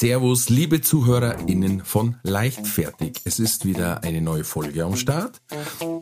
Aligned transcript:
Servus, 0.00 0.48
liebe 0.48 0.80
ZuhörerInnen 0.80 1.84
von 1.84 2.16
Leichtfertig. 2.22 3.20
Es 3.24 3.38
ist 3.38 3.66
wieder 3.66 4.02
eine 4.02 4.22
neue 4.22 4.44
Folge 4.44 4.82
am 4.82 4.96
Start. 4.96 5.42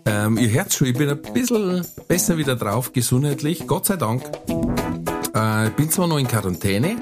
Ähm, 0.04 0.38
ihr 0.38 0.50
hört 0.50 0.72
schon, 0.72 0.86
ich 0.86 0.96
bin 0.96 1.08
ein 1.08 1.20
bisschen 1.20 1.84
besser 2.06 2.38
wieder 2.38 2.54
drauf, 2.54 2.92
gesundheitlich, 2.92 3.66
Gott 3.66 3.86
sei 3.86 3.96
Dank. 3.96 4.22
Äh, 5.34 5.70
bin 5.70 5.90
zwar 5.90 6.06
noch 6.06 6.18
in 6.18 6.28
Quarantäne, 6.28 6.94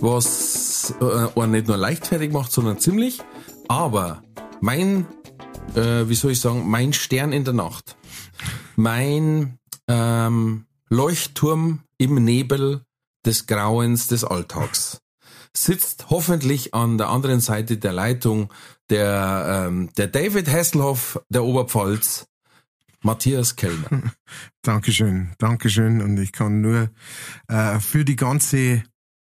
was 0.00 0.94
äh, 1.00 1.46
nicht 1.48 1.66
nur 1.66 1.76
leichtfertig 1.76 2.30
macht, 2.30 2.52
sondern 2.52 2.78
ziemlich, 2.78 3.18
aber 3.66 4.22
mein, 4.60 5.08
äh, 5.74 6.08
wie 6.08 6.14
soll 6.14 6.30
ich 6.30 6.40
sagen, 6.40 6.70
mein 6.70 6.92
Stern 6.92 7.32
in 7.32 7.42
der 7.42 7.54
Nacht, 7.54 7.96
mein 8.76 9.58
ähm, 9.88 10.66
Leuchtturm 10.88 11.80
im 11.98 12.22
Nebel 12.22 12.82
des 13.26 13.48
Grauens 13.48 14.06
des 14.06 14.22
Alltags 14.22 15.01
sitzt 15.56 16.10
hoffentlich 16.10 16.74
an 16.74 16.98
der 16.98 17.08
anderen 17.08 17.40
Seite 17.40 17.76
der 17.76 17.92
Leitung 17.92 18.52
der, 18.90 19.66
ähm, 19.68 19.90
der 19.96 20.08
David 20.08 20.48
Hasselhoff 20.48 21.20
der 21.28 21.44
Oberpfalz, 21.44 22.26
Matthias 23.02 23.56
Kellner. 23.56 24.12
Dankeschön, 24.62 25.32
Dankeschön. 25.38 26.00
Und 26.00 26.18
ich 26.18 26.32
kann 26.32 26.60
nur 26.60 26.90
äh, 27.48 27.80
für 27.80 28.04
die 28.04 28.16
ganze 28.16 28.84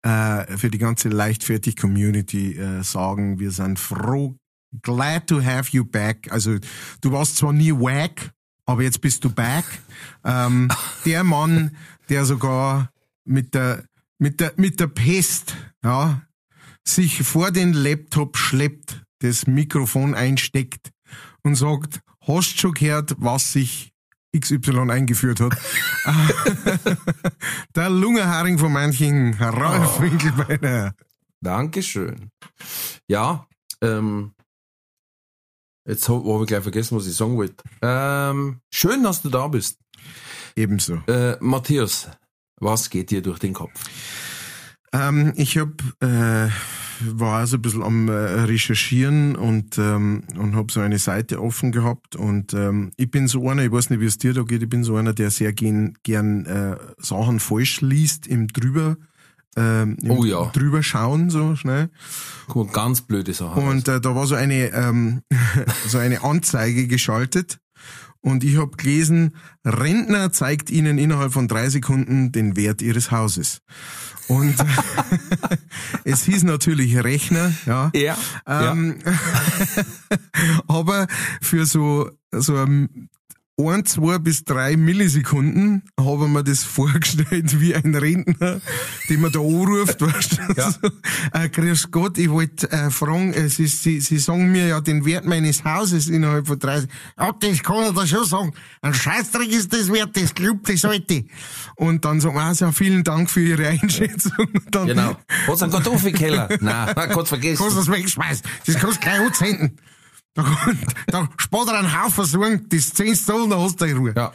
äh, 0.04 0.58
für 0.58 0.70
die 0.70 0.78
ganze 0.78 1.10
leichtfertig 1.10 1.78
Community 1.78 2.58
äh, 2.58 2.84
sagen, 2.84 3.40
wir 3.40 3.52
sind 3.52 3.80
froh, 3.80 4.36
glad 4.82 5.28
to 5.28 5.42
have 5.42 5.70
you 5.72 5.86
back. 5.86 6.32
Also 6.32 6.58
du 7.02 7.12
warst 7.12 7.38
zwar 7.38 7.54
nie 7.54 7.72
wack, 7.72 8.32
aber 8.66 8.84
jetzt 8.84 9.02
bist 9.02 9.24
du 9.24 9.30
back. 9.30 9.64
Ähm, 10.24 10.70
der 11.06 11.24
Mann, 11.24 11.76
der 12.10 12.26
sogar 12.26 12.92
mit 13.24 13.54
der 13.54 13.86
mit 14.24 14.40
der, 14.40 14.54
mit 14.56 14.80
der 14.80 14.88
Pest, 14.88 15.54
ja, 15.84 16.22
sich 16.88 17.24
vor 17.24 17.52
den 17.52 17.74
Laptop 17.74 18.38
schleppt, 18.38 19.04
das 19.20 19.48
Mikrofon 19.48 20.16
einsteckt 20.16 20.92
und 21.44 21.56
sagt, 21.56 22.00
hast 22.22 22.58
schon 22.58 22.74
gehört, 22.74 23.16
was 23.18 23.52
sich 23.52 23.92
XY 24.34 24.90
eingeführt 24.90 25.42
hat. 25.42 25.58
der 27.76 27.90
Lungenharing 27.90 28.58
von 28.58 28.72
manchen, 28.72 29.34
Ralf 29.34 29.98
oh. 29.98 30.02
Winkelbeiner. 30.02 30.96
Dankeschön. 31.42 32.30
Ja, 33.10 33.46
ähm, 33.82 34.32
jetzt 35.86 36.08
habe 36.08 36.34
hab 36.34 36.42
ich 36.44 36.48
gleich 36.48 36.64
vergessen, 36.64 36.96
was 36.96 37.08
ich 37.08 37.14
sagen 37.14 37.36
wollte. 37.36 37.62
Ähm, 37.82 38.62
schön, 38.74 39.04
dass 39.04 39.22
du 39.22 39.30
da 39.30 39.50
bist. 39.50 39.80
Ebenso. 40.56 41.02
Äh, 41.08 41.36
Matthias, 41.42 42.10
was 42.64 42.90
geht 42.90 43.12
dir 43.12 43.22
durch 43.22 43.40
den 43.40 43.54
Kopf? 43.54 43.72
Ähm, 44.94 45.34
ich 45.36 45.58
hab, 45.58 45.70
äh, 46.02 46.50
war 47.02 47.40
also 47.40 47.58
ein 47.58 47.62
bisschen 47.62 47.84
am 47.84 48.08
äh, 48.08 48.12
Recherchieren 48.12 49.36
und, 49.36 49.78
ähm, 49.80 50.24
und 50.38 50.56
habe 50.56 50.72
so 50.72 50.80
eine 50.82 51.00
Seite 51.00 51.42
offen 51.42 51.72
gehabt. 51.72 52.16
Und 52.16 52.54
ähm, 52.54 52.92
ich 52.96 53.10
bin 53.10 53.28
so 53.28 53.50
einer, 53.50 53.64
ich 53.64 53.72
weiß 53.72 53.90
nicht, 53.90 54.00
wie 54.00 54.06
es 54.06 54.20
dir 54.20 54.34
da 54.34 54.44
geht, 54.44 54.62
ich 54.62 54.70
bin 54.70 54.84
so 54.84 54.96
einer, 54.96 55.14
der 55.14 55.32
sehr 55.32 55.52
gern, 55.52 55.96
gern 56.04 56.46
äh, 56.46 56.78
Sachen 57.00 57.40
falsch 57.40 57.82
liest 57.82 58.28
im 58.28 58.48
drüber. 58.48 58.98
Ähm, 59.56 59.98
oh 60.10 60.24
ja. 60.24 60.46
drüber 60.54 60.82
schauen 60.82 61.30
so 61.30 61.56
schnell. 61.56 61.90
Cool, 62.54 62.68
ganz 62.68 63.02
blöde 63.02 63.34
Sachen. 63.34 63.64
Und 63.64 63.88
äh, 63.88 64.00
da 64.00 64.16
war 64.16 64.26
so 64.26 64.36
eine 64.36 64.72
ähm, 64.74 65.22
so 65.88 66.00
eine 66.00 66.24
Anzeige 66.24 66.88
geschaltet 66.88 67.60
und 68.24 68.46
ich 68.46 68.58
habe 68.58 68.78
gelesen, 68.78 69.36
Rentner 69.66 70.32
zeigt 70.32 70.70
Ihnen 70.70 70.98
innerhalb 70.98 71.34
von 71.34 71.50
drei 71.50 71.70
Sekunden 71.70 72.32
den 72.32 72.56
Wert 72.56 72.82
Ihres 72.82 73.12
Hauses. 73.12 73.62
Und 74.30 74.56
es 76.06 76.24
hieß 76.24 76.44
natürlich 76.44 76.96
Rechner, 77.04 77.52
ja. 77.66 77.92
Ja. 77.94 78.18
Ähm, 78.48 78.96
ja. 79.06 80.18
aber 80.68 81.08
für 81.42 81.66
so 81.66 82.10
so 82.32 82.56
ein 82.56 83.10
ein, 83.60 83.86
zwei 83.86 84.18
bis 84.18 84.44
drei 84.44 84.76
Millisekunden 84.78 85.84
haben 86.00 86.34
wir 86.34 86.44
das 86.44 86.64
vorgestellt 86.64 87.60
wie 87.60 87.76
ein 87.76 87.94
Rentner, 87.94 88.62
den 89.10 89.22
man 89.22 89.32
da 89.32 89.40
anruft, 89.40 90.02
weißt 90.02 90.38
du? 90.38 90.54
Ja. 90.58 90.72
So, 90.72 90.80
äh, 91.34 91.50
grüß 91.50 91.92
Gott, 91.92 92.18
ich 92.18 92.30
wollte 92.30 92.72
äh, 92.72 92.90
fragen, 92.90 93.34
äh, 93.34 93.50
Sie, 93.50 93.68
Sie, 93.68 94.00
Sie 94.00 94.18
sagen 94.18 94.52
mir 94.52 94.68
ja 94.68 94.82
den 94.82 95.06
Wert 95.06 95.26
meines 95.26 95.64
Hauses 95.64 96.08
innerhalb 96.08 96.48
von 96.48 96.58
30. 96.58 96.90
Ja, 97.20 97.32
das 97.32 97.64
kann 97.64 97.86
ich 97.86 97.94
da 97.94 98.08
schon 98.08 98.26
sagen. 98.26 98.54
Ein 98.82 98.94
Scheißdreck 98.94 99.52
ist 99.52 99.72
das 99.72 99.92
wert, 99.92 100.18
das 100.18 100.34
glaubt 100.34 100.68
das 100.70 100.84
alte. 100.86 101.26
Und 101.76 102.06
dann 102.06 102.22
sagen 102.22 102.36
wir, 102.36 102.44
also, 102.44 102.72
vielen 102.72 103.04
Dank 103.04 103.30
für 103.30 103.42
Ihre 103.42 103.68
Einschätzung. 103.68 104.48
Dann, 104.72 104.88
genau. 104.88 105.16
Hast 105.48 105.62
du 105.62 105.66
einen 105.66 105.74
Kartoffelkeller? 105.74 106.50
Nein, 106.62 106.96
Gott 107.14 107.28
vergessen. 107.28 107.62
Kannst 107.62 107.78
das 107.78 107.92
wegschmeißen. 107.92 108.46
Das 108.66 108.76
kannst 108.76 108.98
du 108.98 109.02
gleich 109.02 109.20
anzünden. 109.20 109.78
Da, 110.36 110.46
da 111.08 111.30
spart 111.38 111.68
er 111.68 111.80
einen 111.80 112.04
Haufen 112.04 112.26
Sorgen, 112.26 112.66
das 112.70 112.90
zehnst 112.90 113.30
du, 113.30 113.48
dann 113.48 113.60
hast 113.60 113.80
du 113.80 113.86
in 113.86 113.98
Ruhe. 113.98 114.14
Ja. 114.16 114.34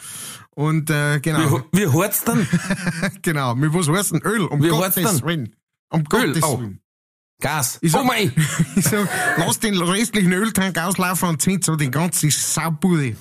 Und 0.55 0.91
äh, 0.91 1.21
genau. 1.21 1.63
Wie, 1.73 1.83
wie 1.83 1.89
heizt 1.89 2.27
dann? 2.27 2.47
genau, 3.23 3.55
mit 3.55 3.73
was 3.75 3.89
heißt 3.89 4.13
denn 4.13 4.23
Öl? 4.23 4.43
Um 4.43 4.63
wie 4.63 4.69
Gottes 4.69 5.23
Willen. 5.25 5.55
Um 5.91 6.01
Öl. 6.13 6.33
Gottes 6.33 6.43
oh. 6.43 6.61
Willen. 6.61 6.81
Gas. 7.41 7.79
Ich 7.83 7.93
sag, 7.93 8.01
oh 8.01 8.05
mein! 8.05 8.33
ich 8.77 8.85
sag, 8.85 9.09
lass 9.37 9.61
den 9.61 9.81
restlichen 9.81 10.33
Öltank 10.33 10.77
auslaufen 10.79 11.29
und 11.29 11.43
zieht 11.43 11.65
so 11.65 11.77
die 11.77 11.91
ganze 11.91 12.31
Saubude. 12.31 13.17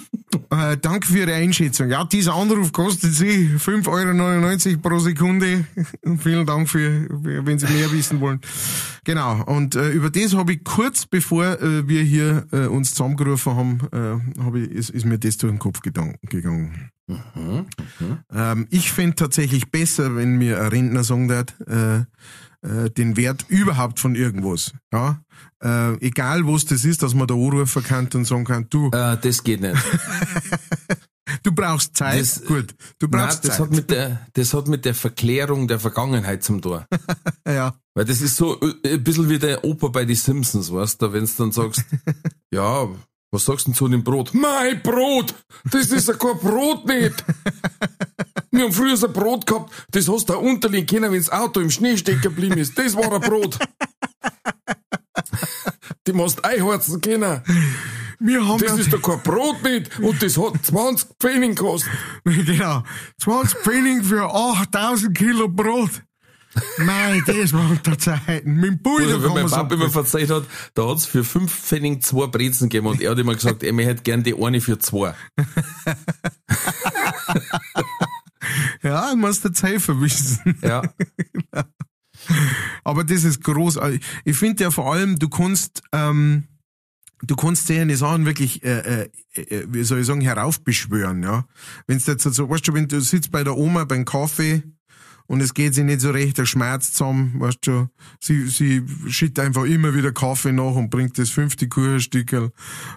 äh, 0.50 0.76
danke 0.76 1.06
für 1.06 1.18
Ihre 1.18 1.34
Einschätzung. 1.34 1.88
Ja, 1.88 2.04
dieser 2.04 2.34
Anruf 2.34 2.72
kostet 2.72 3.12
Sie 3.12 3.50
5,99 3.56 4.68
Euro 4.68 4.78
pro 4.80 4.98
Sekunde. 4.98 5.64
Vielen 6.18 6.46
Dank 6.46 6.68
für, 6.68 7.06
wenn 7.10 7.58
Sie 7.58 7.66
mehr 7.66 7.90
wissen 7.92 8.20
wollen. 8.20 8.40
Genau. 9.04 9.42
Und 9.44 9.74
äh, 9.74 9.90
über 9.90 10.10
das 10.10 10.34
habe 10.34 10.54
ich 10.54 10.64
kurz 10.64 11.06
bevor 11.06 11.44
äh, 11.60 11.88
wir 11.88 12.02
hier 12.02 12.46
äh, 12.52 12.66
uns 12.66 12.94
zusammengerufen 12.94 13.56
haben, 13.56 13.80
äh, 13.92 14.42
hab 14.42 14.54
ich, 14.54 14.70
ist, 14.70 14.90
ist 14.90 15.04
mir 15.04 15.18
das 15.18 15.36
durch 15.38 15.52
den 15.52 15.58
Kopf 15.58 15.80
gegangen. 15.80 16.18
Mhm, 17.08 17.66
mh. 17.98 18.24
ähm, 18.32 18.66
ich 18.70 18.92
fände 18.92 19.16
tatsächlich 19.16 19.70
besser, 19.70 20.16
wenn 20.16 20.36
mir 20.36 20.60
ein 20.60 20.68
Rentner 20.68 21.04
sagen 21.04 21.28
wird, 21.28 21.54
äh, 22.62 22.90
den 22.90 23.16
Wert 23.16 23.44
überhaupt 23.48 23.98
von 23.98 24.14
irgendwas. 24.14 24.72
Ja? 24.92 25.20
Äh, 25.62 25.94
egal 26.06 26.46
was 26.46 26.64
das 26.64 26.84
ist, 26.84 27.02
dass 27.02 27.14
man 27.14 27.26
da 27.26 27.34
anrufen 27.34 27.82
kann 27.82 28.08
und 28.14 28.24
sagen 28.24 28.44
kann, 28.44 28.66
du. 28.70 28.88
Äh, 28.92 29.16
das 29.20 29.42
geht 29.42 29.60
nicht. 29.60 29.76
du 31.42 31.52
brauchst 31.52 31.96
Zeit. 31.96 32.20
Das, 32.20 32.44
Gut, 32.44 32.74
du 32.98 33.08
brauchst 33.08 33.44
nein, 33.44 33.48
das 33.48 33.56
Zeit. 33.56 33.60
Hat 33.60 33.70
mit 33.70 33.90
der, 33.90 34.26
das 34.34 34.54
hat 34.54 34.68
mit 34.68 34.84
der 34.84 34.94
Verklärung 34.94 35.68
der 35.68 35.80
Vergangenheit 35.80 36.42
zum 36.42 36.62
Tor. 36.62 36.86
ja. 37.46 37.74
Weil 37.94 38.04
das 38.04 38.20
ist 38.20 38.36
so 38.36 38.60
äh, 38.60 38.94
ein 38.94 39.04
bisschen 39.04 39.28
wie 39.28 39.38
der 39.38 39.64
Opa 39.64 39.88
bei 39.88 40.04
die 40.04 40.14
Simpsons, 40.14 40.72
weißt 40.72 41.02
du, 41.02 41.12
wenn 41.12 41.24
du 41.24 41.30
dann 41.36 41.52
sagst, 41.52 41.84
ja, 42.52 42.88
was 43.30 43.44
sagst 43.44 43.66
du 43.66 43.70
denn 43.70 43.76
zu 43.76 43.88
dem 43.88 44.04
Brot? 44.04 44.32
Mein 44.34 44.82
Brot! 44.82 45.34
Das 45.70 45.86
ist 45.86 46.08
ja 46.08 46.14
kein 46.14 46.38
Brot 46.38 46.86
nicht! 46.86 47.24
Wir 48.52 48.64
haben 48.64 48.72
früher 48.72 48.96
so 48.98 49.06
ein 49.06 49.12
Brot 49.14 49.46
gehabt, 49.46 49.72
das 49.90 50.08
hast 50.08 50.28
du 50.28 50.34
da 50.34 50.38
unterlegen 50.38 50.86
können, 50.86 51.10
wenn 51.10 51.18
das 51.18 51.30
Auto 51.30 51.60
im 51.60 51.70
Schnee 51.70 51.96
stecken 51.96 52.20
geblieben 52.20 52.58
ist. 52.58 52.78
Das 52.78 52.94
war 52.94 53.10
ein 53.10 53.20
Brot. 53.20 53.58
Die 56.06 56.12
musst 56.12 56.44
einheizen 56.44 57.00
können. 57.00 57.40
Wir 58.20 58.46
haben 58.46 58.60
das 58.60 58.78
ist 58.78 58.92
doch 58.92 59.00
kein 59.00 59.22
Brot 59.22 59.62
nicht 59.64 59.98
und 60.00 60.22
das 60.22 60.36
hat 60.36 60.64
20 60.64 61.08
Pfennig 61.18 61.56
gekostet. 61.56 61.90
Genau. 62.24 62.82
20 63.18 63.58
Pfennig 63.60 64.04
für 64.04 64.30
8000 64.32 65.16
Kilo 65.16 65.48
Brot. 65.48 66.02
Nein, 66.76 67.22
das 67.26 67.54
war 67.54 67.70
unter 67.70 67.98
Zeiten. 67.98 68.56
Mit 68.56 68.70
dem 68.70 68.82
Bulli 68.82 69.06
Oder 69.06 69.22
wenn 69.22 69.32
mein 69.32 69.50
Papa 69.50 69.74
immer 69.74 69.88
verzeiht 69.88 70.28
hat, 70.28 70.44
da 70.74 70.86
hat's 70.86 71.06
für 71.06 71.24
5 71.24 71.50
Pfennig 71.50 72.04
zwei 72.04 72.26
Brezen 72.26 72.68
gegeben 72.68 72.88
und 72.88 73.00
er 73.00 73.12
hat 73.12 73.18
immer 73.18 73.34
gesagt, 73.34 73.62
er 73.62 73.74
hätte 73.74 74.02
gern 74.02 74.22
die 74.22 74.34
eine 74.34 74.60
für 74.60 74.78
zwei. 74.78 75.14
ja, 78.82 79.10
du 79.10 79.16
musst 79.16 79.44
jetzt 79.44 79.62
helfen 79.62 80.00
wissen. 80.00 80.58
Ja. 80.62 80.82
Aber 82.84 83.04
das 83.04 83.24
ist 83.24 83.42
großartig. 83.42 84.02
Ich 84.24 84.36
finde 84.36 84.64
ja 84.64 84.70
vor 84.70 84.92
allem, 84.92 85.18
du 85.18 85.28
kannst, 85.28 85.82
ähm, 85.92 86.44
du 87.22 87.36
kannst 87.36 87.66
solche 87.66 87.96
Sachen 87.96 88.26
wirklich, 88.26 88.62
äh, 88.62 89.04
äh, 89.34 89.40
äh, 89.40 89.66
wie 89.68 89.84
soll 89.84 90.00
ich 90.00 90.06
sagen, 90.06 90.20
heraufbeschwören, 90.20 91.22
ja. 91.22 91.46
Wenn 91.86 91.98
du 91.98 92.10
jetzt 92.10 92.22
so, 92.22 92.48
weißt 92.48 92.68
du, 92.68 92.74
wenn 92.74 92.88
du 92.88 93.00
sitzt 93.00 93.30
bei 93.30 93.44
der 93.44 93.56
Oma 93.56 93.84
beim 93.84 94.04
Kaffee 94.04 94.62
und 95.32 95.40
es 95.40 95.54
geht 95.54 95.72
sie 95.72 95.82
nicht 95.82 96.02
so 96.02 96.10
recht 96.10 96.36
der 96.36 96.44
Schmerz 96.44 96.92
zusammen, 96.92 97.40
weißt 97.40 97.66
du. 97.66 97.88
Sie, 98.20 98.48
sie 98.48 98.82
schüttet 99.08 99.38
einfach 99.38 99.64
immer 99.64 99.94
wieder 99.94 100.12
Kaffee 100.12 100.52
nach 100.52 100.74
und 100.74 100.90
bringt 100.90 101.16
das 101.16 101.30
fünfte 101.30 101.68
Kuchenstückel. 101.68 102.50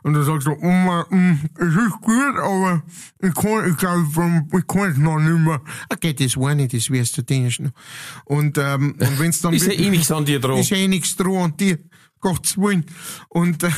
Und 0.04 0.14
dann 0.14 0.26
sagt 0.26 0.44
sie, 0.44 0.50
Oma, 0.50 1.06
mh, 1.10 1.38
es 1.60 1.68
ist 1.74 2.02
gut, 2.02 2.36
aber 2.44 2.84
ich 3.22 3.34
kann, 3.34 3.70
ich 3.70 3.78
glaube, 3.78 4.48
ich 4.52 4.68
kann 4.68 4.92
es 4.92 4.98
noch 4.98 5.18
nicht 5.18 5.40
mehr. 5.40 5.62
Okay, 5.88 6.14
das 6.14 6.36
war 6.36 6.54
nicht, 6.56 6.74
das 6.74 6.90
wirst 6.90 7.18
du 7.18 7.24
noch. 7.62 7.72
Und, 8.26 8.58
ähm, 8.58 8.96
und 9.00 9.20
wenn's 9.20 9.40
dann... 9.40 9.54
Ist 9.54 9.68
ja 9.68 9.72
eh 9.72 9.90
nichts 9.90 10.12
an 10.12 10.26
dir 10.26 10.42
dran. 10.42 10.58
Ist 10.60 10.72
ja 10.72 10.78
eh 10.78 10.90
nichts 10.90 11.16
dran 11.16 11.38
an 11.38 11.56
dir. 11.56 11.80
Gottes 12.25 12.57
Willen. 12.57 12.86
Und, 13.30 13.62
äh, 13.62 13.69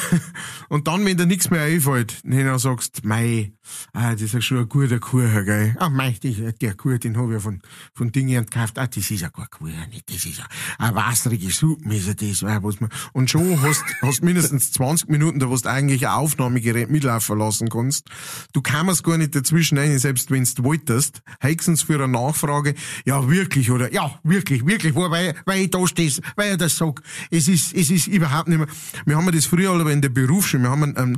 und 0.70 0.88
dann, 0.88 1.04
wenn 1.04 1.18
dir 1.18 1.26
nichts 1.26 1.50
mehr 1.50 1.64
einfällt, 1.64 2.22
dann 2.24 2.60
sagst 2.60 3.04
mei, 3.04 3.52
ah, 3.92 4.14
das 4.14 4.34
ist 4.34 4.46
schon 4.46 4.60
ein 4.60 4.70
guter 4.70 5.00
Kuchen, 5.00 5.44
gell. 5.44 5.76
Ah, 5.80 5.90
mei, 5.90 6.16
die, 6.24 6.54
der 6.54 6.74
Kuchen, 6.76 7.02
den 7.02 7.18
hab 7.18 7.30
ich 7.30 7.42
von, 7.42 7.62
von 7.94 8.10
Dingen 8.14 8.46
gekauft. 8.46 8.80
Ah, 8.80 8.88
das 8.88 9.12
ist 9.12 9.20
ja 9.20 9.30
kein 9.30 9.50
Kuchen, 9.50 9.90
nicht. 9.90 10.10
Das 10.10 10.24
ist 10.24 10.38
ja 10.38 10.46
eine 10.78 10.96
wasserige 10.96 11.52
Suppe, 11.52 11.94
ist 11.94 12.08
ja 12.08 12.14
das, 12.14 12.42
weil, 12.42 12.64
was 12.64 12.80
man, 12.80 12.90
und 13.12 13.30
schon 13.30 13.62
hast, 13.62 13.84
hast 14.02 14.24
mindestens 14.24 14.72
20 14.72 15.10
Minuten, 15.10 15.40
da 15.40 15.50
wo 15.50 15.56
du 15.58 15.70
eigentlich 15.70 16.08
ein 16.08 16.14
Aufnahmegerät 16.14 16.90
mitlaufen 16.90 17.38
lassen 17.38 17.68
kannst. 17.68 18.08
Du 18.54 18.62
kamst 18.62 19.04
gar 19.04 19.18
nicht 19.18 19.36
dazwischen 19.36 19.78
rein, 19.78 20.00
selbst 20.00 20.32
wenn 20.32 20.46
du 20.46 20.64
wolltest. 20.64 21.22
Höchstens 21.42 21.82
für 21.82 21.96
eine 21.96 22.08
Nachfrage, 22.08 22.76
ja, 23.06 23.30
wirklich, 23.30 23.72
oder, 23.72 23.92
ja, 23.92 24.18
wirklich, 24.24 24.66
wirklich, 24.66 24.96
weil, 24.96 25.36
weil 25.44 25.64
ich 25.64 25.72
da 25.72 25.86
stehst, 25.86 26.22
weil 26.38 26.54
ich 26.54 26.58
das 26.58 26.78
sag. 26.78 27.02
Es 27.30 27.50
ist, 27.50 27.74
es 27.74 27.90
ist 27.90 28.08
überhaupt 28.08 28.37
nicht 28.46 28.58
mehr. 28.58 28.68
Wir 29.06 29.18
haben 29.18 29.32
das 29.32 29.46
früher 29.46 29.72
aber 29.72 29.92
in 29.92 30.02
der 30.02 30.10
Berufsschule, 30.10 30.64
wir 30.64 30.70
haben 30.70 30.94
ähm, 30.98 31.16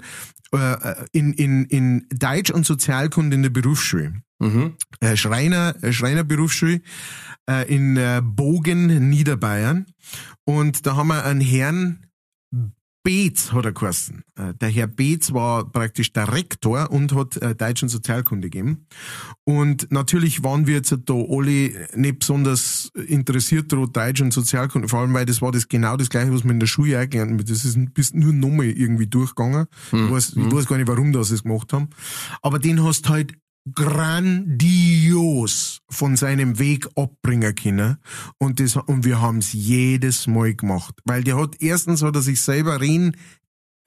äh, 0.51 1.05
in, 1.11 1.33
in, 1.33 1.65
in 1.65 2.07
Deutsch 2.09 2.49
und 2.49 2.65
Sozialkunde 2.65 3.35
in 3.35 3.43
der 3.43 3.49
Berufsschule. 3.49 4.21
Mhm. 4.39 4.75
Äh, 4.99 5.15
Schreiner, 5.15 5.75
äh, 5.83 5.91
Schreinerberufsschule 5.93 6.81
in 7.67 7.99
Bogen, 8.35 9.09
Niederbayern. 9.09 9.87
Und 10.45 10.85
da 10.85 10.95
haben 10.95 11.07
wir 11.07 11.25
einen 11.25 11.41
Herrn 11.41 12.05
Beetz 13.09 13.51
hat 13.53 13.65
er 13.65 13.71
geheißen. 13.71 14.23
Äh, 14.35 14.53
Der 14.61 14.69
Herr 14.69 14.85
Beetz 14.85 15.33
war 15.33 15.67
praktisch 15.67 16.13
der 16.13 16.31
Rektor 16.31 16.91
und 16.91 17.15
hat 17.15 17.37
äh, 17.37 17.55
Deutsch 17.55 17.81
und 17.81 17.89
Sozialkunde 17.89 18.51
gegeben. 18.51 18.85
Und 19.45 19.91
natürlich 19.91 20.43
waren 20.43 20.67
wir 20.67 20.75
jetzt 20.75 20.95
da 21.05 21.13
alle 21.15 21.87
nicht 21.95 22.19
besonders 22.19 22.91
interessiert 23.07 23.71
daran, 23.71 23.91
Deutsch 23.91 24.21
und 24.21 24.31
Sozialkunde, 24.31 24.87
vor 24.87 24.99
allem 24.99 25.15
weil 25.15 25.25
das 25.25 25.41
war 25.41 25.51
das 25.51 25.67
genau 25.67 25.97
das 25.97 26.11
gleiche, 26.11 26.31
was 26.31 26.43
wir 26.43 26.51
in 26.51 26.59
der 26.59 26.67
Schule 26.67 27.01
auch 27.01 27.09
gelernt 27.09 27.31
haben. 27.31 27.43
Das 27.43 27.65
ist 27.65 27.79
bis 27.95 28.13
nur 28.13 28.31
nochmal 28.31 28.67
irgendwie 28.67 29.07
durchgegangen. 29.07 29.65
Ich, 29.91 30.11
weiß, 30.11 30.33
ich 30.35 30.51
weiß 30.51 30.67
gar 30.67 30.77
nicht, 30.77 30.87
warum 30.87 31.11
das 31.11 31.31
es 31.31 31.41
gemacht 31.41 31.73
haben. 31.73 31.89
Aber 32.43 32.59
den 32.59 32.83
hast 32.83 33.09
halt 33.09 33.33
grandios 33.73 35.29
von 35.89 36.15
seinem 36.15 36.59
Weg 36.59 36.87
abbringen 36.95 37.55
können. 37.55 37.97
Und, 38.37 38.59
das, 38.59 38.75
und 38.75 39.05
wir 39.05 39.21
haben's 39.21 39.53
jedes 39.53 40.27
Mal 40.27 40.55
gemacht. 40.55 40.95
Weil 41.05 41.23
der 41.23 41.37
hat, 41.37 41.55
erstens 41.59 42.01
hat 42.01 42.15
er 42.15 42.21
sich 42.21 42.41
selber 42.41 42.81
reden, 42.81 43.15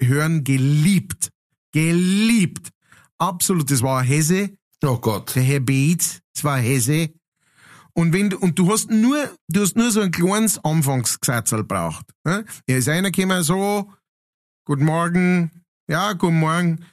hören 0.00 0.44
geliebt. 0.44 1.30
Geliebt. 1.72 2.70
Absolut. 3.18 3.70
Das 3.70 3.82
war 3.82 4.00
ein 4.00 4.06
Hesse, 4.06 4.50
Oh 4.84 4.98
Gott. 4.98 5.36
der 5.36 5.44
Herr 5.44 5.60
Beetz, 5.60 6.20
das 6.34 6.42
war 6.42 6.54
ein 6.56 6.64
Hesse. 6.64 7.10
Und 7.94 8.12
wenn 8.12 8.30
du, 8.30 8.38
und 8.38 8.58
du 8.58 8.72
hast 8.72 8.90
nur, 8.90 9.30
du 9.48 9.60
hast 9.60 9.76
nur 9.76 9.90
so 9.90 10.00
ein 10.00 10.10
kleines 10.10 10.58
Anfangsgesetzel 10.64 11.62
braucht. 11.62 12.06
Ne? 12.24 12.44
Er 12.66 12.78
ist 12.78 12.88
einer 12.88 13.10
gekommen, 13.10 13.42
so, 13.44 13.92
guten 14.64 14.84
Morgen, 14.84 15.50
ja, 15.88 16.14
guten 16.14 16.40
Morgen. 16.40 16.84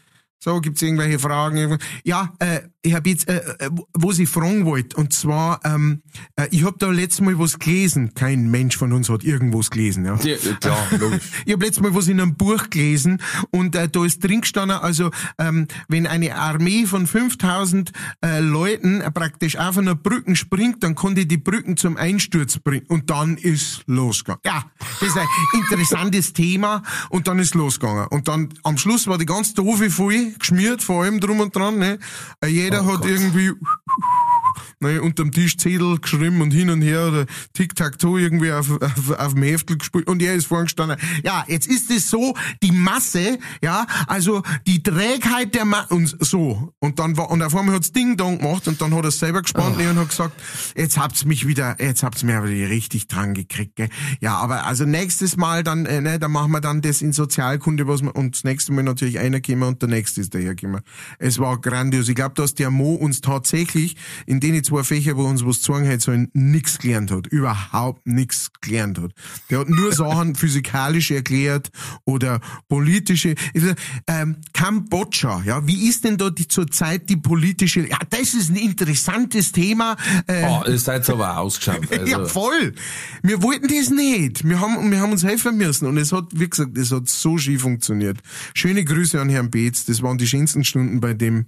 So, 0.42 0.62
gibt's 0.62 0.82
irgendwelche 0.82 1.20
Fragen? 1.20 1.80
Ja, 2.04 2.34
äh, 2.40 2.62
ich 2.82 2.94
hab 2.94 3.06
jetzt, 3.06 3.28
äh, 3.28 3.42
äh, 3.60 3.70
was 3.94 4.20
ich 4.20 4.30
fragen 4.30 4.66
wollte, 4.66 4.96
und 4.96 5.12
zwar, 5.12 5.60
ähm, 5.66 6.02
äh, 6.38 6.48
ich 6.52 6.64
hab 6.64 6.80
da 6.80 6.90
letztes 6.90 7.22
Mal 7.22 7.38
was 7.38 7.60
gelesen. 7.60 8.14
Kein 8.14 8.50
Mensch 8.50 8.78
von 8.78 8.94
uns 8.94 9.10
hat 9.10 9.24
irgendwas 9.24 9.70
gelesen, 9.70 10.06
ja. 10.06 10.18
Ja, 10.24 10.38
klar, 10.62 10.88
logisch. 11.00 11.24
Ich 11.46 11.54
habe 11.54 11.66
letztes 11.66 11.84
Mal 11.84 11.94
was 11.94 12.08
in 12.08 12.22
einem 12.22 12.36
Buch 12.36 12.70
gelesen 12.70 13.22
und 13.52 13.76
äh, 13.76 13.90
da 13.90 14.06
ist 14.06 14.24
drin 14.24 14.42
gestanden, 14.42 14.78
also 14.78 15.12
ähm, 15.38 15.68
wenn 15.90 16.08
eine 16.08 16.36
Armee 16.36 16.86
von 16.86 17.06
5000 17.06 17.92
äh, 18.24 18.40
Leuten 18.40 19.02
äh, 19.02 19.12
praktisch 19.12 19.58
auf 19.58 19.78
einer 19.78 19.96
Brücke 19.96 20.38
springt, 20.38 20.82
dann 20.82 20.96
kann 20.96 21.16
die 21.16 21.28
die 21.28 21.38
Brücken 21.38 21.76
zum 21.76 21.98
Einsturz 21.98 22.60
bringen 22.60 22.86
und 22.88 23.10
dann 23.10 23.36
ist 23.36 23.84
losgegangen. 23.88 24.42
Ja, 24.46 24.64
das 25.00 25.10
ist 25.10 25.18
ein 25.18 25.28
interessantes 25.54 26.32
Thema 26.34 26.84
und 27.10 27.28
dann 27.28 27.40
ist 27.40 27.56
losgegangen. 27.56 28.08
Und 28.08 28.30
dann 28.30 28.50
am 28.64 28.78
Schluss 28.78 29.08
war 29.08 29.18
die 29.18 29.26
ganze 29.26 29.54
Doofe 29.56 29.90
voll 29.90 30.34
geschmiert, 30.40 30.82
vor 30.82 31.04
allem 31.04 31.20
drum 31.20 31.42
und 31.42 31.54
dran. 31.54 31.78
Ne? 31.78 32.00
Äh, 32.42 32.69
Jeder 32.70 32.84
Oh 32.84 32.94
hat 32.94 33.02
Gott. 33.02 33.10
irgendwie 33.10 33.52
ne, 34.80 35.02
unterm 35.02 35.32
Tisch 35.32 35.58
Zettel 35.58 36.00
geschrieben 36.00 36.42
und 36.42 36.52
hin 36.52 36.70
und 36.70 36.82
her 36.82 37.08
oder 37.08 37.26
Tic-Tac-Toe 37.54 38.20
irgendwie 38.20 38.52
auf, 38.52 38.70
auf, 38.82 39.12
auf 39.18 39.34
dem 39.34 39.44
Heftel 39.44 39.78
gespielt 39.78 40.08
und 40.08 40.22
er 40.22 40.36
ist 40.36 40.48
vorhin 40.48 40.66
gestanden. 40.66 40.98
Ja, 41.24 41.46
jetzt 41.48 41.68
ist 41.68 41.90
es 41.92 42.10
so, 42.10 42.36
die 42.64 42.72
Masse, 42.72 43.40
ja, 43.62 43.86
also 44.08 44.44
die 44.68 44.82
Trägheit 44.84 45.56
der 45.56 45.66
Masse 45.66 45.94
und 45.94 46.18
so. 46.20 46.74
Und 46.80 47.00
dann 47.00 47.18
war, 47.18 47.30
und 47.32 47.42
auf 47.42 47.56
einmal 47.56 47.76
hat's 47.76 47.92
Ding 47.92 48.18
Dong 48.18 48.40
gemacht 48.40 48.68
und 48.68 48.82
dann 48.82 48.94
hat 48.96 49.04
er 49.04 49.12
selber 49.12 49.42
gespannt 49.42 49.78
Oh. 49.80 49.90
und 49.90 49.98
hat 49.98 50.10
gesagt, 50.10 50.42
jetzt 50.76 50.98
habt's 50.98 51.26
mich 51.26 51.48
wieder, 51.48 51.76
jetzt 51.80 52.04
habt's 52.04 52.24
mir 52.24 52.38
aber 52.38 52.48
richtig 52.48 53.08
dran 53.08 53.34
gekriegt, 53.34 53.76
gell. 53.76 53.90
Ja, 54.20 54.38
aber 54.38 54.66
also 54.66 54.86
nächstes 54.86 55.38
Mal 55.38 55.64
dann, 55.64 55.86
äh, 55.86 56.02
ne, 56.02 56.20
dann 56.20 56.32
machen 56.32 56.52
wir 56.52 56.62
dann 56.62 56.82
das 56.82 57.02
in 57.02 57.14
Sozialkunde, 57.14 57.88
was 57.88 58.02
wir, 58.02 58.16
und 58.16 58.36
das 58.36 58.44
nächste 58.44 58.72
Mal 58.74 58.84
natürlich 58.84 59.20
einer 59.20 59.42
gekommen 59.42 59.64
und 59.64 59.82
der 59.82 59.90
nächste 59.90 60.22
ist 60.22 60.34
daher 60.34 60.56
gekommen. 60.56 60.82
Es 61.18 61.40
war 61.40 61.60
grandios. 61.60 62.10
Ich 62.10 62.16
glaube, 62.16 62.36
dass 62.36 62.54
der 62.56 62.72
Mo 62.72 62.96
uns 62.96 63.22
tatsächlich 63.22 63.96
in 64.26 64.39
den 64.40 64.64
zwei 64.64 64.84
Fächer, 64.84 65.18
wo 65.18 65.24
uns 65.26 65.46
was 65.46 65.58
gezogen 65.58 65.88
hat, 65.88 66.02
so 66.02 66.12
nix 66.34 66.78
gelernt 66.80 67.12
hat. 67.12 67.28
Überhaupt 67.28 68.06
nix 68.06 68.52
gelernt 68.62 69.00
hat. 69.00 69.12
Der 69.50 69.60
hat 69.60 69.70
nur 69.70 69.94
Sachen 69.94 70.36
physikalisch 70.36 71.12
erklärt 71.12 71.70
oder 72.06 72.40
politische. 72.68 73.36
Ähm, 74.08 74.38
Kambodscha, 74.54 75.42
ja, 75.46 75.66
wie 75.68 75.88
ist 75.88 76.04
denn 76.04 76.18
dort 76.18 76.38
die, 76.40 76.48
zurzeit 76.48 77.10
die 77.10 77.18
politische? 77.18 77.88
Ja, 77.88 77.98
das 78.10 78.34
ist 78.34 78.50
ein 78.50 78.56
interessantes 78.56 79.52
Thema. 79.52 79.96
Äh, 80.28 80.46
Oh, 80.50 80.64
ihr 80.68 80.78
seid 80.80 81.10
aber 81.10 81.38
ausgeschaut. 81.38 81.80
Also, 81.92 82.06
ja, 82.06 82.26
voll. 82.26 82.74
Wir 83.24 83.42
wollten 83.44 83.68
das 83.68 83.90
nicht. 83.90 84.48
Wir 84.48 84.60
haben, 84.60 84.92
wir 84.92 85.00
haben 85.00 85.12
uns 85.12 85.24
helfen 85.24 85.58
müssen. 85.58 85.88
Und 85.88 85.98
es 85.98 86.12
hat, 86.12 86.26
wie 86.32 86.50
gesagt, 86.50 86.78
es 86.78 86.92
hat 86.92 87.08
so 87.10 87.38
schief 87.38 87.62
funktioniert. 87.62 88.20
Schöne 88.54 88.84
Grüße 88.84 89.20
an 89.20 89.30
Herrn 89.30 89.50
Beetz. 89.50 89.86
Das 89.86 90.02
waren 90.02 90.18
die 90.18 90.28
schönsten 90.28 90.64
Stunden 90.64 91.00
bei 91.00 91.14
dem, 91.14 91.48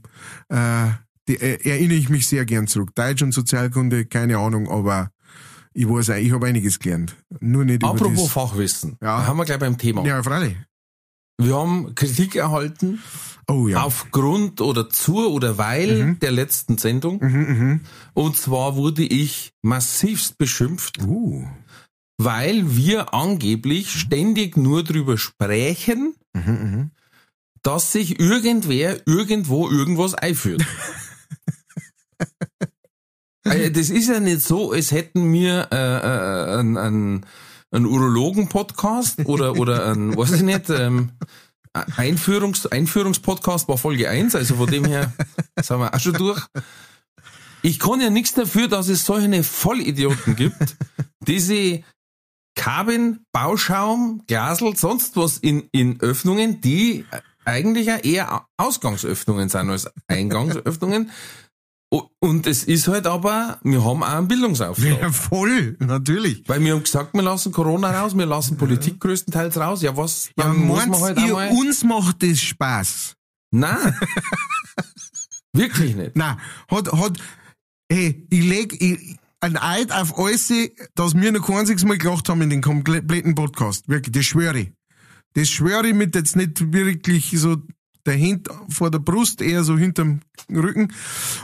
äh, 0.49 0.87
die, 1.27 1.35
äh, 1.35 1.59
erinnere 1.69 1.97
ich 1.97 2.09
mich 2.09 2.27
sehr 2.27 2.45
gern 2.45 2.67
zurück. 2.67 2.91
Deutsch 2.95 3.21
und 3.21 3.31
Sozialkunde, 3.33 4.05
keine 4.05 4.37
Ahnung, 4.37 4.69
aber 4.69 5.11
ich 5.73 5.87
weiß 5.87 6.09
auch, 6.11 6.15
ich 6.15 6.31
habe 6.31 6.47
einiges 6.47 6.79
gelernt. 6.79 7.15
Nur 7.39 7.63
nicht 7.65 7.83
über 7.83 7.91
apropos 7.91 8.23
das. 8.23 8.31
Fachwissen. 8.31 8.97
Ja. 9.01 9.19
Da 9.21 9.27
haben 9.27 9.37
wir 9.37 9.45
gleich 9.45 9.59
beim 9.59 9.77
Thema. 9.77 10.05
Ja, 10.05 10.21
freilich. 10.23 10.57
Wir 11.37 11.55
haben 11.55 11.95
Kritik 11.95 12.35
erhalten 12.35 12.99
Oh 13.47 13.67
ja. 13.67 13.81
aufgrund 13.83 14.61
oder 14.61 14.89
zur 14.89 15.31
oder 15.31 15.57
weil 15.57 16.15
der 16.21 16.31
letzten 16.31 16.77
Sendung. 16.77 17.19
Mhm, 17.19 17.81
Und 18.13 18.37
zwar 18.37 18.75
wurde 18.75 19.03
ich 19.03 19.51
massivst 19.63 20.37
beschimpft, 20.37 21.01
Uh. 21.01 21.47
weil 22.17 22.75
wir 22.75 23.13
angeblich 23.15 23.89
ständig 23.91 24.55
nur 24.57 24.83
drüber 24.83 25.17
sprechen, 25.17 26.13
Mhm, 26.33 26.51
mhm. 26.51 26.91
dass 27.63 27.91
sich 27.91 28.19
irgendwer 28.19 29.05
irgendwo 29.07 29.67
irgendwas 29.69 30.13
einführt. 30.13 30.63
Also, 33.43 33.69
das 33.69 33.89
ist 33.89 34.07
ja 34.07 34.19
nicht 34.19 34.41
so, 34.41 34.71
als 34.71 34.91
hätten 34.91 35.33
wir 35.33 35.67
äh, 35.71 35.75
äh, 35.75 36.59
einen, 36.59 36.77
einen, 36.77 37.25
einen 37.71 37.85
Urologen-Podcast 37.85 39.25
oder, 39.25 39.57
oder 39.57 39.87
ein, 39.91 40.15
weiß 40.15 40.33
ich 40.33 40.41
nicht, 40.43 40.69
ähm, 40.69 41.13
Einführungs, 41.73 42.67
Einführungspodcast 42.67 43.67
war 43.67 43.77
Folge 43.77 44.09
1, 44.09 44.35
also 44.35 44.55
von 44.55 44.67
dem 44.69 44.85
her 44.85 45.13
sind 45.59 45.79
wir 45.79 45.93
auch 45.93 45.99
schon 45.99 46.13
durch. 46.13 46.45
Ich 47.63 47.79
kann 47.79 48.01
ja 48.01 48.09
nichts 48.09 48.33
dafür, 48.33 48.67
dass 48.67 48.89
es 48.89 49.05
solche 49.05 49.43
Vollidioten 49.43 50.35
gibt, 50.35 50.75
die 51.27 51.39
sie 51.39 51.85
Kabin, 52.55 53.21
Bauschaum, 53.31 54.23
Glasel, 54.27 54.75
sonst 54.75 55.15
was 55.15 55.37
in, 55.37 55.69
in 55.71 55.99
Öffnungen, 56.01 56.61
die 56.61 57.05
eigentlich 57.45 57.87
ja 57.87 57.97
eher 57.97 58.45
Ausgangsöffnungen 58.57 59.49
sind 59.49 59.69
als 59.69 59.89
Eingangsöffnungen. 60.07 61.11
Und 62.19 62.47
es 62.47 62.63
ist 62.63 62.87
halt 62.87 63.05
aber, 63.05 63.59
wir 63.63 63.83
haben 63.83 64.01
auch 64.01 64.07
einen 64.07 64.27
Bildungsauftrag. 64.29 65.01
Ja, 65.01 65.11
voll, 65.11 65.75
natürlich. 65.79 66.47
Weil 66.47 66.63
wir 66.63 66.73
haben 66.73 66.83
gesagt, 66.83 67.13
wir 67.13 67.21
lassen 67.21 67.51
Corona 67.51 67.91
raus, 67.91 68.15
wir 68.15 68.25
lassen 68.25 68.55
Politik 68.55 68.99
größtenteils 69.01 69.57
raus. 69.57 69.81
Ja, 69.81 69.97
was? 69.97 70.29
Ja, 70.37 70.45
Dann 70.45 70.65
muss 70.65 70.87
man 70.87 71.01
halt 71.01 71.17
ihr, 71.17 71.37
einmal. 71.37 71.49
uns 71.49 71.83
macht 71.83 72.23
das 72.23 72.39
Spaß? 72.39 73.15
Nein. 73.51 73.97
Wirklich 75.53 75.95
nicht. 75.95 76.11
Na, 76.15 76.37
hat, 76.69 76.93
hat, 76.93 77.17
hey, 77.91 78.25
ich 78.29 78.45
leg 78.45 78.81
ich, 78.81 79.17
ein 79.41 79.57
Eid 79.57 79.91
auf 79.91 80.17
alles, 80.17 80.53
dass 80.95 81.15
wir 81.15 81.31
noch 81.33 81.45
kein 81.45 81.57
einziges 81.57 81.83
Mal 81.83 81.97
gelacht 81.97 82.29
haben 82.29 82.41
in 82.41 82.51
den 82.51 82.61
kompletten 82.61 83.35
Podcast. 83.35 83.89
Wirklich, 83.89 84.13
das 84.13 84.25
schwöre 84.25 84.59
ich. 84.59 84.71
Das 85.33 85.49
schwöre 85.49 85.87
ich 85.87 85.93
mit 85.93 86.15
jetzt 86.15 86.37
nicht 86.37 86.71
wirklich 86.71 87.31
so 87.37 87.57
der 88.05 88.15
hängt 88.15 88.47
vor 88.69 88.91
der 88.91 88.99
Brust, 88.99 89.41
eher 89.41 89.63
so 89.63 89.77
hinterm 89.77 90.21
Rücken. 90.49 90.93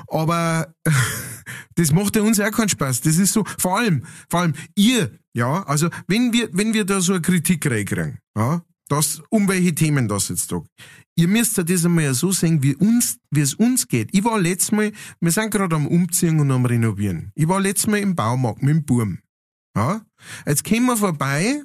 Aber 0.08 0.74
das 1.76 1.92
macht 1.92 2.16
ja 2.16 2.22
uns 2.22 2.40
auch 2.40 2.52
keinen 2.52 2.70
Spaß. 2.70 3.02
Das 3.02 3.18
ist 3.18 3.34
so, 3.34 3.44
vor 3.58 3.78
allem, 3.78 4.04
vor 4.30 4.42
allem 4.42 4.54
ihr, 4.76 5.12
ja, 5.34 5.64
also 5.64 5.90
wenn 6.08 6.34
wir, 6.34 6.50
wenn 6.54 6.74
wir 6.74 6.86
da 6.86 7.02
so 7.02 7.14
eine 7.14 7.22
Kritik 7.22 7.66
reinkriegen, 7.70 8.20
ja, 8.36 8.62
das, 8.90 9.22
um 9.30 9.48
welche 9.48 9.76
Themen 9.76 10.08
das 10.08 10.30
jetzt 10.30 10.52
da. 10.52 10.62
Ihr 11.16 11.28
müsst 11.28 11.58
ja 11.58 11.64
das 11.64 11.84
einmal 11.86 12.14
so 12.14 12.32
sehen, 12.32 12.62
wie 12.62 12.76
uns, 12.76 13.18
wie 13.32 13.42
es 13.42 13.54
uns 13.56 13.88
geht. 13.88 14.10
Ich 14.14 14.24
war 14.24 14.40
letztes 14.40 14.72
Mal, 14.72 14.92
wir 15.20 15.32
sind 15.32 15.52
gerade 15.52 15.76
am 15.76 15.88
Umziehen 15.88 16.40
und 16.40 16.52
am 16.52 16.66
Renovieren. 16.66 17.32
Ich 17.36 17.48
war 17.48 17.60
letztes 17.60 17.88
Mal 17.88 17.98
im 17.98 18.16
Baumarkt 18.16 18.62
mit 18.62 18.76
dem 18.76 18.86
Burm. 18.86 19.20
Ja? 19.76 20.02
Jetzt 20.46 20.64
kommen 20.64 20.86
wir 20.86 20.98
vorbei, 20.98 21.64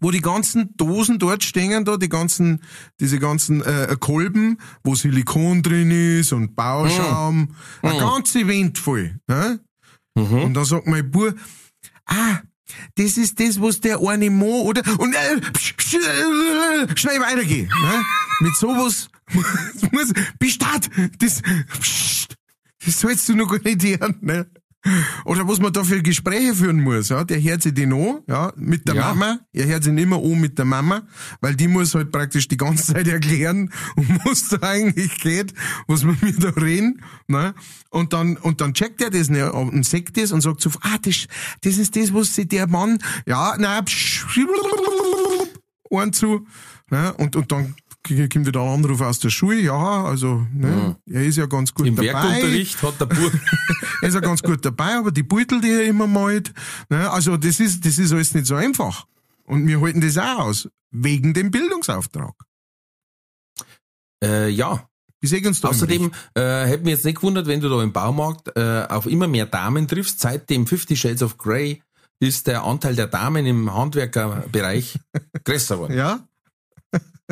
wo 0.00 0.10
die 0.10 0.20
ganzen 0.20 0.76
Dosen 0.76 1.18
dort 1.18 1.44
stehen, 1.44 1.84
da, 1.84 1.96
die 1.96 2.08
ganzen, 2.08 2.62
diese 3.00 3.18
ganzen 3.18 3.62
äh, 3.62 3.96
Kolben, 3.98 4.58
wo 4.84 4.94
Silikon 4.94 5.62
drin 5.62 5.90
ist 5.90 6.32
und 6.32 6.54
Bauschaum, 6.54 7.54
mm. 7.82 7.86
ein 7.86 7.96
mm. 7.96 7.98
ganzes 7.98 8.36
Event 8.36 8.78
voll. 8.78 9.18
Ne? 9.26 9.60
Mhm. 10.14 10.42
Und 10.42 10.54
dann 10.54 10.64
sagt 10.64 10.86
mein 10.86 11.10
Bub, 11.10 11.34
ah, 12.06 12.40
das 12.96 13.16
ist 13.16 13.40
das, 13.40 13.60
was 13.60 13.80
der 13.80 14.00
eine 14.00 14.30
Mo 14.30 14.62
oder 14.62 14.82
und 14.98 15.14
äh, 15.14 15.40
psch, 15.52 15.76
psch, 15.76 15.94
äh, 15.94 16.96
schnell 16.96 17.20
weitergehen. 17.20 17.68
Ne? 17.68 18.04
Mit 18.40 18.56
sowas 18.56 19.08
muss 19.92 20.12
Bestand, 20.38 20.90
das 21.18 21.42
psch, 21.80 22.26
das 22.84 23.00
sollst 23.00 23.28
du 23.28 23.34
noch 23.34 23.48
gar 23.48 23.60
nicht 23.62 23.82
hören. 23.82 24.16
Ne? 24.20 24.50
Oder 25.26 25.46
was 25.46 25.60
man 25.60 25.72
da 25.72 25.84
für 25.84 26.02
Gespräche 26.02 26.54
führen 26.54 26.80
muss, 26.80 27.10
ja, 27.10 27.22
der 27.22 27.42
hört 27.42 27.62
sich 27.62 27.74
den 27.74 27.92
an, 27.92 28.20
ja, 28.26 28.50
mit 28.56 28.88
der 28.88 28.94
ja. 28.94 29.08
Mama, 29.08 29.40
er 29.52 29.66
hört 29.66 29.84
sich 29.84 29.92
nicht 29.92 30.08
mehr 30.08 30.18
an 30.18 30.40
mit 30.40 30.56
der 30.58 30.64
Mama, 30.64 31.02
weil 31.42 31.54
die 31.54 31.68
muss 31.68 31.94
halt 31.94 32.10
praktisch 32.10 32.48
die 32.48 32.56
ganze 32.56 32.94
Zeit 32.94 33.06
erklären, 33.06 33.70
um 33.96 34.20
was 34.24 34.48
da 34.48 34.66
eigentlich 34.66 35.20
geht, 35.20 35.52
was 35.86 36.04
wir 36.06 36.16
mir 36.22 36.32
da 36.32 36.48
reden, 36.60 37.02
ne, 37.26 37.54
und 37.90 38.14
dann, 38.14 38.38
und 38.38 38.62
dann 38.62 38.72
checkt 38.72 39.02
er 39.02 39.10
das 39.10 39.28
ne, 39.28 39.52
und 39.52 39.84
sagt 39.84 40.16
das 40.16 40.32
und 40.32 40.40
sagt 40.40 40.62
so, 40.62 40.70
ah, 40.80 40.96
das, 41.02 41.26
das 41.60 41.76
ist 41.76 41.94
das, 41.94 42.14
was 42.14 42.34
sich 42.34 42.48
der 42.48 42.66
Mann, 42.66 42.98
ja, 43.26 43.82
psch, 43.82 44.26
und 45.90 46.14
zu, 46.16 46.46
ne, 46.90 47.12
und, 47.18 47.36
und 47.36 47.52
dann 47.52 47.74
kommt 48.02 48.46
wieder 48.46 48.62
ein 48.62 48.68
Anruf 48.68 49.02
aus 49.02 49.18
der 49.18 49.30
Schule, 49.30 49.60
ja, 49.60 50.04
also 50.04 50.46
ne, 50.54 50.96
ja. 51.06 51.14
er 51.14 51.24
ist 51.26 51.36
ja 51.36 51.44
ganz 51.44 51.74
gut 51.74 51.86
Im 51.86 51.96
dabei. 51.96 52.08
Im 52.08 52.14
Werkunterricht 52.14 52.82
hat 52.82 52.98
der 52.98 53.06
Bub. 53.06 53.32
er 54.00 54.08
ist 54.08 54.14
ja 54.14 54.20
ganz 54.20 54.42
gut 54.42 54.64
dabei, 54.64 54.94
aber 54.96 55.10
die 55.10 55.22
Beutel, 55.22 55.60
die 55.60 55.70
er 55.70 55.84
immer 55.84 56.06
malt, 56.06 56.52
ne, 56.88 57.10
also 57.10 57.36
das 57.36 57.60
ist, 57.60 57.84
das 57.84 57.98
ist 57.98 58.12
alles 58.12 58.34
nicht 58.34 58.46
so 58.46 58.54
einfach. 58.54 59.06
Und 59.44 59.66
wir 59.66 59.80
halten 59.80 60.00
das 60.00 60.16
auch 60.16 60.38
aus, 60.40 60.68
wegen 60.90 61.34
dem 61.34 61.50
Bildungsauftrag. 61.50 62.34
Äh, 64.22 64.48
ja. 64.50 64.86
Wie 65.20 65.26
sehen 65.26 65.46
uns 65.46 65.60
da 65.60 65.68
Außerdem 65.68 66.12
äh, 66.34 66.64
hätte 66.64 66.84
mich 66.84 66.92
jetzt 66.92 67.04
nicht 67.04 67.16
gewundert, 67.16 67.46
wenn 67.46 67.60
du 67.60 67.68
da 67.68 67.82
im 67.82 67.92
Baumarkt 67.92 68.56
äh, 68.56 68.86
auf 68.88 69.06
immer 69.06 69.28
mehr 69.28 69.44
Damen 69.46 69.86
triffst. 69.86 70.20
Seit 70.20 70.48
dem 70.48 70.66
Fifty 70.66 70.96
Shades 70.96 71.22
of 71.22 71.36
Grey 71.36 71.82
ist 72.20 72.46
der 72.46 72.64
Anteil 72.64 72.96
der 72.96 73.06
Damen 73.06 73.44
im 73.44 73.74
Handwerkerbereich 73.74 74.98
größer 75.44 75.74
geworden. 75.74 75.96
Ja? 75.96 76.26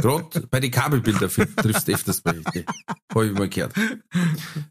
Gerade 0.01 0.47
bei 0.51 0.61
den 0.61 0.71
Kabelbildern 0.71 1.31
triffst 1.57 1.89
du 1.89 1.93
öfters 1.93 2.21
bei 2.21 2.35
Habe 3.13 3.27
ich 3.27 3.33
mal 3.33 3.49
gehört. 3.49 3.77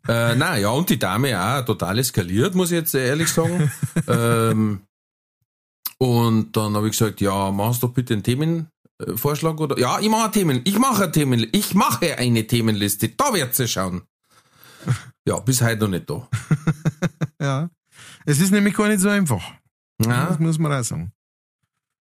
Äh, 0.07 0.36
na 0.36 0.57
ja, 0.57 0.69
und 0.69 0.89
die 0.89 1.00
Dame 1.00 1.39
auch 1.39 1.65
total 1.65 2.00
eskaliert, 2.00 2.55
muss 2.55 2.72
ich 2.72 2.77
jetzt 2.77 2.96
ehrlich 2.96 3.29
sagen. 3.29 3.72
ähm, 4.07 4.81
und 5.98 6.55
dann 6.55 6.75
habe 6.75 6.88
ich 6.88 6.98
gesagt, 6.98 7.22
ja, 7.22 7.51
machst 7.51 7.84
doch 7.84 7.91
bitte 7.91 8.13
einen 8.13 8.24
Themenvorschlag 8.24 9.60
oder 9.60 9.77
ja, 9.79 10.00
ich 10.00 10.10
mache 10.10 10.31
Themen, 10.31 10.62
ich 10.63 10.77
mache 10.79 11.03
eine 11.03 11.12
Themen, 11.12 11.48
ich 11.51 11.74
mache 11.74 12.17
eine 12.17 12.46
Themenliste. 12.46 13.10
Da 13.10 13.34
wird 13.34 13.55
sie 13.55 13.67
schauen. 13.67 14.03
Ja, 15.27 15.39
bis 15.39 15.62
heute 15.62 15.81
noch 15.81 15.89
nicht 15.89 16.10
da. 16.10 16.27
ja. 17.41 17.69
Es 18.25 18.39
ist 18.39 18.51
nämlich 18.51 18.75
gar 18.75 18.88
nicht 18.88 19.01
so 19.01 19.10
einfach. 19.10 19.43
Ja. 20.03 20.27
Das 20.27 20.39
muss 20.39 20.60
man 20.60 20.72
auch 20.72 20.84
sagen. 20.84 21.12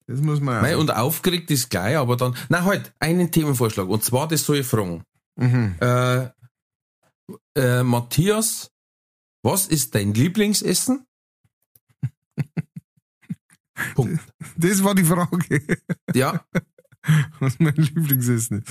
Das 0.07 0.19
muss 0.19 0.41
man 0.41 0.61
Nein, 0.61 0.77
und 0.77 0.91
aufgeregt 0.91 1.49
ist 1.51 1.69
gleich, 1.69 1.95
aber 1.97 2.17
dann. 2.17 2.35
Na 2.49 2.63
halt, 2.63 2.93
einen 2.99 3.31
Themenvorschlag. 3.31 3.87
Und 3.87 4.03
zwar, 4.03 4.27
das 4.27 4.43
soll 4.43 4.57
ich 4.57 4.67
fragen. 4.67 5.03
Mhm. 5.35 5.75
Äh, 5.79 6.29
äh, 7.55 7.83
Matthias, 7.83 8.71
was 9.43 9.67
ist 9.67 9.95
dein 9.95 10.13
Lieblingsessen? 10.13 11.05
Punkt. 13.95 14.21
Das 14.57 14.83
war 14.83 14.95
die 14.95 15.03
Frage. 15.03 15.79
Ja. 16.13 16.45
was 17.39 17.59
mein 17.59 17.75
Lieblingsessen 17.75 18.59
ist. 18.59 18.67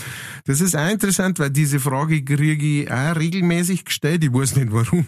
Das 0.47 0.61
ist 0.61 0.77
auch 0.77 0.89
interessant, 0.89 1.39
weil 1.39 1.51
diese 1.51 1.81
Frage 1.81 2.23
kriege 2.25 2.83
ich 2.83 2.91
auch 2.91 3.17
regelmäßig 3.17 3.85
gestellt. 3.85 4.25
Ich 4.25 4.33
weiß 4.33 4.57
nicht 4.57 4.73
warum. 4.73 5.05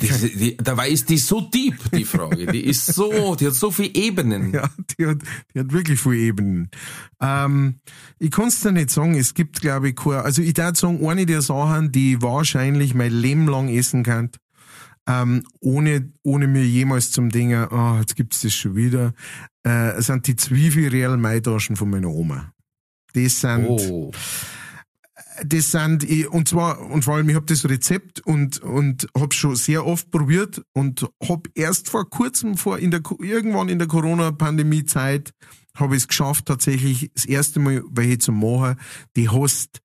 Das, 0.00 0.20
die, 0.20 0.56
dabei 0.62 0.90
ist 0.90 1.08
die 1.08 1.18
so 1.18 1.40
deep, 1.40 1.76
die 1.92 2.04
Frage. 2.04 2.46
Die 2.46 2.64
ist 2.64 2.86
so, 2.86 3.34
die 3.34 3.46
hat 3.46 3.54
so 3.54 3.70
viele 3.70 3.94
Ebenen. 3.94 4.52
Ja, 4.52 4.70
die 4.98 5.06
hat, 5.06 5.18
die 5.54 5.60
hat 5.60 5.72
wirklich 5.72 6.00
viele 6.00 6.16
Ebenen. 6.16 6.70
Ähm, 7.20 7.80
ich 8.18 8.30
kann 8.30 8.48
es 8.48 8.60
dir 8.60 8.72
nicht 8.72 8.90
sagen. 8.90 9.14
Es 9.14 9.34
gibt, 9.34 9.60
glaube 9.60 9.88
ich, 9.88 9.96
keine, 9.96 10.22
also 10.22 10.42
ich 10.42 10.56
würde 10.56 10.78
sagen, 10.78 11.06
eine 11.06 11.26
der 11.26 11.42
Sachen, 11.42 11.90
die 11.90 12.14
ich 12.14 12.22
wahrscheinlich 12.22 12.94
mein 12.94 13.12
Leben 13.12 13.48
lang 13.48 13.68
essen 13.68 14.04
kann, 14.04 14.30
ähm, 15.06 15.44
ohne, 15.60 16.12
ohne 16.22 16.48
mir 16.48 16.64
jemals 16.64 17.10
zum 17.10 17.30
Dingen, 17.30 17.68
oh, 17.70 17.96
jetzt 17.98 18.16
gibt's 18.16 18.40
das 18.40 18.54
schon 18.54 18.74
wieder, 18.76 19.12
äh, 19.62 20.00
sind 20.02 20.26
die 20.26 20.36
Zwiebelreal 20.36 21.16
Maitaschen 21.16 21.76
von 21.76 21.90
meiner 21.90 22.10
Oma. 22.10 22.52
Das 23.14 23.40
sind, 23.40 23.66
oh. 23.66 24.12
das 25.44 25.70
sind, 25.70 26.04
und 26.28 26.48
zwar, 26.48 26.80
und 26.80 27.04
vor 27.04 27.16
allem, 27.16 27.28
ich 27.28 27.36
habe 27.36 27.46
das 27.46 27.68
Rezept 27.68 28.20
und, 28.20 28.58
und 28.58 29.06
habe 29.16 29.32
schon 29.32 29.56
sehr 29.56 29.86
oft 29.86 30.10
probiert 30.10 30.62
und 30.72 31.08
habe 31.26 31.48
erst 31.54 31.88
vor 31.88 32.08
kurzem, 32.10 32.56
vor, 32.56 32.78
in 32.78 32.90
der, 32.90 33.00
irgendwann 33.20 33.68
in 33.68 33.78
der 33.78 33.88
Corona-Pandemie-Zeit, 33.88 35.32
habe 35.76 35.94
ich 35.94 36.02
es 36.02 36.08
geschafft, 36.08 36.46
tatsächlich 36.46 37.10
das 37.14 37.26
erste 37.26 37.60
Mal 37.60 37.82
welche 37.90 38.18
zu 38.18 38.32
machen, 38.32 38.76
die 39.14 39.28
hast 39.28 39.82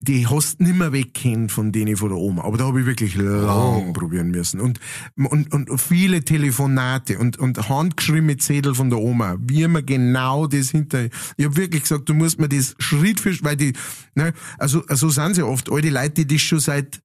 die 0.00 0.26
hast 0.26 0.60
nimmer 0.60 0.92
wegkennen 0.92 1.48
von 1.48 1.72
denen 1.72 1.96
von 1.96 2.08
der 2.08 2.18
Oma. 2.18 2.44
Aber 2.44 2.56
da 2.58 2.64
habe 2.64 2.80
ich 2.80 2.86
wirklich 2.86 3.14
lang 3.14 3.88
oh. 3.88 3.92
probieren 3.92 4.30
müssen. 4.30 4.60
Und, 4.60 4.80
und, 5.16 5.52
und 5.52 5.80
viele 5.80 6.24
Telefonate 6.24 7.18
und, 7.18 7.38
und 7.38 7.68
handgeschriebene 7.68 8.36
Zettel 8.36 8.74
von 8.74 8.90
der 8.90 8.98
Oma, 8.98 9.36
wie 9.40 9.66
man 9.68 9.84
genau 9.84 10.46
das 10.46 10.70
hinter, 10.70 11.04
ich 11.36 11.44
habe 11.44 11.56
wirklich 11.56 11.82
gesagt, 11.82 12.08
du 12.08 12.14
musst 12.14 12.38
mir 12.38 12.48
das 12.48 12.74
Schritt 12.78 13.20
für, 13.20 13.32
weil 13.42 13.56
die, 13.56 13.72
ne, 14.14 14.32
also, 14.58 14.84
also 14.86 15.08
sind 15.08 15.34
sie 15.34 15.42
oft, 15.42 15.70
alte 15.70 15.90
Leute, 15.90 16.24
die 16.24 16.26
das 16.26 16.40
schon 16.42 16.60
seit 16.60 17.00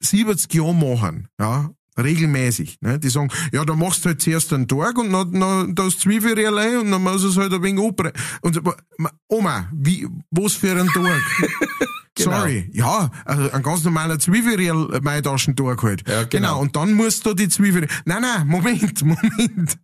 70 0.00 0.52
Jahren 0.54 0.78
machen, 0.78 1.28
ja, 1.40 1.70
regelmäßig. 1.98 2.78
Ne? 2.80 2.98
Die 2.98 3.08
sagen, 3.08 3.30
ja, 3.52 3.64
da 3.64 3.74
machst 3.74 4.04
du 4.04 4.10
halt 4.10 4.20
zuerst 4.20 4.52
einen 4.52 4.68
Tag 4.68 4.98
und 4.98 5.12
dann, 5.12 5.32
dann 5.32 5.74
das 5.74 5.98
Zwiebelrelais 5.98 6.78
und 6.78 6.90
dann 6.90 7.02
musst 7.02 7.24
du 7.24 7.28
es 7.28 7.36
halt 7.36 7.52
ein 7.52 7.62
wenig 7.62 7.82
abrennen. 7.82 8.12
Und 8.42 8.60
Oma, 9.28 9.68
wie, 9.72 10.06
was 10.30 10.54
für 10.54 10.78
ein 10.78 10.88
Tag? 10.88 11.20
Genau. 12.16 12.30
Sorry, 12.30 12.70
ja, 12.72 13.10
also 13.24 13.50
ein 13.50 13.62
ganz 13.62 13.84
normaler 13.84 14.18
Zwiebelriel 14.18 15.00
Maitaschentag 15.02 15.82
halt. 15.82 16.08
Ja, 16.08 16.24
genau. 16.24 16.28
genau. 16.28 16.60
Und 16.60 16.74
dann 16.76 16.94
musst 16.94 17.26
du 17.26 17.34
die 17.34 17.48
Zwiebel. 17.48 17.86
Nein, 18.04 18.22
nein, 18.22 18.46
Moment, 18.46 19.02
Moment. 19.04 19.78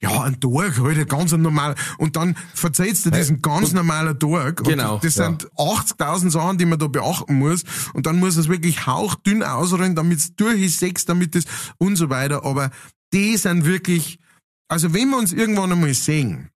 Ja, 0.00 0.22
ein 0.22 0.40
Tag, 0.40 0.78
halt, 0.78 0.98
ein 0.98 1.06
ganz 1.06 1.32
normal. 1.32 1.74
Und 1.98 2.16
dann 2.16 2.36
verzeiht 2.54 3.04
du 3.04 3.10
diesen 3.10 3.42
ganz 3.42 3.72
normalen 3.72 4.18
Tag. 4.18 4.62
Genau. 4.64 4.98
Das 4.98 5.14
sind 5.14 5.42
ja. 5.42 5.64
80.000 5.64 6.30
Sachen, 6.30 6.58
die 6.58 6.64
man 6.64 6.78
da 6.78 6.86
beachten 6.86 7.34
muss. 7.34 7.64
Und 7.92 8.06
dann 8.06 8.18
muss 8.18 8.36
es 8.36 8.48
wirklich 8.48 8.86
hauchdünn 8.86 9.42
ausrollen, 9.42 9.94
damit 9.94 10.18
es 10.18 10.36
durch 10.36 10.62
ist, 10.62 10.78
sechs, 10.78 11.04
damit 11.04 11.34
es 11.34 11.44
und 11.78 11.96
so 11.96 12.10
weiter. 12.10 12.44
Aber 12.44 12.70
die 13.12 13.36
sind 13.36 13.64
wirklich, 13.64 14.20
also 14.68 14.94
wenn 14.94 15.10
wir 15.10 15.18
uns 15.18 15.32
irgendwann 15.32 15.72
einmal 15.72 15.94
sehen, 15.94 16.50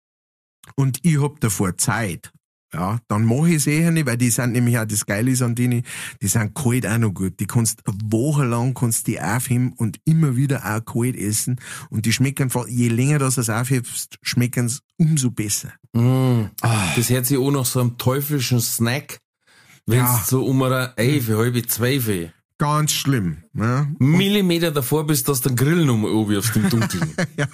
und 0.76 0.98
ich 1.02 1.20
hab 1.20 1.40
davor 1.40 1.76
Zeit, 1.76 2.32
ja, 2.72 3.00
dann 3.08 3.24
mache 3.24 3.48
ich 3.50 3.56
es 3.56 3.66
eh 3.66 3.90
nicht, 3.90 4.06
weil 4.06 4.16
die 4.16 4.30
sind 4.30 4.52
nämlich 4.52 4.78
auch 4.78 4.84
das 4.84 5.04
Geile 5.04 5.30
ist 5.30 5.42
an 5.42 5.54
denen, 5.54 5.82
die 6.22 6.28
sind 6.28 6.54
kalt 6.54 6.86
auch 6.86 6.98
noch 6.98 7.12
gut. 7.12 7.40
Die 7.40 7.46
kannst 7.46 7.82
wochenlang 7.86 8.74
kannst 8.74 9.06
die 9.06 9.20
aufheben 9.20 9.72
und 9.76 9.98
immer 10.04 10.36
wieder 10.36 10.64
auch 10.64 10.84
kalt 10.84 11.16
essen. 11.16 11.60
Und 11.90 12.06
die 12.06 12.12
schmecken, 12.12 12.50
je 12.68 12.88
länger 12.88 13.18
du 13.18 13.26
es 13.26 13.50
aufhebst, 13.50 14.18
schmecken 14.22 14.66
es 14.66 14.82
umso 14.96 15.30
besser. 15.30 15.72
Mm. 15.92 16.44
Das 16.60 17.10
hört 17.10 17.26
sich 17.26 17.38
auch 17.38 17.50
nach 17.50 17.66
so 17.66 17.80
einem 17.80 17.98
teuflischen 17.98 18.60
Snack. 18.60 19.20
Wenn 19.86 19.98
ja. 19.98 20.24
so 20.24 20.44
um 20.44 20.62
eine 20.62 20.92
Elf, 20.96 21.28
halbe 21.28 21.66
Zwölf 21.66 22.08
Ganz 22.60 22.92
schlimm. 22.92 23.38
Ne? 23.54 23.96
Millimeter 23.98 24.70
davor 24.70 25.06
bist, 25.06 25.26
dass 25.30 25.40
du 25.40 25.48
den 25.48 25.56
Grill 25.56 25.86
nochmal 25.86 26.10
wirfst 26.28 26.54
im 26.56 26.68
Dunkeln. 26.68 27.14
ja. 27.38 27.48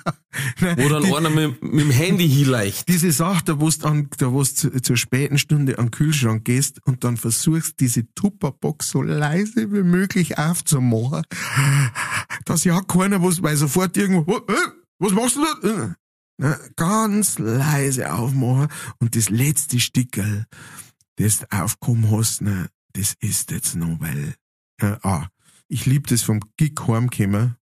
Wo 0.76 0.88
dann 0.88 1.04
einer 1.04 1.30
mit, 1.30 1.62
mit 1.62 1.84
dem 1.84 1.92
Handy 1.92 2.28
hinleicht. 2.28 2.88
Diese 2.88 3.12
Sache, 3.12 3.44
da 3.44 3.60
wo 3.60 3.70
du, 3.70 3.86
an, 3.86 4.08
da 4.18 4.32
wo 4.32 4.40
du 4.40 4.52
zu, 4.52 4.82
zur 4.82 4.96
späten 4.96 5.38
Stunde 5.38 5.78
an 5.78 5.86
den 5.86 5.90
Kühlschrank 5.92 6.44
gehst 6.44 6.84
und 6.84 7.04
dann 7.04 7.16
versuchst, 7.16 7.78
diese 7.78 8.12
Tupperbox 8.16 8.90
so 8.90 9.00
leise 9.00 9.72
wie 9.72 9.84
möglich 9.84 10.38
aufzumachen, 10.38 11.22
dass 12.44 12.64
ja 12.64 12.80
keiner 12.80 13.22
was, 13.22 13.40
weil 13.44 13.56
sofort 13.56 13.96
irgendwo, 13.96 14.42
was 14.98 15.12
machst 15.12 15.36
du 15.36 15.44
da? 15.62 15.94
Ne? 16.38 16.58
Ganz 16.74 17.38
leise 17.38 18.12
aufmachen 18.12 18.66
und 18.98 19.14
das 19.14 19.30
letzte 19.30 19.78
Stickel 19.78 20.46
das 21.16 21.38
du 21.38 21.46
aufgekommen 21.50 22.10
hast, 22.10 22.42
ne, 22.42 22.68
das 22.92 23.14
ist 23.20 23.50
jetzt 23.50 23.74
noch, 23.74 24.00
weil, 24.00 24.34
äh, 24.78 24.96
ah, 25.02 25.28
ich 25.68 25.86
lieb 25.86 26.06
das 26.06 26.22
vom 26.22 26.40
Gig 26.56 26.74
heimkommen. 26.86 27.56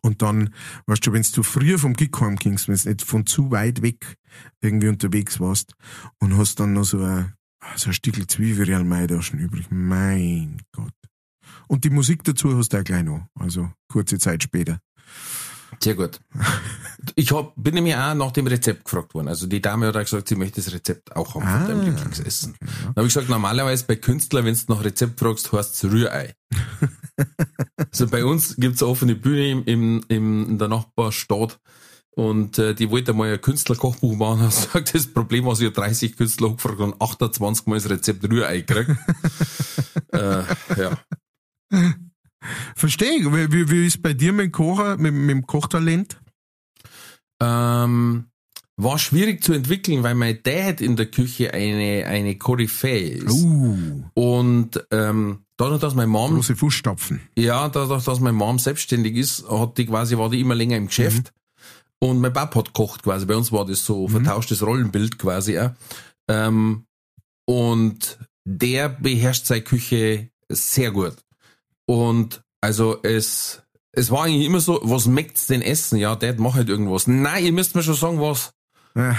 Und 0.00 0.22
dann, 0.22 0.54
weißt 0.86 1.06
du, 1.06 1.12
wenn 1.12 1.22
du 1.22 1.42
früher 1.42 1.78
vom 1.78 1.94
Gig 1.94 2.12
heimkommst, 2.20 2.68
wenn 2.68 2.76
du 2.76 2.88
nicht 2.88 3.02
von 3.02 3.26
zu 3.26 3.50
weit 3.50 3.82
weg 3.82 4.16
irgendwie 4.60 4.88
unterwegs 4.88 5.40
warst 5.40 5.74
und 6.18 6.36
hast 6.36 6.60
dann 6.60 6.72
noch 6.72 6.84
so 6.84 7.02
ein, 7.02 7.34
so 7.76 7.90
ein 7.90 7.94
Stückel 7.94 8.26
Zwiebelmehl 8.26 9.06
da 9.06 9.20
schon 9.22 9.40
übrig. 9.40 9.66
Mein 9.70 10.62
Gott. 10.72 10.94
Und 11.66 11.84
die 11.84 11.90
Musik 11.90 12.22
dazu 12.24 12.56
hast 12.56 12.72
du 12.72 12.78
auch 12.78 12.84
gleich 12.84 13.04
noch. 13.04 13.26
Also 13.34 13.70
kurze 13.88 14.18
Zeit 14.18 14.42
später. 14.42 14.80
Sehr 15.82 15.94
gut. 15.94 16.20
Ich 17.14 17.32
hab, 17.32 17.52
bin 17.56 17.74
nämlich 17.74 17.94
auch 17.94 18.14
nach 18.14 18.32
dem 18.32 18.46
Rezept 18.46 18.84
gefragt 18.84 19.14
worden. 19.14 19.28
Also 19.28 19.46
die 19.46 19.62
Dame 19.62 19.86
hat 19.86 19.96
auch 19.96 20.00
gesagt, 20.00 20.28
sie 20.28 20.34
möchte 20.34 20.60
das 20.60 20.72
Rezept 20.72 21.14
auch 21.14 21.34
haben 21.34 21.42
Ah, 21.44 21.60
von 21.60 21.68
deinem 21.68 21.84
Lieblingsessen. 21.84 22.56
Dann 22.60 22.96
habe 22.96 23.06
ich 23.06 23.14
gesagt, 23.14 23.28
normalerweise 23.28 23.84
bei 23.86 23.96
Künstlern, 23.96 24.44
wenn 24.44 24.54
du 24.54 24.74
nach 24.74 24.84
Rezept 24.84 25.20
fragst, 25.20 25.52
heißt 25.52 25.74
es 25.84 25.90
Rührei. 25.90 26.34
also 27.92 28.08
bei 28.08 28.24
uns 28.24 28.56
gibt's 28.56 28.82
eine 28.82 28.90
offene 28.90 29.14
Bühne 29.14 29.50
im, 29.50 29.64
im, 29.64 30.04
im, 30.08 30.48
in 30.50 30.58
der 30.58 30.68
Nachbarstadt 30.68 31.58
und 32.18 32.58
äh, 32.58 32.74
die 32.74 32.90
wollte 32.90 33.12
mal 33.12 33.32
ein 33.32 33.40
Künstlerkochbuch 33.40 34.16
machen 34.16 34.40
und 34.40 34.46
hat 34.74 34.84
gesagt, 34.86 34.94
das 34.94 35.06
Problem 35.06 35.46
war, 35.46 35.54
sie 35.54 35.68
hat 35.68 35.76
30 35.76 36.16
Künstler 36.16 36.50
gefragt 36.50 36.80
und 36.80 37.00
28 37.00 37.66
Mal 37.66 37.76
das 37.76 37.88
Rezept 37.88 38.28
Rührei 38.28 38.62
gekriegt. 38.62 38.90
äh, 40.12 40.42
ja. 40.76 40.98
Verstehe 42.74 43.16
ich. 43.18 43.24
Wie, 43.26 43.70
wie, 43.70 43.86
ist 43.86 44.02
bei 44.02 44.14
dir 44.14 44.32
mit 44.32 44.46
dem 44.46 44.52
Kocher, 44.52 44.96
mit, 44.96 45.12
mit 45.12 45.30
dem 45.30 45.46
Kochtalent? 45.46 46.20
Ähm, 47.40 48.24
war 48.76 48.98
schwierig 48.98 49.42
zu 49.42 49.52
entwickeln, 49.52 50.02
weil 50.02 50.14
mein 50.14 50.38
Dad 50.42 50.80
in 50.80 50.96
der 50.96 51.06
Küche 51.06 51.52
eine, 51.52 52.06
eine 52.06 52.36
Koryphäe 52.36 53.10
ist. 53.10 53.32
Uh, 53.32 54.04
Und 54.14 54.86
ähm, 54.90 55.40
dadurch, 55.56 55.80
dass 55.80 55.94
meine 55.94 56.08
Mom, 56.08 56.34
große 56.34 56.56
Fußstapfen. 56.56 57.20
ja, 57.36 57.68
dadurch, 57.68 58.04
dass 58.04 58.20
meine 58.20 58.36
Mom 58.36 58.58
selbstständig 58.58 59.16
ist, 59.16 59.48
hat 59.50 59.78
die 59.78 59.86
quasi, 59.86 60.16
war 60.16 60.30
die 60.30 60.40
immer 60.40 60.54
länger 60.54 60.76
im 60.76 60.86
Geschäft. 60.86 61.32
Und 62.00 62.20
mein 62.20 62.32
Papa 62.32 62.60
hat 62.60 62.72
kocht 62.72 63.02
quasi. 63.02 63.26
Bei 63.26 63.34
uns 63.34 63.50
war 63.50 63.66
das 63.66 63.84
so 63.84 64.06
vertauschtes 64.06 64.64
Rollenbild 64.64 65.18
quasi. 65.18 65.58
Auch. 65.58 65.70
Ähm, 66.28 66.84
und 67.46 68.18
der 68.44 68.88
beherrscht 68.88 69.46
seine 69.46 69.62
Küche 69.62 70.30
sehr 70.48 70.92
gut. 70.92 71.16
Und 71.88 72.42
also 72.60 73.02
es, 73.02 73.62
es 73.92 74.10
war 74.10 74.24
eigentlich 74.24 74.44
immer 74.44 74.60
so, 74.60 74.78
was 74.82 75.06
möcht's 75.06 75.46
denn 75.46 75.62
essen? 75.62 75.96
Ja, 75.96 76.16
Dad, 76.16 76.38
mach 76.38 76.54
halt 76.54 76.68
irgendwas. 76.68 77.06
Nein, 77.06 77.46
ihr 77.46 77.52
müsst 77.52 77.74
mir 77.74 77.82
schon 77.82 77.94
sagen, 77.94 78.20
was. 78.20 78.52
Äh, 78.94 79.14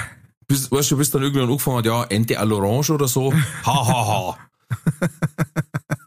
Bis, 0.48 0.72
weißt 0.72 0.92
du, 0.92 0.98
bis 0.98 1.10
dann 1.10 1.24
irgendwann 1.24 1.50
angefangen 1.50 1.78
hat, 1.78 1.86
ja, 1.86 2.04
Ente 2.04 2.40
à 2.40 2.44
l'orange 2.46 2.92
oder 2.92 3.08
so. 3.08 3.34
Ha, 3.34 3.88
ha, 3.88 4.08
ha. 4.08 4.38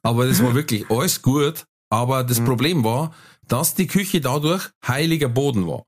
aber 0.05 0.27
das 0.27 0.43
war 0.43 0.55
wirklich 0.55 0.89
alles 0.89 1.21
gut. 1.23 1.65
Aber 1.91 2.23
das 2.25 2.41
Problem 2.41 2.85
war, 2.85 3.13
dass 3.49 3.75
die 3.75 3.87
Küche 3.89 4.21
dadurch 4.21 4.71
heiliger 4.87 5.29
Boden 5.29 5.67
war. 5.67 5.85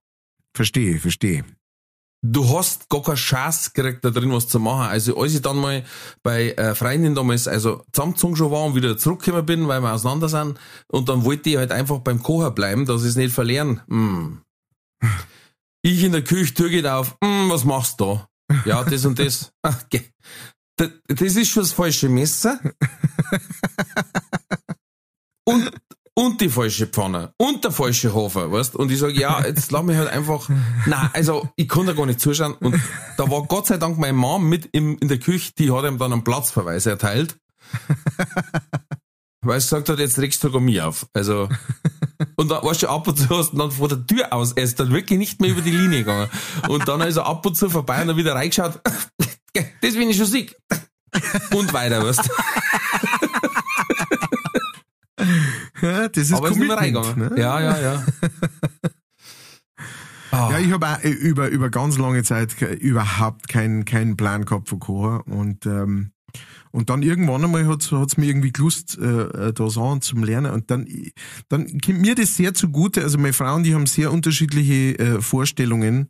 verstehe, 0.54 0.98
verstehe. 0.98 1.44
Du 2.26 2.56
hast 2.56 2.88
gar 2.88 3.02
keine 3.02 3.16
Chance 3.16 3.72
gekriegt, 3.74 4.02
da 4.02 4.08
drin 4.08 4.32
was 4.32 4.48
zu 4.48 4.58
machen. 4.58 4.88
Also, 4.88 5.20
als 5.20 5.34
ich 5.34 5.42
dann 5.42 5.58
mal 5.58 5.84
bei 6.22 6.52
äh, 6.52 6.74
Freundin 6.74 7.14
damals, 7.14 7.46
also 7.46 7.84
zusammengezogen 7.92 8.36
schon 8.36 8.50
war 8.50 8.64
und 8.64 8.74
wieder 8.74 8.96
zurückgekommen 8.96 9.44
bin, 9.44 9.68
weil 9.68 9.82
wir 9.82 9.92
auseinander 9.92 10.30
sind, 10.30 10.58
und 10.88 11.10
dann 11.10 11.24
wollte 11.26 11.50
ich 11.50 11.58
halt 11.58 11.70
einfach 11.70 11.98
beim 11.98 12.22
Kocher 12.22 12.50
bleiben, 12.50 12.86
dass 12.86 13.02
ich 13.02 13.08
es 13.08 13.16
nicht 13.16 13.34
verlieren. 13.34 13.82
Hm. 13.88 14.40
Ich 15.82 16.02
in 16.02 16.12
der 16.12 16.24
Küche, 16.24 16.54
Tür 16.54 16.70
geht 16.70 16.86
auf, 16.86 17.14
hm, 17.22 17.50
was 17.50 17.66
machst 17.66 18.00
du 18.00 18.04
da? 18.04 18.28
Ja, 18.64 18.82
das 18.84 19.04
und 19.04 19.18
das. 19.18 19.52
Geh. 19.90 20.00
Das, 20.76 20.88
das 21.08 21.36
ist 21.36 21.48
schon 21.50 21.62
das 21.62 21.72
falsche 21.72 22.08
Messer. 22.08 22.58
Und, 25.44 25.70
und 26.14 26.40
die 26.40 26.48
falsche 26.48 26.86
Pfanne. 26.86 27.32
Und 27.38 27.64
der 27.64 27.72
falsche 27.72 28.14
Hofer, 28.14 28.50
weißt? 28.50 28.76
Und 28.76 28.90
ich 28.90 28.98
sage, 28.98 29.14
ja, 29.14 29.44
jetzt 29.44 29.72
lass 29.72 29.82
mich 29.82 29.96
halt 29.96 30.08
einfach, 30.08 30.48
na, 30.86 31.10
also, 31.12 31.48
ich 31.56 31.68
konnte 31.68 31.92
da 31.92 31.98
gar 31.98 32.06
nicht 32.06 32.20
zuschauen. 32.20 32.54
Und 32.54 32.80
da 33.16 33.30
war 33.30 33.42
Gott 33.42 33.66
sei 33.66 33.76
Dank 33.76 33.98
meine 33.98 34.12
Mom 34.12 34.48
mit 34.48 34.68
im, 34.72 34.96
in 34.98 35.08
der 35.08 35.18
Küche, 35.18 35.52
die 35.58 35.72
hat 35.72 35.84
ihm 35.84 35.98
dann 35.98 36.12
einen 36.12 36.24
Platzverweis 36.24 36.86
erteilt. 36.86 37.36
Weil 39.42 39.60
sie 39.60 39.66
gesagt 39.66 39.90
hat, 39.90 39.98
jetzt 39.98 40.18
regst 40.18 40.42
du 40.42 40.48
sogar 40.48 40.62
mich 40.62 40.80
auf. 40.80 41.06
Also, 41.12 41.50
und 42.36 42.50
dann 42.50 42.64
warst 42.64 42.82
du 42.82 42.88
ab 42.88 43.06
und 43.06 43.18
zu 43.18 43.28
hast 43.28 43.52
du 43.52 43.58
dann 43.58 43.70
vor 43.70 43.88
der 43.88 44.06
Tür 44.06 44.32
aus, 44.32 44.52
er 44.52 44.64
ist 44.64 44.80
dann 44.80 44.90
wirklich 44.90 45.18
nicht 45.18 45.40
mehr 45.40 45.50
über 45.50 45.60
die 45.60 45.70
Linie 45.70 45.98
gegangen. 45.98 46.30
Und 46.68 46.88
dann 46.88 47.02
ist 47.02 47.16
er 47.16 47.26
ab 47.26 47.44
und 47.44 47.54
zu 47.54 47.68
vorbei 47.68 48.00
und 48.00 48.08
dann 48.08 48.16
wieder 48.16 48.34
reingeschaut, 48.34 48.80
das 49.82 49.94
bin 49.94 50.08
ich 50.08 50.16
schon 50.16 50.26
sick. 50.26 50.56
Und 51.52 51.72
weiter, 51.72 52.04
weißt 52.04 52.20
du. 52.20 52.24
Ja, 55.84 56.08
das 56.08 56.24
ist 56.30 56.34
Aber 56.34 56.48
ist 56.50 56.56
nicht 56.56 56.66
mehr 56.68 56.76
reingegangen. 56.76 57.34
ne? 57.34 57.40
Ja, 57.40 57.60
ja, 57.60 57.80
ja. 57.80 58.04
Ah, 60.30 60.50
Ja, 60.52 60.58
ich 60.58 60.72
habe 60.72 60.86
auch 60.88 61.04
äh, 61.04 61.10
über, 61.10 61.48
über 61.48 61.70
ganz 61.70 61.98
lange 61.98 62.22
Zeit 62.22 62.60
überhaupt 62.80 63.48
keinen 63.48 63.84
keinen 63.84 64.16
Plan 64.16 64.44
gehabt 64.44 64.68
von 64.68 64.80
Kocher 64.80 65.26
und 65.26 65.66
ähm, 65.66 66.10
und 66.72 66.90
dann 66.90 67.02
irgendwann 67.02 67.44
einmal 67.44 67.68
hat's 67.68 67.92
hat's 67.92 68.16
mir 68.16 68.26
irgendwie 68.26 68.50
gelust, 68.50 68.98
äh, 68.98 69.52
da 69.52 69.70
sagen 69.70 70.00
zum 70.00 70.24
Lernen 70.24 70.50
und 70.52 70.70
dann 70.72 70.88
dann 71.48 71.78
kommt 71.80 72.00
mir 72.00 72.16
das 72.16 72.34
sehr 72.34 72.52
zugute. 72.54 73.02
Also 73.02 73.16
meine 73.18 73.32
Frauen, 73.32 73.62
die 73.62 73.74
haben 73.74 73.86
sehr 73.86 74.10
unterschiedliche 74.12 74.98
äh, 74.98 75.20
Vorstellungen 75.20 76.08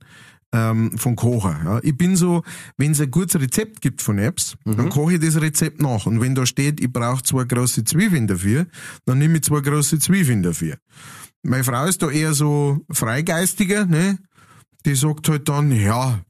ähm, 0.55 0.97
von 0.97 1.17
Kocher. 1.17 1.61
Ja. 1.65 1.81
Ich 1.83 1.97
bin 1.97 2.17
so, 2.17 2.43
wenn 2.77 2.93
es 2.93 3.01
ein 3.01 3.11
gutes 3.11 3.41
Rezept 3.41 3.81
gibt 3.81 4.01
von 4.01 4.19
Apps, 4.19 4.57
dann 4.65 4.89
koche 4.89 5.15
ich 5.15 5.21
das 5.21 5.41
Rezept 5.41 5.83
nach. 5.83 6.07
Und 6.07 6.21
wenn 6.21 6.37
da 6.37 6.47
steht, 6.47 6.81
ich 6.81 6.93
brauche 6.93 7.23
zwei 7.25 7.45
große 7.45 7.85
Zwiebeln 7.85 8.29
dafür, 8.29 8.67
dann 9.05 9.19
nehme 9.19 9.39
ich 9.39 9.43
zwei 9.43 9.61
große 9.61 9.99
Zwiebeln 9.99 10.43
dafür. 10.43 10.77
Meine 11.43 11.65
Frau 11.65 11.85
ist 11.85 12.01
da 12.03 12.09
eher 12.09 12.33
so 12.35 12.81
freigeistiger, 12.91 13.85
ne? 13.85 14.19
Die 14.87 14.95
sagt 14.95 15.29
halt 15.29 15.49
dann, 15.49 15.73
ja, 15.73 16.21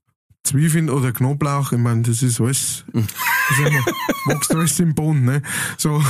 Zwiebeln 0.42 0.90
oder 0.90 1.12
Knoblauch, 1.12 1.72
ich 1.72 1.78
meine, 1.78 2.02
das 2.02 2.22
ist 2.22 2.40
alles, 2.40 2.84
wächst 4.26 4.54
alles 4.54 4.80
im 4.80 4.94
Boden, 4.94 5.24
ne? 5.24 5.42
So, 5.76 6.02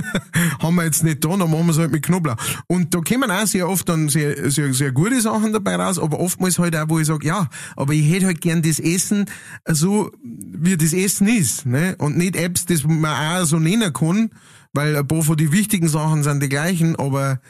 haben 0.58 0.74
wir 0.76 0.84
jetzt 0.84 1.04
nicht 1.04 1.24
da, 1.24 1.28
dann 1.30 1.50
machen 1.50 1.66
wir 1.66 1.70
es 1.70 1.78
halt 1.78 1.92
mit 1.92 2.04
Knoblauch. 2.04 2.36
Und 2.66 2.94
da 2.94 3.00
kommen 3.00 3.30
auch 3.30 3.46
sehr 3.46 3.68
oft 3.68 3.88
dann 3.88 4.08
sehr, 4.08 4.50
sehr, 4.50 4.72
sehr 4.72 4.92
gute 4.92 5.20
Sachen 5.20 5.52
dabei 5.52 5.76
raus, 5.76 5.98
aber 5.98 6.20
oftmals 6.20 6.58
halt 6.58 6.76
auch, 6.76 6.88
wo 6.88 6.98
ich 6.98 7.06
sage, 7.06 7.26
ja, 7.26 7.48
aber 7.76 7.92
ich 7.92 8.10
hätte 8.10 8.26
halt 8.26 8.40
gern 8.40 8.62
das 8.62 8.78
Essen 8.78 9.26
so, 9.66 10.10
wie 10.22 10.76
das 10.76 10.92
Essen 10.92 11.28
ist, 11.28 11.66
ne? 11.66 11.96
Und 11.98 12.16
nicht 12.16 12.36
Apps, 12.36 12.66
das 12.66 12.84
man 12.84 13.04
auch 13.04 13.44
so 13.44 13.58
nennen 13.58 13.92
kann, 13.92 14.30
weil 14.72 14.96
ein 14.96 15.06
paar 15.06 15.22
von 15.22 15.36
die 15.36 15.52
wichtigen 15.52 15.88
Sachen 15.88 16.22
sind 16.22 16.42
die 16.42 16.48
gleichen, 16.48 16.96
aber 16.96 17.40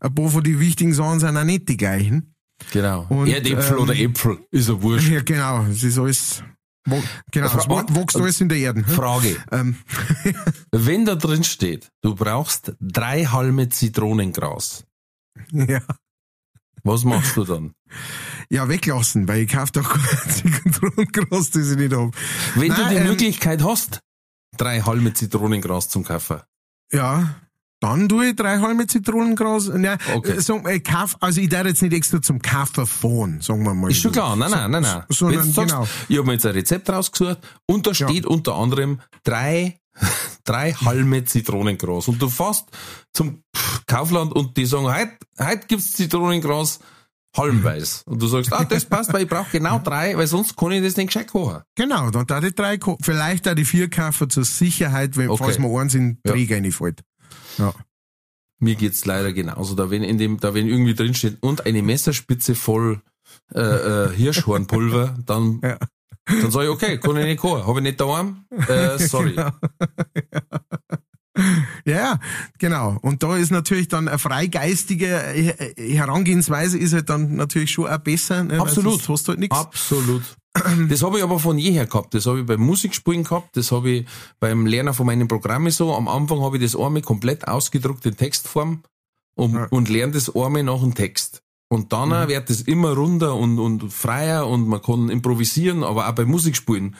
ein 0.00 0.14
paar 0.14 0.28
von 0.28 0.42
die 0.42 0.60
wichtigen 0.60 0.94
Sachen 0.94 1.20
sind 1.20 1.36
auch 1.36 1.44
nicht 1.44 1.68
die 1.68 1.76
gleichen. 1.76 2.34
genau. 2.72 3.06
Und, 3.08 3.28
Erdäpfel 3.28 3.76
ähm, 3.76 3.82
oder 3.82 3.96
Äpfel, 3.96 4.38
ist 4.50 4.68
ja 4.68 4.80
wurscht. 4.80 5.10
Ja, 5.10 5.22
genau, 5.22 5.66
es 5.70 5.82
ist 5.82 5.98
alles, 5.98 6.42
wo- 6.90 7.02
genau, 7.30 7.48
Fra- 7.48 7.68
wa- 7.68 7.86
wächst 7.94 8.16
alles 8.16 8.40
in 8.40 8.48
der 8.48 8.58
Erde. 8.58 8.86
hm? 8.86 8.92
Frage. 8.94 9.36
Ähm, 9.52 9.76
Wenn 10.72 11.04
da 11.04 11.14
drin 11.14 11.44
steht, 11.44 11.88
du 12.02 12.14
brauchst 12.14 12.72
drei 12.80 13.24
Halme 13.24 13.68
Zitronengras, 13.68 14.84
ja. 15.52 15.80
was 16.82 17.04
machst 17.04 17.36
du 17.36 17.44
dann? 17.44 17.72
ja, 18.50 18.68
weglassen, 18.68 19.28
weil 19.28 19.42
ich 19.42 19.50
kaufe 19.52 19.72
doch 19.72 19.98
Zitronengras, 20.28 21.50
das 21.50 21.70
ich 21.70 21.76
nicht 21.76 21.92
hab. 21.94 22.14
Wenn 22.54 22.68
du 22.74 22.80
Nein, 22.82 22.90
die 22.90 22.96
ähm, 22.96 23.06
Möglichkeit 23.08 23.62
hast, 23.62 24.00
drei 24.56 24.80
Halme 24.82 25.12
Zitronengras 25.12 25.88
zum 25.88 26.04
Kaufen. 26.04 26.40
Ja, 26.92 27.34
dann 27.80 28.08
tue 28.08 28.28
ich 28.30 28.36
drei 28.36 28.58
halbe 28.58 28.86
Zitronengras. 28.86 29.70
Ja, 29.80 29.96
Okay. 30.14 30.32
äh, 30.32 30.40
sag, 30.40 30.68
ich 30.68 30.84
kauf, 30.84 31.16
also 31.20 31.40
ich 31.40 31.48
darf 31.48 31.66
jetzt 31.66 31.82
nicht 31.82 31.92
extra 31.94 32.20
zum 32.20 32.40
Kaffen 32.42 32.86
fahren, 32.86 33.40
sagen 33.40 33.62
wir 33.64 33.74
mal. 33.74 33.90
Ist 33.90 33.98
schon 34.00 34.12
so. 34.12 34.20
klar, 34.20 34.36
nein, 34.36 34.50
nein, 34.50 34.70
nein, 34.70 34.82
nein. 34.82 35.02
So, 35.08 35.26
sondern 35.26 35.50
sagst, 35.52 35.70
genau. 35.74 35.88
ich 36.08 36.16
habe 36.18 36.26
mir 36.26 36.32
jetzt 36.34 36.46
ein 36.46 36.52
Rezept 36.52 36.90
rausgesucht 36.90 37.38
und 37.66 37.86
da 37.86 37.94
steht 37.94 38.26
unter 38.26 38.54
anderem 38.56 39.00
drei, 39.24 39.78
drei 40.44 40.72
Halme 40.72 41.24
Zitronengras. 41.24 42.08
Und 42.08 42.20
du 42.20 42.28
fährst 42.28 42.66
zum 43.12 43.42
Kaufland 43.86 44.32
und 44.34 44.56
die 44.56 44.66
sagen, 44.66 44.86
heute, 44.92 45.12
heute 45.38 45.66
gibt's 45.66 45.92
Zitronengras 45.92 46.80
halmweise. 47.36 48.02
Und 48.06 48.20
du 48.20 48.26
sagst, 48.26 48.52
ah, 48.52 48.64
das 48.64 48.84
passt, 48.84 49.12
weil 49.12 49.22
ich 49.22 49.28
brauche 49.28 49.50
genau 49.52 49.78
drei, 49.84 50.16
weil 50.16 50.26
sonst 50.26 50.56
kann 50.56 50.72
ich 50.72 50.82
das 50.82 50.96
nicht 50.96 51.08
gescheit 51.08 51.28
kochen. 51.28 51.62
Genau, 51.76 52.10
dann 52.10 52.26
darf 52.26 52.42
ich 52.42 52.54
drei, 52.54 52.78
vielleicht 53.02 53.46
auch 53.46 53.54
die 53.54 53.64
vier 53.64 53.88
kaufen 53.88 54.28
zur 54.30 54.44
Sicherheit, 54.44 55.16
wenn, 55.16 55.28
Okay. 55.30 55.44
falls 55.44 55.58
mir 55.58 55.68
eins 55.78 55.94
in 55.94 56.00
den 56.14 56.18
Ja. 56.24 56.32
Träger 56.32 56.56
reinfällt. 56.56 57.02
Ja. 57.58 57.74
Mir 58.60 58.74
geht's 58.74 59.04
leider 59.04 59.32
genauso. 59.32 59.74
Da 59.74 59.90
wenn 59.90 60.02
in 60.02 60.18
dem, 60.18 60.40
da 60.40 60.54
wenn 60.54 60.66
irgendwie 60.66 60.94
drin 60.94 61.14
steht 61.14 61.38
und 61.42 61.66
eine 61.66 61.82
Messerspitze 61.82 62.54
voll 62.54 63.00
äh, 63.54 63.60
äh, 63.60 64.10
Hirschhornpulver, 64.16 65.16
dann, 65.26 65.60
Ja. 65.62 65.78
dann 66.26 66.50
sage 66.50 66.66
ich, 66.66 66.70
okay, 66.72 66.98
kann 66.98 67.16
ich 67.16 67.24
nicht 67.24 67.40
kochen. 67.40 67.66
Habe 67.66 67.78
ich 67.78 67.84
nicht 67.84 68.00
daheim? 68.00 68.44
Äh, 68.68 68.98
sorry. 69.06 69.36
Genau. 71.38 71.54
Ja, 71.84 72.18
genau. 72.58 72.98
Und 73.00 73.22
da 73.22 73.36
ist 73.36 73.52
natürlich 73.52 73.86
dann 73.86 74.08
eine 74.08 74.18
freigeistige 74.18 75.06
äh, 75.22 75.94
Herangehensweise 75.94 76.78
ist 76.78 76.92
halt 76.92 77.08
dann 77.10 77.36
natürlich 77.36 77.70
schon 77.70 77.86
auch 77.86 77.98
besser. 77.98 78.42
Ne? 78.42 78.60
Absolut. 78.60 78.94
Sonst 78.94 79.08
hast 79.08 79.28
du 79.28 79.30
halt 79.30 79.38
nichts. 79.38 79.56
Absolut. 79.56 80.22
Das 80.88 81.02
habe 81.02 81.18
ich 81.18 81.24
aber 81.24 81.38
von 81.38 81.58
jeher 81.58 81.86
gehabt. 81.86 82.14
Das 82.14 82.26
habe 82.26 82.40
ich 82.40 82.46
beim 82.46 82.60
Musikspielen 82.60 83.24
gehabt, 83.24 83.56
das 83.56 83.70
habe 83.72 83.90
ich 83.90 84.06
beim 84.40 84.66
Lernen 84.66 84.94
von 84.94 85.06
meinen 85.06 85.28
Programmen 85.28 85.70
so. 85.70 85.94
Am 85.94 86.08
Anfang 86.08 86.40
habe 86.40 86.56
ich 86.56 86.62
das 86.62 86.76
einmal 86.76 87.02
komplett 87.02 87.46
ausgedruckt 87.46 88.04
in 88.06 88.16
Textform 88.16 88.82
und, 89.34 89.54
Ja. 89.54 89.66
und 89.70 89.88
lerne 89.88 90.12
das 90.14 90.34
einmal 90.34 90.62
nach 90.62 90.80
dem 90.80 90.94
Text. 90.94 91.42
Und 91.70 91.92
dann 91.92 92.08
Mhm. 92.08 92.28
wird 92.28 92.48
es 92.50 92.62
immer 92.62 92.94
runder 92.94 93.34
und, 93.34 93.58
und 93.58 93.92
freier 93.92 94.46
und 94.46 94.66
man 94.68 94.80
kann 94.80 95.10
improvisieren, 95.10 95.84
aber 95.84 96.08
auch 96.08 96.12
beim 96.12 96.28
Musikspielen. 96.28 96.96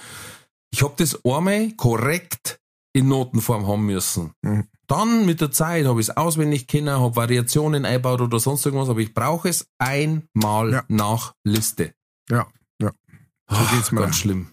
Ich 0.70 0.82
habe 0.82 0.92
das 0.98 1.18
einmal 1.24 1.72
korrekt 1.72 2.60
in 2.92 3.08
Notenform 3.08 3.66
haben 3.66 3.86
müssen. 3.86 4.32
Mhm. 4.42 4.64
Dann 4.86 5.24
mit 5.26 5.40
der 5.40 5.50
Zeit 5.52 5.86
habe 5.86 6.00
ich 6.00 6.08
es 6.08 6.16
auswendig 6.16 6.66
kennen, 6.66 6.90
habe 7.00 7.16
Variationen 7.16 7.84
einbaut 7.86 8.20
oder 8.20 8.38
sonst 8.40 8.64
irgendwas, 8.66 8.88
aber 8.90 9.00
ich 9.00 9.14
brauche 9.14 9.48
es 9.48 9.66
einmal 9.78 10.72
Ja. 10.72 10.84
nach 10.88 11.34
Liste. 11.44 11.94
Ja, 12.30 12.46
So 13.50 13.56
geht's 13.74 13.92
mir 13.92 14.00
Ganz 14.02 14.16
schlimm. 14.16 14.48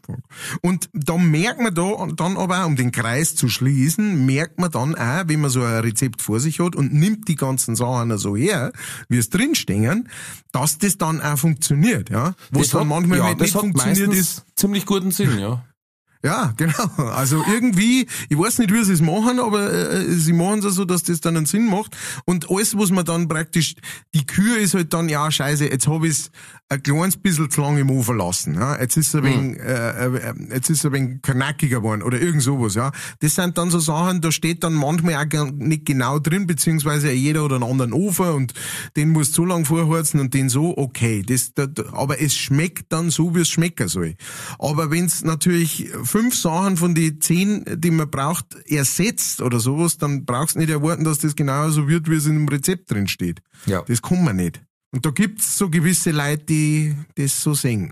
Und 0.62 0.90
da 0.94 1.18
merkt 1.18 1.60
man 1.60 1.74
da 1.76 2.08
dann 2.16 2.38
aber, 2.38 2.62
auch, 2.64 2.66
um 2.68 2.78
den 2.78 2.92
Kreis 2.94 3.36
zu 3.36 3.50
schließen, 3.50 4.26
merkt 4.26 4.58
man 4.58 4.72
dann 4.72 4.96
auch, 4.96 5.24
wenn 5.28 5.42
man 5.42 5.50
so 5.50 5.62
ein 5.64 5.80
Rezept 5.82 6.22
vor 6.22 6.40
sich 6.40 6.60
hat 6.62 6.76
und 6.78 6.94
nimmt 6.94 7.28
die 7.28 7.36
ganzen 7.36 7.76
Sachen 7.76 8.18
so 8.18 8.38
her, 8.38 8.72
wie 9.10 9.18
es 9.18 9.30
drinstehen, 9.30 10.08
dass 10.54 10.78
das 10.78 10.98
dann 10.98 11.20
auch 11.22 11.38
funktioniert, 11.38 12.10
ja. 12.10 12.36
Was 12.52 12.70
dann 12.70 12.82
hat- 12.82 12.88
manchmal 12.88 13.18
ja, 13.18 13.24
halt 13.26 13.42
das 13.42 13.48
nicht 13.54 13.60
funktioniert 13.60 14.14
ist. 14.14 14.46
ziemlich 14.56 14.86
guten 14.86 15.12
Sinn, 15.12 15.40
ja. 15.40 15.66
Ja, 16.24 16.54
genau. 16.58 16.88
Also 17.12 17.44
irgendwie, 17.48 18.08
ich 18.30 18.38
weiß 18.40 18.58
nicht, 18.58 18.74
wie 18.74 18.84
sie 18.84 18.94
es 18.94 19.02
machen, 19.02 19.40
aber 19.40 19.72
äh, 19.72 20.12
sie 20.12 20.34
machen 20.34 20.58
es 20.66 20.74
so, 20.74 20.84
dass 20.84 21.04
das 21.04 21.22
dann 21.22 21.38
einen 21.38 21.46
Sinn 21.46 21.70
macht. 21.70 21.96
Und 22.26 22.50
alles, 22.50 22.76
was 22.76 22.90
man 22.90 23.06
dann 23.06 23.28
praktisch, 23.28 23.76
die 24.16 24.26
Kür 24.26 24.58
ist 24.58 24.74
halt 24.74 24.92
dann, 24.92 25.08
ja, 25.08 25.30
scheiße, 25.30 25.66
jetzt 25.70 25.88
habe 25.88 26.08
ich 26.08 26.14
es 26.14 26.32
ein 26.68 26.82
kleines 26.82 27.18
bisschen 27.18 27.50
zu 27.52 27.62
lange 27.62 27.82
im 27.82 27.92
Ofen 27.92 28.18
lassen. 28.18 28.56
Ja? 28.56 28.80
Jetzt 28.80 28.98
ist 28.98 29.10
es 29.10 29.16
ein 29.16 29.24
wenig, 29.24 29.60
äh, 29.60 30.08
äh, 30.08 30.34
jetzt 30.52 30.70
ist 30.72 30.84
ein 30.86 30.94
wenig 30.94 31.22
knackiger 31.22 31.78
geworden 31.78 32.02
oder 32.02 32.20
irgend 32.20 32.42
sowas. 32.42 32.74
Ja? 32.74 32.92
Das 33.20 33.36
sind 33.36 33.58
dann 33.58 33.70
so 33.70 33.80
Sachen, 33.80 34.22
da 34.22 34.32
steht 34.32 34.64
dann 34.64 34.74
manchmal 34.74 35.16
auch 35.16 35.52
nicht 35.52 35.86
genau 35.86 36.18
drin, 36.18 36.48
beziehungsweise 36.48 37.12
jeder 37.12 37.44
hat 37.44 37.54
einen 37.54 37.64
anderen 37.64 37.94
Ofen 37.94 38.30
und 38.30 38.54
den 38.96 39.10
muss 39.10 39.32
so 39.32 39.46
lang 39.46 39.66
vorheizen 39.66 40.20
und 40.20 40.34
den 40.34 40.50
so, 40.50 40.76
okay. 40.76 41.22
Das, 41.22 41.54
da, 41.54 41.68
da, 41.68 41.94
aber 41.94 42.20
es 42.20 42.36
schmeckt 42.36 42.92
dann 42.92 43.12
so, 43.12 43.36
wie 43.36 43.42
es 43.42 43.50
schmecken 43.50 43.88
soll. 43.88 44.16
Aber 44.58 44.90
wenn 44.90 45.06
es 45.06 45.24
natürlich 45.24 45.92
fünf 46.04 46.36
Sachen 46.36 46.78
von 46.78 46.96
den 46.96 47.22
zehn, 47.22 47.64
die 47.78 47.92
man 47.92 48.10
braucht, 48.10 48.56
ersetzt 48.68 49.42
oder 49.42 49.60
sowas, 49.60 50.00
dann 50.00 50.26
brauchst 50.26 50.56
du 50.56 50.60
nicht 50.60 50.72
erwarten, 50.72 51.04
dass 51.04 51.20
das 51.20 51.36
genauso 51.36 51.88
wird, 51.88 52.10
wie 52.10 52.16
es 52.16 52.26
in 52.26 52.34
dem 52.34 52.48
Rezept 52.48 52.90
drin 52.90 53.08
steht. 53.08 53.42
Ja. 53.68 53.84
Das 53.84 54.02
kann 54.02 54.24
man 54.24 54.38
nicht. 54.38 54.65
Und 54.96 55.06
da 55.06 55.10
gibt's 55.12 55.58
so 55.58 55.70
gewisse 55.70 56.12
Leute, 56.12 56.46
die 56.46 56.96
das 57.16 57.42
so 57.42 57.54
sehen. 57.54 57.92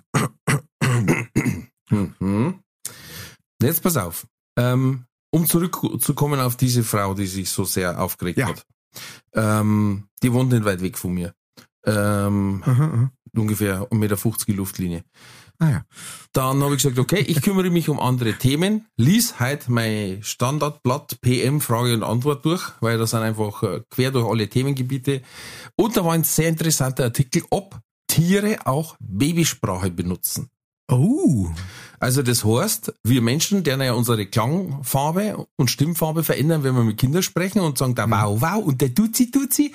Mhm. 1.90 2.60
Jetzt 3.62 3.84
pass 3.84 3.98
auf. 3.98 4.26
Ähm, 4.58 5.04
um 5.30 5.46
zurückzukommen 5.46 6.40
auf 6.40 6.56
diese 6.56 6.84
Frau, 6.84 7.14
die 7.14 7.28
sich 7.28 7.50
so 7.50 7.66
sehr 7.66 8.00
aufgeregt 8.00 8.38
Ja. 8.40 8.48
hat. 8.48 8.66
Ähm, 9.34 10.08
die 10.24 10.32
wohnt 10.32 10.54
nicht 10.54 10.64
weit 10.64 10.82
weg 10.82 10.98
von 10.98 11.14
mir. 11.14 11.34
Ähm, 11.86 12.64
Aha, 12.66 12.84
aha. 12.86 13.12
ungefähr 13.36 13.82
1,50 13.92 13.96
Meter 13.98 14.54
Luftlinie. 14.54 15.04
Ah 15.64 15.70
ja. 15.70 15.86
Dann 16.34 16.62
habe 16.62 16.76
ich 16.76 16.84
gesagt, 16.84 17.00
okay, 17.00 17.22
ich 17.22 17.42
kümmere 17.42 17.70
mich 17.70 17.88
um 17.88 17.98
andere 17.98 18.34
Themen, 18.34 18.86
lies 18.98 19.40
heute 19.40 19.72
mein 19.72 20.22
Standardblatt 20.22 21.22
PM 21.22 21.62
Frage 21.62 21.94
und 21.94 22.04
Antwort 22.04 22.44
durch, 22.44 22.74
weil 22.82 22.98
das 22.98 23.12
sind 23.12 23.22
einfach 23.22 23.64
äh, 23.64 23.82
quer 23.90 24.12
durch 24.12 24.30
alle 24.30 24.50
Themengebiete. 24.50 25.22
Und 25.78 25.96
da 25.96 26.04
war 26.04 26.14
ein 26.14 26.26
sehr 26.26 26.50
interessanter 26.50 27.06
Artikel, 27.06 27.44
ob 27.50 27.80
Tiere 28.08 28.58
auch 28.66 28.98
Babysprache 29.00 29.90
benutzen. 29.90 30.50
Oh. 30.92 31.50
Also 31.98 32.22
das 32.24 32.44
heißt, 32.44 32.94
wir 33.04 33.22
Menschen, 33.22 33.64
deren 33.64 33.82
ja 33.82 33.94
unsere 33.94 34.26
Klangfarbe 34.26 35.48
und 35.56 35.72
Stimmfarbe 35.72 36.26
verändern, 36.26 36.66
wenn 36.66 36.76
wir 36.76 36.84
mit 36.84 36.98
Kindern 36.98 37.24
sprechen 37.24 37.62
und 37.62 37.78
sagen 37.78 37.96
da 37.96 38.10
wow, 38.10 38.42
wow 38.42 38.66
und 38.66 38.82
der 38.82 38.94
tut 38.94 39.16
sie, 39.16 39.32
tut 39.32 39.54
sie. 39.54 39.74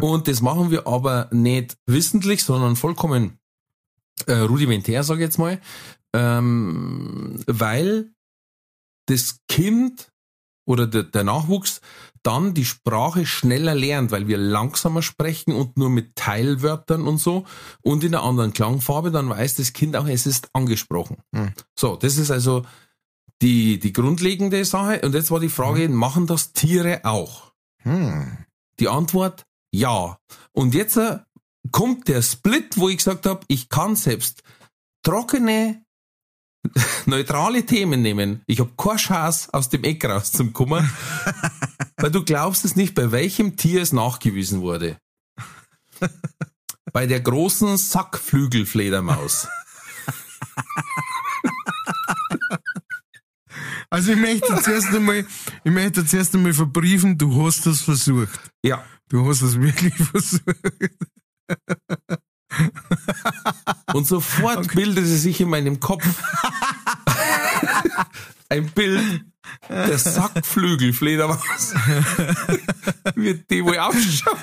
Und 0.00 0.28
das 0.28 0.40
machen 0.40 0.70
wir 0.70 0.86
aber 0.86 1.28
nicht 1.30 1.76
wissentlich, 1.86 2.42
sondern 2.42 2.76
vollkommen 2.76 3.39
äh, 4.22 4.38
rudimentär, 4.38 5.02
sage 5.02 5.20
ich 5.20 5.26
jetzt 5.26 5.38
mal, 5.38 5.60
ähm, 6.14 7.42
weil 7.46 8.10
das 9.06 9.40
Kind 9.48 10.12
oder 10.66 10.86
der, 10.86 11.04
der 11.04 11.24
Nachwuchs 11.24 11.80
dann 12.22 12.54
die 12.54 12.64
Sprache 12.64 13.24
schneller 13.24 13.74
lernt, 13.74 14.10
weil 14.10 14.28
wir 14.28 14.36
langsamer 14.36 15.02
sprechen 15.02 15.54
und 15.54 15.76
nur 15.76 15.88
mit 15.88 16.16
Teilwörtern 16.16 17.08
und 17.08 17.18
so 17.18 17.46
und 17.82 18.04
in 18.04 18.14
einer 18.14 18.24
anderen 18.24 18.52
Klangfarbe, 18.52 19.10
dann 19.10 19.28
weiß 19.28 19.56
das 19.56 19.72
Kind 19.72 19.96
auch, 19.96 20.06
es 20.06 20.26
ist 20.26 20.50
angesprochen. 20.52 21.16
Hm. 21.34 21.52
So, 21.74 21.96
das 21.96 22.18
ist 22.18 22.30
also 22.30 22.64
die, 23.42 23.78
die 23.78 23.92
grundlegende 23.92 24.64
Sache. 24.64 25.00
Und 25.00 25.14
jetzt 25.14 25.30
war 25.30 25.40
die 25.40 25.48
Frage, 25.48 25.88
machen 25.88 26.26
das 26.26 26.52
Tiere 26.52 27.00
auch? 27.04 27.52
Hm. 27.78 28.44
Die 28.78 28.88
Antwort, 28.88 29.46
ja. 29.72 30.18
Und 30.52 30.74
jetzt 30.74 30.96
äh, 30.96 31.20
kommt 31.70 32.08
der 32.08 32.22
Split, 32.22 32.76
wo 32.76 32.88
ich 32.88 32.98
gesagt 32.98 33.26
habe, 33.26 33.40
ich 33.48 33.68
kann 33.68 33.96
selbst 33.96 34.42
trockene, 35.02 35.82
neutrale 37.06 37.64
Themen 37.64 38.02
nehmen. 38.02 38.42
Ich 38.46 38.60
habe 38.60 38.72
keine 38.76 38.96
Chance, 38.96 39.48
aus 39.52 39.68
dem 39.68 39.84
Eck 39.84 40.04
rauszukommen, 40.04 40.90
weil 41.96 42.10
du 42.10 42.24
glaubst 42.24 42.64
es 42.64 42.76
nicht, 42.76 42.94
bei 42.94 43.12
welchem 43.12 43.56
Tier 43.56 43.82
es 43.82 43.92
nachgewiesen 43.92 44.60
wurde. 44.60 44.98
Bei 46.92 47.06
der 47.06 47.20
großen 47.20 47.76
Sackflügelfledermaus. 47.76 49.48
Also 53.92 54.12
ich 54.12 54.18
möchte 54.18 54.54
zuerst 54.62 54.94
einmal, 54.94 55.26
ich 55.64 55.72
möchte 55.72 56.06
zuerst 56.06 56.32
einmal 56.36 56.54
verbriefen, 56.54 57.18
du 57.18 57.44
hast 57.44 57.66
das 57.66 57.80
versucht. 57.80 58.38
Ja. 58.64 58.84
Du 59.08 59.28
hast 59.28 59.42
es 59.42 59.60
wirklich 59.60 59.94
versucht. 59.96 60.44
Und 63.92 64.06
sofort 64.06 64.74
bildete 64.74 65.06
sich 65.06 65.40
in 65.40 65.48
meinem 65.48 65.80
Kopf 65.80 66.04
ein 68.48 68.70
Bild 68.70 69.24
der 69.68 69.98
Sackflügelfledermaus. 69.98 71.74
Wie 73.14 73.34
die 73.34 73.64
wohl 73.64 73.78
ausschaut. 73.78 74.36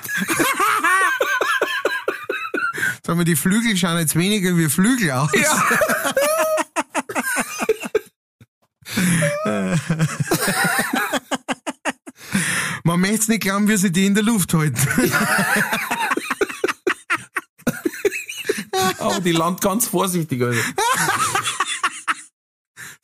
Sagen 3.05 3.19
wir, 3.19 3.25
die 3.25 3.35
Flügel 3.35 3.77
schauen 3.77 3.99
jetzt 3.99 4.15
weniger 4.15 4.57
wie 4.57 4.69
Flügel 4.69 5.11
aus. 5.11 5.31
Ja. 5.33 5.63
Man 12.83 12.99
möchte 13.01 13.17
es 13.17 13.27
nicht 13.27 13.41
glauben, 13.41 13.67
wie 13.67 13.77
sie 13.77 13.91
die 13.91 14.05
in 14.05 14.13
der 14.15 14.23
Luft 14.23 14.53
halten. 14.53 14.77
Aber 18.99 19.19
die 19.19 19.31
landet 19.31 19.61
ganz 19.61 19.87
vorsichtig. 19.87 20.41
Also. 20.41 20.59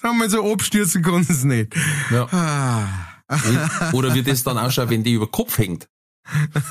Sagen 0.02 0.18
wir 0.18 0.30
so, 0.30 0.52
abstürzen 0.52 1.02
kann 1.02 1.22
es 1.22 1.44
nicht. 1.44 1.74
Ja. 2.12 2.28
Ah. 2.32 2.88
Oder 3.94 4.14
wie 4.14 4.24
das 4.24 4.44
dann 4.44 4.58
ausschaut, 4.58 4.90
wenn 4.90 5.04
die 5.04 5.14
über 5.14 5.28
Kopf 5.28 5.58
hängt. 5.58 5.88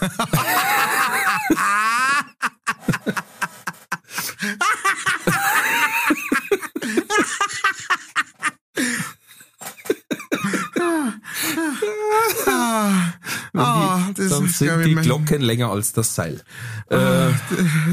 Ah, 13.54 14.08
das 14.14 14.30
Dann 14.30 14.46
ist, 14.46 14.58
glaub 14.58 14.82
sind 14.82 14.86
die 14.86 14.94
Glocken 14.94 15.42
länger 15.42 15.70
als 15.70 15.92
das 15.92 16.14
Seil. 16.14 16.42
Äh, 16.90 17.28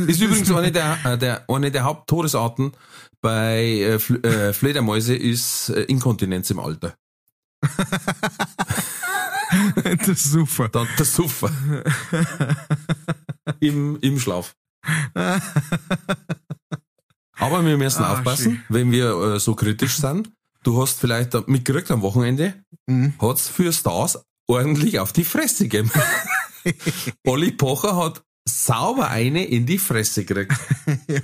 ist 0.08 0.22
übrigens 0.22 0.50
eine 0.52 0.72
der, 0.72 0.98
äh, 1.04 1.18
der, 1.18 1.44
eine 1.50 1.70
der 1.70 1.84
Haupttodesarten 1.84 2.72
bei 3.22 3.64
äh, 3.82 4.00
Fl 4.00 4.26
äh, 4.26 4.54
Fledermäuse 4.54 5.16
ist 5.16 5.70
äh, 5.70 5.82
Inkontinenz 5.84 6.50
im 6.50 6.60
Alter. 6.60 6.96
das 9.84 10.08
ist 10.08 10.32
super. 10.32 10.70
Dann 10.70 10.88
der 10.98 11.06
Suffer. 11.06 11.52
Im, 13.60 14.00
Im 14.00 14.20
Schlaf. 14.20 14.56
Aber 17.38 17.66
wir 17.66 17.78
müssen 17.78 18.04
Ah, 18.04 18.14
aufpassen, 18.14 18.44
schön. 18.54 18.64
wenn 18.70 18.92
wir 18.92 19.10
äh, 19.36 19.40
so 19.40 19.56
kritisch 19.56 19.98
sind. 19.98 20.32
Du 20.64 20.82
hast 20.82 21.00
vielleicht 21.00 21.48
mitgekriegt 21.48 21.90
am 21.92 22.02
Wochenende, 22.02 22.54
Mhm. 22.88 23.14
hat's 23.22 23.48
für 23.48 23.72
Stars 23.72 24.20
ordentlich 24.48 25.00
auf 25.00 25.14
die 25.14 25.24
Fresse 25.24 25.68
gegeben. 25.68 25.92
Olli 27.26 27.52
Pocher 27.52 27.96
hat 27.96 28.24
sauber 28.48 29.10
eine 29.10 29.46
in 29.46 29.66
die 29.66 29.78
Fresse 29.80 30.26
gekriegt. 30.26 30.54
Ja. 31.08 31.22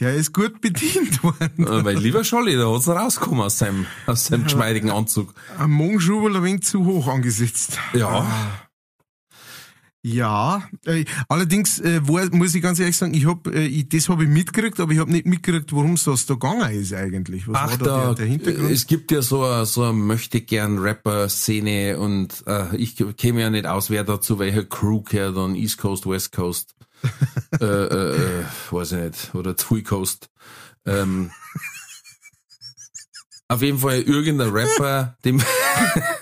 Der 0.00 0.14
ist 0.14 0.32
gut 0.32 0.62
bedient 0.62 1.22
worden. 1.22 1.66
Äh, 1.66 1.84
Weil 1.84 1.98
lieber 1.98 2.24
Scholli, 2.24 2.56
da 2.56 2.72
hat's 2.72 2.88
rausgekommen 2.88 3.42
aus 3.44 3.58
seinem, 3.58 3.86
aus 4.06 4.24
seinem 4.24 4.44
geschmeidigen 4.44 4.90
Anzug. 4.90 5.34
Am 5.58 5.72
Morgenschubel 5.72 6.34
ein 6.34 6.42
wenig 6.42 6.62
zu 6.62 6.86
hoch 6.86 7.06
angesetzt. 7.06 7.78
Ja. 7.92 8.26
Ja, 10.04 10.68
äh, 10.84 11.04
allerdings 11.28 11.78
äh, 11.78 12.00
wo, 12.02 12.18
muss 12.32 12.56
ich 12.56 12.62
ganz 12.62 12.80
ehrlich 12.80 12.96
sagen, 12.96 13.14
ich 13.14 13.24
hab, 13.24 13.46
äh, 13.46 13.66
ich, 13.66 13.88
das 13.88 14.08
habe 14.08 14.24
ich 14.24 14.28
mitgekriegt, 14.28 14.80
aber 14.80 14.90
ich 14.90 14.98
habe 14.98 15.12
nicht 15.12 15.26
mitgekriegt, 15.26 15.72
worum 15.72 15.92
es 15.92 16.04
da 16.04 16.14
gegangen 16.34 16.72
ist 16.72 16.92
eigentlich. 16.92 17.46
Was 17.46 17.56
Ach, 17.56 17.70
war 17.70 17.78
da 17.78 17.84
da, 17.84 18.04
der, 18.06 18.14
der 18.14 18.26
Hintergrund? 18.26 18.72
es 18.72 18.88
gibt 18.88 19.12
ja 19.12 19.22
so 19.22 19.44
eine, 19.44 19.64
so 19.64 19.84
eine 19.84 19.92
möchte 19.92 20.40
gern 20.40 20.78
Rapper-Szene 20.78 22.00
und 22.00 22.42
äh, 22.48 22.74
ich 22.76 22.96
käme 23.16 23.42
ja 23.42 23.50
nicht 23.50 23.66
aus, 23.66 23.90
wer 23.90 24.02
da 24.02 24.20
zu 24.20 24.40
welcher 24.40 24.64
Crew 24.64 25.02
gehört, 25.02 25.36
dann 25.36 25.54
East 25.54 25.78
Coast, 25.78 26.04
West 26.04 26.32
Coast, 26.32 26.74
äh, 27.60 27.64
äh, 27.64 28.40
äh, 28.40 28.44
weiß 28.72 28.92
ich 28.92 28.98
nicht, 28.98 29.34
oder 29.36 29.56
Twee 29.56 29.82
Coast. 29.82 30.30
Ähm, 30.84 31.30
auf 33.46 33.62
jeden 33.62 33.78
Fall 33.78 34.00
irgendein 34.00 34.50
Rapper, 34.50 35.16
dem 35.24 35.40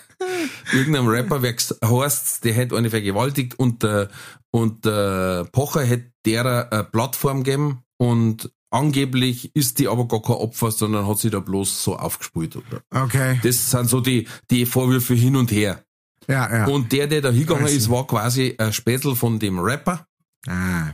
irgendein 0.72 1.06
Rapper, 1.06 1.42
wer 1.42 1.54
heißt, 1.54 2.44
der 2.44 2.52
hätte 2.52 2.76
eine 2.76 2.90
vergewaltigt 2.90 3.58
und 3.58 3.82
der, 3.82 4.08
und 4.50 4.84
der 4.84 5.46
Pocher 5.52 5.82
hätte 5.82 6.12
derer 6.24 6.72
eine 6.72 6.84
Plattform 6.84 7.42
gegeben 7.44 7.82
und 7.98 8.50
angeblich 8.70 9.54
ist 9.54 9.78
die 9.78 9.88
aber 9.88 10.06
gar 10.06 10.22
kein 10.22 10.36
Opfer, 10.36 10.70
sondern 10.70 11.06
hat 11.06 11.18
sie 11.18 11.30
da 11.30 11.40
bloß 11.40 11.82
so 11.82 11.96
aufgespielt. 11.96 12.56
Oder? 12.56 12.82
okay. 12.90 13.40
Das 13.42 13.70
sind 13.70 13.88
so 13.88 14.00
die, 14.00 14.26
die 14.50 14.66
Vorwürfe 14.66 15.14
hin 15.14 15.36
und 15.36 15.50
her. 15.50 15.84
Ja, 16.28 16.54
ja. 16.54 16.66
Und 16.66 16.92
der, 16.92 17.06
der 17.06 17.22
da 17.22 17.30
hingegangen 17.30 17.64
Also. 17.64 17.76
ist, 17.76 17.90
war 17.90 18.06
quasi 18.06 18.54
ein 18.58 18.72
Spätzl 18.72 19.14
von 19.16 19.38
dem 19.38 19.58
Rapper. 19.58 20.06
ah. 20.46 20.92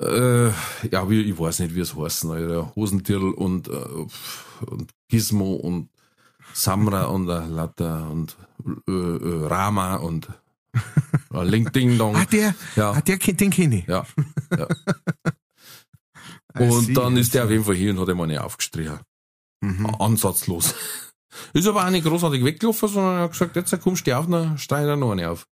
Äh, 0.00 0.48
ja, 0.90 1.08
wie, 1.08 1.22
ich 1.22 1.38
weiß 1.38 1.60
nicht, 1.60 1.76
wie 1.76 1.80
es 1.80 1.94
heißt. 1.94 2.24
Alter. 2.24 2.72
Hosentirl 2.74 3.30
und, 3.34 3.68
äh, 3.68 3.72
und 4.66 4.90
Gizmo 5.08 5.54
und 5.54 5.90
Samra 6.54 7.04
und 7.04 7.28
äh, 7.28 7.46
Latta 7.46 8.08
und 8.08 8.36
äh, 8.88 8.92
äh, 8.92 9.46
Rama 9.46 9.96
und 9.96 10.28
äh, 11.32 11.44
Link 11.44 11.72
Ding 11.72 11.98
Dong. 11.98 12.16
ah, 12.16 12.24
der, 12.26 12.54
Ja. 12.76 12.92
ah, 12.92 13.00
der, 13.00 13.16
den 13.18 13.50
kenne 13.50 13.78
ich. 13.80 13.86
Ja. 13.86 14.06
ja. 14.56 14.66
Und 16.54 16.94
dann 16.94 17.16
ist 17.16 17.32
der 17.32 17.44
auf 17.44 17.50
jeden 17.50 17.64
Fall 17.64 17.76
hier 17.76 17.92
und 17.92 18.00
hat 18.00 18.08
ihm 18.08 18.20
eine 18.20 18.44
aufgestrichen. 18.44 18.98
Mhm. 19.62 19.86
Ansatzlos. 19.98 20.74
Ist 21.54 21.66
aber 21.66 21.86
auch 21.86 21.90
nicht 21.90 22.04
großartig 22.04 22.44
weggelaufen, 22.44 22.90
sondern 22.90 23.16
er 23.16 23.22
hat 23.22 23.32
gesagt, 23.32 23.56
jetzt 23.56 23.80
kommst 23.80 24.06
du 24.06 24.14
auf, 24.14 24.26
dann 24.28 24.58
steigt 24.58 24.86
er 24.86 24.96
noch 24.96 25.12
eine 25.12 25.30
auf. 25.30 25.46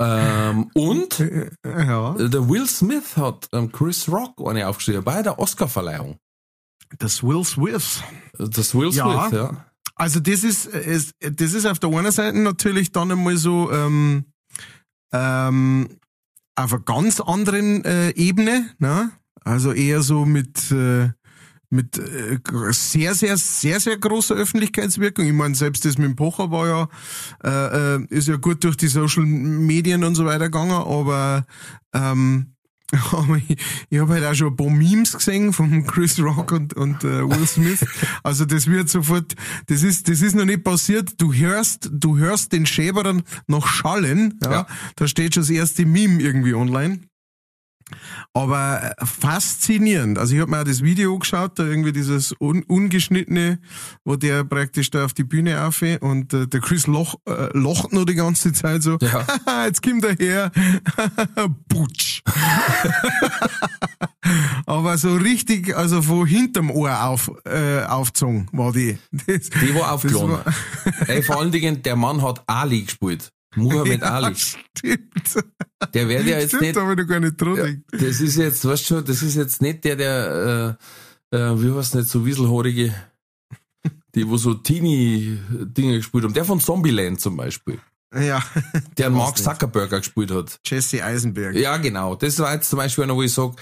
ähm, 0.00 0.70
und 0.74 1.20
Äh, 1.20 1.50
Ja, 1.64 2.12
der 2.14 2.48
Will 2.48 2.66
Smith 2.66 3.16
hat 3.16 3.48
ähm, 3.52 3.70
Chris 3.72 4.08
Rock 4.08 4.34
eine 4.48 4.66
aufgeschrieben 4.68 5.04
bei 5.04 5.22
der 5.22 5.38
Oscarverleihung. 5.38 6.18
Das 6.98 7.22
Will 7.22 7.44
Smith. 7.44 8.02
Das 8.38 8.74
Will 8.74 8.92
Smith, 8.92 8.94
Ja. 8.94 9.28
ja. 9.30 9.64
Also 9.94 10.20
das 10.20 10.44
ist, 10.44 10.66
ist, 10.66 11.14
das 11.20 11.54
ist 11.54 11.66
auf 11.66 11.80
der 11.80 11.90
einen 11.90 12.12
Seite 12.12 12.38
natürlich 12.38 12.92
dann 12.92 13.10
einmal 13.10 13.36
so 13.36 13.72
ähm, 13.72 14.26
ähm, 15.12 15.88
auf 16.54 16.72
einer 16.72 16.82
ganz 16.82 17.20
anderen 17.20 17.84
äh, 17.84 18.10
Ebene, 18.10 18.70
ne? 18.78 19.10
Also 19.42 19.72
eher 19.72 20.02
so 20.02 20.24
mit 20.24 20.70
äh, 20.70 21.10
mit 21.70 21.98
äh, 21.98 22.38
sehr, 22.70 23.14
sehr, 23.14 23.36
sehr, 23.36 23.80
sehr 23.80 23.98
großer 23.98 24.34
Öffentlichkeitswirkung. 24.34 25.26
Ich 25.26 25.32
meine, 25.32 25.54
selbst 25.54 25.84
das 25.84 25.98
mit 25.98 26.06
dem 26.08 26.16
Pocher 26.16 26.50
war 26.50 26.66
ja, 26.66 26.88
äh, 27.44 27.96
äh, 27.96 28.06
ist 28.08 28.28
ja 28.28 28.36
gut 28.36 28.64
durch 28.64 28.76
die 28.76 28.88
Social 28.88 29.24
Medien 29.24 30.04
und 30.04 30.14
so 30.14 30.24
weiter 30.24 30.46
gegangen, 30.46 30.70
aber 30.72 31.44
ähm, 31.92 32.54
aber 33.12 33.36
ich, 33.36 33.56
ich 33.90 33.98
habe 33.98 34.14
halt 34.14 34.24
auch 34.24 34.34
schon 34.34 34.48
ein 34.48 34.56
paar 34.56 34.70
Memes 34.70 35.12
gesehen 35.12 35.52
von 35.52 35.86
Chris 35.86 36.18
Rock 36.18 36.52
und, 36.52 36.74
und 36.74 37.04
äh, 37.04 37.28
Will 37.28 37.46
Smith. 37.46 37.84
Also 38.22 38.46
das 38.46 38.66
wird 38.66 38.88
sofort, 38.88 39.34
das 39.66 39.82
ist, 39.82 40.08
das 40.08 40.22
ist 40.22 40.34
noch 40.34 40.46
nicht 40.46 40.64
passiert. 40.64 41.20
Du 41.20 41.34
hörst, 41.34 41.90
du 41.92 42.16
hörst 42.16 42.52
den 42.52 42.64
Schäberern 42.64 43.22
noch 43.46 43.66
schallen. 43.66 44.38
Ja? 44.42 44.50
Ja. 44.50 44.66
Da 44.96 45.06
steht 45.06 45.34
schon 45.34 45.42
das 45.42 45.50
erste 45.50 45.84
Meme 45.84 46.22
irgendwie 46.22 46.54
online. 46.54 47.00
Aber 48.32 48.94
äh, 48.98 49.06
faszinierend. 49.06 50.18
Also 50.18 50.34
ich 50.34 50.40
habe 50.40 50.50
mir 50.50 50.60
auch 50.60 50.64
das 50.64 50.82
Video 50.82 51.18
geschaut, 51.18 51.58
da 51.58 51.64
irgendwie 51.64 51.92
dieses 51.92 52.34
un 52.40 52.62
ungeschnittene, 52.64 53.58
wo 54.04 54.16
der 54.16 54.44
praktisch 54.44 54.90
da 54.90 55.04
auf 55.04 55.12
die 55.14 55.24
Bühne 55.24 55.64
auf 55.64 55.82
und 56.00 56.32
äh, 56.34 56.46
der 56.46 56.60
Chris 56.60 56.86
loch, 56.86 57.14
äh, 57.28 57.48
locht 57.56 57.92
nur 57.92 58.04
die 58.06 58.14
ganze 58.14 58.52
Zeit 58.52 58.82
so. 58.82 58.98
Ja. 59.00 59.24
Jetzt 59.66 59.82
kommt 59.82 60.04
er 60.04 60.14
her. 60.16 60.50
Putsch. 61.68 62.22
Aber 64.66 64.98
so 64.98 65.14
richtig, 65.14 65.74
also 65.76 66.02
von 66.02 66.26
hinterm 66.26 66.70
Ohr 66.70 67.04
auf, 67.04 67.30
äh, 67.44 67.82
aufgezogen 67.84 68.48
war 68.52 68.72
die. 68.72 68.98
Das, 69.12 69.48
Die 69.50 69.74
war 69.74 69.92
aufgeladen. 69.92 70.30
war- 70.32 70.44
Ey, 71.06 71.22
vor 71.22 71.38
allen 71.40 71.50
Dingen, 71.52 71.82
der 71.82 71.96
Mann 71.96 72.22
hat 72.22 72.42
Ali 72.46 72.82
gespielt. 72.82 73.30
Muhammad 73.58 74.00
ja, 74.02 74.10
Ali. 74.10 74.34
Stimmt. 74.34 75.44
Der 75.94 76.08
wäre 76.08 76.22
ja 76.24 76.38
jetzt 76.38 76.48
Stimmt, 76.48 76.62
nicht, 76.62 76.76
ich 76.76 76.82
noch 76.82 77.06
gar 77.06 77.20
nicht 77.20 77.40
dran 77.40 77.56
Ja, 77.56 77.98
das 77.98 78.20
ist 78.20 78.36
jetzt, 78.36 78.64
weißt 78.64 78.82
du 78.82 78.94
schon, 78.94 79.04
das 79.04 79.22
ist 79.22 79.36
jetzt 79.36 79.62
nicht 79.62 79.84
der, 79.84 79.96
der, 79.96 80.76
äh, 81.32 81.36
äh, 81.36 81.62
wie 81.62 81.76
heißt 81.76 81.94
nicht, 81.94 82.08
so 82.08 82.24
Wieselhaarige, 82.24 82.94
die 84.14 84.28
wo 84.28 84.36
so 84.36 84.54
Teenie-Dinge 84.54 85.96
gespielt 85.98 86.24
haben. 86.24 86.34
Der 86.34 86.44
von 86.44 86.60
Zombieland 86.60 87.20
zum 87.20 87.36
Beispiel. 87.36 87.78
Ja, 88.14 88.42
Der 88.96 89.10
Mark 89.10 89.36
nicht. 89.36 89.44
Zuckerberger 89.44 89.98
gespielt 89.98 90.30
hat. 90.30 90.60
Jesse 90.64 91.04
Eisenberg. 91.04 91.54
Ja, 91.54 91.76
genau. 91.76 92.14
Das 92.14 92.38
war 92.38 92.54
jetzt 92.54 92.70
zum 92.70 92.78
Beispiel 92.78 93.04
einer, 93.04 93.14
wo 93.14 93.22
ich 93.22 93.34
sage, 93.34 93.54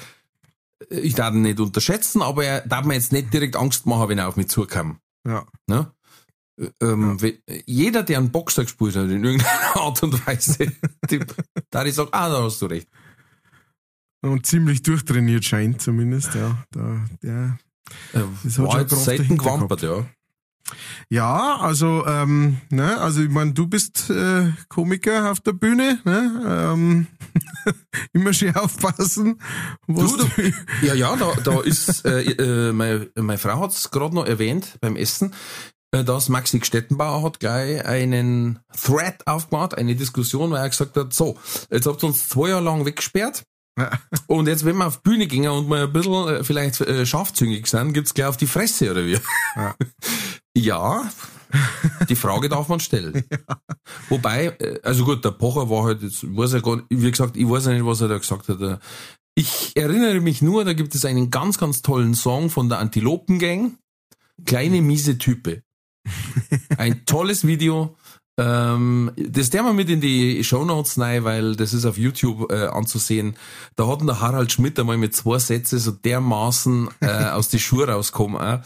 ich 0.89 1.15
darf 1.15 1.35
ihn 1.35 1.43
nicht 1.43 1.59
unterschätzen, 1.59 2.23
aber 2.23 2.45
er 2.45 2.61
darf 2.63 2.85
mir 2.85 2.95
jetzt 2.95 3.13
nicht 3.13 3.33
direkt 3.33 3.57
Angst 3.57 3.87
machen, 3.87 4.09
wenn 4.09 4.19
er 4.19 4.29
auf 4.29 4.37
mich 4.37 4.49
zukam. 4.49 5.01
Ja. 5.27 5.47
Ne? 5.67 5.91
Ähm, 6.81 7.21
we- 7.21 7.39
Jeder, 7.67 8.03
der 8.03 8.19
einen 8.19 8.31
Boxer 8.33 8.63
gespielt 8.65 8.97
hat, 8.97 9.11
in 9.11 9.23
irgendeiner 9.25 9.51
Art 9.77 10.03
und 10.03 10.27
Weise, 10.27 10.73
da 11.71 11.85
ich 11.85 11.95
sage, 11.95 12.09
ah, 12.13 12.29
da 12.31 12.43
hast 12.43 12.63
du 12.63 12.67
recht. 12.67 12.89
Und 14.23 14.47
ziemlich 14.47 14.83
durchtrainiert 14.83 15.45
scheint 15.45 15.83
zumindest, 15.83 16.35
ja. 16.35 16.65
Da, 16.71 17.05
der, 17.23 17.59
Äh, 18.13 18.21
Das 18.43 18.59
hat 18.59 18.65
war 18.65 18.71
schon 18.73 18.81
jetzt 18.81 18.91
Kraft 18.91 19.05
selten 19.05 19.39
gewampert, 19.39 19.83
ja. 19.83 20.07
Ja, 21.09 21.59
also, 21.61 22.05
ähm, 22.07 22.57
ne, 22.71 22.99
also 22.99 23.23
ich 23.23 23.29
meine, 23.31 23.53
du 23.53 23.69
bist 23.69 24.11
äh, 24.11 24.51
Komiker 24.69 25.31
auf 25.31 25.39
der 25.39 25.53
Bühne, 25.53 26.01
ne? 26.05 26.73
Ähm, 26.75 27.07
immer 28.13 28.33
schön 28.33 28.57
aufpassen. 28.57 29.41
Du, 29.87 30.17
du- 30.17 30.29
Ja, 30.83 30.95
ja, 30.95 31.15
da, 31.15 31.33
da 31.45 31.61
ist, 31.61 32.05
äh, 32.05 32.23
äh, 32.23 32.73
meine, 32.73 33.09
meine 33.15 33.39
Frau 33.39 33.61
hat 33.61 33.71
es 33.71 33.93
gerade 33.93 34.17
noch 34.17 34.27
erwähnt 34.27 34.77
beim 34.81 34.97
Essen, 34.97 35.33
dass 36.05 36.29
Maxi 36.29 36.61
Stettenbauer 36.63 37.23
hat 37.23 37.41
gleich 37.41 37.85
einen 37.85 38.59
Thread 38.77 39.27
aufgemacht, 39.27 39.77
eine 39.77 39.95
Diskussion, 39.97 40.51
weil 40.51 40.63
er 40.63 40.69
gesagt 40.71 40.97
hat, 40.97 41.13
so, 41.13 41.37
jetzt 41.71 41.87
habt 41.87 42.03
ihr 42.03 42.07
uns 42.09 42.29
zwei 42.29 42.49
Jahre 42.51 42.63
lang 42.65 42.85
weggesperrt 42.85 43.45
und 44.27 44.49
jetzt, 44.49 44.65
wenn 44.65 44.77
wir 44.79 44.87
auf 44.87 45.03
Bühne 45.03 45.27
gehen 45.27 45.47
und 45.49 45.69
mal 45.69 45.85
ein 45.85 45.93
bisschen 45.93 46.29
äh, 46.29 46.45
vielleicht 46.45 46.81
äh, 46.81 47.05
scharfzüngig 47.05 47.67
sind, 47.67 47.93
gibt's 47.93 48.15
gleich 48.15 48.27
auf 48.29 48.37
die 48.39 48.47
Fresse, 48.47 48.91
oder 48.91 49.05
wie? 49.07 49.19
Ja. 49.57 49.75
Ja, 50.59 51.07
die 52.09 52.17
Frage 52.17 52.49
darf 52.49 52.69
man 52.69 52.81
stellen. 52.81 53.25
Wobei, 54.09 54.47
äh, 54.59 54.81
also 54.83 55.05
gut, 55.05 55.23
der 55.23 55.33
Pocher 55.33 55.69
war 55.69 55.85
halt, 55.85 56.03
jetzt 56.03 56.25
weiß 56.25 56.55
er 56.55 56.63
gar 56.63 56.77
nicht, 56.77 56.87
wie 56.89 57.11
gesagt, 57.11 57.37
ich 57.37 57.47
weiß 57.47 57.67
ja 57.67 57.73
nicht, 57.73 57.85
was 57.85 58.01
er 58.01 58.09
da 58.09 58.17
gesagt 58.17 58.49
hat. 58.49 58.61
Äh, 58.63 58.79
Ich 59.35 59.77
erinnere 59.77 60.21
mich 60.21 60.41
nur, 60.41 60.65
da 60.65 60.73
gibt 60.73 60.95
es 60.95 61.05
einen 61.05 61.31
ganz, 61.31 61.59
ganz 61.59 61.83
tollen 61.83 62.15
Song 62.15 62.49
von 62.49 62.71
der 62.71 62.79
Antilopengang. 62.79 63.77
Kleine 64.47 64.81
miese 64.81 65.19
Type. 65.19 65.61
Ein 66.77 67.05
tolles 67.07 67.47
Video. 67.47 67.97
Ähm, 68.39 69.13
das 69.17 69.49
der 69.49 69.63
wir 69.63 69.73
mit 69.73 69.89
in 69.89 70.01
die 70.01 70.45
Shownotes 70.45 71.01
rein, 71.01 71.25
weil 71.25 71.57
das 71.57 71.73
ist 71.73 71.87
auf 71.87 71.97
YouTube 71.97 72.53
äh, 72.53 72.67
anzusehen. 72.67 73.35
Da 73.77 73.87
hat 73.89 74.03
der 74.03 74.21
Harald 74.21 74.53
Schmidt 74.53 74.79
einmal 74.79 74.99
mit 74.99 75.15
zwei 75.15 75.39
Sätzen 75.39 75.79
so 75.79 75.91
dermaßen 75.91 76.89
äh, 77.01 77.07
aus 77.31 77.49
die 77.49 77.59
Schuhe 77.59 77.89
rausgekommen, 77.89 78.39
auch, 78.39 78.61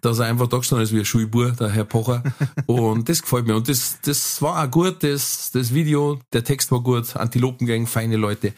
dass 0.00 0.20
er 0.20 0.26
einfach 0.26 0.46
da 0.46 0.58
gestanden 0.58 0.84
ist 0.84 0.94
wie 0.94 1.00
ein 1.00 1.04
Schulbur, 1.04 1.50
der 1.52 1.70
Herr 1.70 1.84
Pocher. 1.84 2.22
Und 2.66 3.08
das 3.08 3.22
gefällt 3.22 3.46
mir. 3.46 3.56
Und 3.56 3.68
das, 3.68 3.98
das 4.02 4.40
war 4.42 4.64
auch 4.64 4.70
gut, 4.70 5.02
das, 5.02 5.50
das 5.50 5.74
Video, 5.74 6.20
der 6.32 6.44
Text 6.44 6.70
war 6.70 6.80
gut, 6.80 7.16
Antilopengang, 7.16 7.88
feine 7.88 8.16
Leute. 8.16 8.54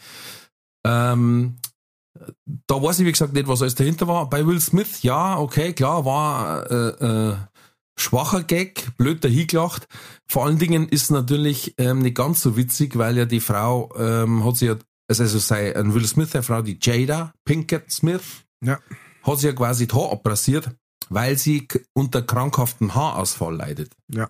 Ähm, 0.85 1.55
da 2.67 2.81
weiß 2.81 2.99
ich, 2.99 3.05
wie 3.05 3.11
gesagt, 3.11 3.33
nicht, 3.33 3.47
was 3.47 3.61
alles 3.61 3.75
dahinter 3.75 4.07
war. 4.07 4.29
Bei 4.29 4.45
Will 4.45 4.61
Smith, 4.61 5.01
ja, 5.01 5.39
okay, 5.39 5.73
klar, 5.73 6.05
war 6.05 6.69
äh, 6.69 7.05
äh, 7.05 7.35
schwacher 7.97 8.43
Gag, 8.43 8.95
blöd 8.97 9.23
dahingelacht. 9.23 9.87
Vor 10.27 10.45
allen 10.45 10.57
Dingen 10.57 10.87
ist 10.89 11.11
natürlich 11.11 11.75
ähm, 11.77 11.99
nicht 11.99 12.15
ganz 12.15 12.41
so 12.41 12.57
witzig, 12.57 12.97
weil 12.97 13.17
ja 13.17 13.25
die 13.25 13.39
Frau 13.39 13.93
ähm, 13.97 14.43
hat 14.45 14.57
sie 14.57 14.67
ja, 14.67 14.75
also, 15.07 15.23
also 15.23 15.39
sei 15.39 15.75
ein 15.75 15.93
Will 15.93 16.05
Smith, 16.07 16.31
der 16.31 16.43
Frau, 16.43 16.61
die 16.61 16.79
Jada 16.81 17.33
Pinkett 17.45 17.91
Smith, 17.91 18.45
Ja. 18.63 18.79
hat 19.23 19.39
sie 19.39 19.47
ja 19.47 19.53
quasi 19.53 19.87
die 19.87 19.95
Haar 19.95 20.11
abrasiert, 20.11 20.71
weil 21.09 21.37
sie 21.37 21.67
unter 21.93 22.21
krankhaftem 22.21 22.95
Haarausfall 22.95 23.55
leidet. 23.55 23.91
Ja. 24.09 24.29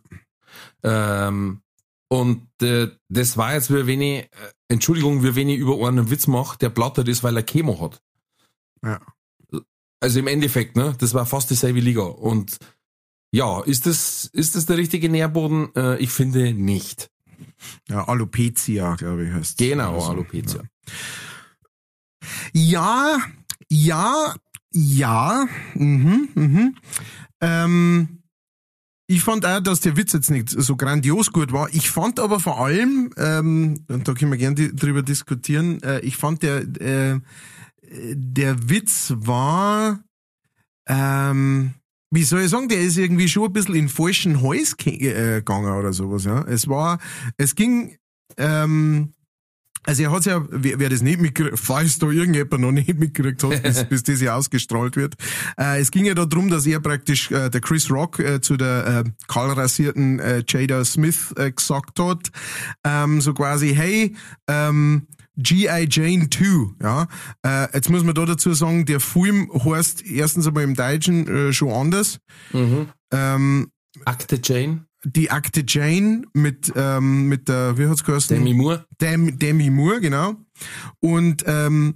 Ähm, 0.83 1.61
Und 2.09 2.47
äh, 2.61 2.89
das 3.09 3.37
war 3.37 3.53
jetzt, 3.53 3.71
wie 3.73 3.87
wenn 3.87 4.01
ich, 4.01 4.19
äh, 4.23 4.29
Entschuldigung, 4.67 5.23
wie 5.23 5.35
wenn 5.35 5.49
ich 5.49 5.57
über 5.59 5.87
einen 5.87 6.09
Witz 6.11 6.27
mache, 6.27 6.57
der 6.59 6.69
plattert 6.69 7.07
ist, 7.07 7.23
weil 7.23 7.37
er 7.37 7.43
Chemo 7.43 7.79
hat. 7.81 8.01
Ja. 8.83 8.99
Also 9.99 10.19
im 10.19 10.27
Endeffekt, 10.27 10.75
ne, 10.75 10.93
das 10.99 11.13
war 11.13 11.25
fast 11.25 11.49
dieselbe 11.49 11.79
Liga. 11.79 12.01
Und 12.03 12.57
ja, 13.33 13.61
ist 13.61 13.87
das, 13.87 14.29
ist 14.31 14.55
das 14.55 14.67
der 14.67 14.77
richtige 14.77 15.09
Nährboden? 15.09 15.73
Äh, 15.75 15.97
ich 15.97 16.11
finde 16.11 16.53
nicht. 16.53 17.09
Ja, 17.89 18.07
Alopecia, 18.07 18.93
glaube 18.95 19.25
ich, 19.25 19.33
heißt 19.33 19.57
Genau, 19.57 19.95
Also, 19.95 20.11
Alopecia. 20.11 20.61
Ja, 22.53 23.17
ja, 23.69 24.35
ja. 24.71 25.47
Mhm, 25.73 26.29
mhm. 26.35 26.75
Ähm, 27.41 28.23
ich 29.07 29.23
fand 29.23 29.47
auch, 29.47 29.61
dass 29.61 29.79
der 29.79 29.97
Witz 29.97 30.13
jetzt 30.13 30.29
nicht 30.29 30.49
so 30.49 30.75
grandios 30.75 31.31
gut 31.31 31.51
war. 31.51 31.73
Ich 31.73 31.89
fand 31.89 32.19
aber 32.19 32.39
vor 32.39 32.63
allem, 32.63 33.11
ähm, 33.17 33.83
und 33.89 34.07
da 34.07 34.13
können 34.13 34.31
wir 34.31 34.37
gerne 34.37 34.73
drüber 34.73 35.01
diskutieren, 35.01 35.81
äh, 35.81 36.01
ich 36.01 36.17
fand 36.17 36.43
der, 36.43 36.61
äh, 36.79 37.19
der 38.13 38.69
Witz 38.69 39.13
war, 39.17 40.03
ähm, 40.87 41.73
wie 42.13 42.23
soll 42.23 42.41
ich 42.41 42.49
sagen, 42.49 42.69
der 42.69 42.79
ist 42.79 42.97
irgendwie 42.97 43.27
schon 43.27 43.45
ein 43.45 43.53
bisschen 43.53 43.75
in 43.75 43.89
falschen 43.89 44.43
Hals 44.43 44.75
äh, 44.85 44.97
gegangen 45.37 45.73
oder 45.73 45.93
sowas, 45.93 46.25
ja. 46.25 46.43
Es 46.43 46.67
war, 46.67 46.99
es 47.37 47.55
ging, 47.55 47.97
ähm, 48.37 49.13
also 49.81 50.03
er 50.03 50.11
hat 50.11 50.25
ja, 50.25 50.45
wer, 50.49 50.79
wer 50.79 50.89
das 50.89 51.01
nicht 51.01 51.19
mitgekriegt, 51.19 51.57
falls 51.63 51.97
da 51.97 52.07
irgendjemand 52.07 52.61
noch 52.61 52.71
nicht 52.71 52.99
mitgekriegt 52.99 53.43
hat, 53.43 53.63
bis, 53.63 53.83
bis 53.89 54.03
das 54.03 54.21
ja 54.21 54.35
ausgestrahlt 54.35 54.95
wird. 54.95 55.15
Äh, 55.57 55.79
es 55.79 55.89
ging 55.89 56.05
ja 56.05 56.13
darum, 56.13 56.51
dass 56.51 56.67
er 56.67 56.79
praktisch, 56.79 57.31
äh, 57.31 57.49
der 57.49 57.61
Chris 57.61 57.89
Rock 57.89 58.19
äh, 58.19 58.41
zu 58.41 58.57
der 58.57 59.05
äh, 59.05 59.09
kahlrasierten 59.27 60.19
äh, 60.19 60.43
Jada 60.47 60.85
Smith 60.85 61.33
äh, 61.35 61.51
gesagt 61.51 61.99
hat, 61.99 62.29
ähm, 62.83 63.21
so 63.21 63.33
quasi, 63.33 63.73
hey, 63.73 64.15
ähm, 64.47 65.07
G.I. 65.37 65.87
Jane 65.89 66.29
2, 66.29 66.75
ja. 66.81 67.07
Äh, 67.43 67.67
jetzt 67.73 67.89
muss 67.89 68.03
man 68.03 68.13
da 68.13 68.25
dazu 68.25 68.53
sagen, 68.53 68.85
der 68.85 68.99
Film 68.99 69.49
heißt 69.53 70.05
erstens 70.05 70.47
einmal 70.47 70.63
im 70.63 70.75
Deutschen 70.75 71.27
äh, 71.27 71.53
schon 71.53 71.71
anders. 71.71 72.19
Ähm, 73.11 73.71
Akte 74.05 74.39
Jane, 74.43 74.85
die 75.03 75.31
Akte 75.31 75.63
Jane 75.67 76.23
mit, 76.33 76.71
ähm, 76.75 77.27
mit 77.27 77.47
der, 77.47 77.77
wie 77.77 77.87
hat's 77.87 78.03
geheißen? 78.03 78.37
Demi 78.37 78.53
Moore. 78.53 78.85
Demi, 79.01 79.31
Demi 79.31 79.69
Moore, 79.69 80.01
genau. 80.01 80.35
Und 80.99 81.43
ähm, 81.47 81.95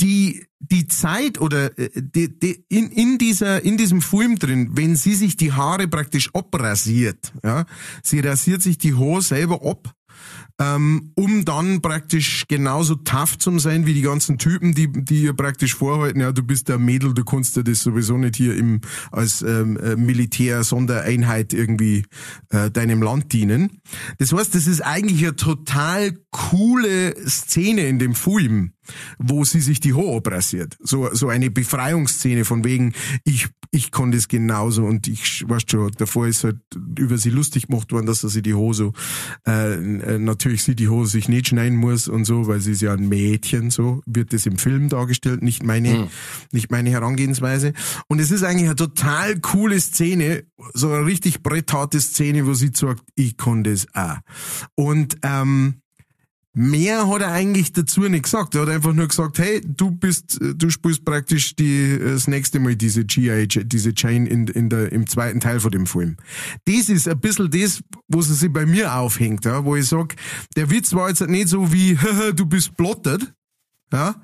die 0.00 0.44
die 0.58 0.86
Zeit 0.86 1.40
oder 1.40 1.76
äh, 1.78 1.90
die, 1.94 2.38
die, 2.38 2.64
in, 2.68 2.90
in 2.90 3.18
dieser 3.18 3.62
in 3.64 3.76
diesem 3.76 4.00
Film 4.00 4.38
drin, 4.38 4.70
wenn 4.72 4.96
sie 4.96 5.14
sich 5.14 5.36
die 5.36 5.52
Haare 5.52 5.88
praktisch 5.88 6.30
abrasiert, 6.34 7.32
ja, 7.44 7.66
sie 8.02 8.20
rasiert 8.20 8.62
sich 8.62 8.78
die 8.78 8.94
Haare 8.94 9.22
selber 9.22 9.64
ab, 9.64 9.92
ähm, 10.58 11.12
um 11.14 11.44
dann 11.44 11.80
praktisch 11.82 12.44
genauso 12.48 12.94
tough 12.96 13.38
zu 13.38 13.58
sein 13.58 13.86
wie 13.86 13.94
die 13.94 14.02
ganzen 14.02 14.38
Typen, 14.38 14.74
die 14.74 14.90
die 14.92 15.22
ihr 15.22 15.32
praktisch 15.34 15.74
vorhalten, 15.74 16.20
ja, 16.20 16.32
du 16.32 16.42
bist 16.42 16.68
der 16.68 16.78
Mädel, 16.78 17.14
du 17.14 17.24
kannst 17.24 17.56
dir 17.56 17.64
das 17.64 17.80
sowieso 17.80 18.16
nicht 18.18 18.36
hier 18.36 18.56
im 18.56 18.80
als 19.10 19.42
ähm, 19.42 19.76
äh, 19.76 19.96
Militär 19.96 20.64
Sondereinheit 20.64 21.52
irgendwie 21.52 22.04
äh, 22.50 22.70
deinem 22.70 23.02
Land 23.02 23.32
dienen. 23.32 23.80
Das 24.18 24.32
heißt, 24.32 24.54
das 24.54 24.66
ist 24.66 24.80
eigentlich 24.80 25.22
eine 25.22 25.36
total 25.36 26.18
coole 26.30 27.14
Szene 27.28 27.86
in 27.86 27.98
dem 27.98 28.14
Film, 28.14 28.72
wo 29.18 29.44
sie 29.44 29.60
sich 29.60 29.80
die 29.80 29.94
Haare 29.94 30.16
abrasiert. 30.16 30.76
So 30.80 31.08
so 31.12 31.28
eine 31.28 31.50
Befreiungsszene 31.50 32.44
von 32.44 32.64
wegen 32.64 32.94
ich 33.24 33.48
ich 33.70 33.90
kann 33.90 34.12
das 34.12 34.28
genauso 34.28 34.84
und 34.84 35.08
ich 35.08 35.48
weißt 35.48 35.70
schon, 35.70 35.90
davor 35.96 36.26
ist 36.26 36.44
halt 36.44 36.58
über 36.98 37.16
sie 37.16 37.30
lustig 37.30 37.68
gemacht 37.68 37.90
worden, 37.90 38.04
dass 38.06 38.22
er 38.22 38.28
sich 38.28 38.42
die 38.42 38.54
Hose 38.54 38.92
äh, 39.46 39.74
äh, 39.74 40.18
natürlich 40.18 40.62
sie 40.62 40.74
die 40.74 40.88
Hose 40.88 41.12
sich 41.12 41.28
nicht 41.28 41.48
schneiden 41.48 41.78
muss 41.78 42.08
und 42.08 42.24
so, 42.24 42.46
weil 42.46 42.60
sie 42.60 42.72
ist 42.72 42.82
ja 42.82 42.92
ein 42.92 43.08
Mädchen, 43.08 43.70
so 43.70 44.02
wird 44.06 44.32
das 44.32 44.46
im 44.46 44.58
Film 44.58 44.88
dargestellt, 44.88 45.42
nicht 45.42 45.62
meine, 45.62 46.08
nicht 46.52 46.70
meine 46.70 46.90
Herangehensweise. 46.90 47.72
Und 48.08 48.20
es 48.20 48.30
ist 48.30 48.42
eigentlich 48.42 48.66
eine 48.66 48.76
total 48.76 49.40
coole 49.40 49.80
Szene, 49.80 50.44
so 50.74 50.90
eine 50.90 51.06
richtig 51.06 51.42
brettharte 51.42 52.00
Szene, 52.00 52.46
wo 52.46 52.54
sie 52.54 52.70
sagt, 52.74 53.02
ich 53.14 53.36
kann 53.36 53.64
das 53.64 53.86
auch. 53.94 54.18
Und 54.74 55.16
ähm, 55.22 55.81
Mehr 56.54 57.08
hat 57.08 57.22
er 57.22 57.32
eigentlich 57.32 57.72
dazu 57.72 58.02
nicht 58.02 58.24
gesagt. 58.24 58.54
Er 58.54 58.62
hat 58.62 58.68
einfach 58.68 58.92
nur 58.92 59.08
gesagt, 59.08 59.38
hey, 59.38 59.62
du 59.64 59.90
bist, 59.90 60.38
du 60.40 60.68
spielst 60.68 61.02
praktisch 61.02 61.56
die, 61.56 61.98
das 61.98 62.28
nächste 62.28 62.60
Mal 62.60 62.76
diese 62.76 63.06
GI, 63.06 63.48
diese 63.48 63.94
Chain 63.94 64.26
in, 64.26 64.46
in 64.48 64.68
der, 64.68 64.92
im 64.92 65.06
zweiten 65.06 65.40
Teil 65.40 65.60
von 65.60 65.70
dem 65.70 65.86
Film. 65.86 66.18
Das 66.66 66.90
ist 66.90 67.08
ein 67.08 67.18
bisschen 67.20 67.50
das, 67.50 67.82
wo 68.06 68.20
sie 68.20 68.34
sich 68.34 68.52
bei 68.52 68.66
mir 68.66 68.94
aufhängt, 68.94 69.46
ja, 69.46 69.64
wo 69.64 69.76
ich 69.76 69.86
sag, 69.86 70.14
der 70.54 70.70
Witz 70.70 70.92
war 70.92 71.08
jetzt 71.08 71.26
nicht 71.26 71.48
so 71.48 71.72
wie, 71.72 71.98
du 72.36 72.44
bist 72.44 72.76
blottet, 72.76 73.32
ja. 73.90 74.14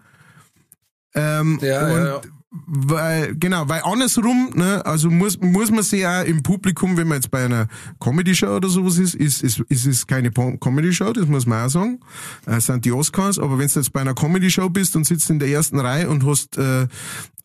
Ähm, 1.14 1.58
Ja, 1.62 1.86
und 1.86 1.98
ja, 1.98 2.06
ja. 2.06 2.20
Weil, 2.50 3.36
genau, 3.36 3.68
weil 3.68 3.82
andersrum, 3.84 4.50
ne, 4.54 4.84
also 4.86 5.10
muss, 5.10 5.38
muss 5.38 5.70
man 5.70 5.82
sich 5.82 6.00
ja 6.00 6.22
im 6.22 6.42
Publikum, 6.42 6.96
wenn 6.96 7.06
man 7.06 7.16
jetzt 7.16 7.30
bei 7.30 7.44
einer 7.44 7.68
Comedy-Show 8.00 8.56
oder 8.56 8.70
sowas 8.70 8.96
ist, 8.96 9.14
ist, 9.14 9.42
ist, 9.42 9.60
ist 9.68 9.86
es 9.86 10.06
keine 10.06 10.30
Comedy-Show, 10.30 11.12
das 11.12 11.26
muss 11.26 11.44
man 11.44 11.66
auch 11.66 11.68
sagen. 11.68 12.00
Äh, 12.46 12.60
sind 12.60 12.86
die 12.86 12.92
Oscars, 12.92 13.38
aber 13.38 13.58
wenn 13.58 13.68
du 13.68 13.74
jetzt 13.74 13.92
bei 13.92 14.00
einer 14.00 14.14
Comedy-Show 14.14 14.70
bist 14.70 14.96
und 14.96 15.04
sitzt 15.04 15.28
in 15.28 15.38
der 15.38 15.48
ersten 15.48 15.78
Reihe 15.78 16.08
und 16.08 16.24
hast, 16.24 16.56
äh, 16.56 16.86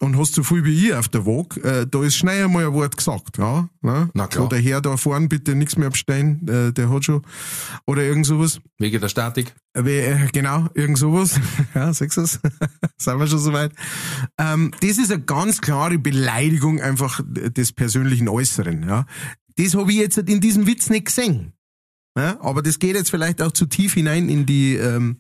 und 0.03 0.17
hast 0.17 0.35
so 0.35 0.43
viel 0.43 0.65
wie 0.65 0.87
ich 0.87 0.93
auf 0.93 1.07
der 1.07 1.23
Vogue, 1.23 1.63
äh, 1.63 1.87
da 1.89 2.03
ist 2.03 2.15
schnell 2.15 2.45
einmal 2.45 2.65
ein 2.65 2.73
Wort 2.73 2.97
gesagt, 2.97 3.37
ja. 3.37 3.69
Ne? 3.81 4.09
Na 4.13 4.27
klar. 4.27 4.43
So, 4.43 4.49
der 4.49 4.59
Herr 4.59 4.81
da 4.81 4.97
vorne, 4.97 5.27
bitte 5.27 5.55
nichts 5.55 5.77
mehr 5.77 5.87
abstellen, 5.87 6.47
äh, 6.47 6.73
der 6.73 6.89
hat 6.89 7.05
schon, 7.05 7.21
oder 7.87 8.03
irgend 8.03 8.25
sowas. 8.25 8.59
Wegen 8.79 8.99
der 8.99 9.07
Statik. 9.07 9.53
Wie, 9.73 9.97
äh, 9.97 10.27
genau, 10.31 10.67
irgend 10.73 10.97
sowas. 10.97 11.39
ja, 11.75 11.93
sechs 11.93 12.17
es. 12.17 12.39
Sind 12.97 13.19
wir 13.19 13.27
schon 13.27 13.39
soweit. 13.39 13.71
Ähm, 14.37 14.71
das 14.81 14.97
ist 14.97 15.11
eine 15.11 15.23
ganz 15.23 15.61
klare 15.61 15.97
Beleidigung 15.97 16.81
einfach 16.81 17.21
des 17.25 17.71
persönlichen 17.71 18.27
Äußeren. 18.27 18.87
Ja. 18.87 19.05
Das 19.55 19.75
habe 19.75 19.91
ich 19.91 19.97
jetzt 19.97 20.17
in 20.17 20.41
diesem 20.41 20.67
Witz 20.67 20.89
nicht 20.89 21.05
gesehen. 21.05 21.53
Ja, 22.17 22.39
aber 22.41 22.61
das 22.61 22.77
geht 22.77 22.95
jetzt 22.95 23.09
vielleicht 23.09 23.41
auch 23.41 23.51
zu 23.51 23.65
tief 23.65 23.93
hinein 23.93 24.29
in 24.29 24.45
die, 24.45 24.75
ähm, 24.75 25.17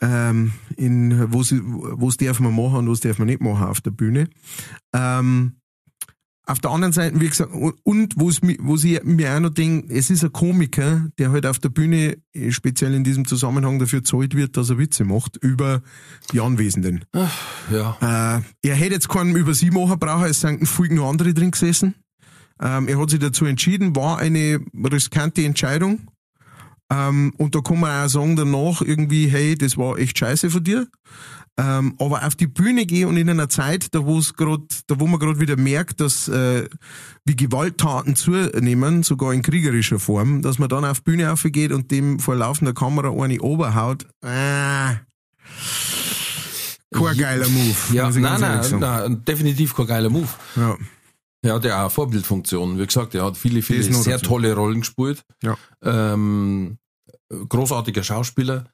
ähm, 0.00 0.52
in 0.76 1.32
wo 1.32 1.42
sie, 1.42 1.60
was 1.62 2.16
darf 2.16 2.40
man 2.40 2.54
machen 2.54 2.76
und 2.78 2.88
was 2.90 3.00
darf 3.00 3.18
man 3.18 3.26
nicht 3.26 3.40
machen 3.42 3.64
auf 3.66 3.80
der 3.80 3.90
Bühne. 3.90 4.28
Ähm, 4.94 5.56
auf 6.46 6.58
der 6.58 6.72
anderen 6.72 6.92
Seite, 6.92 7.20
wie 7.20 7.28
gesagt, 7.28 7.52
und- 7.52 7.74
und 7.84 8.14
wo 8.16 8.28
es 8.28 8.42
mi- 8.42 8.58
wo 8.60 8.76
sie 8.76 8.98
mir 9.04 9.36
auch 9.36 9.40
noch 9.40 9.50
denken, 9.50 9.88
es 9.88 10.10
ist 10.10 10.24
ein 10.24 10.32
Komiker, 10.32 11.06
der 11.18 11.30
halt 11.30 11.46
auf 11.46 11.60
der 11.60 11.68
Bühne, 11.68 12.16
eh, 12.32 12.50
speziell 12.50 12.92
in 12.94 13.04
diesem 13.04 13.24
Zusammenhang, 13.24 13.78
dafür 13.78 14.02
zahlt 14.02 14.34
wird, 14.34 14.56
dass 14.56 14.68
er 14.70 14.78
Witze 14.78 15.04
macht 15.04 15.36
über 15.36 15.82
die 16.32 16.40
Anwesenden. 16.40 17.04
Ja. 17.70 17.96
Äh, 18.00 18.42
er 18.68 18.74
hätte 18.74 18.94
jetzt 18.94 19.08
keinen 19.08 19.36
über 19.36 19.54
sie 19.54 19.70
machen 19.70 19.98
brauchen, 20.00 20.24
es 20.24 20.40
sind 20.40 20.66
viel 20.66 20.92
noch 20.92 21.08
andere 21.08 21.34
drin 21.34 21.52
gesessen. 21.52 21.94
Ähm, 22.60 22.88
er 22.88 22.98
hat 22.98 23.10
sich 23.10 23.20
dazu 23.20 23.44
entschieden, 23.44 23.94
war 23.94 24.18
eine 24.18 24.60
riskante 24.74 25.44
Entscheidung. 25.44 26.00
Ähm, 26.90 27.32
und 27.38 27.54
da 27.54 27.60
kann 27.60 27.80
man 27.80 28.04
auch 28.04 28.08
sagen 28.08 28.36
danach 28.36 28.82
irgendwie, 28.82 29.28
hey, 29.28 29.54
das 29.54 29.76
war 29.76 29.98
echt 29.98 30.18
scheiße 30.18 30.50
von 30.50 30.64
dir. 30.64 30.88
Ähm, 31.56 31.94
aber 31.98 32.24
auf 32.26 32.36
die 32.36 32.46
Bühne 32.46 32.86
gehen 32.86 33.08
und 33.08 33.16
in 33.16 33.28
einer 33.28 33.48
Zeit, 33.48 33.94
da 33.94 34.06
wo 34.06 34.18
es 34.18 34.32
da 34.36 35.00
wo 35.00 35.06
man 35.06 35.20
gerade 35.20 35.40
wieder 35.40 35.56
merkt, 35.56 36.00
dass 36.00 36.26
äh, 36.28 36.68
wie 37.24 37.36
Gewalttaten 37.36 38.16
zunehmen, 38.16 39.02
sogar 39.02 39.34
in 39.34 39.42
kriegerischer 39.42 39.98
Form, 39.98 40.42
dass 40.42 40.58
man 40.58 40.68
dann 40.68 40.84
auf 40.84 41.00
die 41.00 41.10
Bühne 41.10 41.32
aufgeht 41.32 41.72
und 41.72 41.90
dem 41.90 42.18
vor 42.18 42.34
laufender 42.34 42.72
Kamera 42.72 43.10
eine 43.10 43.40
oberhaut. 43.40 44.04
Äh, 44.22 44.94
kein 46.92 47.18
geiler 47.18 47.48
Move. 47.48 47.76
Ja, 47.92 48.10
nein, 48.10 48.40
nein, 48.40 48.78
nein, 48.80 49.24
definitiv 49.24 49.74
kein 49.76 49.86
geiler 49.86 50.10
Move. 50.10 50.28
Ja. 50.56 50.76
Er 51.42 51.54
hat 51.54 51.64
ja 51.64 51.86
auch 51.86 51.92
Vorbildfunktion. 51.92 52.78
Wie 52.78 52.86
gesagt, 52.86 53.14
er 53.14 53.24
hat 53.24 53.36
viele, 53.36 53.62
viele 53.62 53.82
sehr 53.82 54.18
dazu. 54.18 54.26
tolle 54.26 54.54
Rollen 54.54 54.80
gespielt. 54.80 55.24
Ja. 55.42 55.56
Ähm, 55.82 56.78
großartiger 57.48 58.02
Schauspieler. 58.02 58.66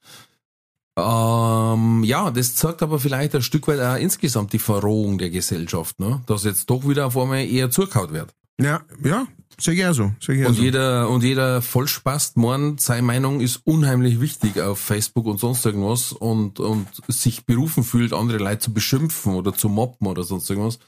Ähm, 0.98 2.02
ja, 2.04 2.30
das 2.30 2.54
zeigt 2.54 2.82
aber 2.82 2.98
vielleicht 2.98 3.34
ein 3.34 3.42
Stück 3.42 3.68
weit 3.68 3.80
auch 3.80 3.96
insgesamt 3.96 4.52
die 4.52 4.58
Verrohung 4.58 5.18
der 5.18 5.30
Gesellschaft, 5.30 6.00
ne? 6.00 6.22
Dass 6.26 6.44
jetzt 6.44 6.70
doch 6.70 6.88
wieder 6.88 7.06
auf 7.06 7.18
einmal 7.18 7.44
eher 7.44 7.70
zugehaut 7.70 8.12
wird. 8.12 8.34
Ja, 8.58 8.80
ja, 9.04 9.26
ich 9.58 9.86
auch 9.86 9.92
so. 9.92 10.12
Ich 10.20 10.44
auch 10.44 10.48
Und 10.48 10.54
so. 10.54 10.62
jeder, 10.62 11.10
und 11.10 11.22
jeder 11.22 11.60
Vollspast 11.60 12.38
meint, 12.38 12.80
seine 12.80 13.02
Meinung 13.02 13.40
ist 13.40 13.60
unheimlich 13.64 14.20
wichtig 14.20 14.58
auf 14.60 14.78
Facebook 14.78 15.26
und 15.26 15.38
sonst 15.38 15.66
irgendwas 15.66 16.12
und, 16.12 16.60
und 16.60 16.86
sich 17.08 17.44
berufen 17.44 17.84
fühlt, 17.84 18.14
andere 18.14 18.38
Leute 18.38 18.60
zu 18.60 18.72
beschimpfen 18.72 19.34
oder 19.34 19.54
zu 19.54 19.68
mobben 19.68 20.06
oder 20.06 20.22
sonst 20.22 20.48
irgendwas. 20.48 20.78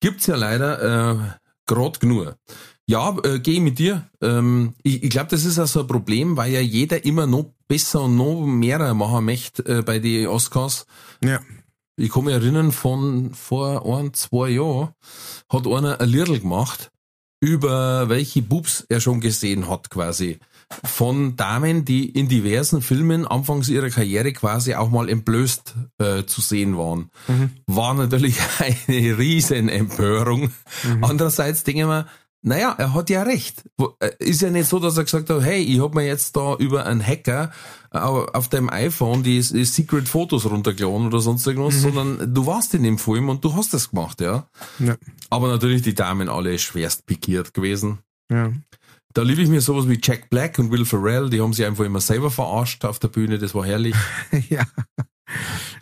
Gibt's 0.00 0.26
ja 0.26 0.34
leider, 0.34 1.12
äh, 1.12 1.16
grad 1.66 2.00
genug. 2.00 2.34
Ja, 2.88 3.16
äh, 3.24 3.40
gehe 3.40 3.60
mit 3.60 3.78
dir. 3.78 4.08
Ähm, 4.22 4.74
ich 4.82 5.02
ich 5.02 5.10
glaube, 5.10 5.30
das 5.30 5.44
ist 5.44 5.58
auch 5.58 5.66
so 5.66 5.80
ein 5.80 5.86
Problem, 5.88 6.36
weil 6.36 6.52
ja 6.52 6.60
jeder 6.60 7.04
immer 7.04 7.26
noch 7.26 7.52
besser 7.66 8.02
und 8.02 8.16
noch 8.16 8.46
mehr 8.46 8.94
machen 8.94 9.24
möchte 9.24 9.64
äh, 9.66 9.82
bei 9.82 9.98
den 9.98 10.28
Oscars. 10.28 10.86
Ja. 11.22 11.40
Ich 11.96 12.12
kann 12.12 12.24
mich 12.24 12.34
erinnern, 12.34 12.72
von 12.72 13.34
vor 13.34 13.98
ein, 13.98 14.12
zwei 14.14 14.50
Jahren 14.50 14.90
hat 15.50 15.66
einer 15.66 16.00
ein 16.00 16.08
Liedl 16.08 16.38
gemacht, 16.38 16.92
über 17.40 18.08
welche 18.08 18.42
Bubs 18.42 18.84
er 18.88 19.00
schon 19.00 19.20
gesehen 19.20 19.68
hat, 19.68 19.90
quasi. 19.90 20.38
von 20.84 21.36
Damen, 21.36 21.84
die 21.84 22.08
in 22.10 22.28
diversen 22.28 22.82
Filmen 22.82 23.26
anfangs 23.26 23.68
ihrer 23.68 23.88
Karriere 23.90 24.32
quasi 24.32 24.74
auch 24.74 24.90
mal 24.90 25.08
entblößt 25.08 25.74
äh, 25.98 26.24
zu 26.24 26.40
sehen 26.40 26.76
waren. 26.76 27.10
Mhm. 27.28 27.50
War 27.66 27.94
natürlich 27.94 28.36
eine 28.88 29.18
riesen 29.18 29.68
Empörung. 29.68 30.52
Mhm. 30.84 31.04
Andererseits 31.04 31.64
denke 31.64 31.82
ich 31.82 31.86
mir, 31.86 32.06
naja, 32.46 32.76
er 32.78 32.94
hat 32.94 33.10
ja 33.10 33.24
recht. 33.24 33.64
Äh, 33.98 34.12
ist 34.20 34.40
ja 34.40 34.50
nicht 34.50 34.68
so, 34.68 34.78
dass 34.78 34.96
er 34.96 35.02
gesagt 35.02 35.28
hat, 35.30 35.42
hey, 35.42 35.60
ich 35.60 35.80
habe 35.80 35.96
mir 35.96 36.06
jetzt 36.06 36.36
da 36.36 36.54
über 36.54 36.86
einen 36.86 37.04
Hacker 37.04 37.50
äh, 37.92 37.98
auf 37.98 38.48
deinem 38.48 38.70
iPhone 38.70 39.24
die, 39.24 39.40
die 39.40 39.64
Secret 39.64 40.08
Fotos 40.08 40.48
runtergeladen 40.48 41.08
oder 41.08 41.18
sonst 41.18 41.44
irgendwas, 41.44 41.74
mhm. 41.74 41.80
sondern 41.80 42.34
du 42.34 42.46
warst 42.46 42.72
in 42.74 42.84
dem 42.84 42.98
Film 42.98 43.30
und 43.30 43.44
du 43.44 43.54
hast 43.54 43.74
das 43.74 43.90
gemacht, 43.90 44.20
ja. 44.20 44.48
ja. 44.78 44.94
Aber 45.28 45.48
natürlich 45.48 45.82
die 45.82 45.94
Damen 45.94 46.28
alle 46.28 46.56
schwerst 46.60 47.04
pikiert 47.06 47.52
gewesen. 47.52 47.98
Ja. 48.30 48.52
Da 49.12 49.22
liebe 49.22 49.42
ich 49.42 49.48
mir 49.48 49.60
sowas 49.60 49.88
wie 49.88 49.98
Jack 50.00 50.30
Black 50.30 50.60
und 50.60 50.70
Will 50.70 50.84
Ferrell, 50.84 51.30
die 51.30 51.40
haben 51.40 51.52
sich 51.52 51.66
einfach 51.66 51.84
immer 51.84 52.00
selber 52.00 52.30
verarscht 52.30 52.84
auf 52.84 53.00
der 53.00 53.08
Bühne, 53.08 53.38
das 53.38 53.56
war 53.56 53.66
herrlich. 53.66 53.96
ja. 54.50 54.62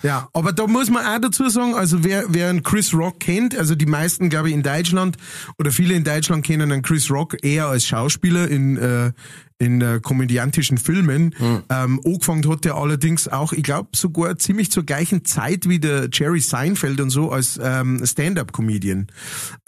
Ja, 0.03 0.29
aber 0.33 0.53
da 0.53 0.67
muss 0.67 0.91
man 0.91 1.05
auch 1.05 1.21
dazu 1.21 1.49
sagen, 1.49 1.75
also 1.75 2.03
wer, 2.03 2.25
wer 2.29 2.49
einen 2.49 2.63
Chris 2.63 2.95
Rock 2.95 3.21
kennt, 3.21 3.57
also 3.57 3.75
die 3.75 3.87
meisten, 3.87 4.31
glaube 4.31 4.49
ich, 4.49 4.55
in 4.55 4.63
Deutschland 4.63 5.17
oder 5.59 5.71
viele 5.71 5.95
in 5.95 6.05
Deutschland 6.05 6.45
kennen 6.45 6.73
einen 6.73 6.83
Chris 6.83 7.11
Rock 7.11 7.37
eher 7.43 7.67
als 7.67 7.87
Schauspieler 7.87 8.49
in, 8.49 8.77
äh, 8.77 9.13
in 9.59 9.81
äh, 9.81 10.01
komödiantischen 10.03 10.79
Filmen. 10.79 11.35
Mhm. 11.39 11.63
Ähm, 11.69 12.01
angefangen 12.05 12.49
hat 12.49 12.67
er 12.67 12.77
allerdings 12.77 13.29
auch, 13.29 13.53
ich 13.53 13.63
glaube, 13.63 13.91
sogar 13.95 14.37
ziemlich 14.37 14.71
zur 14.71 14.85
gleichen 14.85 15.25
Zeit 15.25 15.69
wie 15.69 15.79
der 15.79 16.09
Jerry 16.13 16.41
Seinfeld 16.41 17.01
und 17.01 17.11
so 17.11 17.31
als 17.31 17.59
ähm, 17.63 18.05
Stand-up-Comedian. 18.05 19.07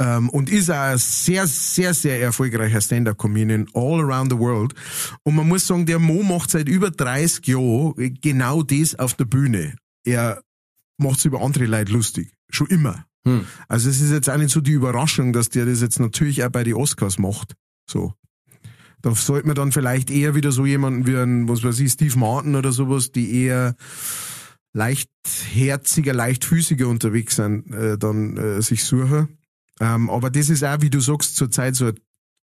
Ähm, 0.01 0.29
und 0.31 0.51
ist 0.51 0.71
auch 0.71 0.75
ein 0.75 0.99
sehr, 0.99 1.47
sehr, 1.47 1.95
sehr 1.95 2.21
erfolgreicher 2.21 2.81
Stand-up-Comedian 2.81 3.69
all 3.75 4.01
around 4.01 4.33
the 4.33 4.39
world. 4.39 4.75
Und 5.23 5.37
man 5.37 5.49
muss 5.49 5.67
sagen, 5.67 5.87
der 5.87 5.99
Mo 5.99 6.23
macht 6.23 6.51
seit 6.51 6.69
über 6.69 6.91
30 6.91 7.47
Jahren 7.47 8.19
genau 8.21 8.63
das 8.63 8.97
auf 8.97 9.15
der 9.15 9.27
Bühne. 9.27 9.77
Er 10.05 10.43
macht 10.99 11.25
über 11.25 11.41
andere 11.43 11.67
Leute 11.67 11.93
lustig. 11.93 12.33
Schon 12.51 12.69
immer. 12.69 13.07
Hm. 13.27 13.45
Also 13.69 13.91
es 13.91 14.01
ist 14.01 14.13
jetzt 14.13 14.31
auch 14.31 14.37
nicht 14.37 14.51
so 14.51 14.61
die 14.61 14.73
Überraschung, 14.73 15.33
dass 15.33 15.49
der 15.49 15.67
das 15.67 15.81
jetzt 15.81 15.99
natürlich 15.99 16.45
auch 16.45 16.51
bei 16.51 16.65
den 16.65 16.75
Oscars 16.75 17.19
macht. 17.19 17.55
So. 17.91 18.15
Da 19.07 19.15
sollte 19.15 19.47
man 19.47 19.55
dann 19.55 19.71
vielleicht 19.71 20.11
eher 20.11 20.35
wieder 20.35 20.51
so 20.51 20.67
jemanden 20.67 21.07
wie 21.07 21.17
ein, 21.17 21.49
was 21.49 21.63
weiß 21.63 21.79
ich, 21.79 21.93
Steve 21.93 22.19
Martin 22.19 22.57
oder 22.57 22.73
sowas, 22.73 23.13
die 23.13 23.41
eher 23.41 23.77
leichtherziger, 24.73 26.13
leichtfüßiger 26.13 26.89
unterwegs 26.89 27.37
sind, 27.37 27.73
äh, 27.73 27.97
dann 27.99 28.37
äh, 28.37 28.61
sich 28.63 28.83
suchen. 28.83 29.39
Ähm, 29.79 30.11
aber 30.11 30.29
das 30.29 30.51
ist 30.51 30.65
auch, 30.65 30.81
wie 30.81 30.91
du 30.91 30.99
sagst, 30.99 31.37
zurzeit 31.37 31.77
so 31.77 31.87
ein 31.87 31.95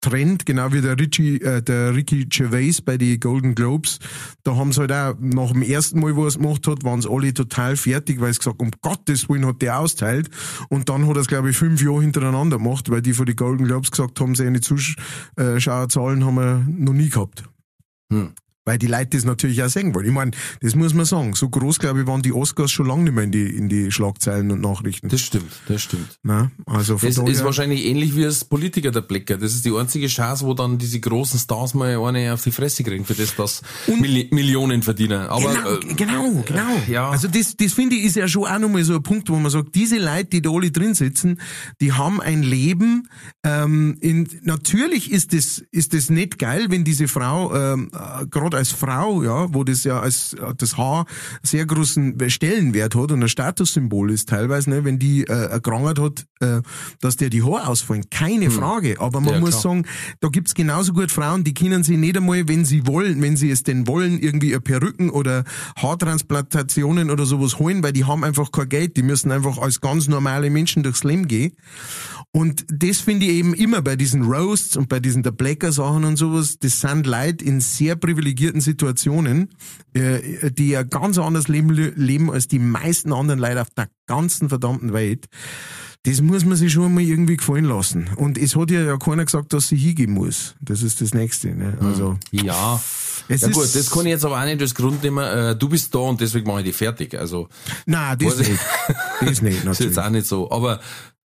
Trend, 0.02 0.46
genau 0.46 0.72
wie 0.72 0.82
der 0.82 0.98
Richie, 0.98 1.42
äh, 1.42 1.62
der 1.62 1.96
Ricky 1.96 2.26
Gervais 2.26 2.82
bei 2.82 2.98
den 2.98 3.20
Golden 3.20 3.56
Globes. 3.56 4.00
Da 4.44 4.56
haben 4.56 4.72
sie 4.72 4.82
halt 4.82 4.92
auch 4.92 5.16
nach 5.20 5.52
dem 5.52 5.62
ersten 5.62 6.00
Mal, 6.00 6.16
wo 6.16 6.24
er 6.24 6.30
es 6.30 6.38
gemacht 6.38 6.68
hat, 6.68 6.84
waren 6.84 7.02
sie 7.02 7.10
alle 7.10 7.34
total 7.34 7.76
fertig, 7.76 8.22
weil 8.22 8.34
sie 8.34 8.40
gesagt, 8.40 8.62
um 8.62 8.72
Gottes 8.82 9.30
Willen 9.30 9.46
hat 9.46 9.62
der 9.62 9.80
austeilt. 9.80 10.30
Und 10.70 10.90
dann 10.90 11.08
hat 11.08 11.16
er 11.16 11.22
es, 11.22 11.28
glaube 11.28 11.50
ich, 11.50 11.58
fünf 11.58 11.82
Jahre 11.82 12.02
hintereinander 12.02 12.58
gemacht, 12.58 12.90
weil 12.90 13.02
die 13.02 13.14
von 13.14 13.26
den 13.26 13.36
Golden 13.36 13.66
Globes 13.66 13.92
gesagt 13.92 14.20
haben, 14.20 14.36
seine 14.36 14.62
Zuschauerzahlen 14.62 16.26
haben 16.26 16.36
wir 16.36 16.66
noch 16.68 16.94
nie 16.94 17.10
gehabt. 17.10 17.44
Hm 18.12 18.34
weil 18.70 18.78
die 18.78 18.86
Leute 18.86 19.18
das 19.18 19.26
natürlich 19.26 19.64
auch 19.64 19.68
sehen 19.70 19.96
wollen. 19.96 20.06
Ich 20.06 20.14
meine, 20.14 20.30
das 20.62 20.76
muss 20.76 20.94
man 20.94 21.04
sagen. 21.04 21.34
So 21.34 21.50
groß, 21.50 21.80
glaube 21.80 22.02
ich, 22.02 22.08
waren 22.08 22.22
die 22.22 22.32
Oscars 22.32 22.70
schon 22.70 22.86
lange 22.86 23.06
nicht 23.06 23.16
mehr 23.16 23.24
in 23.24 23.32
die, 23.32 23.48
in 23.48 23.68
die 23.68 23.92
Schlagzeilen 23.92 24.52
und 24.52 24.62
Nachrichten. 24.62 25.10
Das 25.10 25.22
stimmt, 25.22 25.52
das 25.68 25.82
stimmt. 25.82 26.20
Na, 26.22 26.52
also 26.68 26.94
das 26.94 27.18
ist 27.18 27.44
wahrscheinlich 27.44 27.84
ähnlich 27.86 28.16
wie 28.16 28.26
als 28.26 28.46
Politiker 28.46 28.92
der 28.92 29.02
Blecker. 29.02 29.38
Das 29.38 29.56
ist 29.56 29.66
die 29.66 29.74
einzige 29.76 30.06
Chance, 30.06 30.46
wo 30.46 30.54
dann 30.54 30.78
diese 30.78 31.00
großen 31.00 31.40
Stars 31.40 31.74
mal 31.74 32.00
eine 32.00 32.32
auf 32.32 32.44
die 32.44 32.52
Fresse 32.52 32.84
kriegen, 32.84 33.06
für 33.06 33.16
das, 33.16 33.36
dass 33.36 33.64
Milli 33.88 34.28
Millionen 34.32 34.84
verdienen. 34.84 35.22
Aber, 35.22 35.52
genau, 35.52 35.74
äh, 35.74 35.94
genau, 35.96 36.44
genau. 36.46 36.82
Ja. 36.88 37.10
Also 37.10 37.28
das, 37.28 37.58
das 37.58 37.74
finde 37.74 37.96
ich 37.96 38.06
ist 38.06 38.18
ja 38.18 38.28
schon 38.28 38.46
auch 38.46 38.60
nochmal 38.60 38.84
so 38.84 38.94
ein 38.94 39.02
Punkt, 39.02 39.32
wo 39.32 39.36
man 39.38 39.50
sagt, 39.50 39.74
diese 39.74 39.98
Leute, 39.98 40.26
die 40.26 40.42
da 40.44 40.52
alle 40.52 40.70
drin 40.70 40.94
sitzen, 40.94 41.40
die 41.82 41.94
haben 41.94 42.22
ein 42.22 42.44
Leben, 42.44 43.10
ähm, 43.44 43.98
in, 44.00 44.30
natürlich 44.44 45.12
ist 45.12 45.34
das, 45.34 45.64
ist 45.72 45.96
das 45.96 46.12
nicht 46.12 46.38
geil, 46.38 46.68
wenn 46.70 46.84
diese 46.84 47.08
Frau, 47.08 47.56
ähm, 47.56 47.90
äh, 47.94 48.28
gerade 48.28 48.59
als 48.60 48.72
Frau, 48.72 49.24
ja, 49.24 49.54
wo 49.54 49.64
das 49.64 49.84
ja 49.84 50.00
als 50.00 50.36
das 50.58 50.78
Haar 50.78 51.06
sehr 51.42 51.66
großen 51.66 52.18
Stellenwert 52.30 52.96
hat 52.96 53.12
und 53.12 53.24
ein 53.24 53.30
Statussymbol 53.30 54.12
ist 54.12 54.30
teilweise, 54.30 54.70
ne, 54.70 54.86
wenn 54.86 55.00
die 55.00 55.24
äh, 55.24 55.50
erkrankt 55.50 56.00
hat, 56.00 56.26
äh, 56.42 56.62
dass 57.02 57.16
der 57.16 57.30
die 57.30 57.44
Haare 57.44 57.68
ausfallen. 57.68 58.10
Keine 58.10 58.46
hm. 58.46 58.52
Frage. 58.52 59.00
Aber 59.00 59.22
man 59.22 59.36
ja, 59.36 59.40
muss 59.40 59.52
klar. 59.52 59.62
sagen, 59.62 59.86
da 60.20 60.28
gibt's 60.30 60.54
genauso 60.54 60.94
gut 60.94 61.12
Frauen, 61.12 61.44
die 61.44 61.54
können 61.54 61.84
sich 61.84 61.98
nicht 61.98 62.18
einmal, 62.18 62.48
wenn 62.48 62.66
sie 62.66 62.86
wollen, 62.86 63.22
wenn 63.22 63.38
sie 63.38 63.50
es 63.50 63.64
denn 63.64 63.88
wollen, 63.88 64.20
irgendwie 64.20 64.52
eine 64.52 64.62
Perücken 64.62 65.10
oder 65.10 65.44
Haartransplantationen 65.78 67.10
oder 67.10 67.26
sowas 67.26 67.60
holen, 67.60 67.82
weil 67.84 67.94
die 67.94 68.06
haben 68.06 68.24
einfach 68.24 68.52
kein 68.52 68.70
Geld. 68.70 68.98
Die 68.98 69.04
müssen 69.04 69.32
einfach 69.32 69.58
als 69.58 69.82
ganz 69.82 70.08
normale 70.08 70.50
Menschen 70.50 70.84
durchs 70.84 71.04
Leben 71.04 71.28
gehen. 71.28 71.54
Und 72.32 72.66
das 72.70 73.00
finde 73.00 73.26
ich 73.26 73.32
eben 73.32 73.56
immer 73.56 73.82
bei 73.82 73.96
diesen 73.96 74.24
Roasts 74.24 74.78
und 74.78 74.88
bei 74.88 75.00
diesen 75.00 75.24
der 75.24 75.32
Blacker 75.32 75.72
Sachen 75.72 76.04
und 76.04 76.16
sowas, 76.16 76.60
das 76.60 76.80
sind 76.80 77.08
Leute 77.08 77.44
in 77.44 77.60
sehr 77.60 77.96
privilegierten 77.96 78.62
Situationen, 78.62 79.50
äh, 79.94 80.52
die 80.52 80.70
ja 80.70 80.84
ganz 80.84 81.18
anders 81.18 81.48
leben, 81.48 81.72
leben 81.72 82.30
als 82.32 82.48
die 82.48 82.60
meisten 82.60 83.14
anderen 83.14 83.40
Leute 83.40 83.62
auf 83.62 83.72
der 83.72 83.90
ganzen 84.06 84.48
verdammten 84.48 84.94
Welt. 84.94 85.26
Das 86.04 86.22
muss 86.22 86.46
man 86.46 86.56
sich 86.56 86.72
schon 86.72 86.94
mal 86.94 87.02
irgendwie 87.02 87.36
gefallen 87.36 87.66
lassen. 87.66 88.10
Und 88.16 88.38
es 88.38 88.56
hat 88.56 88.70
ja, 88.72 88.84
ja 88.84 88.98
keiner 88.98 89.26
gesagt, 89.26 89.52
dass 89.52 89.68
sie 89.68 89.76
hingehen 89.76 90.12
muss. 90.12 90.56
Das 90.62 90.82
ist 90.84 91.02
das 91.02 91.14
Nächste. 91.14 91.50
Ne? 91.50 91.78
Also, 91.82 92.18
ja. 92.32 92.82
Es 93.28 93.42
ja 93.42 93.50
gut, 93.50 93.76
das 93.76 93.90
kann 93.90 94.06
ich 94.06 94.12
jetzt 94.12 94.24
aber 94.24 94.40
auch 94.40 94.46
nicht 94.46 94.62
als 94.62 94.76
Grund 94.76 95.04
nehmen, 95.04 95.26
äh, 95.26 95.56
du 95.56 95.68
bist 95.68 95.94
da 95.94 96.00
und 96.00 96.22
deswegen 96.22 96.48
mache 96.48 96.60
ich 96.60 96.68
dich 96.68 96.76
fertig. 96.76 97.20
Also, 97.20 97.50
Nein, 97.86 98.18
das 98.20 98.38
nicht. 98.38 98.52
Das 99.20 99.42
nicht, 99.42 99.66
natürlich. 99.66 99.66
Das 99.66 99.80
ist 99.80 99.86
jetzt 99.86 100.00
auch 100.00 100.10
nicht 100.10 100.28
so. 100.28 100.50
Aber 100.52 100.80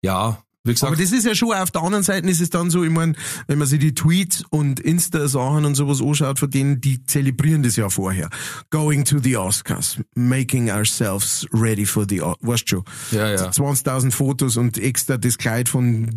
ja, 0.01 0.43
gesagt, 0.73 0.91
Aber 0.91 1.01
das 1.01 1.11
ist 1.11 1.25
ja 1.25 1.35
schon, 1.35 1.53
auf 1.53 1.71
der 1.71 1.83
anderen 1.83 2.03
Seite 2.03 2.27
ist 2.27 2.41
es 2.41 2.49
dann 2.49 2.69
so, 2.69 2.83
ich 2.83 2.91
meine, 2.91 3.13
wenn 3.47 3.57
man 3.57 3.67
sich 3.67 3.79
die 3.79 3.93
Tweets 3.93 4.43
und 4.49 4.79
Insta-Sachen 4.79 5.65
und 5.65 5.75
sowas 5.75 6.01
anschaut, 6.01 6.39
von 6.39 6.49
denen, 6.49 6.81
die 6.81 7.03
zelebrieren 7.03 7.63
das 7.63 7.75
ja 7.75 7.89
vorher. 7.89 8.29
Going 8.69 9.05
to 9.05 9.19
the 9.19 9.37
Oscars, 9.37 9.99
making 10.15 10.69
ourselves 10.69 11.47
ready 11.53 11.85
for 11.85 12.05
the, 12.07 12.21
weißt 12.21 12.69
schon. 12.69 12.83
Ja, 13.11 13.29
ja. 13.29 13.49
20.000 13.49 14.11
Fotos 14.11 14.57
und 14.57 14.77
extra 14.77 15.17
das 15.17 15.37
Kleid 15.37 15.69
von, 15.69 16.09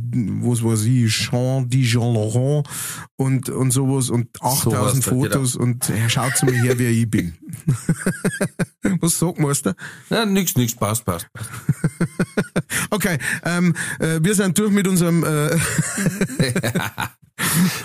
was 0.42 0.62
weiß 0.64 0.84
ich, 0.84 1.12
Jean 1.12 1.68
Dijon 1.68 2.14
Laurent 2.14 2.66
und, 3.16 3.48
und 3.48 3.70
sowas 3.70 4.10
und 4.10 4.28
8.000 4.40 4.94
so 4.94 5.02
Fotos 5.02 5.56
und 5.56 5.88
er 5.90 6.08
schaut 6.08 6.36
zu 6.36 6.46
mir 6.46 6.60
her, 6.60 6.78
wer 6.78 6.90
ich 6.90 7.10
bin. 7.10 7.34
was 9.00 9.18
sagt 9.18 9.38
Meister? 9.38 9.74
Ja, 10.08 10.24
nix, 10.24 10.56
nix, 10.56 10.74
passt, 10.74 11.04
passt. 11.04 11.26
passt. 11.32 11.50
okay, 12.90 13.18
ähm, 13.44 13.74
äh, 13.98 14.20
wir 14.22 14.34
sind 14.40 14.58
durch 14.58 14.72
mit 14.72 14.88
unserem. 14.88 15.24
Äh 15.24 15.58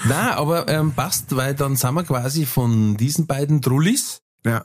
Na, 0.07 0.35
aber 0.35 0.67
ähm, 0.67 0.93
passt, 0.93 1.35
weil 1.35 1.53
dann 1.53 1.75
sind 1.75 1.93
wir 1.93 2.03
quasi 2.03 2.45
von 2.45 2.97
diesen 2.97 3.27
beiden 3.27 3.61
Trullis. 3.61 4.21
Ja. 4.45 4.63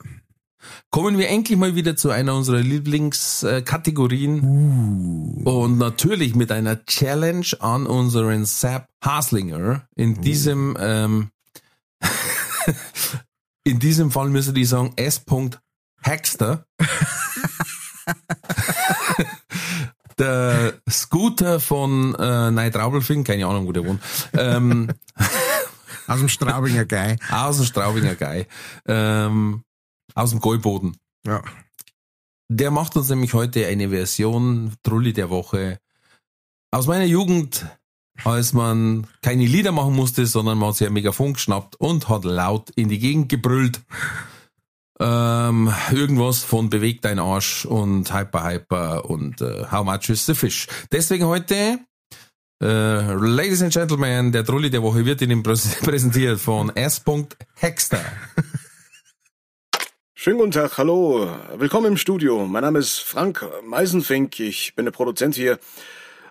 Kommen 0.91 1.17
wir 1.17 1.27
endlich 1.29 1.57
mal 1.57 1.75
wieder 1.75 1.95
zu 1.95 2.11
einer 2.11 2.35
unserer 2.35 2.59
Lieblingskategorien. 2.59 4.43
Uh. 4.43 5.41
Und 5.43 5.79
natürlich 5.79 6.35
mit 6.35 6.51
einer 6.51 6.85
Challenge 6.85 7.47
an 7.59 7.87
unseren 7.87 8.45
Sepp 8.45 8.85
Haslinger. 9.03 9.87
In 9.95 10.17
uh. 10.17 10.21
diesem, 10.21 10.77
ähm, 10.79 11.31
in 13.63 13.79
diesem 13.79 14.11
Fall 14.11 14.29
müsste 14.29 14.57
ich 14.59 14.69
sagen 14.69 14.93
S. 14.97 15.25
Hackster. 16.03 16.65
der 20.21 20.73
Scooter 20.89 21.59
von 21.59 22.15
äh, 22.15 22.51
Neitraubelfing, 22.51 23.23
keine 23.23 23.47
Ahnung, 23.47 23.67
wo 23.67 23.71
der 23.71 23.85
wohnt. 23.85 24.01
Ähm, 24.33 24.89
aus 26.07 26.19
dem 26.19 26.29
Straubinger 26.29 26.85
Gei. 26.85 27.17
Aus 27.31 27.57
dem 27.57 27.65
Straubinger 27.65 28.15
Gei. 28.15 28.47
Ähm, 28.85 29.63
aus 30.13 30.29
dem 30.29 30.39
Gäuboden. 30.39 30.97
Ja. 31.25 31.41
Der 32.49 32.71
macht 32.71 32.95
uns 32.95 33.09
nämlich 33.09 33.33
heute 33.33 33.65
eine 33.67 33.89
Version, 33.89 34.73
Trulli 34.83 35.13
der 35.13 35.29
Woche, 35.29 35.79
aus 36.69 36.87
meiner 36.87 37.05
Jugend, 37.05 37.65
als 38.23 38.53
man 38.53 39.07
keine 39.21 39.45
Lieder 39.45 39.71
machen 39.71 39.95
musste, 39.95 40.25
sondern 40.25 40.57
man 40.57 40.69
hat 40.69 40.75
sich 40.77 40.87
ein 40.87 40.93
Megafon 40.93 41.33
geschnappt 41.33 41.75
und 41.77 42.09
hat 42.09 42.23
laut 42.25 42.69
in 42.71 42.89
die 42.89 42.99
Gegend 42.99 43.29
gebrüllt. 43.29 43.81
Ähm, 45.03 45.73
irgendwas 45.91 46.43
von 46.43 46.69
Bewegt 46.69 47.05
dein 47.05 47.17
Arsch 47.17 47.65
und 47.65 48.13
Hyper 48.13 48.43
Hyper 48.43 49.09
und 49.09 49.41
äh, 49.41 49.65
How 49.71 49.83
much 49.83 50.09
is 50.09 50.27
the 50.27 50.35
fish. 50.35 50.67
Deswegen 50.91 51.25
heute, 51.25 51.79
äh, 52.61 53.13
Ladies 53.13 53.63
and 53.63 53.73
Gentlemen, 53.73 54.31
der 54.31 54.45
Trulli 54.45 54.69
der 54.69 54.83
Woche 54.83 55.03
wird 55.03 55.23
Ihnen 55.23 55.41
präsentiert 55.43 56.39
von 56.39 56.69
S. 56.75 57.03
Hexter. 57.55 58.05
Schönen 60.13 60.37
guten 60.37 60.51
Tag, 60.51 60.77
hallo, 60.77 61.35
willkommen 61.55 61.87
im 61.87 61.97
Studio. 61.97 62.45
Mein 62.45 62.61
Name 62.61 62.77
ist 62.77 62.99
Frank 62.99 63.43
Meisenfink, 63.65 64.39
ich 64.39 64.75
bin 64.75 64.85
der 64.85 64.91
Produzent 64.91 65.33
hier. 65.33 65.57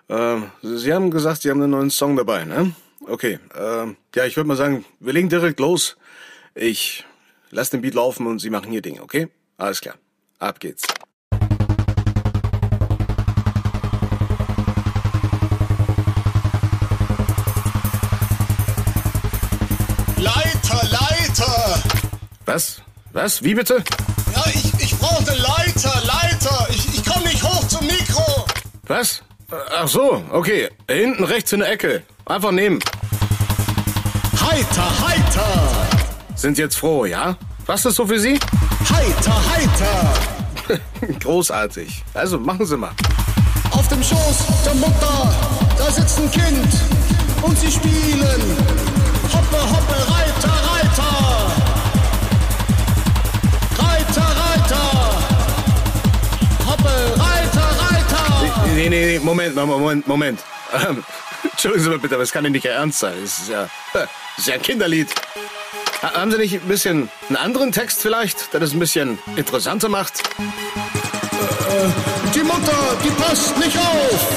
Äh, 0.07 0.37
Sie 0.61 0.93
haben 0.93 1.11
gesagt, 1.11 1.41
Sie 1.41 1.49
haben 1.49 1.61
einen 1.61 1.71
neuen 1.71 1.89
Song 1.89 2.15
dabei, 2.15 2.45
ne? 2.45 2.73
Okay, 3.05 3.37
äh, 3.53 3.87
ja, 4.15 4.25
ich 4.25 4.37
würde 4.37 4.47
mal 4.47 4.55
sagen, 4.55 4.85
wir 5.01 5.11
legen 5.11 5.27
direkt 5.27 5.59
los 5.59 5.97
Ich 6.55 7.03
lass 7.51 7.69
den 7.69 7.81
Beat 7.81 7.93
laufen 7.93 8.27
und 8.27 8.39
Sie 8.39 8.49
machen 8.49 8.71
Ihr 8.71 8.81
Ding, 8.81 8.99
okay? 8.99 9.27
Alles 9.57 9.81
klar. 9.81 9.95
Ab 10.39 10.59
geht's. 10.59 10.83
Leiter, 20.17 20.87
Leiter! 20.89 21.83
Was? 22.45 22.81
Was? 23.11 23.43
Wie 23.43 23.53
bitte? 23.53 23.83
Ja, 24.33 24.43
ich, 24.47 24.73
ich 24.79 24.97
brauche 24.97 25.29
eine 25.29 25.39
Leiter, 25.39 25.93
Leiter! 26.05 26.67
Ich, 26.69 26.95
ich 26.95 27.05
komme 27.05 27.25
nicht 27.27 27.43
hoch 27.43 27.67
zum 27.67 27.85
Mikro! 27.85 28.45
Was? 28.87 29.23
Ach 29.71 29.87
so, 29.87 30.23
okay. 30.31 30.69
Hinten 30.89 31.23
rechts 31.23 31.51
in 31.51 31.59
der 31.59 31.71
Ecke. 31.71 32.03
Einfach 32.25 32.51
nehmen. 32.51 32.79
Heiter, 34.39 35.07
heiter! 35.07 36.00
Sind 36.41 36.57
jetzt 36.57 36.75
froh, 36.75 37.05
ja? 37.05 37.37
Was 37.67 37.85
ist 37.85 37.97
so 37.97 38.07
für 38.07 38.19
Sie? 38.19 38.39
Heiter, 38.89 39.35
heiter! 39.53 40.79
Großartig. 41.19 42.03
Also 42.15 42.39
machen 42.39 42.65
Sie 42.65 42.75
mal. 42.77 42.89
Auf 43.69 43.87
dem 43.89 44.01
Schoß 44.01 44.47
der 44.65 44.73
Mutter, 44.73 45.35
da 45.77 45.91
sitzt 45.91 46.17
ein 46.17 46.31
Kind 46.31 46.67
und 47.43 47.59
sie 47.59 47.71
spielen. 47.71 48.41
Hoppe, 49.31 49.61
hoppe, 49.69 49.93
Reiter, 50.11 50.53
Reiter! 50.65 51.51
Reiter, 53.77 54.27
Reiter! 54.41 55.21
Hoppe, 56.65 57.21
Reiter, 57.21 57.67
Reiter! 57.85 58.65
Nee, 58.73 58.89
nee, 58.89 59.05
nee, 59.05 59.19
Moment, 59.19 59.55
Moment, 59.55 60.07
Moment. 60.07 60.39
Entschuldigen 61.43 61.83
Sie 61.83 61.89
mal 61.91 61.99
bitte, 61.99 62.15
aber 62.15 62.23
es 62.23 62.31
kann 62.31 62.43
ja 62.43 62.49
nicht 62.49 62.65
Ihr 62.65 62.71
Ernst 62.71 62.97
sein. 62.97 63.13
Das 63.21 63.37
ist 63.37 63.49
ja, 63.49 63.69
das 63.93 64.09
ist 64.39 64.47
ja 64.47 64.55
ein 64.55 64.61
Kinderlied. 64.63 65.13
Ha- 66.01 66.13
Haben 66.13 66.31
Sie 66.31 66.37
nicht 66.37 66.53
ein 66.55 66.67
bisschen 66.67 67.09
einen 67.29 67.37
anderen 67.37 67.71
Text 67.71 68.01
vielleicht, 68.01 68.53
der 68.53 68.59
das 68.59 68.73
ein 68.73 68.79
bisschen 68.79 69.19
interessanter 69.35 69.89
macht? 69.89 70.23
Die 72.35 72.43
Mutter, 72.43 72.97
die 73.03 73.09
passt 73.11 73.57
nicht 73.57 73.77
auf. 73.77 74.27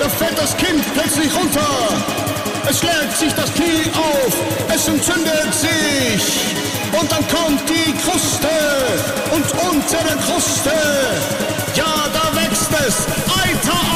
Da 0.00 0.08
fällt 0.08 0.38
das 0.38 0.56
Kind 0.56 0.82
plötzlich 0.94 1.34
runter. 1.34 1.66
Es 2.70 2.78
schlägt 2.80 3.16
sich 3.18 3.32
das 3.34 3.52
Knie 3.54 3.90
auf. 3.94 4.32
Es 4.74 4.86
entzündet 4.88 5.52
sich. 5.54 6.56
Und 6.98 7.10
dann 7.10 7.26
kommt 7.28 7.62
die 7.68 7.92
Kruste. 7.94 8.48
Und 9.32 9.44
unter 9.70 9.98
der 10.04 10.16
Kruste, 10.16 10.72
ja, 11.74 11.84
da 12.12 12.36
wächst 12.40 12.68
es. 12.86 13.06
Eiter. 13.44 13.87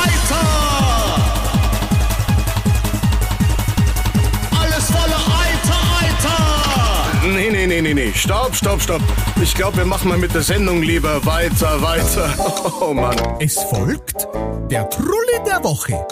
Nee, 7.82 7.94
nee, 7.94 8.06
nee. 8.06 8.12
Stopp, 8.14 8.54
stopp, 8.54 8.80
stopp. 8.80 9.02
Ich 9.42 9.54
glaube, 9.54 9.78
wir 9.78 9.84
machen 9.84 10.08
mal 10.08 10.16
mit 10.16 10.32
der 10.32 10.42
Sendung 10.42 10.82
lieber 10.82 11.26
weiter, 11.26 11.82
weiter. 11.82 12.32
Oh 12.80 12.94
Mann. 12.94 13.16
Es 13.40 13.58
folgt 13.58 14.28
der 14.70 14.88
Trulli 14.88 15.38
der 15.44 15.64
Woche. 15.64 16.06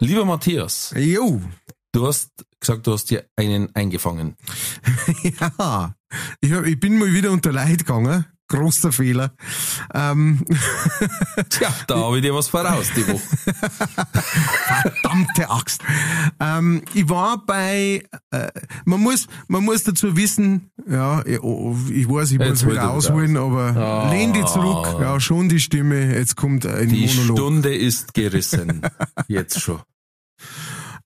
Lieber 0.00 0.26
Matthias, 0.26 0.92
Jo. 0.94 1.40
du 1.92 2.06
hast 2.06 2.32
gesagt, 2.60 2.86
du 2.86 2.92
hast 2.92 3.06
dir 3.06 3.24
einen 3.36 3.74
eingefangen. 3.74 4.36
Ja. 5.22 5.94
Ich, 6.42 6.52
hab, 6.52 6.66
ich 6.66 6.78
bin 6.78 6.98
mal 6.98 7.12
wieder 7.14 7.30
unter 7.30 7.50
Leid 7.52 7.78
gegangen. 7.78 8.26
Großer 8.48 8.92
Fehler. 8.92 9.32
Ähm, 9.94 10.44
Tja, 11.50 11.68
da 11.86 11.96
habe 11.98 12.16
ich 12.16 12.22
dir 12.22 12.34
was 12.34 12.48
voraus, 12.48 12.86
die 12.96 13.06
Woche. 13.06 13.20
verdammte 14.82 15.50
Axt. 15.50 15.82
Ähm, 16.40 16.82
ich 16.94 17.08
war 17.08 17.44
bei, 17.44 18.02
äh, 18.30 18.48
man 18.84 19.00
muss, 19.00 19.26
man 19.48 19.64
muss 19.64 19.84
dazu 19.84 20.16
wissen, 20.16 20.70
ja, 20.88 21.22
ich, 21.26 21.42
oh, 21.42 21.76
ich 21.90 22.08
weiß, 22.08 22.32
ich 22.32 22.38
muss 22.38 22.48
Jetzt 22.48 22.64
holt 22.64 22.72
wieder 22.72 22.82
er 22.84 22.90
ausholen, 22.90 23.36
aber 23.36 23.76
Ah. 23.76 24.10
lehn 24.10 24.32
die 24.32 24.44
zurück. 24.44 24.86
Ja, 25.00 25.20
schon 25.20 25.48
die 25.48 25.60
Stimme. 25.60 26.14
Jetzt 26.14 26.36
kommt 26.36 26.64
ein 26.66 26.88
Die 26.88 27.06
Monolog. 27.06 27.36
Stunde 27.38 27.74
ist 27.76 28.14
gerissen. 28.14 28.82
Jetzt 29.26 29.60
schon. 29.60 29.80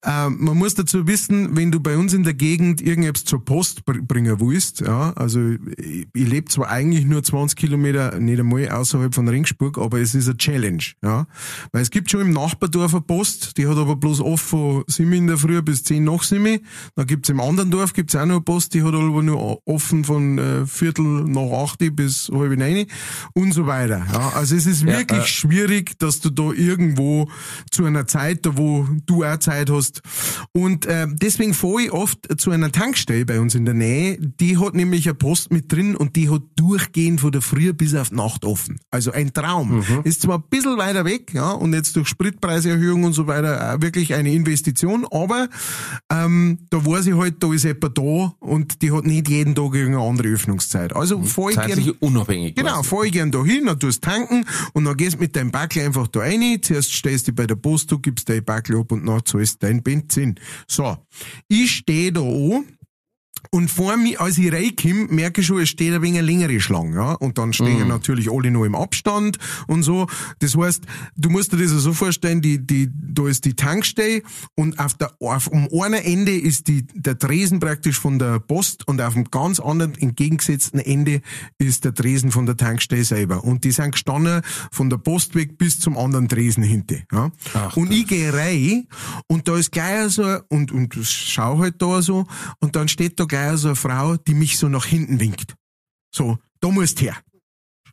Ähm, 0.04 0.36
man 0.40 0.58
muss 0.58 0.74
dazu 0.74 1.06
wissen, 1.06 1.56
wenn 1.56 1.70
du 1.70 1.78
bei 1.80 1.96
uns 1.96 2.12
in 2.12 2.24
der 2.24 2.34
Gegend 2.34 2.80
irgendetwas 2.80 3.24
zur 3.24 3.44
Post 3.44 3.84
br 3.84 4.00
bringen 4.02 4.40
willst, 4.40 4.80
ja, 4.80 5.12
also 5.12 5.40
ich, 5.76 6.08
ich 6.12 6.28
lebe 6.28 6.48
zwar 6.48 6.70
eigentlich 6.70 7.04
nur 7.04 7.22
20 7.22 7.56
Kilometer, 7.56 8.18
nicht 8.18 8.40
einmal 8.40 8.68
außerhalb 8.68 9.14
von 9.14 9.28
Ringsburg, 9.28 9.78
aber 9.78 10.00
es 10.00 10.14
ist 10.14 10.26
eine 10.28 10.36
Challenge, 10.36 10.82
ja. 11.02 11.26
Weil 11.70 11.82
es 11.82 11.90
gibt 11.90 12.10
schon 12.10 12.20
im 12.22 12.30
Nachbardorf 12.32 12.94
eine 12.94 13.02
Post, 13.02 13.56
die 13.58 13.68
hat 13.68 13.76
aber 13.76 13.94
bloß 13.96 14.20
offen 14.20 14.48
von 14.48 14.84
7 14.88 15.12
in 15.12 15.26
der 15.28 15.38
Früh 15.38 15.60
bis 15.62 15.84
10 15.84 16.02
nach 16.04 16.22
7. 16.22 16.58
Dann 16.96 17.06
gibt's 17.06 17.28
im 17.28 17.40
anderen 17.40 17.70
Dorf 17.70 17.92
gibt's 17.92 18.16
auch 18.16 18.26
noch 18.26 18.36
eine 18.36 18.40
Post, 18.40 18.74
die 18.74 18.82
hat 18.82 18.94
aber 18.94 19.22
nur 19.22 19.60
offen 19.66 20.04
von 20.04 20.38
äh, 20.38 20.66
Viertel 20.66 21.24
nach 21.24 21.52
8 21.64 21.94
bis 21.94 22.28
halb 22.32 22.56
9 22.58 22.86
und 23.34 23.52
so 23.52 23.66
weiter. 23.66 24.04
Ja, 24.12 24.32
also 24.34 24.56
es 24.56 24.66
ist 24.66 24.82
Ja, 24.82 24.98
wirklich 24.98 25.20
äh, 25.22 25.26
schwierig, 25.26 25.98
dass 25.98 26.20
du 26.20 26.30
da 26.30 26.50
irgendwo 26.52 27.28
zu 27.70 27.84
einer 27.84 28.06
Zeit, 28.06 28.44
da 28.46 28.56
wo 28.56 28.88
du 29.06 29.24
auch 29.24 29.38
Zeit 29.38 29.70
hast. 29.70 29.91
Und 30.52 30.86
äh, 30.86 31.06
deswegen 31.10 31.54
fahre 31.54 31.82
ich 31.82 31.92
oft 31.92 32.40
zu 32.40 32.50
einer 32.50 32.72
Tankstelle 32.72 33.24
bei 33.26 33.40
uns 33.40 33.54
in 33.54 33.64
der 33.64 33.74
Nähe. 33.74 34.18
Die 34.18 34.58
hat 34.58 34.74
nämlich 34.74 35.06
eine 35.06 35.14
Post 35.14 35.52
mit 35.52 35.70
drin 35.72 35.96
und 35.96 36.16
die 36.16 36.30
hat 36.30 36.42
durchgehend 36.56 37.20
von 37.20 37.32
der 37.32 37.42
Früh 37.42 37.72
bis 37.72 37.94
auf 37.94 38.10
Nacht 38.10 38.44
offen. 38.44 38.80
Also 38.90 39.12
ein 39.12 39.32
Traum. 39.32 39.84
Ist 40.04 40.22
zwar 40.22 40.38
ein 40.38 40.44
bisschen 40.50 40.76
weiter 40.76 41.04
weg, 41.04 41.32
ja, 41.34 41.50
und 41.52 41.72
jetzt 41.74 41.96
durch 41.96 42.08
Spritpreiserhöhung 42.08 43.04
und 43.04 43.12
so 43.12 43.26
weiter 43.26 43.74
auch 43.74 43.80
wirklich 43.82 44.14
eine 44.14 44.32
Investition, 44.32 45.06
aber 45.10 45.48
ähm, 46.10 46.58
da 46.70 46.84
weiß 46.84 47.06
ich 47.06 47.14
halt, 47.14 47.42
da 47.42 47.52
ist 47.52 47.64
jemand 47.64 47.98
da 47.98 48.34
und 48.40 48.82
die 48.82 48.92
hat 48.92 49.04
nicht 49.04 49.28
jeden 49.28 49.54
Tag 49.54 49.74
irgendeine 49.74 50.06
andere 50.08 50.28
Öffnungszeit. 50.28 50.94
Also 50.94 51.22
fahre 51.22 51.50
ich 51.52 51.60
gern 51.60 51.90
unabhängig. 52.00 52.54
Genau, 52.54 52.74
quasi. 52.74 52.88
fahr 52.88 53.04
ich 53.04 53.12
gern 53.12 53.30
da 53.30 53.44
hin, 53.44 53.66
dann 53.66 53.78
tust 53.78 54.02
tanken 54.02 54.44
und 54.72 54.84
dann 54.84 54.96
gehst 54.96 55.20
mit 55.20 55.36
deinem 55.36 55.50
Backel 55.50 55.84
einfach 55.84 56.08
da 56.08 56.20
rein. 56.20 56.58
Zuerst 56.62 56.92
stehst 56.92 57.28
du 57.28 57.32
bei 57.32 57.46
der 57.46 57.56
Post, 57.56 57.90
du 57.92 57.98
gibst 57.98 58.28
dein 58.28 58.44
Backel 58.44 58.78
ab 58.78 58.92
und 58.92 59.06
dann 59.06 59.24
zahlst 59.24 59.62
dein 59.62 59.81
Benzin. 59.82 60.36
So, 60.66 60.96
ich 61.48 61.70
stehe 61.70 62.12
da 62.12 62.20
an 62.20 62.78
und 63.54 63.70
vor 63.70 63.98
mir, 63.98 64.18
als 64.18 64.38
ich 64.38 64.50
reinkomme, 64.50 65.08
merke 65.10 65.42
ich 65.42 65.46
schon, 65.46 65.60
es 65.60 65.68
steht 65.68 65.92
ein 65.92 66.00
wenig 66.00 66.20
eine 66.20 66.26
längere 66.26 66.58
Schlange, 66.58 66.96
ja. 66.96 67.12
Und 67.12 67.36
dann 67.36 67.52
stehen 67.52 67.86
natürlich 67.86 68.30
alle 68.32 68.50
noch 68.50 68.64
im 68.64 68.74
Abstand 68.74 69.36
und 69.66 69.82
so. 69.82 70.06
Das 70.38 70.56
heißt, 70.56 70.84
du 71.16 71.28
musst 71.28 71.52
dir 71.52 71.58
das 71.58 71.70
so 71.70 71.92
vorstellen, 71.92 72.40
die, 72.40 72.66
die, 72.66 72.88
da 72.90 73.28
ist 73.28 73.44
die 73.44 73.54
Tankstelle 73.54 74.22
und 74.54 74.78
auf 74.78 74.94
der, 74.94 75.12
auf, 75.20 75.48
um 75.48 75.68
einer 75.82 76.02
Ende 76.02 76.32
ist 76.32 76.66
die, 76.66 76.86
der 76.94 77.18
Tresen 77.18 77.60
praktisch 77.60 78.00
von 78.00 78.18
der 78.18 78.40
Post 78.40 78.88
und 78.88 79.02
auf 79.02 79.12
dem 79.12 79.24
ganz 79.30 79.60
anderen, 79.60 79.96
entgegengesetzten 79.96 80.80
Ende 80.80 81.20
ist 81.58 81.84
der 81.84 81.92
Tresen 81.92 82.30
von 82.30 82.46
der 82.46 82.56
Tankstelle 82.56 83.04
selber. 83.04 83.44
Und 83.44 83.64
die 83.64 83.72
sind 83.72 83.92
gestanden 83.92 84.40
von 84.70 84.88
der 84.88 84.96
Post 84.96 85.34
weg 85.34 85.58
bis 85.58 85.78
zum 85.78 85.98
anderen 85.98 86.26
Tresen 86.26 86.62
hinter, 86.62 86.96
ja. 87.12 87.30
Ach, 87.52 87.76
und 87.76 87.92
ich 87.92 88.06
gehe 88.06 88.32
rein 88.32 88.86
und 89.26 89.46
da 89.46 89.58
ist 89.58 89.72
gleich 89.72 90.12
so, 90.12 90.38
und, 90.48 90.72
und 90.72 90.94
schau 91.02 91.58
halt 91.58 91.82
da 91.82 92.00
so, 92.00 92.24
und 92.60 92.76
dann 92.76 92.88
steht 92.88 93.20
da 93.20 93.26
gleich 93.26 93.41
so 93.56 93.68
eine 93.68 93.76
Frau, 93.76 94.16
die 94.16 94.34
mich 94.34 94.58
so 94.58 94.68
nach 94.68 94.86
hinten 94.86 95.20
winkt. 95.20 95.54
So, 96.14 96.38
da 96.60 96.68
musst 96.68 97.00
her. 97.00 97.16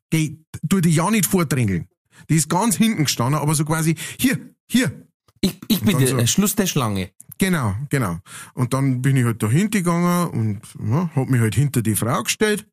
Geh, 0.10 0.38
tu 0.68 0.82
dich 0.82 0.96
ja 0.96 1.10
nicht 1.10 1.26
vordrängeln. 1.26 1.88
Die 2.30 2.36
ist 2.36 2.50
ganz 2.50 2.76
hinten 2.76 3.06
gestanden, 3.06 3.42
aber 3.42 3.56
so 3.56 3.64
quasi, 3.66 3.96
hier, 4.20 4.54
hier, 4.70 5.10
Ich, 5.42 5.60
ich 5.68 5.82
bin 5.82 5.98
der 5.98 6.08
so. 6.08 6.28
Schluss 6.28 6.56
der 6.56 6.68
Schlange. 6.68 7.12
Genau, 7.38 7.76
genau. 7.90 8.20
Und 8.54 8.74
dann 8.74 9.02
bin 9.02 9.16
ich 9.16 9.24
halt 9.24 9.42
da 9.42 9.50
hingegangen 9.50 10.30
und 10.30 10.62
ja, 10.92 11.10
hab 11.16 11.30
mich 11.30 11.40
halt 11.40 11.56
hinter 11.56 11.82
die 11.82 11.96
Frau 11.96 12.24
gestellt. 12.24 12.68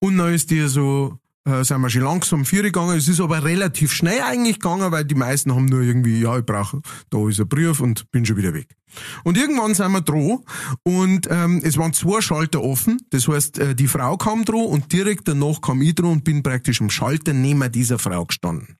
Und 0.00 0.18
dann 0.18 0.34
ist 0.34 0.50
die 0.50 0.68
so, 0.68 1.18
äh, 1.44 1.64
sind 1.64 1.80
wir 1.80 1.90
schon 1.90 2.02
langsam 2.02 2.44
vier 2.44 2.62
gegangen. 2.62 2.96
Es 2.96 3.08
ist 3.08 3.20
aber 3.20 3.44
relativ 3.44 3.92
schnell 3.92 4.20
eigentlich 4.22 4.58
gegangen, 4.60 4.90
weil 4.92 5.04
die 5.04 5.14
meisten 5.14 5.54
haben 5.54 5.66
nur 5.66 5.82
irgendwie, 5.82 6.20
ja, 6.20 6.38
ich 6.38 6.44
brauche, 6.44 6.80
da 7.10 7.28
ist 7.28 7.40
ein 7.40 7.48
Brief 7.48 7.80
und 7.80 8.10
bin 8.10 8.24
schon 8.26 8.36
wieder 8.36 8.54
weg. 8.54 8.68
Und 9.24 9.36
irgendwann 9.36 9.74
sind 9.74 9.92
wir 9.92 10.00
dran 10.00 10.38
und 10.82 11.28
ähm, 11.30 11.60
es 11.62 11.76
waren 11.76 11.92
zwei 11.92 12.20
Schalter 12.20 12.62
offen. 12.62 12.98
Das 13.10 13.28
heißt, 13.28 13.58
äh, 13.58 13.74
die 13.74 13.88
Frau 13.88 14.16
kam 14.16 14.44
dran 14.44 14.66
und 14.66 14.92
direkt 14.92 15.28
danach 15.28 15.60
kam 15.60 15.82
ich 15.82 15.94
dran 15.94 16.12
und 16.12 16.24
bin 16.24 16.42
praktisch 16.42 16.80
am 16.80 16.90
Schalter 16.90 17.32
neben 17.32 17.70
dieser 17.70 17.98
Frau 17.98 18.24
gestanden. 18.24 18.76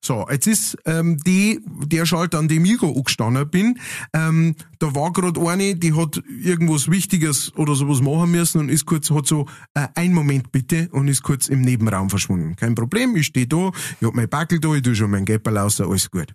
So, 0.00 0.26
jetzt 0.30 0.46
ist 0.46 0.76
ähm, 0.84 1.18
die, 1.18 1.60
der 1.86 2.06
Schalter, 2.06 2.38
an 2.38 2.48
dem 2.48 2.64
ich 2.64 2.82
angestanden 2.82 3.48
bin, 3.48 3.78
ähm, 4.12 4.54
da 4.78 4.94
war 4.94 5.12
gerade 5.12 5.40
eine, 5.40 5.74
die 5.74 5.94
hat 5.94 6.22
irgendwas 6.42 6.90
Wichtiges 6.90 7.54
oder 7.56 7.74
sowas 7.74 8.00
machen 8.00 8.30
müssen 8.30 8.60
und 8.60 8.68
ist 8.68 8.86
kurz, 8.86 9.10
hat 9.10 9.26
so, 9.26 9.46
äh, 9.74 9.88
ein 9.94 10.12
Moment 10.12 10.52
bitte, 10.52 10.88
und 10.92 11.08
ist 11.08 11.22
kurz 11.22 11.48
im 11.48 11.62
Nebenraum 11.62 12.10
verschwunden. 12.10 12.56
Kein 12.56 12.74
Problem, 12.74 13.16
ich 13.16 13.26
stehe 13.26 13.46
da, 13.46 13.70
ich 14.00 14.06
hab 14.06 14.14
mein 14.14 14.28
Backel 14.28 14.60
da, 14.60 14.74
ich 14.74 14.82
tu 14.82 14.94
schon 14.94 15.10
mein 15.10 15.24
Gäpperl 15.24 15.58
raus, 15.58 15.80
alles 15.80 16.10
gut. 16.10 16.32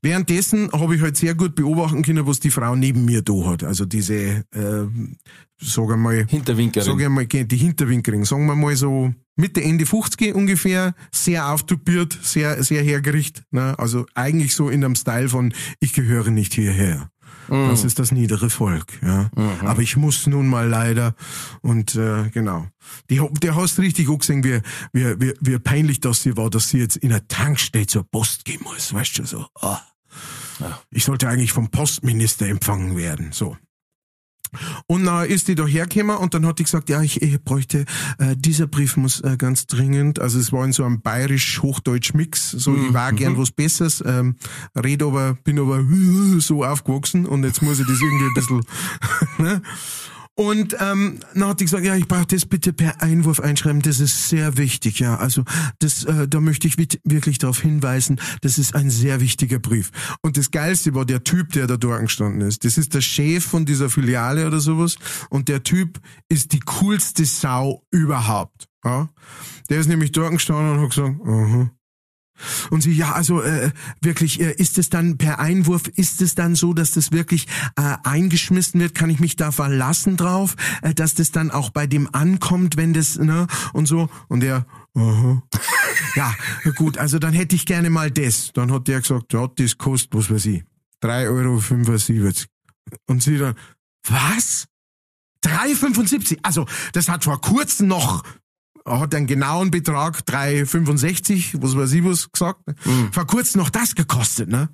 Währenddessen 0.00 0.70
habe 0.72 0.94
ich 0.94 1.02
halt 1.02 1.16
sehr 1.16 1.34
gut 1.34 1.56
beobachten 1.56 2.02
können, 2.02 2.26
was 2.26 2.38
die 2.38 2.50
Frau 2.50 2.76
neben 2.76 3.04
mir 3.04 3.22
da 3.22 3.32
hat. 3.46 3.64
Also 3.64 3.84
diese, 3.84 4.44
äh, 4.52 4.86
sag 5.60 5.90
einmal, 5.90 6.24
Hinterwinkerin. 6.28 6.86
sag 6.86 7.00
ich 7.00 7.08
mal, 7.08 7.26
die 7.26 7.56
Hinterwinkerin, 7.56 8.24
sagen 8.24 8.46
wir 8.46 8.54
mal 8.54 8.76
so 8.76 9.12
Mitte, 9.34 9.62
Ende 9.62 9.86
50 9.86 10.34
ungefähr, 10.34 10.94
sehr 11.12 11.48
auftupiert, 11.52 12.16
sehr, 12.22 12.62
sehr 12.62 12.82
hergerichtet, 12.82 13.44
ne? 13.50 13.76
also 13.78 14.06
eigentlich 14.14 14.54
so 14.54 14.68
in 14.68 14.84
einem 14.84 14.94
Style 14.94 15.28
von, 15.28 15.52
ich 15.80 15.92
gehöre 15.92 16.30
nicht 16.30 16.54
hierher. 16.54 17.10
Das 17.48 17.84
ist 17.84 17.98
das 17.98 18.12
niedere 18.12 18.50
Volk, 18.50 18.98
ja. 19.02 19.30
Aber 19.64 19.82
ich 19.82 19.96
muss 19.96 20.26
nun 20.26 20.46
mal 20.48 20.68
leider 20.68 21.14
und 21.62 21.94
äh, 21.94 22.28
genau. 22.30 22.66
Die, 23.10 23.20
der 23.42 23.56
hast 23.56 23.78
richtig 23.78 24.08
auch 24.08 24.18
gesehen, 24.18 24.44
wie, 24.44 24.60
wie, 24.92 25.20
wie, 25.20 25.34
wie 25.40 25.58
peinlich 25.58 26.00
das 26.00 26.22
sie 26.22 26.36
war, 26.36 26.50
dass 26.50 26.68
sie 26.68 26.78
jetzt 26.78 26.96
in 26.96 27.12
einer 27.12 27.26
Tankstelle 27.28 27.86
zur 27.86 28.04
Post 28.04 28.44
gehen 28.44 28.60
muss, 28.62 28.92
weißt 28.92 29.18
du 29.18 29.24
so. 29.24 29.46
Ah. 29.60 29.80
Ich 30.90 31.04
sollte 31.04 31.28
eigentlich 31.28 31.52
vom 31.52 31.70
Postminister 31.70 32.46
empfangen 32.46 32.96
werden, 32.96 33.32
so. 33.32 33.56
Und 34.86 35.04
dann 35.04 35.26
ist 35.26 35.48
die 35.48 35.54
da 35.54 35.66
hergekommen 35.66 36.16
und 36.16 36.34
dann 36.34 36.46
hat 36.46 36.58
die 36.58 36.64
gesagt, 36.64 36.88
ja, 36.88 37.02
ich, 37.02 37.22
ich 37.22 37.42
bräuchte, 37.42 37.84
äh, 38.18 38.36
dieser 38.36 38.66
Brief 38.66 38.96
muss 38.96 39.20
äh, 39.20 39.36
ganz 39.36 39.66
dringend, 39.66 40.20
also 40.20 40.38
es 40.38 40.52
war 40.52 40.64
in 40.64 40.72
so 40.72 40.84
einem 40.84 41.00
bayerisch-hochdeutsch-Mix, 41.00 42.50
so 42.52 42.74
ich 42.76 42.92
war 42.92 43.12
gern 43.12 43.36
was 43.36 43.50
Besseres, 43.50 44.02
ähm, 44.06 44.36
red 44.76 45.02
aber, 45.02 45.34
bin 45.44 45.58
aber 45.58 45.84
so 46.38 46.64
aufgewachsen 46.64 47.26
und 47.26 47.44
jetzt 47.44 47.62
muss 47.62 47.80
ich 47.80 47.86
das 47.86 48.00
irgendwie 48.00 48.26
ein 48.26 48.34
bisschen, 48.34 48.64
ne? 49.38 49.62
Und 50.38 50.76
ähm, 50.78 51.18
dann 51.34 51.48
hat 51.48 51.58
die 51.58 51.64
gesagt, 51.64 51.84
ja, 51.84 51.96
ich 51.96 52.06
brauche 52.06 52.26
das 52.26 52.46
bitte 52.46 52.72
per 52.72 53.02
Einwurf 53.02 53.40
einschreiben, 53.40 53.82
das 53.82 53.98
ist 53.98 54.28
sehr 54.28 54.56
wichtig, 54.56 55.00
ja. 55.00 55.16
Also 55.16 55.42
das, 55.80 56.04
äh, 56.04 56.28
da 56.28 56.38
möchte 56.38 56.68
ich 56.68 56.78
wirklich 56.78 57.38
darauf 57.38 57.60
hinweisen, 57.60 58.20
das 58.42 58.56
ist 58.56 58.76
ein 58.76 58.88
sehr 58.88 59.20
wichtiger 59.20 59.58
Brief. 59.58 59.90
Und 60.22 60.36
das 60.36 60.52
Geilste 60.52 60.94
war 60.94 61.04
der 61.04 61.24
Typ, 61.24 61.50
der 61.54 61.66
da 61.66 61.76
dort 61.76 62.02
gestanden 62.02 62.42
ist. 62.42 62.64
Das 62.64 62.78
ist 62.78 62.94
der 62.94 63.00
Chef 63.00 63.44
von 63.44 63.66
dieser 63.66 63.90
Filiale 63.90 64.46
oder 64.46 64.60
sowas. 64.60 64.94
Und 65.28 65.48
der 65.48 65.64
Typ 65.64 65.98
ist 66.28 66.52
die 66.52 66.60
coolste 66.60 67.24
Sau 67.24 67.82
überhaupt. 67.90 68.68
Ja? 68.84 69.08
Der 69.70 69.80
ist 69.80 69.88
nämlich 69.88 70.12
dort 70.12 70.30
gestanden 70.30 70.70
und 70.70 70.82
hat 70.82 70.90
gesagt, 70.90 71.16
aha. 71.26 71.72
Und 72.70 72.82
sie, 72.82 72.92
ja, 72.92 73.12
also 73.12 73.42
äh, 73.42 73.70
wirklich, 74.00 74.40
äh, 74.40 74.52
ist 74.52 74.78
es 74.78 74.90
dann 74.90 75.18
per 75.18 75.38
Einwurf, 75.38 75.88
ist 75.88 76.22
es 76.22 76.34
dann 76.34 76.54
so, 76.54 76.72
dass 76.74 76.92
das 76.92 77.12
wirklich 77.12 77.46
äh, 77.76 77.96
eingeschmissen 78.04 78.80
wird? 78.80 78.94
Kann 78.94 79.10
ich 79.10 79.20
mich 79.20 79.36
da 79.36 79.50
verlassen 79.50 80.16
drauf, 80.16 80.56
äh, 80.82 80.94
dass 80.94 81.14
das 81.14 81.30
dann 81.30 81.50
auch 81.50 81.70
bei 81.70 81.86
dem 81.86 82.12
ankommt, 82.14 82.76
wenn 82.76 82.92
das, 82.92 83.18
ne, 83.18 83.46
und 83.72 83.86
so? 83.86 84.08
Und 84.28 84.42
er, 84.44 84.66
aha. 84.94 85.42
ja, 86.16 86.34
gut, 86.76 86.98
also 86.98 87.18
dann 87.18 87.34
hätte 87.34 87.56
ich 87.56 87.66
gerne 87.66 87.90
mal 87.90 88.10
das. 88.10 88.52
Dann 88.52 88.72
hat 88.72 88.88
der 88.88 89.00
gesagt, 89.00 89.32
ja, 89.32 89.46
das 89.46 89.78
kostet, 89.78 90.14
was 90.14 90.30
weiß 90.30 90.46
ich, 90.46 90.64
3,75 91.02 92.22
Euro. 92.22 92.32
Und 93.06 93.22
sie 93.22 93.38
dann, 93.38 93.54
was? 94.06 94.66
3,75? 95.44 96.38
Also, 96.42 96.66
das 96.92 97.08
hat 97.08 97.24
vor 97.24 97.40
kurzem 97.40 97.88
noch 97.88 98.24
hat 98.88 99.14
einen 99.14 99.26
genauen 99.26 99.70
Betrag, 99.70 100.20
3,65, 100.20 101.60
was 101.60 101.76
weiß 101.76 101.92
ich 101.92 102.04
was 102.04 102.30
gesagt. 102.30 102.60
Vor 103.12 103.26
kurzem 103.26 103.60
noch 103.60 103.70
das 103.70 103.94
gekostet, 103.94 104.48
ne? 104.48 104.68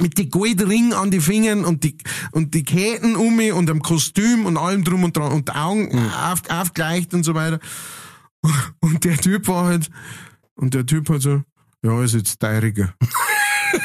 Mit 0.00 0.18
die 0.18 0.28
Goldring 0.28 0.92
an 0.92 1.10
die 1.10 1.20
Fingern 1.20 1.64
und 1.64 1.82
die, 1.82 1.96
und 2.32 2.52
die 2.52 2.64
Ketten 2.64 3.16
um 3.16 3.36
mich 3.36 3.52
und 3.52 3.70
am 3.70 3.80
Kostüm 3.80 4.44
und 4.44 4.58
allem 4.58 4.84
drum 4.84 5.04
und 5.04 5.16
dran 5.16 5.32
und 5.32 5.54
Augen 5.56 5.98
auf, 6.10 6.42
aufgleicht 6.50 7.14
und 7.14 7.24
so 7.24 7.34
weiter. 7.34 7.58
Und 8.80 9.04
der 9.04 9.16
Typ 9.16 9.48
war 9.48 9.64
halt, 9.64 9.88
und 10.54 10.74
der 10.74 10.84
Typ 10.84 11.08
hat 11.08 11.22
so, 11.22 11.42
ja, 11.82 12.02
ist 12.02 12.14
jetzt 12.14 12.40
teuriger. 12.40 12.94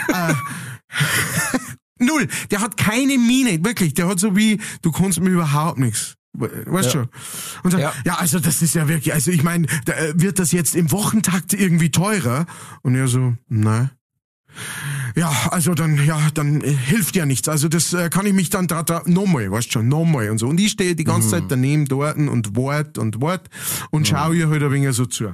äh, 0.09 0.33
null. 1.99 2.27
Der 2.49 2.61
hat 2.61 2.77
keine 2.77 3.17
Miene, 3.17 3.63
wirklich. 3.63 3.93
Der 3.93 4.07
hat 4.07 4.19
so 4.19 4.35
wie, 4.35 4.59
du 4.81 4.91
kannst 4.91 5.19
mir 5.19 5.29
überhaupt 5.29 5.79
nichts. 5.79 6.15
Weißt 6.33 6.91
schon? 6.91 7.07
Und 7.63 7.73
dann, 7.73 7.81
ja. 7.81 7.93
Ja. 8.05 8.15
also 8.15 8.39
das 8.39 8.61
ist 8.61 8.73
ja 8.73 8.87
wirklich, 8.87 9.13
also 9.13 9.31
ich 9.31 9.43
meine, 9.43 9.67
da, 9.85 9.93
äh, 9.93 10.13
wird 10.15 10.39
das 10.39 10.51
jetzt 10.51 10.75
im 10.75 10.91
Wochentakt 10.91 11.53
irgendwie 11.53 11.91
teurer? 11.91 12.45
Und 12.83 12.95
er 12.95 13.07
so, 13.07 13.35
nein. 13.47 13.91
Ja, 15.15 15.29
also 15.51 15.73
dann, 15.73 16.03
ja, 16.05 16.19
dann 16.33 16.61
äh, 16.61 16.71
hilft 16.71 17.15
ja 17.15 17.25
nichts. 17.25 17.49
Also 17.49 17.67
das 17.67 17.93
äh, 17.93 18.09
kann 18.09 18.25
ich 18.25 18.33
mich 18.33 18.49
dann 18.49 18.67
da, 18.67 18.83
da 18.83 19.03
nochmal, 19.05 19.51
weißt 19.51 19.71
schon, 19.71 19.87
nochmal 19.87 20.29
und 20.29 20.37
so. 20.37 20.47
Und 20.47 20.59
ich 20.59 20.71
stehe 20.71 20.95
die 20.95 21.03
ganze 21.03 21.29
Zeit 21.29 21.43
daneben 21.49 21.85
dort 21.85 22.17
und 22.17 22.55
wart 22.55 22.97
und 22.97 23.21
wart 23.21 23.49
und 23.91 24.07
schau 24.07 24.31
ihr 24.31 24.49
halt 24.49 24.63
ein 24.63 24.71
wenig 24.71 24.95
so 24.95 25.05
zu. 25.05 25.33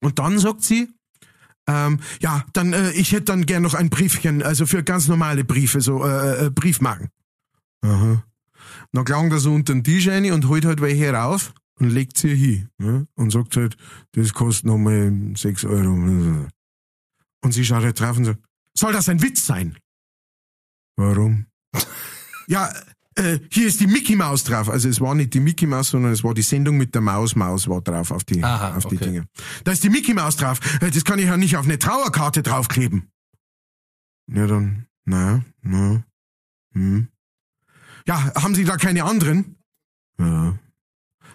Und 0.00 0.18
dann 0.18 0.38
sagt 0.38 0.64
sie, 0.64 0.88
ähm, 1.68 2.00
ja, 2.20 2.44
dann, 2.52 2.72
äh, 2.72 2.90
ich 2.92 3.12
hätte 3.12 3.26
dann 3.26 3.46
gern 3.46 3.62
noch 3.62 3.74
ein 3.74 3.90
Briefchen, 3.90 4.42
also 4.42 4.66
für 4.66 4.82
ganz 4.82 5.08
normale 5.08 5.44
Briefe, 5.44 5.80
so 5.80 6.04
äh, 6.04 6.46
äh, 6.46 6.50
Briefmarken. 6.50 7.10
Aha. 7.82 8.24
Dann 8.92 9.04
klang 9.04 9.30
das 9.30 9.42
so 9.42 9.52
unter 9.52 9.72
den 9.72 9.84
Tisch 9.84 10.08
rein 10.08 10.30
und 10.32 10.48
holt 10.48 10.64
halt 10.64 10.80
welche 10.80 11.12
rauf 11.12 11.52
und 11.78 11.90
legt 11.90 12.18
sie 12.18 12.34
hin. 12.34 12.68
Ja? 12.80 13.04
Und 13.14 13.30
sagt 13.30 13.56
halt, 13.56 13.76
das 14.12 14.32
kostet 14.32 14.66
nochmal 14.66 15.12
6 15.36 15.64
Euro. 15.64 15.92
Und 17.42 17.52
sie 17.52 17.64
schaut 17.64 17.82
halt 17.82 17.98
drauf 17.98 18.16
und 18.16 18.24
sagt, 18.24 18.40
soll 18.76 18.92
das 18.92 19.08
ein 19.08 19.22
Witz 19.22 19.46
sein? 19.46 19.76
Warum? 20.96 21.46
ja, 22.46 22.70
äh, 23.16 23.38
hier 23.50 23.66
ist 23.66 23.80
die 23.80 23.86
Mickey 23.86 24.16
Maus 24.16 24.44
drauf. 24.44 24.68
Also 24.68 24.88
es 24.88 25.00
war 25.00 25.14
nicht 25.14 25.34
die 25.34 25.40
Mickey 25.40 25.66
Maus, 25.66 25.88
sondern 25.88 26.12
es 26.12 26.22
war 26.22 26.34
die 26.34 26.42
Sendung 26.42 26.76
mit 26.76 26.94
der 26.94 27.02
Maus. 27.02 27.34
Maus 27.34 27.68
war 27.68 27.80
drauf 27.80 28.10
auf 28.10 28.24
die, 28.24 28.42
Aha, 28.42 28.76
auf 28.76 28.86
die 28.86 28.96
okay. 28.96 29.04
Dinge. 29.06 29.26
Da 29.64 29.72
ist 29.72 29.82
die 29.82 29.90
Mickey 29.90 30.14
Maus 30.14 30.36
drauf. 30.36 30.60
Äh, 30.80 30.90
Das 30.90 31.04
kann 31.04 31.18
ich 31.18 31.26
ja 31.26 31.36
nicht 31.36 31.56
auf 31.56 31.64
eine 31.64 31.78
Trauerkarte 31.78 32.42
draufkleben. 32.42 33.10
Ja, 34.32 34.46
dann, 34.46 34.86
na, 35.04 35.44
na, 35.62 36.04
hm. 36.72 37.08
Ja, 38.06 38.34
haben 38.34 38.54
Sie 38.54 38.64
da 38.64 38.76
keine 38.76 39.04
anderen? 39.04 39.56
Ja. 40.18 40.58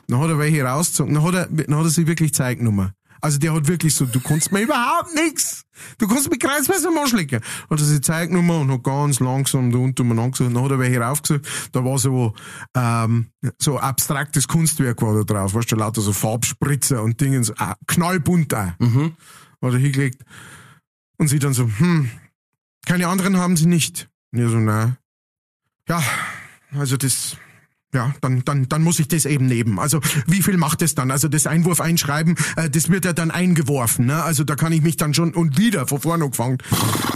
Dann 0.08 0.20
hat 0.20 0.30
er 0.30 0.40
welche 0.40 0.64
rausgezogen. 0.64 1.14
Dann 1.14 1.24
hat 1.24 1.34
er, 1.34 1.48
dann 1.48 1.78
hat 1.78 1.86
er 1.86 1.90
sich 1.90 2.08
wirklich 2.08 2.34
Zeit 2.34 2.60
genommen. 2.60 2.92
Also 3.22 3.40
der 3.40 3.54
hat 3.54 3.68
wirklich 3.68 3.96
so, 3.96 4.06
du 4.06 4.20
kannst 4.20 4.52
mir 4.52 4.62
überhaupt 4.62 5.16
nichts. 5.16 5.66
Du 5.98 6.08
kannst 6.08 6.30
mich 6.30 6.40
kreuzweise 6.40 6.90
am 6.90 6.98
Arsch 6.98 7.14
lecken. 7.14 7.42
Hat 7.70 7.80
er 7.80 7.86
sich 7.86 8.02
Zeit 8.02 8.30
genommen 8.30 8.62
und 8.62 8.72
hat 8.72 8.84
ganz 8.84 9.20
langsam 9.20 9.72
da 9.72 9.80
unten 9.80 10.04
umeinander 10.04 10.32
gesucht. 10.32 10.56
Dann 10.56 10.64
hat 10.64 10.72
er 10.72 10.80
welche 10.80 11.00
raufgesucht. 11.00 11.70
Da 11.72 11.84
war 11.84 11.98
so, 11.98 12.36
ähm, 12.76 13.32
so 13.58 13.80
abstraktes 13.80 14.48
Kunstwerk 14.48 15.02
war 15.02 15.16
da 15.16 15.24
drauf. 15.24 15.56
Weißt 15.56 15.72
du, 15.72 15.76
lauter 15.76 16.02
so 16.02 16.14
Farbspritzer 16.14 17.02
und 17.02 17.20
Dingens, 17.20 17.52
ah, 17.58 17.76
knallbunt 17.88 18.54
auch. 18.54 18.74
Mhm. 18.78 19.14
Hat 19.62 19.74
er 19.74 19.80
hingelegt. 19.80 20.22
Und 21.18 21.28
sie 21.28 21.40
dann 21.40 21.54
so, 21.54 21.64
hm, 21.64 22.12
keine 22.86 23.08
anderen 23.08 23.38
haben 23.38 23.58
sie 23.58 23.66
nicht. 23.66 24.08
Und 24.32 24.40
er 24.40 24.50
so, 24.50 24.58
nein. 24.58 24.98
Ja, 25.90 26.04
also 26.74 26.98
das, 26.98 27.38
ja, 27.96 28.14
dann, 28.22 28.44
dann, 28.46 28.70
dann 28.70 28.84
muss 28.84 29.00
ich 29.00 29.08
das 29.08 29.26
eben 29.26 29.48
nehmen. 29.48 29.80
Also 29.80 30.00
wie 30.28 30.44
viel 30.44 30.58
macht 30.58 30.82
das 30.82 30.94
dann? 30.94 31.10
Also 31.10 31.28
das 31.28 31.48
Einwurf 31.48 31.82
einschreiben, 31.82 32.36
äh, 32.58 32.70
das 32.70 32.90
wird 32.90 33.06
ja 33.06 33.14
dann 33.14 33.32
eingeworfen. 33.32 34.06
Ne? 34.06 34.22
Also 34.22 34.44
da 34.44 34.56
kann 34.56 34.72
ich 34.72 34.82
mich 34.82 34.98
dann 34.98 35.14
schon 35.14 35.34
und 35.34 35.58
wieder 35.58 35.88
von 35.88 36.02
vorne 36.02 36.26
angefangen. 36.26 36.58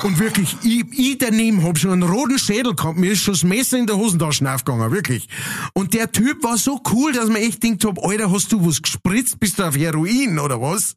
Und 0.03 0.19
wirklich, 0.19 0.57
ich, 0.63 0.85
ich 0.91 1.17
daneben 1.17 1.63
hab 1.63 1.77
schon 1.77 1.91
einen 1.91 2.03
roten 2.03 2.39
Schädel 2.39 2.73
gehabt. 2.73 2.97
Mir 2.97 3.11
ist 3.11 3.21
schon 3.21 3.33
das 3.33 3.43
Messer 3.43 3.77
in 3.77 3.85
der 3.85 3.97
Hosentasche 3.97 4.49
aufgegangen, 4.51 4.91
wirklich. 4.91 5.27
Und 5.73 5.93
der 5.93 6.11
Typ 6.11 6.43
war 6.43 6.57
so 6.57 6.81
cool, 6.91 7.11
dass 7.11 7.27
man 7.27 7.37
echt 7.37 7.61
denkt 7.61 7.83
hab, 7.85 8.03
Alter, 8.03 8.31
hast 8.31 8.51
du 8.51 8.65
was 8.65 8.81
gespritzt? 8.81 9.39
Bist 9.39 9.59
du 9.59 9.63
auf 9.63 9.77
Heroin 9.77 10.39
oder 10.39 10.61
was? 10.61 10.95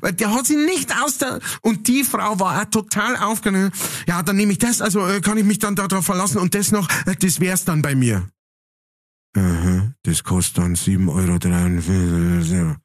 Weil 0.00 0.12
der 0.12 0.32
hat 0.32 0.46
sich 0.46 0.56
nicht 0.56 0.94
aus 1.02 1.18
der... 1.18 1.40
Und 1.62 1.88
die 1.88 2.04
Frau 2.04 2.38
war 2.38 2.62
auch 2.62 2.64
total 2.66 3.16
aufgegangen. 3.16 3.72
Ja, 4.06 4.22
dann 4.22 4.36
nehme 4.36 4.52
ich 4.52 4.58
das, 4.58 4.80
also 4.80 5.06
äh, 5.06 5.20
kann 5.20 5.36
ich 5.36 5.44
mich 5.44 5.58
dann 5.58 5.74
darauf 5.74 6.06
verlassen 6.06 6.38
und 6.38 6.54
das 6.54 6.70
noch, 6.70 6.88
äh, 7.06 7.16
das 7.18 7.40
wär's 7.40 7.64
dann 7.64 7.82
bei 7.82 7.94
mir. 7.96 8.28
Aha, 9.36 9.92
das 10.02 10.24
kostet 10.24 10.58
dann 10.58 10.74
7,43 10.76 12.60
Euro. 12.60 12.76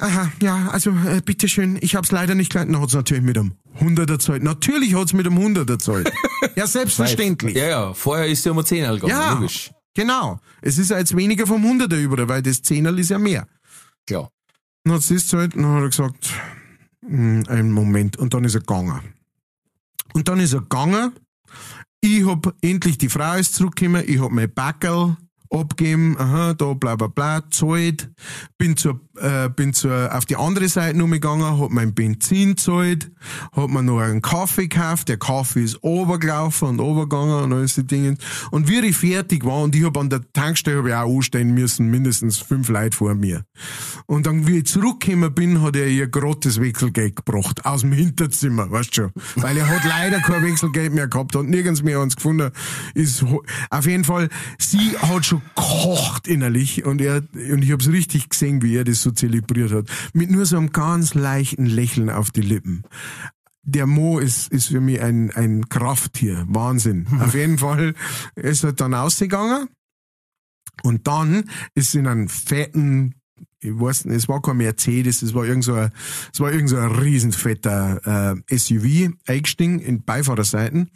Aha, 0.00 0.30
ja, 0.40 0.68
also 0.70 0.90
äh, 0.90 1.20
bitteschön, 1.24 1.78
ich 1.80 1.96
hab's 1.96 2.12
leider 2.12 2.34
nicht 2.34 2.50
gleich. 2.50 2.66
Na, 2.68 2.80
hat's 2.80 2.94
natürlich 2.94 3.22
mit 3.22 3.36
einem 3.36 3.54
Hunderter 3.80 4.18
zahlt. 4.18 4.42
Natürlich 4.42 4.94
hat's 4.94 5.12
mit 5.12 5.26
Hunderter 5.26 5.78
zahlt. 5.78 6.12
ja, 6.56 6.66
selbstverständlich. 6.66 7.56
Ja, 7.56 7.66
ja, 7.68 7.94
vorher 7.94 8.26
ist 8.26 8.42
sie 8.44 8.50
um 8.50 8.64
10 8.64 8.84
gegangen, 8.94 9.08
Ja, 9.10 9.34
logisch. 9.34 9.72
genau. 9.94 10.40
Es 10.62 10.78
ist 10.78 10.90
ja 10.90 10.98
jetzt 10.98 11.16
weniger 11.16 11.46
vom 11.46 11.64
Hunderter 11.64 11.96
über, 11.98 12.28
weil 12.28 12.42
das 12.42 12.62
Zehnerl 12.62 12.98
ist 12.98 13.10
ja 13.10 13.18
mehr. 13.18 13.46
Klar. 14.06 14.30
Dann 14.84 14.94
hat 14.94 15.02
sie 15.02 15.14
es 15.16 15.26
zahlt, 15.26 15.54
dann 15.56 15.66
hat 15.66 15.82
er 15.82 15.88
gesagt, 15.88 16.30
"Hm, 17.04 17.44
einen 17.48 17.72
Moment, 17.72 18.16
und 18.16 18.34
dann 18.34 18.44
ist 18.44 18.54
er 18.54 18.60
gegangen. 18.60 19.00
Und 20.14 20.28
dann 20.28 20.38
ist 20.40 20.52
er 20.52 20.60
gegangen. 20.62 21.12
Ich 22.00 22.24
hab 22.24 22.54
endlich, 22.62 22.98
die 22.98 23.08
Frau 23.08 23.34
ist 23.36 23.54
zurückgekommen, 23.56 24.04
ich 24.06 24.20
hab 24.20 24.30
mein 24.30 24.52
Backel 24.52 25.16
abgeben, 25.50 26.16
aha, 26.18 26.54
da 26.54 26.74
bla 26.74 26.96
bla 26.96 27.08
bla, 27.08 27.42
zahlt, 27.50 28.10
bin 28.58 28.76
zur, 28.76 29.00
äh, 29.20 29.48
bin 29.54 29.72
zur, 29.72 30.14
auf 30.14 30.24
die 30.24 30.36
andere 30.36 30.68
Seite 30.68 31.02
umgegangen, 31.02 31.58
hab 31.58 31.70
mein 31.70 31.94
Benzin 31.94 32.56
zahlt, 32.56 33.10
hab 33.52 33.70
mir 33.70 33.82
noch 33.82 34.00
einen 34.00 34.22
Kaffee 34.22 34.68
gekauft, 34.68 35.08
der 35.08 35.18
Kaffee 35.18 35.64
ist 35.64 35.82
runtergelaufen 35.82 36.68
und 36.68 36.80
runtergegangen 36.80 37.44
und 37.44 37.52
alles 37.52 37.74
die 37.74 37.86
Dinge. 37.86 38.16
Und 38.50 38.68
wie 38.68 38.80
ich 38.80 38.96
fertig 38.96 39.44
war, 39.44 39.62
und 39.62 39.74
ich 39.74 39.84
hab 39.84 39.96
an 39.96 40.10
der 40.10 40.20
Tankstelle 40.32 40.78
hab 40.78 40.86
ich 40.86 40.94
auch 40.94 41.16
anstehen 41.16 41.54
müssen, 41.54 41.90
mindestens 41.90 42.38
fünf 42.38 42.68
Leute 42.68 42.96
vor 42.96 43.14
mir. 43.14 43.44
Und 44.06 44.26
dann, 44.26 44.46
wie 44.46 44.58
ich 44.58 44.66
zurückgekommen 44.66 45.34
bin, 45.34 45.62
hat 45.62 45.76
er 45.76 45.88
ihr 45.88 46.08
das 46.08 46.60
Wechselgeld 46.60 47.16
gebracht, 47.16 47.64
aus 47.64 47.82
dem 47.82 47.92
Hinterzimmer, 47.92 48.70
weißt 48.70 48.94
schon. 48.94 49.10
Weil 49.36 49.56
er 49.56 49.68
hat 49.68 49.84
leider 49.84 50.20
kein 50.20 50.42
Wechselgeld 50.44 50.94
mehr 50.94 51.08
gehabt, 51.08 51.34
hat 51.34 51.44
nirgends 51.44 51.82
mehr 51.82 52.00
eins 52.00 52.16
gefunden. 52.16 52.50
Ist, 52.94 53.24
auf 53.70 53.86
jeden 53.86 54.04
Fall, 54.04 54.28
sie 54.58 54.96
hat 54.98 55.26
schon 55.26 55.42
gekocht 55.54 56.26
innerlich 56.26 56.84
und 56.84 57.00
er, 57.00 57.22
und 57.34 57.62
ich 57.62 57.72
hab's 57.72 57.88
richtig 57.88 58.28
gesehen, 58.28 58.62
wie 58.62 58.76
er 58.76 58.84
das 58.84 59.02
so 59.02 59.07
zelebriert 59.10 59.72
hat. 59.72 59.86
Mit 60.12 60.30
nur 60.30 60.46
so 60.46 60.56
einem 60.56 60.72
ganz 60.72 61.14
leichten 61.14 61.66
Lächeln 61.66 62.10
auf 62.10 62.30
die 62.30 62.42
Lippen. 62.42 62.84
der 63.62 63.86
Mo 63.86 64.18
ist, 64.18 64.50
ist 64.50 64.68
für 64.68 64.80
mich 64.80 65.00
ein, 65.00 65.30
ein 65.32 65.68
Krafttier. 65.68 66.46
Wahnsinn. 66.48 67.06
Auf 67.20 67.34
jeden 67.34 67.58
Fall 67.58 67.94
ist 68.34 68.64
er 68.64 68.72
dann 68.72 68.94
ausgegangen. 68.94 69.68
Und 70.82 71.06
dann 71.06 71.44
ist 71.74 71.94
in 71.94 72.06
einen 72.06 72.28
fetten, 72.28 73.14
ich 73.60 73.72
weiß 73.78 74.04
nicht, 74.04 74.16
es 74.16 74.28
war 74.28 74.40
kein 74.40 74.58
Mercedes, 74.58 75.22
es 75.22 75.34
war 75.34 75.44
irgend 75.44 75.64
so 75.64 75.74
ein, 75.74 75.90
es 76.32 76.40
war 76.40 76.52
irgend 76.52 76.70
so 76.70 76.76
ein 76.76 76.92
riesenfetter 76.92 78.36
äh, 78.48 78.56
SUV 78.56 79.12
eingestiegen 79.26 79.80
in 79.80 80.04
Beifahrerseiten. 80.04 80.90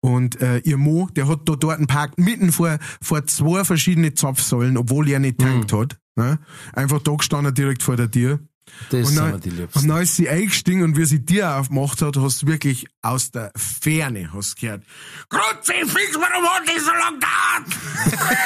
Und 0.00 0.40
äh, 0.40 0.58
ihr 0.58 0.76
Mo, 0.76 1.08
der 1.16 1.28
hat 1.28 1.48
da 1.48 1.56
dort 1.56 1.78
einen 1.78 1.86
Park 1.86 2.18
mitten 2.18 2.52
vor, 2.52 2.78
vor 3.00 3.24
zwei 3.26 3.64
verschiedene 3.64 4.14
Zapfsäulen, 4.14 4.76
obwohl 4.76 5.08
er 5.08 5.18
nicht 5.18 5.38
tankt 5.38 5.72
hat. 5.72 5.98
Ne? 6.16 6.38
Einfach 6.72 7.00
da 7.02 7.12
gestanden 7.14 7.54
direkt 7.54 7.82
vor 7.82 7.96
der 7.96 8.10
Tür. 8.10 8.40
Das 8.90 9.10
Und 9.10 9.16
dann, 9.16 9.40
die 9.40 9.50
und 9.50 9.56
Liebsten. 9.58 9.88
dann 9.88 10.02
ist 10.02 10.16
sie 10.16 10.28
eingestiegen 10.28 10.82
und 10.82 10.96
wie 10.96 11.04
sie 11.04 11.24
die 11.24 11.42
aufgemacht 11.42 12.00
hat, 12.00 12.16
hast 12.16 12.42
du 12.42 12.46
wirklich 12.46 12.86
aus 13.02 13.30
der 13.30 13.52
Ferne 13.56 14.32
hast 14.32 14.56
gehört. 14.56 14.84
Kruzifix, 15.28 16.14
warum 16.14 16.44
hat 16.48 16.62
die 16.68 16.80
so 16.80 16.90
lange 16.90 17.18
gedauert? 17.18 18.42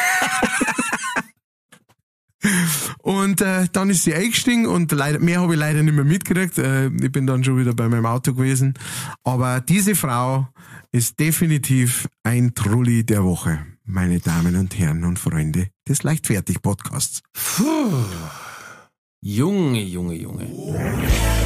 und 3.03 3.41
äh, 3.41 3.67
dann 3.73 3.91
ist 3.91 4.05
sie 4.05 4.15
eingestiegen 4.15 4.67
und 4.67 4.91
leider, 4.93 5.19
mehr 5.19 5.41
habe 5.41 5.55
ich 5.55 5.61
leider 5.61 5.83
nicht 5.83 5.95
mehr 5.95 6.05
mitgekriegt. 6.05 6.59
Äh, 6.59 6.87
ich 6.87 7.13
bin 7.13 7.27
dann 7.27 7.45
schon 7.45 7.59
wieder 7.59 7.75
bei 7.75 7.89
meinem 7.89 8.07
Auto 8.07 8.35
gewesen. 8.35 8.75
Aber 9.25 9.61
diese 9.61 9.95
Frau 9.95 10.49
ist 10.93 11.19
definitiv 11.21 12.09
ein 12.23 12.55
Trulli 12.55 13.05
der 13.05 13.23
Woche, 13.25 13.67
meine 13.87 14.19
Damen 14.19 14.57
und 14.57 14.79
Herren 14.79 15.05
und 15.05 15.19
Freunde 15.19 15.69
des 15.89 16.03
Leichtfertig-Podcasts. 16.03 17.23
Junge, 19.23 19.83
Junge, 19.83 20.15
Junge. 20.15 21.46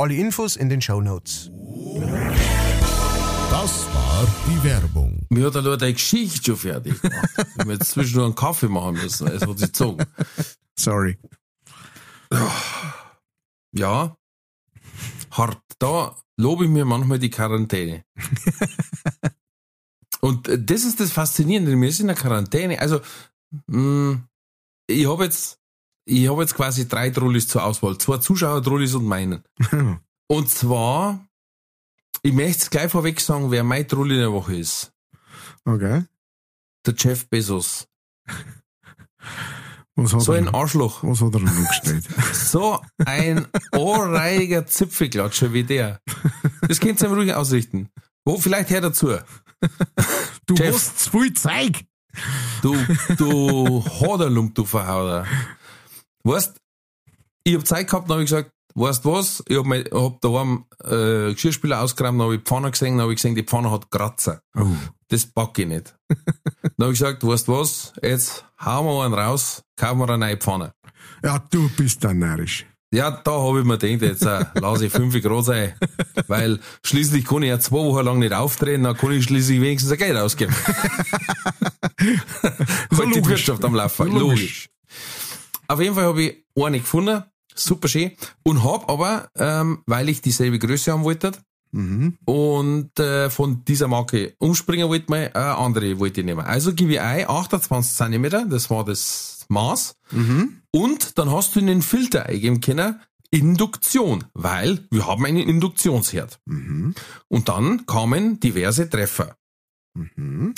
Alle 0.00 0.14
Infos 0.14 0.56
in 0.56 0.70
den 0.70 0.80
Show 0.80 1.02
Notes. 1.02 1.50
Das 3.50 3.86
war 3.92 4.26
die 4.46 4.64
Werbung. 4.64 5.26
Mir 5.28 5.48
hat 5.48 5.56
er 5.56 5.60
nur 5.60 5.76
die 5.76 5.92
Geschichte 5.92 6.42
schon 6.42 6.56
fertig 6.56 7.02
gemacht. 7.02 7.28
Ich 7.36 7.58
hab 7.58 7.68
jetzt 7.68 7.90
zwischendurch 7.90 8.24
einen 8.24 8.34
Kaffee 8.34 8.68
machen 8.68 8.94
müssen. 8.94 9.28
Es 9.28 9.42
hat 9.42 9.58
sich 9.58 9.68
gezogen. 9.68 10.06
Sorry. 10.74 11.18
Ja, 13.72 14.16
hart. 15.32 15.62
Da 15.78 16.16
lobe 16.38 16.64
ich 16.64 16.70
mir 16.70 16.86
manchmal 16.86 17.18
die 17.18 17.28
Quarantäne. 17.28 18.02
Und 20.22 20.48
das 20.48 20.84
ist 20.84 20.98
das 20.98 21.12
Faszinierende. 21.12 21.78
Wir 21.78 21.92
sind 21.92 22.04
in 22.04 22.06
der 22.06 22.16
Quarantäne. 22.16 22.80
Also, 22.80 23.02
mh, 23.66 24.22
ich 24.86 25.06
habe 25.06 25.24
jetzt, 25.24 25.59
ich 26.04 26.28
habe 26.28 26.42
jetzt 26.42 26.54
quasi 26.54 26.88
drei 26.88 27.10
Trullis 27.10 27.48
zur 27.48 27.64
Auswahl. 27.64 27.98
Zwei 27.98 28.18
Zuschauer-Trullis 28.18 28.94
und 28.94 29.04
meinen. 29.04 29.44
Und 30.28 30.48
zwar, 30.48 31.26
ich 32.22 32.32
möchte 32.32 32.62
es 32.62 32.70
gleich 32.70 32.90
vorweg 32.90 33.20
sagen, 33.20 33.50
wer 33.50 33.64
mein 33.64 33.86
Trulli 33.88 34.14
in 34.14 34.20
der 34.20 34.32
Woche 34.32 34.56
ist. 34.56 34.92
Okay. 35.64 36.04
Der 36.86 36.94
Jeff 36.96 37.28
Bezos. 37.28 37.88
So 39.96 40.32
ein? 40.32 40.48
Arschloch. 40.48 41.02
Was 41.02 41.20
hat 41.20 41.34
er 41.34 41.40
noch 41.40 41.68
gestellt? 41.68 42.04
So 42.32 42.80
ein 43.04 43.46
ohrreiger 43.72 44.66
Zipfelklatscher 44.66 45.52
wie 45.52 45.64
der. 45.64 46.00
Das 46.66 46.80
könnt 46.80 47.02
ihr 47.02 47.08
ihm 47.08 47.14
ruhig 47.14 47.34
ausrichten. 47.34 47.90
Wo, 48.24 48.38
vielleicht 48.38 48.70
her 48.70 48.80
dazu. 48.80 49.12
Du 50.46 50.54
Jeff. 50.54 50.74
hast 50.74 51.00
zu 51.00 51.10
viel 51.10 51.34
Zeug. 51.34 51.84
Du, 52.62 52.74
du 53.16 53.84
Hoderlump, 53.84 54.54
du 54.54 54.64
Verhauder. 54.64 55.26
Weißt, 56.24 56.60
ich 57.44 57.54
hab 57.54 57.66
Zeit 57.66 57.88
gehabt, 57.88 58.08
dann 58.08 58.18
hab 58.18 58.24
ich 58.24 58.30
gesagt, 58.30 58.50
weißt 58.74 59.04
was, 59.04 59.42
ich 59.48 59.56
hab, 59.56 59.66
mein, 59.66 59.84
hab 59.92 60.20
daheim 60.20 60.64
äh, 60.84 61.32
Geschirrspüler 61.32 61.80
ausgeräumt, 61.80 62.20
dann 62.20 62.26
hab 62.26 62.32
ich 62.34 62.40
die 62.40 62.44
Pfanne 62.44 62.70
gesehen, 62.70 62.96
dann 62.96 63.06
hab 63.06 63.10
ich 63.10 63.16
gesehen, 63.16 63.34
die 63.34 63.42
Pfanne 63.42 63.70
hat 63.70 63.90
Kratzer. 63.90 64.42
Oh. 64.56 64.66
Das 65.08 65.26
pack 65.26 65.58
ich 65.58 65.66
nicht. 65.66 65.96
dann 66.08 66.86
hab 66.86 66.92
ich 66.92 66.98
gesagt, 66.98 67.26
weißt 67.26 67.48
was, 67.48 67.92
jetzt 68.02 68.44
hauen 68.64 68.86
wir 68.86 69.04
einen 69.04 69.14
raus, 69.14 69.62
kaufen 69.76 69.98
wir 69.98 70.08
eine 70.08 70.18
neue 70.18 70.36
Pfanne. 70.36 70.72
Ja, 71.22 71.38
du 71.50 71.68
bist 71.70 72.04
dann 72.04 72.18
närrisch. 72.18 72.66
Ja, 72.92 73.12
da 73.12 73.30
habe 73.30 73.60
ich 73.60 73.64
mir 73.64 73.78
gedacht, 73.78 74.02
jetzt 74.02 74.26
äh, 74.26 74.46
lasse 74.60 74.86
ich 74.86 74.92
fünf 74.92 75.14
Grad 75.22 75.44
sein, 75.44 75.74
weil 76.26 76.58
schließlich 76.84 77.24
kann 77.24 77.44
ich 77.44 77.48
ja 77.48 77.60
zwei 77.60 77.76
Wochen 77.76 78.04
lang 78.04 78.18
nicht 78.18 78.32
auftreten, 78.32 78.82
dann 78.82 78.96
kann 78.96 79.12
ich 79.12 79.22
schließlich 79.24 79.60
wenigstens 79.60 79.92
ein 79.92 79.98
Geld 79.98 80.16
ausgeben. 80.16 80.52
halt 82.00 83.14
die. 83.14 83.24
Wirtschaft 83.24 83.64
am 83.64 83.76
Laufen. 83.76 84.10
So 84.10 84.18
logisch. 84.18 84.40
Logisch. 84.40 84.70
Auf 85.70 85.80
jeden 85.80 85.94
Fall 85.94 86.04
habe 86.04 86.22
ich 86.22 86.44
eine 86.60 86.80
gefunden, 86.80 87.22
super 87.54 87.86
schön, 87.86 88.10
und 88.42 88.64
habe 88.64 88.88
aber, 88.88 89.28
ähm, 89.36 89.82
weil 89.86 90.08
ich 90.08 90.20
dieselbe 90.20 90.58
Größe 90.58 90.92
haben 90.92 91.04
wollte, 91.04 91.32
Mhm. 91.72 92.18
und 92.24 92.98
äh, 92.98 93.30
von 93.30 93.64
dieser 93.64 93.86
Marke 93.86 94.34
umspringen 94.38 94.88
wollte, 94.88 95.08
mal 95.08 95.30
eine 95.32 95.56
andere 95.56 96.00
wollte 96.00 96.20
ich 96.20 96.26
nehmen. 96.26 96.40
Also 96.44 96.74
gebe 96.74 96.94
ich 96.94 97.00
ein, 97.00 97.28
28 97.28 97.96
Zentimeter, 97.96 98.44
das 98.46 98.68
war 98.70 98.84
das 98.84 99.46
Maß. 99.48 99.94
Mhm. 100.10 100.62
Und 100.72 101.16
dann 101.18 101.30
hast 101.30 101.54
du 101.54 101.60
in 101.60 101.68
den 101.68 101.82
Filter 101.82 102.26
eingeben 102.26 102.60
können, 102.60 102.98
Induktion, 103.30 104.24
weil 104.34 104.84
wir 104.90 105.06
haben 105.06 105.24
einen 105.24 105.48
Induktionsherd. 105.48 106.40
Mhm. 106.46 106.96
Und 107.28 107.48
dann 107.48 107.86
kamen 107.86 108.40
diverse 108.40 108.90
Treffer. 108.90 109.36
Mhm. 109.94 110.56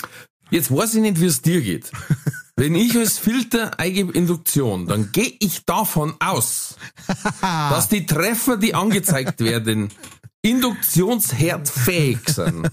Jetzt 0.49 0.71
weiß 0.75 0.95
ich 0.95 1.01
nicht, 1.01 1.21
wie 1.21 1.25
es 1.27 1.43
dir 1.43 1.61
geht. 1.61 1.91
Wenn 2.55 2.75
ich 2.75 2.95
als 2.97 3.17
Filter 3.17 3.79
eingebe 3.79 4.13
Induktion, 4.13 4.85
dann 4.85 5.11
gehe 5.11 5.33
ich 5.39 5.65
davon 5.65 6.13
aus, 6.19 6.75
dass 7.41 7.89
die 7.89 8.05
Treffer, 8.05 8.57
die 8.57 8.75
angezeigt 8.75 9.39
werden, 9.39 9.89
induktionsherdfähig 10.43 12.19
sind. 12.27 12.69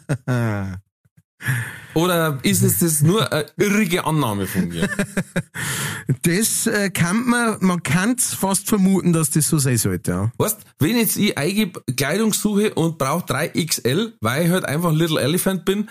Oder 1.95 2.39
ist 2.43 2.63
es 2.63 2.79
das 2.79 3.01
nur 3.01 3.33
eine 3.33 3.47
irrige 3.57 4.05
Annahme 4.05 4.47
von 4.47 4.69
mir? 4.69 4.89
Das 6.23 6.67
äh, 6.67 6.91
kann 6.91 7.25
man, 7.25 7.57
man 7.61 7.83
kann 7.83 8.19
fast 8.19 8.69
vermuten, 8.69 9.13
dass 9.13 9.31
das 9.31 9.47
so 9.47 9.59
sein 9.59 9.79
sollte, 9.79 10.11
ja. 10.11 10.33
Weißt, 10.39 10.59
wenn 10.81 10.97
jetzt 10.97 11.17
ich 11.17 11.39
eingebe 11.39 11.83
Kleidungssuche 11.97 12.75
und 12.75 12.99
brauche 12.99 13.25
3XL, 13.27 14.15
weil 14.21 14.47
ich 14.47 14.51
halt 14.51 14.65
einfach 14.65 14.93
Little 14.93 15.21
Elephant 15.21 15.65
bin, 15.65 15.89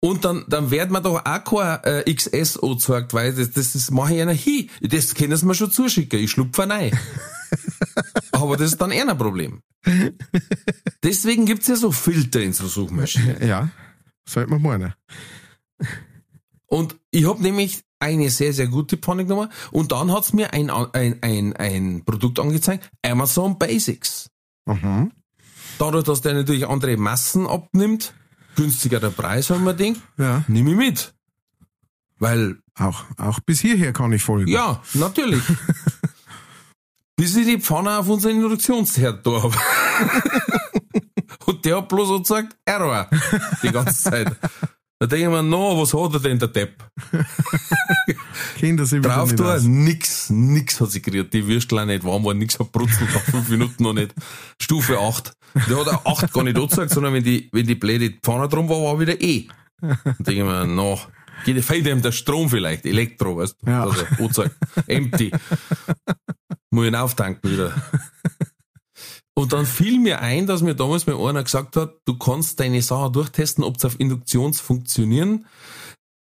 und 0.00 0.24
dann, 0.24 0.44
dann 0.48 0.70
wird 0.70 0.90
mir 0.90 1.00
doch 1.00 1.24
auch 1.24 1.44
kein 1.44 1.80
äh, 1.84 2.14
XS 2.14 2.58
angezeigt, 2.58 3.14
weil 3.14 3.32
das, 3.34 3.50
das, 3.52 3.72
das 3.72 3.90
mache 3.90 4.14
ich 4.14 4.22
einer 4.22 4.32
hin. 4.32 4.68
Das 4.80 5.14
können 5.14 5.36
sie 5.36 5.46
mir 5.46 5.54
schon 5.54 5.70
zuschicken. 5.70 6.20
Ich 6.20 6.32
schlupfe 6.32 6.68
rein. 6.68 6.96
Aber 8.32 8.56
das 8.56 8.72
ist 8.72 8.80
dann 8.80 8.90
eher 8.90 9.08
ein 9.08 9.18
Problem. 9.18 9.62
Deswegen 11.02 11.46
gibt's 11.46 11.68
ja 11.68 11.76
so 11.76 11.92
Filter 11.92 12.40
in 12.40 12.52
so 12.52 12.66
Suchmaschinen. 12.66 13.36
Ja, 13.46 13.70
sollte 14.28 14.50
man 14.50 14.62
meinen. 14.62 14.94
Und 16.66 16.96
ich 17.10 17.26
habe 17.26 17.42
nämlich 17.42 17.82
eine 17.98 18.28
sehr, 18.30 18.52
sehr 18.52 18.66
gute 18.66 18.96
Pfanne 18.98 19.24
genommen 19.24 19.50
und 19.70 19.92
dann 19.92 20.12
hat's 20.12 20.32
mir 20.32 20.52
ein, 20.52 20.70
ein, 20.70 21.22
ein, 21.22 21.56
ein 21.56 22.04
Produkt 22.04 22.38
angezeigt, 22.38 22.90
Amazon 23.02 23.58
Basics. 23.58 24.28
Mhm. 24.66 25.12
Dadurch, 25.78 26.04
dass 26.04 26.20
der 26.20 26.34
natürlich 26.34 26.66
andere 26.66 26.96
Massen 26.96 27.46
abnimmt, 27.46 28.14
günstiger 28.56 28.98
der 29.00 29.10
Preis, 29.10 29.50
haben 29.50 29.64
wir 29.64 29.74
gedacht, 29.74 30.02
Ja, 30.18 30.44
nehme 30.48 30.70
ich 30.70 30.76
mit. 30.76 31.14
Weil, 32.18 32.56
auch, 32.78 33.04
auch 33.18 33.40
bis 33.40 33.60
hierher 33.60 33.92
kann 33.92 34.12
ich 34.12 34.22
folgen. 34.22 34.48
ja, 34.50 34.82
natürlich. 34.94 35.42
Bis 37.18 37.34
ich 37.34 37.46
die 37.46 37.58
Pfanne 37.58 37.98
auf 37.98 38.08
unseren 38.08 38.32
Induktionsherd 38.36 39.26
da 39.26 39.42
habe. 39.42 39.56
Und 41.46 41.64
der 41.64 41.78
hat 41.78 41.88
bloß 41.88 42.20
gesagt, 42.20 42.56
Error. 42.66 43.08
Die 43.62 43.70
ganze 43.70 44.02
Zeit. 44.10 44.36
Da 44.98 45.06
denke 45.06 45.24
ich 45.26 45.30
mir, 45.30 45.42
no, 45.42 45.80
was 45.80 45.94
hat 45.94 46.12
er 46.14 46.20
denn, 46.20 46.38
der 46.38 46.48
Depp? 46.48 46.84
Das 48.76 48.90
wieder 48.92 49.10
Drauf 49.10 49.34
da, 49.34 49.54
aus. 49.54 49.62
nix, 49.64 50.30
nix 50.30 50.80
hat 50.80 50.90
sich 50.90 51.02
gerührt. 51.02 51.32
Die 51.34 51.46
Würstel 51.46 51.78
auch 51.78 51.84
nicht 51.84 52.04
warm 52.04 52.24
waren, 52.24 52.38
nix 52.38 52.58
hat 52.58 52.72
brutzelt 52.72 53.12
nach 53.14 53.20
fünf 53.20 53.48
Minuten 53.50 53.82
noch 53.82 53.92
nicht. 53.92 54.14
Stufe 54.60 54.98
8. 54.98 55.34
Der 55.68 55.78
hat 55.78 55.88
auch 55.88 56.22
8 56.22 56.32
gar 56.32 56.44
nicht 56.44 56.56
angezeigt, 56.56 56.90
sondern 56.90 57.14
wenn 57.14 57.24
die, 57.24 57.48
wenn 57.52 57.66
die 57.66 57.74
blöde 57.74 58.10
Pfanne 58.10 58.48
drum 58.48 58.68
war, 58.68 58.82
war 58.82 59.00
wieder 59.00 59.20
E. 59.20 59.48
Da 59.80 59.96
denke 60.18 60.32
ich 60.32 60.44
mir, 60.44 60.66
no, 60.66 60.98
geht, 61.44 61.64
fehlt 61.64 61.86
ihm 61.86 62.02
der 62.02 62.12
Strom 62.12 62.48
vielleicht, 62.48 62.84
Elektro, 62.86 63.36
weißt 63.36 63.56
du? 63.62 63.70
Ja. 63.70 63.84
Also, 63.84 64.04
angezeigt. 64.18 64.56
Empty. 64.86 65.32
Muss 66.70 66.84
ich 66.84 66.88
ihn 66.88 66.94
auftanken 66.94 67.50
wieder. 67.50 67.72
Und 69.38 69.52
dann 69.52 69.66
fiel 69.66 70.00
mir 70.00 70.20
ein, 70.20 70.46
dass 70.46 70.62
mir 70.62 70.74
damals 70.74 71.06
mal 71.06 71.16
einer 71.28 71.44
gesagt 71.44 71.76
hat, 71.76 71.96
du 72.06 72.16
kannst 72.16 72.58
deine 72.58 72.80
Sache 72.80 73.10
durchtesten, 73.10 73.64
ob 73.64 73.78
sie 73.78 73.86
auf 73.86 74.00
Induktion 74.00 74.54
funktionieren. 74.54 75.46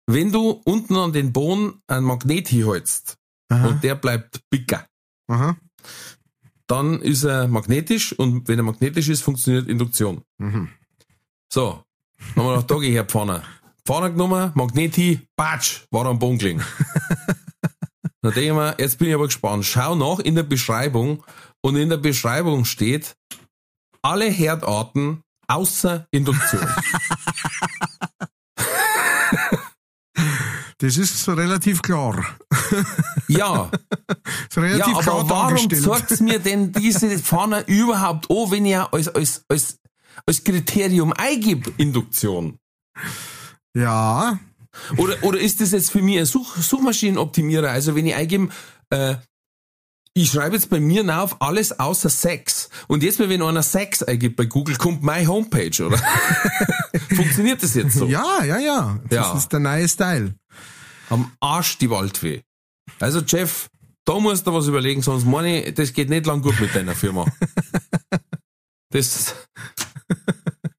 Wenn 0.07 0.33
du 0.33 0.51
unten 0.64 0.97
an 0.97 1.12
den 1.12 1.33
Boden 1.33 1.81
ein 1.87 2.03
Magnet 2.03 2.49
hinhältst 2.49 3.16
Aha. 3.49 3.68
und 3.68 3.85
der 3.85 3.95
bleibt 3.95 4.41
bicker, 4.51 4.87
Aha. 5.29 5.57
Dann 6.66 7.00
ist 7.00 7.24
er 7.24 7.48
magnetisch 7.48 8.12
und 8.12 8.48
wenn 8.48 8.58
er 8.58 8.64
magnetisch 8.64 9.08
ist, 9.08 9.22
funktioniert 9.22 9.68
Induktion. 9.68 10.22
Mhm. 10.38 10.68
So, 11.52 11.82
dann 12.34 12.44
haben 12.44 12.50
wir 12.50 12.56
noch 12.56 12.62
da 12.64 12.80
her 12.80 13.04
Pfanne. 13.04 13.42
Pfanne 13.86 14.10
genommen, 14.10 14.50
Magnet 14.54 14.96
hin, 14.96 15.22
patsch, 15.36 15.82
war 15.90 16.06
am 16.06 16.18
Boden 16.18 16.38
gelegen. 16.38 16.64
Dann 18.22 18.34
denke 18.34 18.48
ich 18.48 18.52
mir, 18.52 18.74
jetzt 18.78 18.98
bin 18.98 19.08
ich 19.08 19.14
aber 19.14 19.26
gespannt. 19.26 19.64
Schau 19.64 19.94
nach 19.94 20.18
in 20.18 20.34
der 20.34 20.42
Beschreibung 20.42 21.22
und 21.60 21.76
in 21.76 21.88
der 21.88 21.98
Beschreibung 21.98 22.64
steht 22.64 23.14
alle 24.02 24.24
Herdarten 24.24 25.22
außer 25.46 26.08
Induktion. 26.10 26.66
Das 30.79 30.99
ist 30.99 31.27
relativ 31.29 31.81
klar. 31.81 32.22
Ja, 33.29 33.70
relativ 34.57 34.95
ja, 34.95 35.01
klar 35.01 35.20
aber 35.20 35.29
warum 35.31 35.70
zeigt's 35.70 36.20
mir 36.20 36.39
denn 36.39 36.72
diese 36.72 37.18
Pfanne 37.18 37.64
überhaupt 37.66 38.31
an, 38.31 38.51
wenn 38.51 38.66
ich 38.66 38.77
als, 38.77 39.09
als, 39.09 39.45
als, 39.49 39.79
als 40.27 40.45
Kriterium 40.45 41.12
eingib 41.14 41.72
Induktion? 41.79 42.59
Ja, 43.74 44.39
Oder, 44.97 45.22
oder 45.22 45.39
ist 45.39 45.61
das 45.61 45.72
jetzt 45.72 45.91
für 45.91 46.03
mich 46.03 46.18
ein 46.18 46.27
Such, 46.27 46.57
Suchmaschinenoptimierer? 46.57 47.70
Also 47.70 47.95
wenn 47.95 48.07
ich 48.07 48.14
eingebe, 48.14 48.49
äh, 48.91 49.16
ich 50.18 50.30
schreibe 50.30 50.54
jetzt 50.56 50.70
bei 50.70 50.80
mir 50.80 51.04
auf 51.22 51.42
alles 51.42 51.78
außer 51.78 52.08
Sex. 52.08 52.70
Und 52.88 53.02
jetzt, 53.02 53.18
mal, 53.20 53.28
wenn 53.28 53.42
einer 53.42 53.62
Sex 53.62 54.02
eingibt 54.02 54.36
bei 54.36 54.46
Google, 54.46 54.76
kommt 54.76 55.02
meine 55.02 55.26
Homepage, 55.28 55.84
oder? 55.84 55.98
Funktioniert 57.14 57.62
das 57.62 57.74
jetzt 57.74 57.92
so? 57.96 58.06
ja, 58.06 58.42
ja, 58.42 58.58
ja. 58.58 58.98
Das 59.10 59.16
Ja. 59.16 59.36
ist 59.36 59.48
der 59.52 59.60
neue 59.60 59.86
Style. 59.86 60.34
Am 61.10 61.30
Arsch 61.40 61.76
die 61.76 61.90
Waldfee. 61.90 62.40
Also 62.98 63.20
Jeff, 63.20 63.68
da 64.06 64.18
musst 64.18 64.46
du 64.46 64.54
was 64.54 64.66
überlegen, 64.68 65.02
sonst 65.02 65.26
meine 65.26 65.64
ich, 65.66 65.74
das 65.74 65.92
geht 65.92 66.08
nicht 66.08 66.24
lang 66.24 66.40
gut 66.40 66.58
mit 66.60 66.74
deiner 66.74 66.94
Firma. 66.94 67.26
Das, 68.90 69.34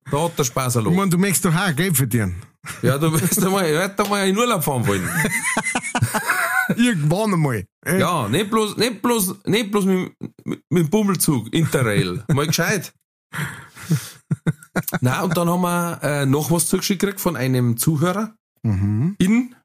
da 0.09 0.23
hat 0.23 0.39
der 0.39 0.45
Spaß 0.45 0.73
Ich 0.73 0.75
erlogen. 0.77 0.97
meine, 0.97 1.09
du 1.11 1.17
möchtest 1.17 1.43
doch 1.45 1.53
auch 1.53 1.75
Geld 1.75 1.95
verdienen. 1.97 2.41
Ja, 2.81 2.97
du 2.97 3.11
wirst 3.11 3.43
einmal, 3.43 3.65
hätte 3.67 4.05
mal 4.05 4.27
in 4.27 4.35
Urlaub 4.37 4.63
fahren 4.63 4.87
wollen. 4.87 5.07
Irgendwann 6.75 7.33
einmal. 7.33 7.65
Äh, 7.85 7.99
Ja, 7.99 8.27
nicht 8.27 8.49
bloß, 8.49 8.77
nicht 8.77 9.01
bloß, 9.01 9.35
nicht 9.45 9.71
bloß 9.71 9.85
mit, 9.85 10.13
mit, 10.45 10.63
mit 10.69 10.83
dem 10.83 10.89
Bummelzug, 10.89 11.53
Interrail. 11.53 12.23
Mal 12.33 12.47
gescheit. 12.47 12.93
Na, 15.01 15.21
und 15.23 15.35
dann 15.37 15.49
haben 15.49 15.61
wir 15.61 15.99
äh, 16.03 16.25
noch 16.25 16.51
was 16.51 16.67
zugeschickt 16.67 17.01
gekriegt 17.01 17.19
von 17.21 17.35
einem 17.35 17.77
Zuhörer 17.77 18.35
Mhm. 18.63 19.15
in, 19.19 19.55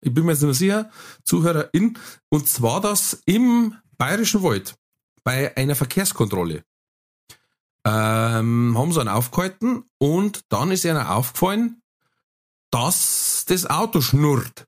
ich 0.00 0.12
bin 0.14 0.24
mir 0.26 0.32
jetzt 0.32 0.42
nicht 0.42 0.46
mehr 0.48 0.54
sicher, 0.54 0.90
Zuhörer 1.24 1.70
in, 1.72 1.98
und 2.28 2.46
zwar 2.46 2.80
das 2.80 3.22
im 3.24 3.74
Bayerischen 3.96 4.42
Wald 4.42 4.76
bei 5.24 5.56
einer 5.56 5.74
Verkehrskontrolle. 5.74 6.62
Ähm, 7.86 8.74
haben 8.78 8.92
sie 8.92 9.00
einen 9.00 9.08
aufgehalten 9.08 9.84
und 9.98 10.42
dann 10.50 10.70
ist 10.70 10.84
ihnen 10.84 10.98
aufgefallen, 10.98 11.80
dass 12.70 13.44
das 13.48 13.66
Auto 13.66 14.00
schnurrt. 14.00 14.66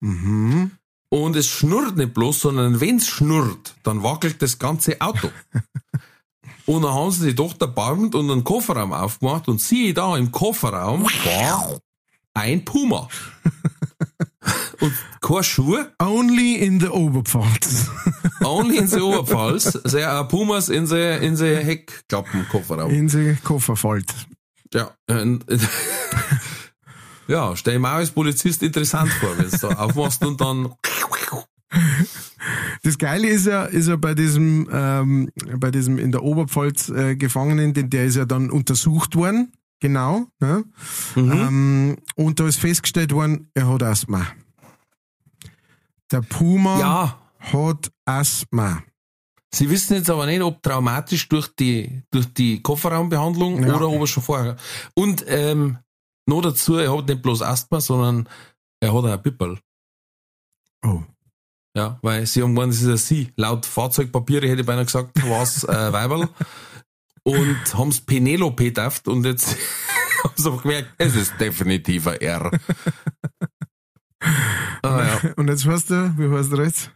Mhm. 0.00 0.72
Und 1.12 1.36
es 1.36 1.46
schnurrt 1.46 1.98
nicht 1.98 2.14
bloß, 2.14 2.40
sondern 2.40 2.80
wenn's 2.80 3.06
schnurrt, 3.06 3.74
dann 3.82 4.02
wackelt 4.02 4.40
das 4.40 4.58
ganze 4.58 4.98
Auto. 5.02 5.28
und 6.66 6.80
dann 6.80 6.94
haben 6.94 7.10
sie 7.10 7.28
die 7.28 7.34
Tochter 7.34 7.66
erbarmt 7.66 8.14
und 8.14 8.30
einen 8.30 8.44
Kofferraum 8.44 8.94
aufgemacht 8.94 9.46
und 9.46 9.60
siehe 9.60 9.92
da, 9.92 10.16
im 10.16 10.32
Kofferraum 10.32 11.04
war 11.04 11.80
ein 12.32 12.64
Puma. 12.64 13.10
und 14.80 14.94
keine 15.20 15.44
Schuhe, 15.44 15.92
Only 16.00 16.54
in 16.54 16.80
the 16.80 16.88
Oberpfalz. 16.88 17.90
only 18.42 18.78
in 18.78 18.88
the 18.88 19.00
Oberpfalz, 19.00 19.64
sehr 19.84 20.18
äh, 20.18 20.24
Pumas 20.24 20.70
in 20.70 20.86
the, 20.86 21.18
in 21.20 21.36
the 21.36 21.44
Heckklappen-Kofferraum. 21.44 22.90
In 22.90 23.10
the 23.10 23.36
Kofferfalt. 23.44 24.14
Ja, 24.72 24.92
ja, 27.32 27.56
stell 27.56 27.74
ich 27.74 27.80
mir 27.80 27.88
auch 27.88 27.94
als 27.94 28.10
Polizist 28.10 28.62
interessant 28.62 29.10
vor, 29.10 29.36
wenn 29.36 29.50
du 29.50 29.56
da 29.56 29.68
aufmachst 29.78 30.24
und 30.24 30.40
dann 30.40 30.72
Das 32.82 32.98
Geile 32.98 33.28
ist 33.28 33.46
ja, 33.46 33.64
ist 33.64 33.88
ja 33.88 33.96
bei 33.96 34.14
diesem, 34.14 34.68
ähm, 34.70 35.30
bei 35.56 35.70
diesem 35.70 35.98
in 35.98 36.12
der 36.12 36.22
Oberpfalz 36.22 36.90
äh, 36.90 37.16
Gefangenen, 37.16 37.72
den, 37.72 37.88
der 37.88 38.04
ist 38.04 38.16
ja 38.16 38.24
dann 38.26 38.50
untersucht 38.50 39.14
worden, 39.16 39.52
genau. 39.80 40.26
Ne? 40.40 40.64
Ähm, 41.16 41.96
und 42.16 42.40
da 42.40 42.46
ist 42.46 42.58
festgestellt 42.58 43.12
worden, 43.12 43.48
er 43.54 43.68
hat 43.72 43.82
Asthma. 43.82 44.26
Der 46.10 46.20
Puma 46.20 46.78
ja, 46.78 47.18
hat 47.38 47.90
Asthma. 48.04 48.82
Sie 49.54 49.70
wissen 49.70 49.94
jetzt 49.94 50.10
aber 50.10 50.26
nicht, 50.26 50.42
ob 50.42 50.62
traumatisch 50.62 51.28
durch 51.28 51.48
die, 51.54 52.02
durch 52.10 52.32
die 52.34 52.62
Kofferraumbehandlung 52.62 53.62
Ja. 53.62 53.76
oder 53.76 53.88
ob 53.88 54.00
er 54.00 54.06
schon 54.06 54.22
vorher. 54.22 54.56
Und 54.94 55.24
ähm, 55.28 55.78
noch 56.32 56.42
dazu, 56.42 56.76
er 56.76 56.96
hat 56.96 57.08
nicht 57.08 57.22
bloß 57.22 57.42
Asthma, 57.42 57.80
sondern 57.80 58.28
er 58.80 58.92
hat 58.92 59.04
auch 59.04 59.04
ein 59.04 59.22
Pipperl. 59.22 59.58
Oh. 60.84 61.02
Ja, 61.76 61.98
weil 62.02 62.26
sie 62.26 62.42
haben 62.42 62.54
gemeint, 62.54 62.72
das 62.72 62.82
ist 62.82 62.88
ein 62.88 62.96
Sie. 62.96 63.32
Laut 63.36 63.64
Fahrzeugpapiere 63.64 64.48
hätte 64.48 64.60
ich 64.60 64.66
beinahe 64.66 64.84
gesagt, 64.84 65.22
war 65.28 65.42
es 65.42 65.64
äh, 65.64 65.68
Weiberl. 65.92 66.28
Und 67.24 67.74
haben 67.74 67.90
es 67.90 68.00
Penelope 68.00 68.64
getauft 68.64 69.06
und 69.08 69.24
jetzt 69.24 69.56
haben 70.24 70.34
sie 70.36 70.48
aber 70.48 70.60
gemerkt, 70.60 70.90
es 70.98 71.14
ist 71.14 71.34
definitiv 71.38 72.08
ein 72.08 72.20
R. 72.20 72.50
ah, 74.82 75.02
ja. 75.02 75.32
Und 75.36 75.48
jetzt 75.48 75.66
weißt 75.66 75.90
du, 75.90 76.14
wie 76.18 76.36
heißt 76.36 76.52
er 76.52 76.64
jetzt? 76.64 76.90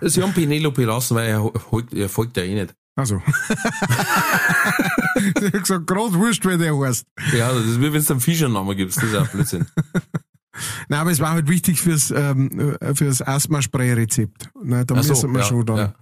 Sie 0.00 0.22
haben 0.22 0.32
Penelope 0.32 0.84
lassen, 0.84 1.16
weil 1.16 1.28
er, 1.28 1.52
er 1.92 2.08
folgt 2.08 2.36
ja 2.36 2.44
eh 2.44 2.54
nicht. 2.54 2.74
Also. 2.94 3.20
ich 5.40 5.52
hab 5.52 5.60
gesagt, 5.62 5.86
gerade 5.86 6.14
wurscht, 6.14 6.44
wer 6.44 6.58
der 6.58 6.78
heißt. 6.78 7.04
Ja, 7.36 7.52
das 7.52 7.64
ist 7.64 7.80
wie 7.80 7.92
wenn 7.92 8.04
du 8.04 8.12
einen 8.12 8.20
Fischernamen 8.20 8.76
gibst, 8.76 8.98
das 8.98 9.04
ist 9.04 9.14
auch 9.14 9.28
Blödsinn. 9.28 9.66
Nein, 10.88 11.00
aber 11.00 11.10
es 11.12 11.20
war 11.20 11.30
halt 11.30 11.48
wichtig 11.48 11.80
fürs, 11.80 12.10
ähm, 12.10 12.76
äh, 12.80 12.94
fürs 12.94 13.22
Asthma-Spray-Rezept. 13.22 14.50
Ne, 14.62 14.84
da 14.84 14.96
Ach 14.96 15.02
so, 15.04 15.10
müssen 15.10 15.32
wir 15.32 15.40
ja, 15.40 15.46
schon 15.46 15.66
dann. 15.66 15.76
ja. 15.76 15.94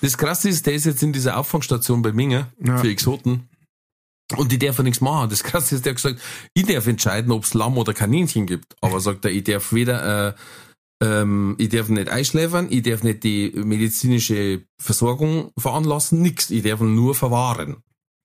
Das 0.00 0.18
Krasse 0.18 0.48
ist, 0.48 0.66
der 0.66 0.74
ist 0.74 0.84
jetzt 0.84 1.02
in 1.02 1.12
dieser 1.12 1.36
Auffangstation 1.38 2.02
bei 2.02 2.12
Minge 2.12 2.48
Ja. 2.64 2.78
für 2.78 2.88
Exoten. 2.88 3.48
Und 4.36 4.50
die 4.50 4.58
darf 4.58 4.78
ja 4.78 4.82
nichts 4.82 5.00
machen. 5.00 5.30
Das 5.30 5.44
Krasse 5.44 5.76
ist, 5.76 5.84
der 5.86 5.92
hat 5.92 6.02
gesagt, 6.02 6.20
ich 6.52 6.66
darf 6.66 6.86
entscheiden, 6.88 7.30
ob 7.30 7.44
es 7.44 7.54
Lamm 7.54 7.78
oder 7.78 7.94
Kaninchen 7.94 8.46
gibt. 8.46 8.74
Aber 8.80 8.98
sagt 8.98 9.24
er, 9.24 9.30
ich 9.30 9.44
darf 9.44 9.72
weder, 9.72 10.28
äh, 10.30 10.34
ähm, 11.02 11.54
ich 11.58 11.68
darf 11.68 11.88
nicht 11.88 12.08
einschläfern, 12.08 12.68
ich 12.70 12.82
darf 12.82 13.02
nicht 13.02 13.22
die 13.24 13.52
medizinische 13.54 14.62
Versorgung 14.78 15.52
veranlassen, 15.58 16.22
nix. 16.22 16.50
Ich 16.50 16.62
darf 16.62 16.80
nur 16.80 17.14
verwahren. 17.14 17.76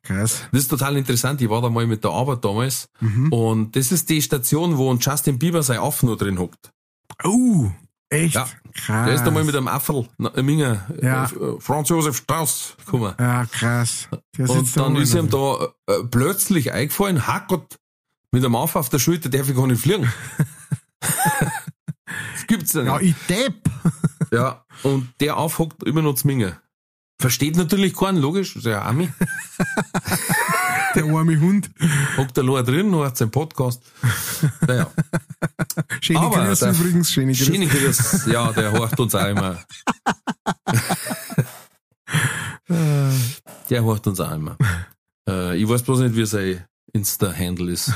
Krass. 0.04 0.44
Das 0.52 0.62
ist 0.62 0.68
total 0.70 0.98
interessant. 0.98 1.42
Ich 1.42 1.50
war 1.50 1.62
da 1.62 1.70
mal 1.70 1.86
mit 1.86 2.04
der 2.04 2.12
Arbeit 2.12 2.44
damals. 2.44 2.88
Mhm. 3.02 3.32
Und 3.32 3.76
das 3.76 3.92
ist 3.92 4.10
die 4.10 4.22
Station, 4.22 4.78
wo 4.78 4.92
ein 4.92 5.00
Justin 5.00 5.38
Bieber 5.38 5.62
sein 5.64 5.80
Affen 5.80 6.10
noch 6.10 6.18
drin 6.18 6.40
hockt. 6.40 6.72
Oh, 7.24 7.70
echt? 8.10 8.34
Ja. 8.36 8.48
Krass. 8.74 9.06
Der 9.06 9.16
ist 9.16 9.24
da 9.26 9.32
mal 9.32 9.44
mit 9.44 9.56
einem 9.56 9.68
Affel, 9.68 10.08
na, 10.18 10.32
Minge, 10.42 10.82
Ja. 11.02 11.26
äh, 11.26 11.60
Franz 11.60 11.90
Josef 11.90 12.16
Strauß, 12.18 12.78
gekommen. 12.86 13.14
Ja, 13.20 13.46
krass. 13.46 14.08
Und 14.38 14.76
da 14.78 14.84
dann 14.84 14.96
ist 14.96 15.14
ihm 15.14 15.30
da 15.30 15.68
äh, 15.88 16.04
plötzlich 16.10 16.72
eingefallen, 16.72 17.28
Hackert, 17.28 17.78
mit 18.32 18.46
einem 18.46 18.56
Affe 18.56 18.80
auf 18.80 18.88
der 18.90 19.00
Schulter 19.00 19.28
darf 19.28 19.50
ich 19.50 19.56
gar 19.58 19.68
nicht 19.68 19.82
fliegen. 19.82 20.10
das 22.42 22.48
gibt's 22.48 22.74
ja 22.74 22.84
Ja, 22.84 22.98
nicht. 23.00 23.16
ich 23.20 23.28
depp. 23.28 23.56
Ja, 24.34 24.64
und 24.84 25.10
der 25.20 25.36
aufhockt 25.36 25.84
immer 25.84 26.02
noch 26.02 26.24
Minge. 26.24 26.58
Versteht 27.20 27.58
natürlich 27.58 27.94
keinen, 27.94 28.18
logisch, 28.18 28.56
ist 28.56 28.66
ja 28.66 28.82
Ami. 28.84 29.10
Der 30.96 31.06
arme 31.06 31.40
Hund. 31.40 31.70
Hockt 32.18 32.38
da 32.38 32.44
nur 32.44 32.62
drin, 32.64 32.94
hat 32.96 33.16
seinen 33.18 33.32
Podcast. 33.32 33.82
Naja. 34.68 34.90
Schöne 36.02 36.20
Aber 36.20 36.46
Grüße 36.48 36.66
der- 36.66 36.74
übrigens. 36.74 37.12
Schöne 37.12 37.32
Grüße. 37.34 37.46
Schöne 37.46 37.68
Grüße. 37.68 38.32
Ja, 38.32 38.52
der 38.52 38.72
horcht 38.74 39.00
uns 39.00 39.16
auch 39.16 39.26
immer. 39.28 39.58
Der 43.70 43.84
horcht 43.84 44.08
uns 44.08 44.20
auch 44.20 44.32
immer. 44.34 44.58
Äh, 45.28 45.58
ich 45.58 45.68
weiß 45.68 45.84
bloß 45.84 46.00
nicht, 46.00 46.16
wie 46.16 46.26
sein 46.26 46.66
Insta-Handle 46.94 47.72
ist. 47.72 47.94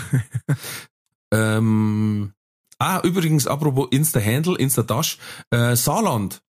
ähm, 1.31 2.31
ah, 2.79 3.01
übrigens, 3.03 3.47
apropos 3.47 3.87
Insta-Handle, 3.91 4.57
Insta-Dash, 4.57 5.17
äh, 5.51 5.75
Saarland. 5.75 6.41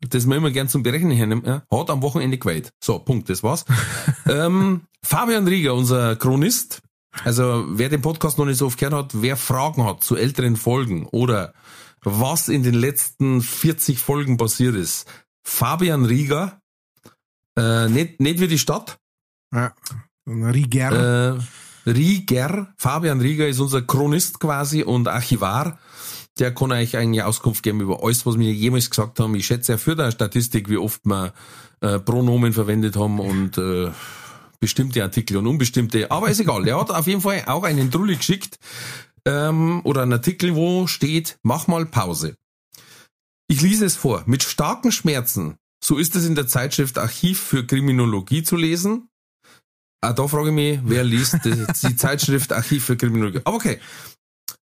Das 0.00 0.26
man 0.26 0.38
immer 0.38 0.50
gern 0.50 0.68
zum 0.68 0.82
Berechnen 0.82 1.12
hernehmen, 1.12 1.44
ja, 1.44 1.62
hat 1.70 1.90
am 1.90 2.02
Wochenende 2.02 2.38
geweiht. 2.38 2.72
So, 2.82 2.98
Punkt, 2.98 3.28
das 3.28 3.42
war's. 3.42 3.64
ähm, 4.26 4.82
Fabian 5.04 5.46
Rieger, 5.46 5.74
unser 5.74 6.16
Chronist, 6.16 6.82
also 7.24 7.64
wer 7.68 7.88
den 7.88 8.02
Podcast 8.02 8.38
noch 8.38 8.46
nicht 8.46 8.58
so 8.58 8.66
oft 8.66 8.78
gehört 8.78 8.94
hat, 8.94 9.22
wer 9.22 9.36
Fragen 9.36 9.84
hat 9.84 10.02
zu 10.02 10.16
älteren 10.16 10.56
Folgen 10.56 11.06
oder 11.06 11.52
was 12.02 12.48
in 12.48 12.64
den 12.64 12.74
letzten 12.74 13.42
40 13.42 13.98
Folgen 13.98 14.36
passiert 14.36 14.74
ist, 14.74 15.06
Fabian 15.44 16.04
Rieger 16.04 16.60
Äh, 17.56 17.88
nicht, 17.88 18.20
nicht 18.20 18.40
wie 18.40 18.48
die 18.48 18.58
Stadt. 18.58 18.98
Ja. 19.54 19.74
Rieger. 20.26 21.36
Äh, 21.36 21.40
Rieger, 21.86 22.72
Fabian 22.76 23.20
Rieger 23.20 23.48
ist 23.48 23.60
unser 23.60 23.82
Chronist 23.82 24.40
quasi 24.40 24.82
und 24.82 25.08
Archivar. 25.08 25.78
Der 26.38 26.54
kann 26.54 26.72
euch 26.72 26.96
eigentlich 26.96 27.22
Auskunft 27.22 27.62
geben 27.62 27.80
über 27.80 28.02
alles, 28.02 28.24
was 28.24 28.38
wir 28.38 28.52
jemals 28.52 28.88
gesagt 28.88 29.20
haben. 29.20 29.34
Ich 29.34 29.46
schätze, 29.46 29.72
er 29.72 29.78
führt 29.78 30.00
eine 30.00 30.12
Statistik, 30.12 30.70
wie 30.70 30.78
oft 30.78 31.04
wir 31.04 31.34
äh, 31.80 31.98
Pronomen 31.98 32.52
verwendet 32.52 32.96
haben 32.96 33.20
und 33.20 33.58
äh, 33.58 33.90
bestimmte 34.60 35.02
Artikel 35.02 35.36
und 35.36 35.46
unbestimmte. 35.46 36.10
Aber 36.10 36.30
ist 36.30 36.40
egal. 36.40 36.66
Er 36.66 36.80
hat 36.80 36.90
auf 36.90 37.06
jeden 37.06 37.20
Fall 37.20 37.42
auch 37.46 37.64
einen 37.64 37.90
Trulli 37.90 38.16
geschickt 38.16 38.58
ähm, 39.26 39.80
oder 39.84 40.02
einen 40.02 40.14
Artikel, 40.14 40.54
wo 40.54 40.86
steht, 40.86 41.38
mach 41.42 41.66
mal 41.66 41.84
Pause. 41.84 42.36
Ich 43.48 43.60
lese 43.60 43.84
es 43.84 43.96
vor. 43.96 44.22
Mit 44.26 44.42
starken 44.42 44.92
Schmerzen, 44.92 45.56
so 45.84 45.98
ist 45.98 46.16
es 46.16 46.24
in 46.24 46.34
der 46.34 46.46
Zeitschrift 46.46 46.96
Archiv 46.96 47.40
für 47.40 47.66
Kriminologie 47.66 48.42
zu 48.42 48.56
lesen. 48.56 49.08
Ah, 50.04 50.12
da 50.12 50.26
frage 50.26 50.48
ich 50.48 50.54
mich, 50.54 50.80
wer 50.84 51.04
liest 51.04 51.44
die, 51.44 51.64
die 51.84 51.96
Zeitschrift 51.96 52.52
Archiv 52.52 52.84
für 52.84 52.96
Kriminologie. 52.96 53.40
Aber 53.44 53.54
okay. 53.56 53.78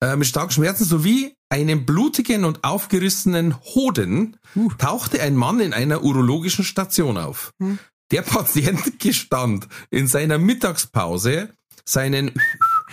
Äh, 0.01 0.14
mit 0.14 0.29
starken 0.29 0.53
Schmerzen 0.53 0.85
sowie 0.85 1.35
einem 1.49 1.85
blutigen 1.85 2.45
und 2.45 2.62
aufgerissenen 2.62 3.57
Hoden 3.74 4.37
tauchte 4.79 5.20
ein 5.20 5.35
Mann 5.35 5.59
in 5.59 5.72
einer 5.72 6.05
urologischen 6.05 6.64
Station 6.64 7.18
auf. 7.18 7.51
Der 8.12 8.22
Patient 8.22 9.01
gestand 9.01 9.66
in 9.91 10.07
seiner 10.07 10.39
Mittagspause 10.39 11.51
seinen 11.85 12.33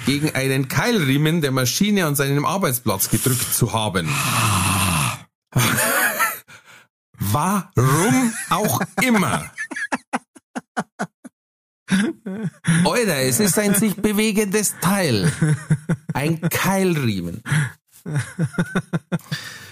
gegen 0.06 0.34
einen 0.34 0.68
Keilriemen 0.70 1.42
der 1.42 1.52
Maschine 1.52 2.08
an 2.08 2.16
seinem 2.16 2.46
Arbeitsplatz 2.46 3.10
gedrückt 3.10 3.54
zu 3.54 3.74
haben. 3.74 4.10
Warum 7.20 8.34
auch 8.50 8.82
immer. 9.02 9.52
Alter, 12.86 13.18
es 13.22 13.40
ist 13.40 13.58
ein 13.60 13.76
sich 13.76 13.96
bewegendes 13.96 14.76
Teil. 14.82 15.32
Ein 16.14 16.42
Keilriemen. 16.42 17.42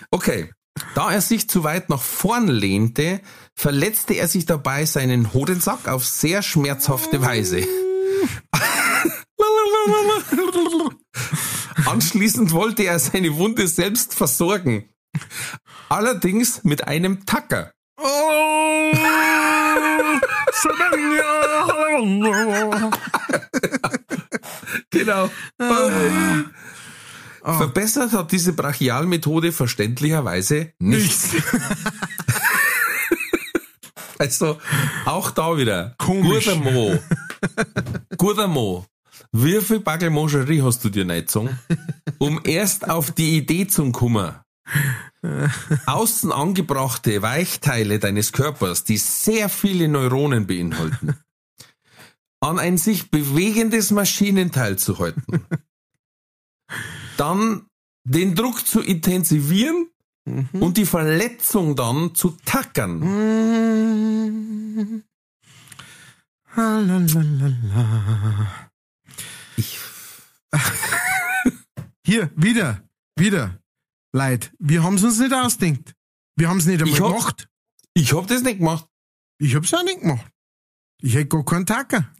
Okay. 0.09 0.51
Da 0.95 1.11
er 1.11 1.21
sich 1.21 1.49
zu 1.49 1.63
weit 1.63 1.89
nach 1.89 2.01
vorn 2.01 2.47
lehnte, 2.47 3.21
verletzte 3.55 4.13
er 4.13 4.27
sich 4.27 4.45
dabei 4.45 4.85
seinen 4.85 5.33
Hodensack 5.33 5.87
auf 5.87 6.05
sehr 6.05 6.41
schmerzhafte 6.41 7.21
Weise. 7.21 7.67
Anschließend 11.85 12.51
wollte 12.51 12.83
er 12.83 12.99
seine 12.99 13.35
Wunde 13.35 13.67
selbst 13.67 14.13
versorgen. 14.13 14.89
Allerdings 15.89 16.63
mit 16.63 16.87
einem 16.87 17.25
Tacker. 17.25 17.73
Genau. 24.89 25.29
Verbessert 27.43 28.11
hat 28.13 28.31
diese 28.31 28.53
Brachialmethode 28.53 29.51
verständlicherweise 29.51 30.73
nichts. 30.79 31.31
also, 34.17 34.59
auch 35.05 35.31
da 35.31 35.57
wieder. 35.57 35.95
Komisch. 35.97 36.45
Guter 36.45 36.55
Mo. 36.57 36.99
Guter 38.17 38.47
Mo. 38.47 38.85
Wie 39.31 39.61
viel 39.61 39.79
Bagelmoscherie 39.79 40.61
hast 40.61 40.83
du 40.83 40.89
dir 40.89 41.05
gezogen, 41.05 41.57
um 42.19 42.41
erst 42.43 42.89
auf 42.89 43.11
die 43.11 43.37
Idee 43.37 43.67
zu 43.67 43.91
kommen? 43.91 44.35
Außen 45.85 46.31
angebrachte 46.31 47.21
Weichteile 47.21 47.99
deines 47.99 48.31
Körpers, 48.31 48.83
die 48.83 48.97
sehr 48.97 49.49
viele 49.49 49.87
Neuronen 49.87 50.47
beinhalten, 50.47 51.15
an 52.41 52.59
ein 52.59 52.77
sich 52.77 53.09
bewegendes 53.11 53.91
Maschinenteil 53.91 54.77
zu 54.77 54.99
halten, 54.99 55.45
dann 57.17 57.65
den 58.03 58.35
Druck 58.35 58.65
zu 58.65 58.81
intensivieren 58.81 59.87
und 60.53 60.77
die 60.77 60.85
Verletzung 60.85 61.75
dann 61.75 62.13
zu 62.15 62.35
tackern. 62.45 63.01
Ich, 69.57 69.79
Hier, 72.05 72.31
wieder, 72.35 72.83
wieder. 73.15 73.59
Leid, 74.13 74.51
wir 74.59 74.83
haben's 74.83 75.03
uns 75.03 75.19
nicht 75.19 75.33
ausdenkt. 75.33 75.93
Wir 76.35 76.49
haben's 76.49 76.65
nicht 76.65 76.81
einmal 76.81 76.93
Ich 76.95 77.01
hab- 77.01 77.09
gemacht. 77.09 77.47
ich 77.93 78.13
hab 78.13 78.27
das 78.27 78.41
nicht 78.41 78.57
gemacht. 78.59 78.87
Ich 79.39 79.55
hab's 79.55 79.73
auch 79.73 79.83
nicht 79.83 80.01
gemacht. 80.01 80.30
Ich 81.01 81.15
hätte 81.15 81.27
gar 81.27 81.43
keinen 81.45 81.65
Tacker. 81.65 82.05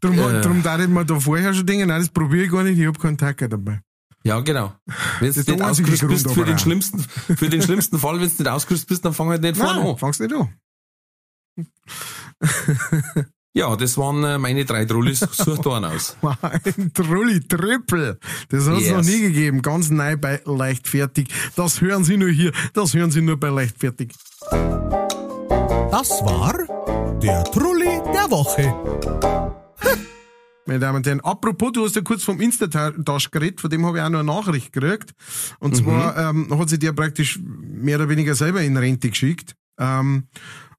drum, 0.00 0.14
Ja. 0.14 0.40
drum 0.40 0.62
darf 0.62 0.80
ich 0.80 0.88
mir 0.88 1.04
da 1.04 1.18
vorher 1.20 1.52
schon 1.54 1.66
denken, 1.66 1.88
nein, 1.88 2.00
das 2.00 2.08
probiere 2.10 2.44
ich 2.46 2.50
gar 2.50 2.62
nicht, 2.62 2.78
ich 2.78 2.86
hab 2.86 2.98
keinen 3.00 3.18
Tacker 3.18 3.48
dabei. 3.48 3.80
Ja, 4.24 4.40
genau. 4.40 4.72
Wenn 5.20 5.32
du 5.32 5.40
nicht 5.40 5.62
ausgerüstet 5.62 6.08
bist 6.08 6.30
für 6.30 6.44
den 6.44 6.56
auch. 6.56 6.58
schlimmsten, 6.58 7.00
für 7.00 7.48
den 7.48 7.62
schlimmsten 7.62 7.98
Fall, 7.98 8.20
wenn 8.20 8.28
du 8.28 8.34
nicht 8.42 8.48
ausgerüstet 8.48 8.88
bist, 8.88 9.04
dann 9.04 9.14
fang 9.14 9.28
halt 9.28 9.42
nicht 9.42 9.56
vorne 9.56 9.80
an. 9.80 9.96
fangst 9.96 10.20
nicht 10.20 10.32
an. 10.34 10.48
Ja, 13.54 13.74
das 13.74 13.96
waren 13.96 14.22
äh, 14.24 14.38
meine 14.38 14.64
drei 14.64 14.84
Trullis. 14.84 15.20
Such 15.20 15.58
da 15.58 15.76
einen 15.76 15.86
aus. 15.86 16.16
Ein 16.42 16.92
Trulli 16.92 17.40
Triple. 17.40 18.18
Das 18.50 18.68
hat's 18.68 18.82
Yes. 18.82 18.92
noch 18.92 19.02
nie 19.02 19.20
gegeben. 19.20 19.62
Ganz 19.62 19.90
neu 19.90 20.16
bei 20.16 20.40
Leichtfertig. 20.44 21.28
Das 21.56 21.80
hören 21.80 22.04
Sie 22.04 22.16
nur 22.18 22.28
hier. 22.30 22.52
Das 22.74 22.94
hören 22.94 23.10
Sie 23.10 23.22
nur 23.22 23.38
bei 23.40 23.48
Leichtfertig. 23.48 24.12
Das 25.90 26.10
war 26.22 26.54
der 27.20 27.44
Trulli 27.44 28.00
der 28.12 28.30
Woche. 28.30 28.74
Meine 30.66 30.80
Damen 30.80 30.96
und 30.96 31.06
Herren, 31.06 31.20
apropos, 31.20 31.72
du 31.72 31.84
hast 31.84 31.96
ja 31.96 32.02
kurz 32.02 32.24
vom 32.24 32.40
Instatasch 32.40 33.30
geredet, 33.30 33.60
von 33.60 33.70
dem 33.70 33.86
habe 33.86 33.98
ich 33.98 34.04
auch 34.04 34.10
noch 34.10 34.18
eine 34.18 34.26
Nachricht 34.26 34.72
gekriegt. 34.72 35.12
Und 35.60 35.76
zwar 35.76 36.16
ähm, 36.16 36.58
hat 36.58 36.68
sich 36.68 36.78
der 36.78 36.92
praktisch 36.92 37.40
mehr 37.42 37.96
oder 37.96 38.10
weniger 38.10 38.34
selber 38.34 38.60
in 38.60 38.76
Rente 38.76 39.08
geschickt. 39.08 39.54
Ähm, 39.78 40.28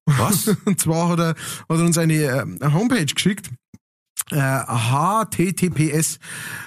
Was? 0.05 0.47
und 0.65 0.79
zwar 0.79 1.09
hat 1.09 1.19
er, 1.19 1.29
hat 1.29 1.37
er 1.69 1.85
uns 1.85 1.97
eine, 1.97 2.13
äh, 2.13 2.41
eine 2.41 2.73
Homepage 2.73 3.05
geschickt. 3.05 3.49
Äh, 4.31 4.37
https 4.37 6.19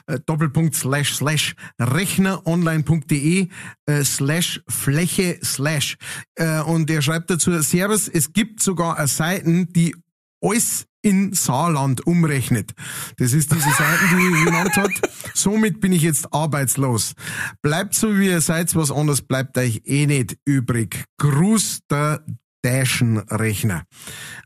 äh, 0.07 0.19
Doppelpunkt 0.27 0.75
slash 0.75 1.15
slash 1.15 1.55
rechneronline.de 1.79 3.49
äh, 3.87 4.05
slash 4.05 4.61
Fläche 4.69 5.39
slash 5.45 5.97
äh, 6.35 6.61
und 6.63 6.91
er 6.91 7.03
schreibt 7.03 7.31
dazu 7.31 7.53
Servus, 7.63 8.09
es 8.09 8.33
gibt 8.33 8.61
sogar 8.61 9.07
Seiten, 9.07 9.73
die 9.73 9.95
alles 10.41 10.87
in 11.03 11.33
Saarland 11.33 12.07
umrechnet. 12.07 12.73
Das 13.19 13.33
ist 13.33 13.53
diese 13.53 13.71
Seiten, 13.71 14.17
die 14.17 14.39
ich 14.39 14.45
genannt 14.45 14.77
hat. 14.77 14.91
Somit 15.35 15.81
bin 15.81 15.93
ich 15.93 16.03
jetzt 16.03 16.33
arbeitslos. 16.33 17.15
Bleibt 17.61 17.95
so 17.95 18.17
wie 18.19 18.29
ihr 18.29 18.41
seid, 18.41 18.75
was 18.77 18.91
anderes 18.91 19.23
bleibt 19.23 19.59
euch 19.59 19.83
eh 19.85 20.07
nicht 20.07 20.39
übrig. 20.45 21.05
Gruß 21.19 21.81
der 21.91 22.25
Taschenrechner. 22.63 23.83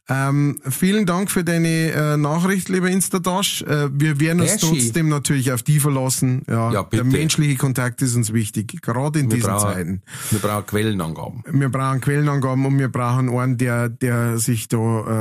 Ähm, 0.09 0.59
vielen 0.69 1.05
Dank 1.05 1.31
für 1.31 1.45
deine 1.45 1.91
äh, 1.91 2.17
Nachricht, 2.17 2.69
lieber 2.69 2.89
Instatasch. 2.89 3.62
Äh, 3.62 3.89
wir 3.93 4.21
werden 4.21 4.41
uns 4.41 4.57
Taschi. 4.57 4.79
trotzdem 4.79 5.09
natürlich 5.09 5.53
auf 5.53 5.62
die 5.62 5.81
verlassen. 5.81 6.43
Ja, 6.49 6.73
Ja, 6.73 6.83
bitte. 6.83 7.03
der 7.03 7.12
menschliche 7.12 7.57
Kontakt 7.57 8.03
ist 8.03 8.14
uns 8.17 8.33
wichtig, 8.33 8.81
gerade 8.83 9.19
in 9.19 9.31
Wir 9.31 9.37
diesen 9.37 9.51
brauchen, 9.51 9.73
Zeiten. 9.73 10.03
wir 10.31 10.39
brauchen 10.39 10.67
Quellenangaben. 10.67 11.43
Wir 11.51 11.69
brauchen 11.69 12.01
Quellenangaben 12.01 12.67
und 12.67 12.79
wir 12.79 12.89
brauchen 12.89 13.29
einen, 13.29 13.59
der, 13.59 13.89
der 13.89 14.39
sich 14.39 14.69
da 14.69 14.77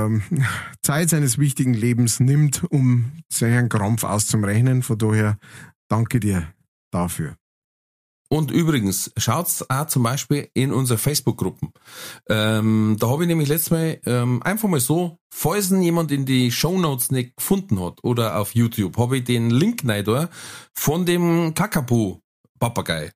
ähm, 0.05 0.21
Zeit 0.81 1.09
seines 1.09 1.37
wichtigen 1.37 1.73
Lebens 1.73 2.19
nimmt, 2.19 2.63
um 2.69 3.11
seinen 3.27 3.69
Krampf 3.69 4.03
auszurechnen. 4.03 4.83
Von 4.83 4.97
daher 4.97 5.37
danke 5.89 6.19
dir 6.19 6.47
dafür. 6.91 7.35
Und 8.29 8.51
übrigens, 8.51 9.11
schaut's 9.17 9.69
auch 9.69 9.87
zum 9.87 10.03
Beispiel 10.03 10.49
in 10.53 10.73
unsere 10.73 10.97
Facebook-Gruppen. 10.97 11.71
Ähm, 12.27 12.97
da 12.99 13.09
habe 13.09 13.23
ich 13.23 13.27
nämlich 13.27 13.49
letztes 13.49 13.71
Mal 13.71 13.99
ähm, 14.05 14.41
einfach 14.41 14.67
mal 14.67 14.79
so, 14.79 15.19
falls 15.31 15.69
jemand 15.69 16.11
in 16.11 16.25
die 16.25 16.51
Shownotes 16.51 17.11
nicht 17.11 17.35
gefunden 17.37 17.79
hat 17.79 18.03
oder 18.03 18.39
auf 18.39 18.55
YouTube, 18.55 18.97
habe 18.97 19.17
ich 19.17 19.25
den 19.25 19.51
Link 19.51 19.83
rein 19.85 20.03
da 20.03 20.29
von 20.73 21.05
dem 21.05 21.53
Kakapo-Papagei. 21.53 23.11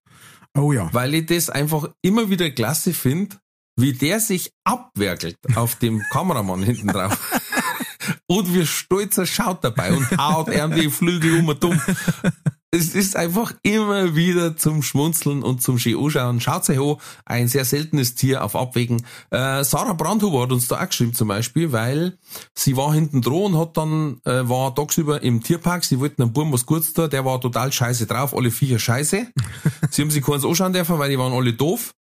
Oh 0.58 0.72
ja. 0.74 0.90
Weil 0.94 1.14
ich 1.16 1.26
das 1.26 1.50
einfach 1.50 1.90
immer 2.02 2.30
wieder 2.30 2.50
klasse 2.52 2.94
finde, 2.94 3.38
wie 3.76 3.94
der 3.94 4.20
sich 4.20 4.52
abwerkelt 4.64 5.38
auf 5.56 5.76
dem 5.76 6.04
Kameramann 6.12 6.64
hinten 6.64 6.88
drauf. 6.88 7.18
Und 8.28 8.54
wie 8.54 8.66
stolz 8.66 9.18
er 9.18 9.26
schaut 9.26 9.64
dabei 9.64 9.92
und 9.92 10.18
haut 10.18 10.50
er 10.50 10.68
die 10.68 10.90
Flügel 10.90 11.40
um 11.40 11.50
und 11.50 11.64
um. 11.64 11.80
Es 12.72 12.94
ist 12.94 13.16
einfach 13.16 13.54
immer 13.64 14.16
wieder 14.16 14.56
zum 14.56 14.84
Schmunzeln 14.84 15.42
und 15.42 15.64
zum 15.64 15.80
schön 15.80 15.98
anschauen. 15.98 16.40
Schaut 16.40 16.70
euch 16.70 16.80
an, 16.80 16.98
ein 17.26 17.48
sehr 17.48 17.66
seltenes 17.66 18.14
Tier 18.14 18.44
auf 18.44 18.56
Abwägen. 18.56 19.02
Äh, 19.32 19.64
Sarah 19.64 19.94
Brandhuber 19.94 20.44
hat 20.44 20.52
uns 20.52 20.68
da 20.68 20.80
auch 20.80 20.88
geschrieben 20.88 21.16
zum 21.16 21.30
Beispiel, 21.30 21.72
weil 21.72 22.20
sie 22.54 22.78
war 22.78 22.94
hinten 22.94 23.24
dran 23.24 23.34
und 23.34 23.58
hat 23.58 23.76
dann, 23.76 24.22
äh, 24.24 24.48
war 24.48 24.76
tagsüber 24.76 25.24
im 25.24 25.42
Tierpark, 25.42 25.84
sie 25.84 26.00
wollten 26.00 26.22
einem 26.22 26.32
Buben 26.32 26.54
was 26.54 26.68
Gutes 26.68 26.94
da, 26.94 27.08
der 27.08 27.26
war 27.26 27.42
total 27.42 27.72
scheiße 27.72 28.06
drauf, 28.06 28.36
alle 28.36 28.52
Viecher 28.52 28.78
scheiße. 28.78 29.26
sie 29.90 30.02
haben 30.04 30.12
sich 30.12 30.24
keins 30.24 30.46
anschauen 30.46 30.72
dürfen, 30.72 31.00
weil 31.00 31.10
die 31.10 31.18
waren 31.18 31.34
alle 31.34 31.54
doof. 31.54 31.96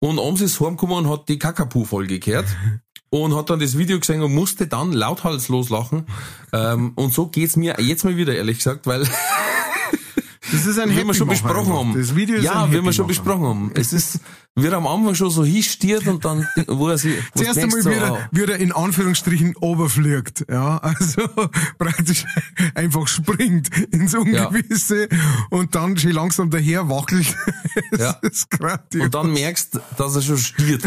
Und 0.00 0.18
abends 0.18 0.42
ist 0.42 0.60
heimgekommen 0.60 0.98
und 0.98 1.08
hat 1.08 1.30
die 1.30 1.38
Kakapu-Folge 1.38 2.18
gehört. 2.18 2.46
Und 3.08 3.34
hat 3.34 3.48
dann 3.48 3.60
das 3.60 3.78
Video 3.78 3.98
gesehen 3.98 4.20
und 4.20 4.34
musste 4.34 4.66
dann 4.66 4.92
lauthals 4.92 5.48
loslachen. 5.48 6.04
Ähm, 6.52 6.92
und 6.96 7.14
so 7.14 7.28
geht's 7.28 7.56
mir 7.56 7.76
jetzt 7.78 8.04
mal 8.04 8.18
wieder, 8.18 8.34
ehrlich 8.34 8.58
gesagt, 8.58 8.86
weil 8.86 9.08
Das 10.52 10.66
ist 10.66 10.78
ein 10.78 10.90
wie 10.90 11.04
wir 11.06 11.14
schon 11.14 11.28
besprochen 11.28 11.72
haben. 11.72 11.94
Das 11.94 12.14
Video 12.14 12.36
ist 12.36 12.44
ja, 12.44 12.70
wie 12.70 12.82
wir 12.82 12.92
schon 12.92 13.06
besprochen 13.06 13.44
haben. 13.44 13.72
Es 13.74 13.94
ist, 13.94 14.20
wird 14.54 14.74
am 14.74 14.86
Anfang 14.86 15.14
schon 15.14 15.30
so 15.30 15.42
hinstiert 15.42 16.06
und 16.06 16.24
dann, 16.26 16.46
wo 16.66 16.90
er 16.90 16.98
sich, 16.98 17.16
wo 17.32 17.40
Zuerst 17.40 17.58
einmal 17.58 17.82
denkst, 17.82 17.96
wieder, 17.98 18.08
so, 18.30 18.38
wieder 18.38 18.56
in 18.58 18.70
Anführungsstrichen 18.72 19.56
oberfliegt, 19.56 20.44
ja, 20.50 20.76
also 20.78 21.22
praktisch 21.78 22.26
einfach 22.74 23.08
springt 23.08 23.70
ins 23.90 24.14
Ungewisse 24.14 25.08
und 25.48 25.74
dann 25.74 25.96
schon 25.96 26.10
langsam 26.12 26.50
daher 26.50 26.88
wackelt. 26.90 27.34
Das 27.90 28.00
Ja. 28.00 28.10
ist 28.22 28.50
grandios. 28.50 29.04
und 29.06 29.14
dann 29.14 29.32
merkst, 29.32 29.80
dass 29.96 30.14
er 30.14 30.22
schon 30.22 30.38
stiert. 30.38 30.82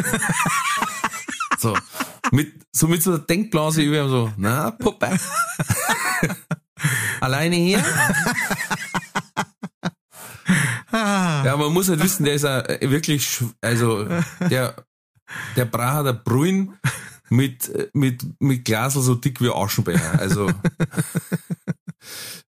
so. 1.59 1.75
Mit, 2.31 2.53
so 2.71 2.87
mit 2.87 3.01
so 3.03 3.11
einer 3.11 3.19
Denkblase 3.19 3.81
über 3.81 4.03
ihm 4.03 4.09
so, 4.09 4.31
na, 4.37 4.71
Puppe. 4.71 5.17
Alleine 7.21 7.55
hier? 7.55 7.79
ja, 10.91 11.55
man 11.57 11.73
muss 11.73 11.89
halt 11.89 12.01
wissen, 12.03 12.23
der 12.25 12.35
ist 12.35 12.43
ja 12.43 12.63
wirklich, 12.81 13.43
also, 13.61 14.07
der, 14.49 14.75
der 15.55 15.65
Bracher, 15.65 16.03
der 16.03 16.13
Bruin 16.13 16.73
mit, 17.29 17.71
mit, 17.93 18.23
mit 18.39 18.65
Glasel 18.65 19.01
so 19.01 19.15
dick 19.15 19.41
wie 19.41 19.49
Aschenbecher. 19.49 20.19
Also, 20.19 20.49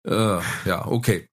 äh, 0.07 0.39
ja, 0.65 0.85
okay. 0.85 1.29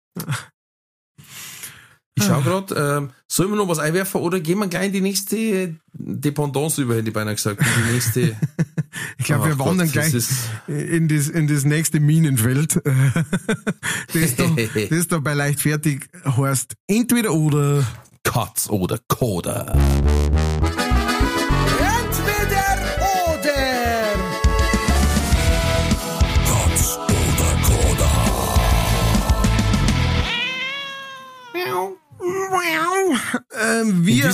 Ich 2.18 2.24
schau 2.24 2.40
grad, 2.40 2.72
ähm, 2.74 3.10
sollen 3.28 3.50
wir 3.50 3.56
noch 3.56 3.68
was 3.68 3.78
einwerfen 3.78 4.22
oder 4.22 4.40
gehen 4.40 4.58
wir 4.58 4.68
gleich 4.68 4.86
in 4.86 4.92
die 4.94 5.00
nächste 5.02 5.74
Dependance 5.92 6.80
über, 6.80 6.94
hätte 6.96 7.08
ich 7.08 7.14
beinahe 7.14 7.34
gesagt. 7.34 7.60
In 7.60 7.66
die 7.86 7.92
nächste. 7.92 8.20
ich 9.18 9.24
glaube, 9.26 9.46
wir 9.48 9.52
Ach 9.54 9.58
wandern 9.66 9.86
Gott, 9.86 9.92
gleich 9.92 10.14
ist- 10.14 10.32
in 10.66 11.08
das, 11.08 11.28
in 11.28 11.46
das 11.46 11.64
nächste 11.64 12.00
Minenfeld. 12.00 12.76
das, 14.14 14.36
da, 14.36 14.44
das 14.90 15.08
da 15.08 15.18
bei 15.18 15.34
Leichtfertig 15.34 16.08
heißt 16.24 16.74
entweder 16.86 17.32
oder. 17.34 17.84
Katz 18.24 18.68
oder 18.70 18.98
Koda. 19.06 19.76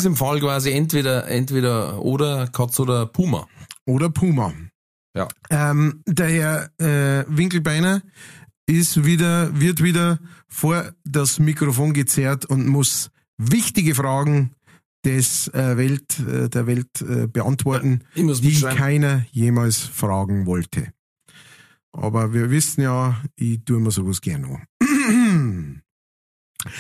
Diesem 0.03 0.17
Fall 0.17 0.41
quasi 0.41 0.73
entweder, 0.73 1.29
entweder 1.29 2.03
oder 2.03 2.49
Katz 2.49 2.81
oder 2.81 3.07
Puma. 3.07 3.47
oder 3.87 4.11
Puma. 4.11 4.53
Ja. 5.17 5.29
Ähm, 5.49 6.03
der 6.07 6.29
Herr 6.29 6.71
äh, 6.81 7.25
Winkelbeiner 7.29 8.03
ist 8.67 9.05
wieder, 9.05 9.61
wird 9.61 9.81
wieder 9.81 10.19
vor 10.49 10.93
das 11.05 11.39
Mikrofon 11.39 11.93
gezerrt 11.93 12.47
und 12.47 12.67
muss 12.67 13.11
wichtige 13.39 13.95
Fragen 13.95 14.57
des 15.05 15.47
äh, 15.55 15.77
Welt, 15.77 16.19
äh, 16.19 16.49
der 16.49 16.67
Welt 16.67 17.01
äh, 17.01 17.29
beantworten, 17.29 18.03
die 18.17 18.61
keiner 18.61 19.25
jemals 19.31 19.79
fragen 19.79 20.47
wollte. 20.47 20.93
Aber 21.93 22.35
wir 22.35 22.51
wissen 22.51 22.83
ja, 22.83 23.23
ich 23.37 23.65
tue 23.65 23.79
mir 23.79 23.93
sowas 23.93 24.21
gerne 24.21 24.67
an. 24.81 25.83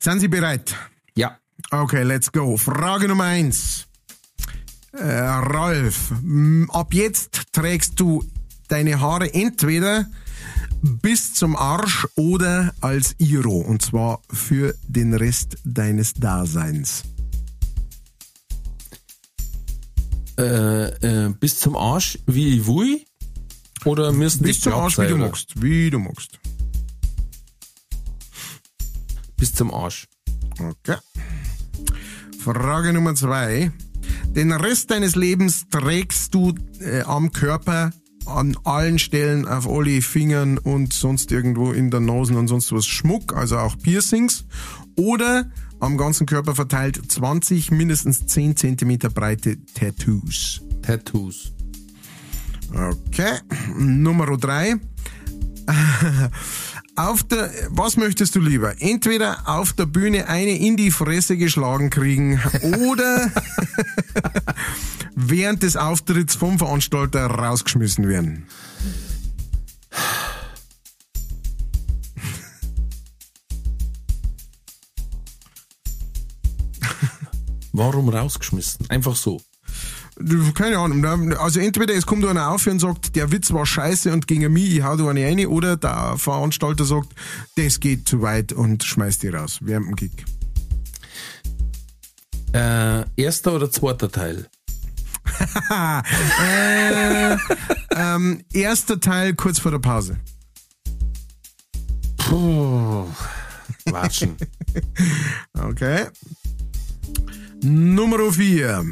Sind 0.00 0.20
Sie 0.20 0.28
bereit? 0.28 0.74
Ja. 1.14 1.41
Okay, 1.70 2.02
let's 2.02 2.30
go. 2.30 2.56
Frage 2.56 3.08
Nummer 3.08 3.24
eins. 3.24 3.86
Äh, 4.92 5.04
Ralf, 5.04 6.12
ab 6.68 6.92
jetzt 6.92 7.52
trägst 7.52 7.98
du 7.98 8.24
deine 8.68 9.00
Haare 9.00 9.32
entweder 9.32 10.06
bis 10.82 11.34
zum 11.34 11.56
Arsch 11.56 12.06
oder 12.16 12.74
als 12.80 13.14
Iro. 13.18 13.58
Und 13.58 13.82
zwar 13.82 14.20
für 14.30 14.74
den 14.86 15.14
Rest 15.14 15.58
deines 15.64 16.14
Daseins. 16.14 17.04
Äh, 20.38 21.26
äh, 21.26 21.34
bis 21.38 21.60
zum 21.60 21.76
Arsch, 21.76 22.18
wie 22.26 22.58
ich 22.58 22.66
will? 22.66 23.04
Oder 23.84 24.12
müssen 24.12 24.42
Bis 24.44 24.60
zum 24.60 24.74
Arsch, 24.74 24.94
wie 24.98 25.02
sein, 25.02 25.08
du 25.08 25.14
oder? 25.16 25.26
magst. 25.26 25.62
Wie 25.62 25.90
du 25.90 25.98
magst. 25.98 26.38
Bis 29.36 29.54
zum 29.54 29.72
Arsch. 29.72 30.06
Okay. 30.58 30.96
Frage 32.38 32.92
Nummer 32.92 33.14
zwei. 33.14 33.70
Den 34.34 34.52
Rest 34.52 34.90
deines 34.90 35.14
Lebens 35.14 35.66
trägst 35.70 36.34
du 36.34 36.54
äh, 36.80 37.02
am 37.02 37.32
Körper 37.32 37.92
an 38.26 38.56
allen 38.64 38.98
Stellen, 38.98 39.46
auf 39.46 39.68
alle 39.68 40.00
Fingern 40.00 40.58
und 40.58 40.92
sonst 40.92 41.32
irgendwo 41.32 41.72
in 41.72 41.90
der 41.90 42.00
Nase 42.00 42.36
und 42.36 42.48
sonst 42.48 42.72
was 42.72 42.86
Schmuck, 42.86 43.34
also 43.36 43.58
auch 43.58 43.76
Piercings. 43.78 44.44
Oder 44.96 45.50
am 45.80 45.96
ganzen 45.96 46.26
Körper 46.26 46.54
verteilt 46.54 47.00
20 47.08 47.70
mindestens 47.70 48.26
10 48.26 48.56
Zentimeter 48.56 49.10
breite 49.10 49.58
Tattoos. 49.74 50.62
Tattoos. 50.82 51.52
Okay. 52.72 53.38
Nummer 53.76 54.36
drei. 54.36 54.76
Auf 56.94 57.22
der, 57.22 57.50
was 57.70 57.96
möchtest 57.96 58.34
du 58.34 58.40
lieber? 58.40 58.74
Entweder 58.80 59.48
auf 59.48 59.72
der 59.72 59.86
Bühne 59.86 60.28
eine 60.28 60.58
in 60.58 60.76
die 60.76 60.90
Fresse 60.90 61.38
geschlagen 61.38 61.88
kriegen 61.88 62.38
oder 62.90 63.30
während 65.14 65.62
des 65.62 65.76
Auftritts 65.76 66.34
vom 66.34 66.58
Veranstalter 66.58 67.26
rausgeschmissen 67.26 68.08
werden. 68.08 68.46
Warum 77.72 78.10
rausgeschmissen? 78.10 78.90
Einfach 78.90 79.16
so. 79.16 79.40
Keine 80.54 80.78
Ahnung. 80.78 81.04
Also 81.34 81.60
entweder 81.60 81.94
es 81.94 82.06
kommt 82.06 82.24
einer 82.24 82.50
auf 82.50 82.66
und 82.66 82.80
sagt, 82.80 83.16
der 83.16 83.30
Witz 83.32 83.52
war 83.52 83.66
scheiße 83.66 84.12
und 84.12 84.26
gegen 84.26 84.52
mich, 84.52 84.76
ich 84.76 84.82
hau 84.82 84.96
da 84.96 85.08
eine 85.08 85.24
rein, 85.24 85.46
oder 85.46 85.76
der 85.76 86.16
Veranstalter 86.18 86.84
sagt, 86.84 87.08
das 87.56 87.80
geht 87.80 88.08
zu 88.08 88.22
weit 88.22 88.52
und 88.52 88.84
schmeißt 88.84 89.22
die 89.22 89.28
raus 89.28 89.58
während 89.60 89.88
dem 89.88 89.96
Gig. 89.96 90.24
Äh, 92.52 93.04
erster 93.16 93.54
oder 93.54 93.70
zweiter 93.70 94.10
Teil? 94.10 94.46
äh, 95.70 97.36
ähm, 97.96 98.42
erster 98.52 99.00
Teil 99.00 99.34
kurz 99.34 99.58
vor 99.58 99.70
der 99.70 99.78
Pause. 99.78 100.18
Puh. 102.18 103.06
Watschen. 103.86 104.36
Okay. 105.54 106.06
Nummer 107.62 108.32
vier. 108.32 108.84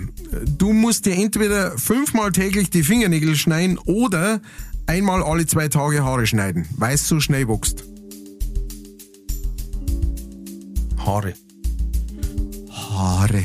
Du 0.56 0.72
musst 0.72 1.04
dir 1.06 1.14
entweder 1.14 1.76
fünfmal 1.76 2.30
täglich 2.30 2.70
die 2.70 2.84
Fingernägel 2.84 3.34
schneiden 3.34 3.78
oder 3.78 4.40
einmal 4.86 5.22
alle 5.22 5.44
zwei 5.46 5.68
Tage 5.68 6.04
Haare 6.04 6.26
schneiden, 6.26 6.66
weil 6.76 6.94
es 6.94 7.08
so 7.08 7.18
schnell 7.18 7.48
wächst. 7.48 7.84
Haare. 11.04 11.34
Haare. 12.70 13.44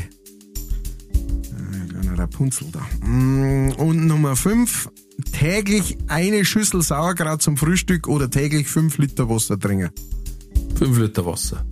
Kleiner 1.88 2.18
Rapunzel 2.18 2.68
da. 2.70 2.86
Mm, 3.06 3.72
Und 3.72 4.06
Nummer 4.06 4.36
fünf. 4.36 4.88
Täglich 5.32 5.96
eine 6.08 6.44
Schüssel 6.44 6.82
Sauerkraut 6.82 7.42
zum 7.42 7.56
Frühstück 7.56 8.06
oder 8.06 8.30
täglich 8.30 8.68
fünf 8.68 8.98
Liter 8.98 9.28
Wasser 9.28 9.58
trinken. 9.58 9.90
Fünf 10.76 10.98
Liter 10.98 11.24
Wasser. 11.26 11.64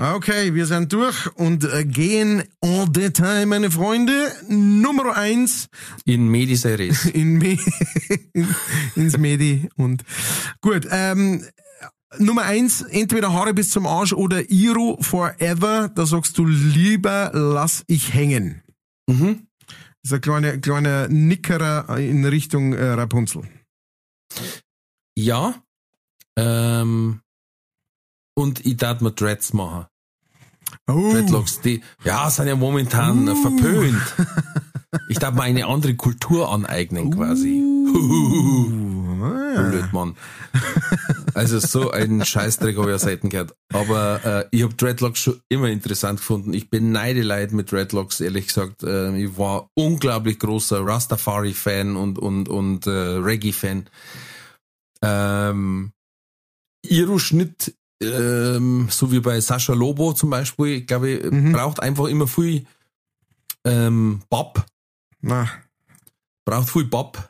Okay, 0.00 0.54
wir 0.54 0.64
sind 0.66 0.92
durch 0.92 1.26
und 1.34 1.64
äh, 1.64 1.84
gehen 1.84 2.44
en 2.60 2.92
Detail, 2.92 3.46
meine 3.46 3.68
Freunde. 3.68 4.30
Nummer 4.48 5.16
eins 5.16 5.68
In 6.04 6.28
Mediseries. 6.28 7.06
in 7.14 7.38
Me 7.38 7.58
in, 8.32 8.54
ins 8.94 9.18
Medi 9.18 9.68
und 9.74 10.04
gut. 10.60 10.86
Ähm, 10.88 11.44
Nummer 12.18 12.42
eins, 12.42 12.82
entweder 12.82 13.32
Haare 13.32 13.52
bis 13.52 13.70
zum 13.70 13.88
Arsch 13.88 14.12
oder 14.12 14.48
Iro 14.52 14.98
Forever. 15.00 15.88
Da 15.92 16.06
sagst 16.06 16.38
du 16.38 16.46
lieber 16.46 17.32
lass 17.34 17.82
ich 17.88 18.14
hängen. 18.14 18.62
Mhm. 19.08 19.48
Das 19.66 19.76
ist 20.04 20.12
ein 20.12 20.20
kleiner, 20.20 20.58
kleiner 20.58 21.08
Nickerer 21.08 21.98
in 21.98 22.24
Richtung 22.24 22.72
äh, 22.72 22.90
Rapunzel. 22.90 23.42
Ja. 25.16 25.60
Ähm, 26.38 27.20
und 28.38 28.64
ich 28.64 28.76
darf 28.76 29.00
mir 29.00 29.10
Dreads 29.10 29.52
machen. 29.52 29.86
Oh, 30.86 31.12
Dreadlocks, 31.12 31.60
die, 31.60 31.82
ja, 32.04 32.30
sind 32.30 32.46
ja 32.46 32.54
momentan 32.54 33.28
Uh. 33.28 33.34
verpönt. 33.34 34.00
Ich 35.10 35.18
darf 35.18 35.34
mir 35.34 35.42
eine 35.42 35.66
andere 35.66 35.94
Kultur 35.96 36.50
aneignen 36.50 37.10
quasi. 37.10 37.50
Blöd, 39.70 39.92
Mann. 39.92 40.16
Also 41.34 41.58
so 41.58 41.90
einen 41.90 42.24
Scheißdreck 42.24 42.78
habe 42.78 42.88
ich 42.88 42.92
ja 42.92 42.98
selten 42.98 43.28
gehört. 43.28 43.54
Aber 43.70 44.24
äh, 44.24 44.48
ich 44.50 44.62
habe 44.62 44.72
Dreadlocks 44.72 45.20
schon 45.20 45.42
immer 45.50 45.68
interessant 45.68 46.20
gefunden. 46.20 46.54
Ich 46.54 46.70
beneide 46.70 47.20
Leid 47.20 47.52
mit 47.52 47.70
Dreadlocks, 47.70 48.20
ehrlich 48.20 48.46
gesagt. 48.46 48.82
Äh, 48.82 49.14
ich 49.18 49.36
war 49.36 49.68
unglaublich 49.74 50.38
großer 50.38 50.86
Rastafari-Fan 50.86 51.94
und, 51.94 52.18
und, 52.18 52.48
und 52.48 52.86
äh, 52.86 52.90
Reggae-Fan. 52.90 53.90
Ähm, 55.02 55.92
Iro-Schnitt, 56.82 57.74
ähm, 58.02 58.88
so 58.90 59.10
wie 59.12 59.20
bei 59.20 59.40
Sascha 59.40 59.72
Lobo 59.74 60.12
zum 60.12 60.30
Beispiel, 60.30 60.82
glaube 60.82 61.10
ich, 61.10 61.30
Mhm. 61.30 61.52
braucht 61.52 61.80
einfach 61.80 62.06
immer 62.06 62.26
viel 62.26 62.64
ähm, 63.64 64.20
Bab. 64.30 64.66
Na, 65.20 65.48
Braucht 66.44 66.70
viel 66.70 66.84
Bab. 66.84 67.28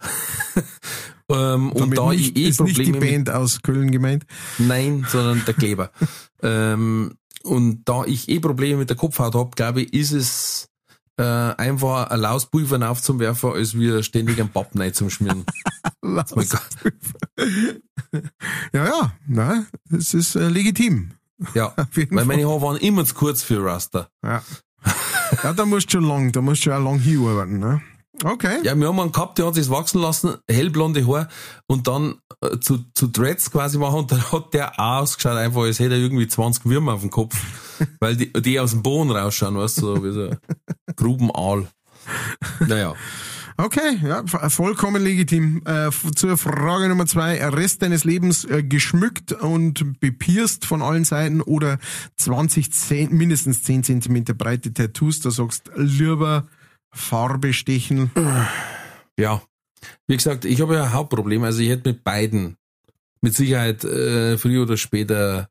ähm, 1.28 1.72
und 1.72 1.96
da 1.96 2.10
nicht, 2.10 2.36
ich 2.36 2.44
eh 2.44 2.48
ist 2.48 2.60
nicht 2.60 2.78
die 2.78 2.84
Probleme 2.92 3.00
mit 3.00 3.24
Band 3.24 3.30
aus 3.30 3.62
Köln 3.62 3.90
gemeint. 3.90 4.26
Nein, 4.58 5.06
sondern 5.08 5.42
der 5.44 5.54
Kleber. 5.54 5.90
ähm, 6.42 7.14
und 7.42 7.88
da 7.88 8.04
ich 8.04 8.28
eh 8.28 8.40
Probleme 8.40 8.78
mit 8.78 8.90
der 8.90 8.96
Kopfhaut 8.96 9.34
hab, 9.34 9.56
glaube 9.56 9.82
ich, 9.82 9.92
ist 9.92 10.12
es 10.12 10.67
äh, 11.18 11.22
einfach 11.22 12.10
ein 12.10 12.20
Lauspulver 12.20 12.88
aufzuwerfen, 12.88 13.52
als 13.52 13.78
wir 13.78 14.02
ständig 14.02 14.40
einen 14.40 14.50
Papp 14.50 14.70
rein 14.78 14.94
zum 14.94 15.10
Schmieren. 15.10 15.44
Ja, 18.72 18.84
ja, 18.86 19.12
na, 19.26 19.66
das 19.90 20.14
ist 20.14 20.34
äh, 20.34 20.48
legitim. 20.48 21.10
Ja, 21.54 21.74
weil 21.94 22.06
Fall. 22.06 22.24
meine 22.24 22.46
Haare 22.46 22.62
waren 22.62 22.76
immer 22.78 23.04
zu 23.04 23.14
kurz 23.14 23.42
für 23.42 23.62
Raster. 23.62 24.08
Ja. 24.24 24.42
ja, 25.42 25.52
da 25.52 25.66
musst 25.66 25.88
du 25.88 25.98
schon 25.98 26.08
lang, 26.08 26.32
da 26.32 26.40
musst 26.40 26.64
du 26.64 26.70
schon 26.70 26.84
lang 26.84 26.98
hinarbeiten, 26.98 27.58
ne? 27.58 27.82
Okay. 28.24 28.58
Ja, 28.64 28.74
wir 28.78 28.88
haben 28.88 29.00
einen 29.00 29.12
gehabt, 29.12 29.38
der 29.38 29.46
hat 29.46 29.54
sich 29.54 29.70
wachsen 29.70 30.00
lassen, 30.00 30.36
hellblonde 30.48 31.06
Haare 31.06 31.28
und 31.66 31.86
dann 31.86 32.16
äh, 32.40 32.58
zu, 32.58 32.84
zu 32.94 33.06
Dreads 33.06 33.50
quasi 33.50 33.78
machen 33.78 34.00
und 34.00 34.12
dann 34.12 34.32
hat 34.32 34.54
der 34.54 34.78
auch 34.78 35.02
ausgeschaut, 35.02 35.36
einfach 35.36 35.62
als 35.62 35.78
hätte 35.78 35.94
er 35.94 36.00
irgendwie 36.00 36.26
20 36.26 36.66
Würmer 36.66 36.94
auf 36.94 37.00
dem 37.02 37.10
Kopf, 37.10 37.36
weil 38.00 38.16
die, 38.16 38.32
die 38.32 38.58
aus 38.58 38.72
dem 38.72 38.82
Boden 38.82 39.10
rausschauen, 39.10 39.56
weißt 39.56 39.78
du, 39.78 39.80
so 39.82 40.04
wie 40.04 40.12
so 40.12 40.30
ein 40.30 40.38
Grubenaal. 40.96 41.68
Naja. 42.66 42.94
Okay, 43.60 43.98
ja, 44.04 44.24
vollkommen 44.48 45.02
legitim. 45.02 45.62
Äh, 45.64 45.90
zur 46.14 46.38
Frage 46.38 46.88
Nummer 46.88 47.06
zwei. 47.06 47.44
Rest 47.48 47.82
deines 47.82 48.04
Lebens 48.04 48.44
äh, 48.44 48.62
geschmückt 48.62 49.32
und 49.32 49.98
bepierst 49.98 50.64
von 50.64 50.80
allen 50.80 51.04
Seiten 51.04 51.40
oder 51.40 51.78
20, 52.18 52.72
10, 52.72 53.12
mindestens 53.12 53.64
10 53.64 53.82
Zentimeter 53.82 54.32
breite 54.32 54.72
Tattoos. 54.72 55.18
Da 55.18 55.32
sagst 55.32 55.72
lieber 55.74 56.46
Farbe 56.92 57.52
stechen. 57.52 58.10
Ja. 59.18 59.42
Wie 60.06 60.16
gesagt, 60.16 60.44
ich 60.44 60.60
habe 60.60 60.74
ja 60.74 60.84
ein 60.84 60.92
Hauptproblem. 60.92 61.44
Also 61.44 61.60
ich 61.60 61.68
hätte 61.68 61.90
mit 61.90 62.04
beiden 62.04 62.56
mit 63.20 63.34
Sicherheit 63.34 63.84
äh, 63.84 64.38
früher 64.38 64.62
oder 64.62 64.76
später 64.76 65.48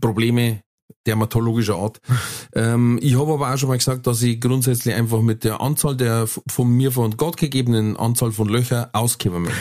Probleme 0.00 0.62
dermatologischer 1.06 1.76
Art. 1.76 2.00
ähm, 2.54 2.98
ich 3.02 3.18
habe 3.18 3.32
aber 3.32 3.52
auch 3.52 3.58
schon 3.58 3.68
mal 3.68 3.78
gesagt, 3.78 4.06
dass 4.06 4.22
ich 4.22 4.40
grundsätzlich 4.40 4.94
einfach 4.94 5.20
mit 5.20 5.44
der 5.44 5.60
Anzahl 5.60 5.96
der 5.96 6.26
von 6.26 6.68
mir 6.68 6.92
von 6.92 7.16
Gott 7.16 7.36
gegebenen 7.36 7.96
Anzahl 7.96 8.32
von 8.32 8.48
Löcher 8.48 8.90
auskommen 8.92 9.42
möchte. 9.42 9.60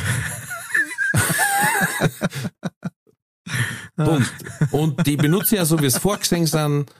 Punkt. 3.95 4.31
Und 4.71 5.05
die 5.05 5.17
benutze 5.17 5.55
ich 5.55 5.59
ja 5.59 5.65
so, 5.65 5.79
wie 5.81 5.85
es 5.85 5.97
vorgesehen 5.97 6.45
sind. 6.45 6.91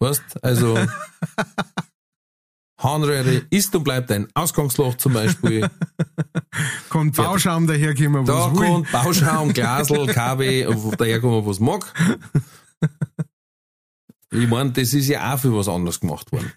Weißt, 0.00 0.22
also 0.42 0.76
Harnröhre 2.82 3.42
ist 3.50 3.74
und 3.74 3.84
bleibt 3.84 4.10
ein 4.10 4.28
Ausgangsloch 4.34 4.96
zum 4.96 5.12
Beispiel. 5.12 5.68
Kommt 6.88 7.16
Bauschaum 7.16 7.66
daherkommen, 7.66 8.24
Da 8.26 8.50
was 8.52 8.60
will. 8.60 8.66
kommt 8.66 8.92
Bauschaum, 8.92 9.52
Glasl, 9.52 10.06
KW, 10.12 10.66
daherkommen, 10.98 11.46
was 11.46 11.60
mag. 11.60 11.92
Ich 14.30 14.48
meine, 14.48 14.72
das 14.72 14.92
ist 14.92 15.08
ja 15.08 15.32
auch 15.34 15.38
für 15.38 15.54
was 15.56 15.68
anderes 15.68 16.00
gemacht 16.00 16.32
worden. 16.32 16.52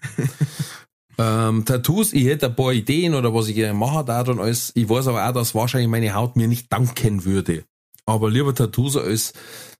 ähm, 1.18 1.64
Tattoos, 1.64 2.12
ich 2.12 2.24
hätte 2.26 2.46
ein 2.46 2.56
paar 2.56 2.72
Ideen 2.72 3.14
oder 3.14 3.34
was 3.34 3.48
ich 3.48 3.54
gerne 3.54 3.78
machen 3.78 4.06
darf 4.06 4.28
und 4.28 4.40
alles. 4.40 4.72
Ich 4.74 4.88
weiß 4.88 5.08
aber 5.08 5.28
auch, 5.28 5.32
dass 5.32 5.54
wahrscheinlich 5.54 5.90
meine 5.90 6.14
Haut 6.14 6.36
mir 6.36 6.48
nicht 6.48 6.72
danken 6.72 7.24
würde. 7.24 7.64
Aber 8.06 8.30
lieber 8.30 8.54
Tattoos 8.54 8.96
als 8.96 9.32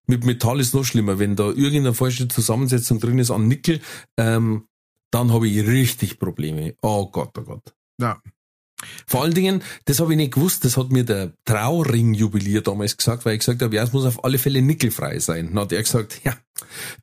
mit 0.06 0.24
Metall 0.24 0.60
ist 0.60 0.74
noch 0.74 0.84
schlimmer. 0.84 1.18
Wenn 1.18 1.36
da 1.36 1.44
irgendeine 1.48 1.94
falsche 1.94 2.28
Zusammensetzung 2.28 3.00
drin 3.00 3.18
ist 3.18 3.30
an 3.30 3.48
Nickel, 3.48 3.80
ähm, 4.16 4.64
dann 5.10 5.32
habe 5.32 5.48
ich 5.48 5.66
richtig 5.66 6.18
Probleme. 6.18 6.74
Oh 6.82 7.10
Gott, 7.10 7.36
oh 7.38 7.42
Gott. 7.42 7.74
Ja. 8.00 8.20
Vor 9.06 9.22
allen 9.22 9.34
Dingen, 9.34 9.62
das 9.86 10.00
habe 10.00 10.12
ich 10.12 10.16
nicht 10.18 10.34
gewusst, 10.34 10.64
das 10.64 10.76
hat 10.76 10.90
mir 10.90 11.04
der 11.04 11.32
Trauring-Jubilier 11.44 12.60
damals 12.60 12.96
gesagt, 12.96 13.24
weil 13.24 13.34
ich 13.34 13.40
gesagt 13.40 13.62
habe, 13.62 13.74
ja, 13.74 13.82
es 13.82 13.92
muss 13.92 14.04
auf 14.04 14.22
alle 14.24 14.38
Fälle 14.38 14.60
nickelfrei 14.60 15.18
sein. 15.18 15.48
Dann 15.48 15.60
hat 15.60 15.72
er 15.72 15.82
gesagt, 15.82 16.20
ja, 16.24 16.36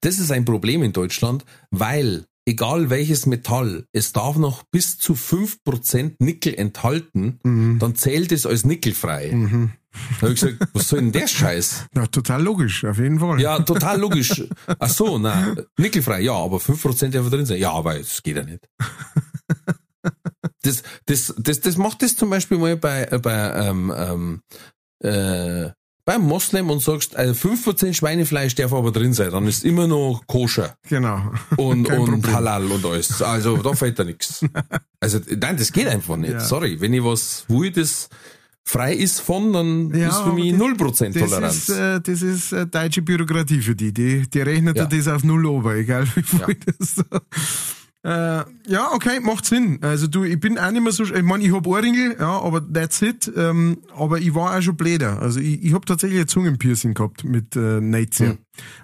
das 0.01 0.19
ist 0.19 0.31
ein 0.31 0.45
Problem 0.45 0.83
in 0.83 0.93
Deutschland, 0.93 1.45
weil 1.71 2.25
egal 2.45 2.89
welches 2.89 3.25
Metall, 3.25 3.85
es 3.91 4.13
darf 4.13 4.37
noch 4.37 4.63
bis 4.63 4.97
zu 4.97 5.13
5% 5.13 6.15
Nickel 6.19 6.53
enthalten, 6.53 7.39
dann 7.79 7.95
zählt 7.95 8.31
es 8.31 8.45
als 8.45 8.65
nickelfrei. 8.65 9.31
Mhm. 9.31 9.71
Da 9.93 10.21
habe 10.23 10.33
ich 10.33 10.39
gesagt, 10.41 10.69
was 10.73 10.89
soll 10.89 10.99
denn 10.99 11.11
der 11.11 11.27
Scheiß? 11.27 11.85
Ja, 11.95 12.07
total 12.07 12.41
logisch, 12.43 12.83
auf 12.85 12.97
jeden 12.97 13.19
Fall. 13.19 13.39
Ja, 13.39 13.59
total 13.59 13.99
logisch. 13.99 14.43
Ach 14.79 14.89
so, 14.89 15.17
na, 15.19 15.55
nickelfrei, 15.77 16.21
ja, 16.21 16.33
aber 16.33 16.57
5% 16.57 17.09
darf 17.09 17.29
drin 17.29 17.45
sein. 17.45 17.59
Ja, 17.59 17.71
aber 17.71 17.97
das 17.97 18.21
geht 18.23 18.37
ja 18.37 18.43
nicht. 18.43 18.67
Das, 20.63 20.81
das, 21.05 21.33
das, 21.37 21.59
das 21.59 21.77
macht 21.77 22.01
das 22.01 22.15
zum 22.15 22.29
Beispiel 22.29 22.57
mal 22.57 22.77
bei, 22.77 23.05
äh, 23.11 23.19
bei, 23.19 23.51
ähm, 23.67 23.93
ähm, 23.95 24.41
äh, 25.03 25.69
beim 26.05 26.21
Moslem 26.21 26.69
und 26.69 26.81
sagst, 26.81 27.15
also 27.15 27.49
5% 27.49 27.93
Schweinefleisch 27.93 28.55
darf 28.55 28.73
aber 28.73 28.91
drin 28.91 29.13
sein, 29.13 29.31
dann 29.31 29.47
ist 29.47 29.63
immer 29.63 29.87
noch 29.87 30.23
koscher 30.27 30.75
Genau. 30.89 31.31
und, 31.57 31.83
Kein 31.87 31.99
und 31.99 32.11
Problem. 32.21 32.33
halal 32.35 32.65
und 32.71 32.85
alles. 32.85 33.21
Also 33.21 33.57
da 33.57 33.73
fällt 33.73 33.99
da 33.99 34.03
nichts. 34.03 34.45
Also 34.99 35.19
nein, 35.37 35.57
das 35.57 35.73
geht 35.73 35.87
einfach 35.87 36.15
nicht. 36.15 36.31
Ja. 36.31 36.39
Sorry, 36.39 36.79
wenn 36.79 36.93
ich 36.93 37.03
was 37.03 37.43
will, 37.49 37.71
das 37.71 38.07
frei 38.65 38.93
ist 38.93 39.19
von, 39.21 39.51
dann 39.53 39.93
Ja, 39.93 40.09
ist 40.09 40.19
für 40.21 40.33
mich 40.33 40.53
0% 40.53 41.13
Das 41.13 41.29
Toleranz. 41.29 41.55
ist, 41.55 41.69
äh, 41.69 42.01
das 42.01 42.21
ist 42.21 42.51
äh, 42.53 42.65
deutsche 42.65 43.01
Bürokratie 43.01 43.61
für 43.61 43.75
die. 43.75 43.93
Die, 43.93 44.27
die 44.29 44.39
rechnet 44.41 44.77
Ja. 44.77 44.85
das 44.85 45.07
auf 45.07 45.23
Null 45.23 45.45
ober, 45.45 45.75
egal 45.75 46.07
wie 46.15 46.23
viel 46.23 46.39
Ja. 46.39 46.47
das 46.77 46.95
so. 46.95 47.03
Äh, 48.05 48.43
ja, 48.67 48.91
okay, 48.93 49.21
macht 49.21 49.45
Sinn. 49.45 49.79
Also 49.81 50.07
du, 50.07 50.25
ich 50.25 50.37
bin 50.37 50.57
auch 50.59 50.71
nicht 50.71 50.81
mehr 50.83 50.91
so, 50.91 51.03
ich 51.05 51.23
meine, 51.23 51.41
ich 51.43 51.53
hab 51.53 51.65
Ohrringel, 51.65 52.17
ja, 52.19 52.41
aber 52.41 52.61
that's 52.73 53.01
it. 53.01 53.31
Ähm, 53.33 53.77
aber 53.95 54.19
ich 54.19 54.35
war 54.35 54.57
auch 54.57 54.61
schon 54.61 54.75
bläder. 54.75 55.21
Also 55.21 55.39
ich, 55.39 55.63
ich 55.63 55.73
hab 55.73 55.85
tatsächlich 55.85 56.19
ein 56.19 56.27
Zungenpiercing 56.27 56.95
gehabt 56.95 57.23
mit 57.23 57.55
äh, 57.55 57.79
Nazi, 57.79 58.25
Hm. 58.25 58.37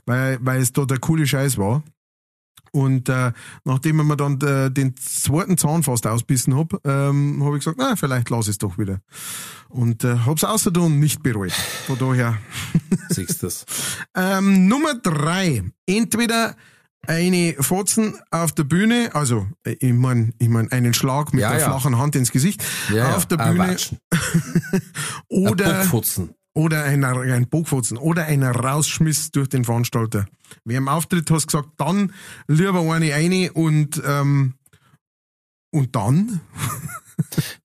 weil, 0.05 0.37
weil 0.41 0.61
es 0.61 0.71
da 0.71 0.85
der 0.85 0.99
coole 0.99 1.27
Scheiß 1.27 1.57
war. 1.57 1.83
Und 2.71 3.09
äh, 3.09 3.31
nachdem 3.63 3.99
ich 3.99 4.05
mir 4.05 4.17
dann 4.17 4.39
äh, 4.41 4.69
den 4.71 4.95
zweiten 4.97 5.57
Zahn 5.57 5.83
fast 5.83 6.05
ausbissen 6.07 6.55
hab, 6.55 6.73
ähm, 6.85 7.43
habe 7.43 7.57
ich 7.57 7.63
gesagt, 7.63 7.77
na, 7.79 7.95
vielleicht 7.95 8.29
lass 8.29 8.47
es 8.47 8.57
doch 8.57 8.77
wieder. 8.77 8.99
Und 9.69 10.03
äh, 10.03 10.17
hab's 10.25 10.43
außerdem 10.43 10.99
nicht 10.99 11.21
bereut. 11.23 11.51
Von 11.51 11.97
daher. 11.99 12.37
Siehst 13.09 13.41
du 13.41 13.47
das? 13.47 13.65
Ähm, 14.15 14.67
Nummer 14.67 14.95
drei. 14.95 15.63
Entweder 15.85 16.55
eine 17.07 17.55
Fotzen 17.59 18.15
auf 18.31 18.51
der 18.51 18.63
Bühne, 18.65 19.11
also 19.13 19.47
äh, 19.63 19.75
ich 19.79 19.93
mein, 19.93 20.33
ich 20.39 20.49
mein 20.49 20.71
einen 20.71 20.93
Schlag 20.93 21.33
mit 21.33 21.41
Ja, 21.41 21.51
der 21.51 21.59
ja. 21.59 21.65
flachen 21.69 21.97
Hand 21.97 22.15
ins 22.15 22.31
Gesicht 22.31 22.63
Ja, 22.93 23.15
auf 23.15 23.25
der 23.25 23.39
Ah, 23.39 23.51
Bühne 23.51 23.77
oder 25.29 25.73
Bockfutzen. 25.79 26.31
Oder 26.59 26.83
ein, 26.83 27.03
ein 27.05 27.47
Bogfotzen 27.47 27.97
oder 27.97 28.25
ein 28.25 28.43
Rausschmiss 28.43 29.31
durch 29.31 29.47
den 29.47 29.63
Veranstalter. 29.63 30.25
Wer 30.65 30.79
im 30.79 30.89
Auftritt 30.89 31.31
hast 31.31 31.47
gesagt, 31.47 31.69
dann 31.77 32.11
lieber 32.47 32.81
eine 32.81 33.13
eine 33.13 33.53
und 33.53 34.01
ähm, 34.05 34.55
und 35.71 35.95
dann? 35.95 36.41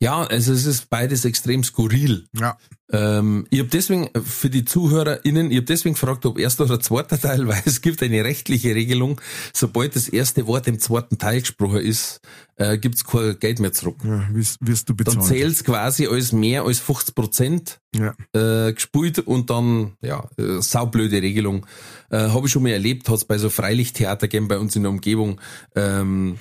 Ja, 0.00 0.22
also 0.24 0.52
es 0.52 0.66
ist 0.66 0.90
beides 0.90 1.24
extrem 1.24 1.64
skurril. 1.64 2.26
Ja. 2.38 2.58
Ähm, 2.92 3.46
ich 3.50 3.60
habe 3.60 3.70
deswegen 3.70 4.10
für 4.24 4.50
die 4.50 4.64
ZuhörerInnen, 4.64 5.50
ich 5.50 5.56
habe 5.56 5.66
deswegen 5.66 5.94
gefragt, 5.94 6.26
ob 6.26 6.38
erster 6.38 6.64
oder 6.64 6.80
zweiter 6.80 7.18
Teil, 7.18 7.48
weil 7.48 7.62
es 7.64 7.80
gibt 7.80 8.02
eine 8.02 8.22
rechtliche 8.24 8.74
Regelung, 8.74 9.20
sobald 9.52 9.96
das 9.96 10.08
erste 10.08 10.46
Wort 10.46 10.68
im 10.68 10.78
zweiten 10.78 11.18
Teil 11.18 11.40
gesprochen 11.40 11.80
ist, 11.80 12.20
äh, 12.56 12.78
gibt's 12.78 13.04
kein 13.04 13.38
Geld 13.40 13.58
mehr 13.58 13.72
zurück. 13.72 13.96
ja 14.04 14.28
wirst, 14.32 14.58
wirst 14.60 14.88
du 14.88 14.92
Dann 14.92 15.04
bezahlt. 15.04 15.26
zählt's 15.26 15.64
quasi 15.64 16.06
als 16.06 16.32
mehr 16.32 16.62
als 16.64 16.78
50 16.78 17.14
Prozent 17.14 17.80
ja. 17.96 18.14
äh, 18.32 18.72
gespielt 18.72 19.18
und 19.20 19.50
dann, 19.50 19.94
ja, 20.02 20.28
äh, 20.36 20.60
saublöde 20.60 21.22
Regelung. 21.22 21.66
Äh, 22.10 22.28
Habe 22.28 22.46
ich 22.46 22.52
schon 22.52 22.62
mal 22.62 22.70
erlebt, 22.70 23.08
hat's 23.08 23.24
bei 23.24 23.38
so 23.38 23.50
Freilichttheater 23.50 24.28
gegeben 24.28 24.48
bei 24.48 24.58
uns 24.58 24.76
in 24.76 24.82
der 24.82 24.90
Umgebung. 24.90 25.40
Ähm, 25.74 26.36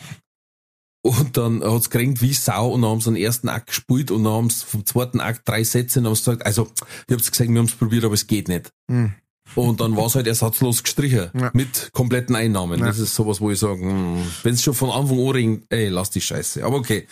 und 1.03 1.35
dann 1.35 1.61
hat's 1.63 1.89
geringt 1.89 2.21
wie 2.21 2.33
Sau 2.33 2.71
und 2.71 2.81
dann 2.81 2.91
haben 2.91 3.01
sie 3.01 3.11
den 3.11 3.21
ersten 3.21 3.49
Akt 3.49 3.67
gespielt 3.67 4.09
und 4.09 4.23
dann 4.23 4.33
haben 4.33 4.49
sie 4.49 4.65
vom 4.65 4.85
zweiten 4.85 5.19
Akt 5.19 5.41
drei 5.47 5.63
Sätze 5.63 5.99
und 5.99 6.05
haben 6.05 6.15
sie 6.15 6.21
gesagt, 6.21 6.45
also, 6.45 6.69
ich 7.07 7.13
hab's 7.13 7.29
gesagt, 7.29 7.49
wir 7.49 7.59
haben's 7.59 7.75
probiert, 7.75 8.05
aber 8.05 8.13
es 8.13 8.25
geht 8.25 8.47
nicht. 8.47 8.71
Hm. 8.89 9.13
Und 9.55 9.81
dann 9.81 9.97
war 9.97 10.05
es 10.05 10.15
halt 10.15 10.27
ersatzlos 10.27 10.81
gestrichen. 10.81 11.29
Ja. 11.37 11.51
Mit 11.53 11.89
kompletten 11.91 12.35
Einnahmen. 12.35 12.79
Das 12.79 12.99
ist 12.99 13.13
sowas, 13.13 13.41
wo 13.41 13.51
ich 13.51 13.59
sage, 13.59 13.81
hm, 13.81 14.23
wenn 14.43 14.53
es 14.53 14.63
schon 14.63 14.73
von 14.73 14.89
Anfang 14.89 15.19
an 15.19 15.31
ringt, 15.31 15.65
ey, 15.69 15.89
lass 15.89 16.09
die 16.09 16.21
Scheiße. 16.21 16.63
Aber 16.65 16.77
okay. 16.77 17.05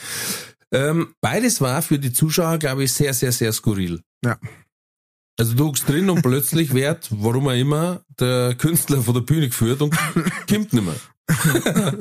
Ähm, 0.71 1.13
beides 1.19 1.59
war 1.59 1.81
für 1.81 1.99
die 1.99 2.13
Zuschauer, 2.13 2.57
glaube 2.57 2.85
ich, 2.85 2.93
sehr, 2.93 3.13
sehr, 3.13 3.33
sehr 3.33 3.51
skurril. 3.51 4.01
Ja. 4.23 4.37
Also 5.37 5.53
du 5.53 5.65
guckst 5.65 5.87
drin 5.87 6.09
und 6.09 6.21
plötzlich 6.21 6.73
wird, 6.73 7.09
warum 7.11 7.47
er 7.47 7.55
immer, 7.55 8.05
der 8.19 8.55
Künstler 8.55 9.01
von 9.01 9.15
der 9.15 9.21
Bühne 9.21 9.49
geführt 9.49 9.81
und 9.81 9.93
kommt 10.47 10.71
nicht 10.71 10.85
mehr. 10.85 10.95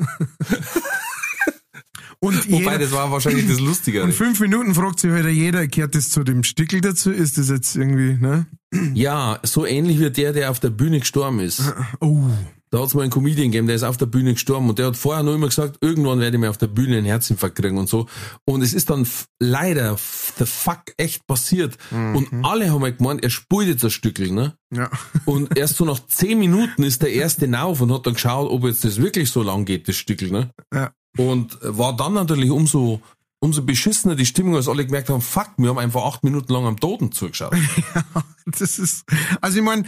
Und, 2.23 2.51
Wobei, 2.51 2.73
jeder, 2.73 2.77
das 2.77 2.91
war 2.91 3.11
wahrscheinlich 3.11 3.47
das 3.47 3.59
Lustigere. 3.59 4.03
und 4.03 4.13
fünf 4.13 4.39
Minuten 4.39 4.75
fragt 4.75 4.99
sich 4.99 5.11
halt 5.11 5.25
jeder, 5.27 5.67
gehört 5.67 5.95
das 5.95 6.09
zu 6.09 6.23
dem 6.23 6.43
Stickel 6.43 6.79
dazu? 6.79 7.11
Ist 7.11 7.39
das 7.39 7.49
jetzt 7.49 7.75
irgendwie, 7.75 8.13
ne? 8.13 8.45
Ja, 8.93 9.39
so 9.41 9.65
ähnlich 9.65 9.99
wie 9.99 10.11
der, 10.11 10.31
der 10.31 10.51
auf 10.51 10.59
der 10.59 10.69
Bühne 10.69 10.99
gestorben 10.99 11.39
ist. 11.39 11.61
Oh. 11.99 12.21
Da 12.69 12.79
hat's 12.79 12.93
mal 12.93 13.01
einen 13.01 13.11
Comedian 13.11 13.51
gegeben, 13.51 13.67
der 13.67 13.75
ist 13.75 13.83
auf 13.83 13.97
der 13.97 14.05
Bühne 14.05 14.33
gestorben 14.33 14.69
und 14.69 14.79
der 14.79 14.87
hat 14.87 14.95
vorher 14.95 15.23
noch 15.23 15.33
immer 15.33 15.47
gesagt, 15.47 15.79
irgendwann 15.81 16.21
werde 16.21 16.37
ich 16.37 16.41
mir 16.41 16.49
auf 16.49 16.57
der 16.57 16.67
Bühne 16.67 16.97
einen 16.97 17.05
Herzinfarkt 17.05 17.57
kriegen 17.57 17.77
und 17.77 17.89
so. 17.89 18.07
Und 18.45 18.61
es 18.61 18.73
ist 18.73 18.89
dann 18.89 19.05
leider 19.39 19.97
the 20.37 20.45
fuck 20.45 20.83
echt 20.95 21.27
passiert. 21.27 21.77
Und 21.91 22.29
alle 22.45 22.71
haben 22.71 22.83
halt 22.83 22.99
gemeint, 22.99 23.23
er 23.23 23.29
spielt 23.29 23.67
jetzt 23.67 23.83
ein 23.83 23.89
Stückel, 23.89 24.31
ne? 24.31 24.55
Ja. 24.73 24.89
Und 25.25 25.57
erst 25.57 25.75
so 25.75 25.83
nach 25.83 25.99
zehn 26.07 26.39
Minuten 26.39 26.83
ist 26.83 27.01
der 27.01 27.11
erste 27.11 27.45
nauf 27.49 27.81
und 27.81 27.91
hat 27.91 28.05
dann 28.05 28.13
geschaut, 28.13 28.49
ob 28.49 28.63
jetzt 28.63 28.85
das 28.85 29.01
wirklich 29.01 29.29
so 29.29 29.43
lang 29.43 29.65
geht, 29.65 29.89
das 29.89 29.97
Stückel, 29.97 30.31
ne? 30.31 30.51
Ja. 30.73 30.93
Und 31.17 31.57
war 31.61 31.95
dann 31.95 32.13
natürlich 32.13 32.51
umso, 32.51 33.01
umso 33.39 33.63
beschissener 33.63 34.15
die 34.15 34.25
Stimmung, 34.25 34.55
als 34.55 34.67
alle 34.67 34.85
gemerkt 34.85 35.09
haben, 35.09 35.21
fuck, 35.21 35.51
wir 35.57 35.69
haben 35.69 35.79
einfach 35.79 36.05
acht 36.05 36.23
Minuten 36.23 36.53
lang 36.53 36.65
am 36.65 36.79
Toten 36.79 37.11
zugeschaut. 37.11 37.53
Das 38.59 38.79
ist, 38.79 39.05
also 39.39 39.59
ich 39.59 39.63
meine, 39.63 39.85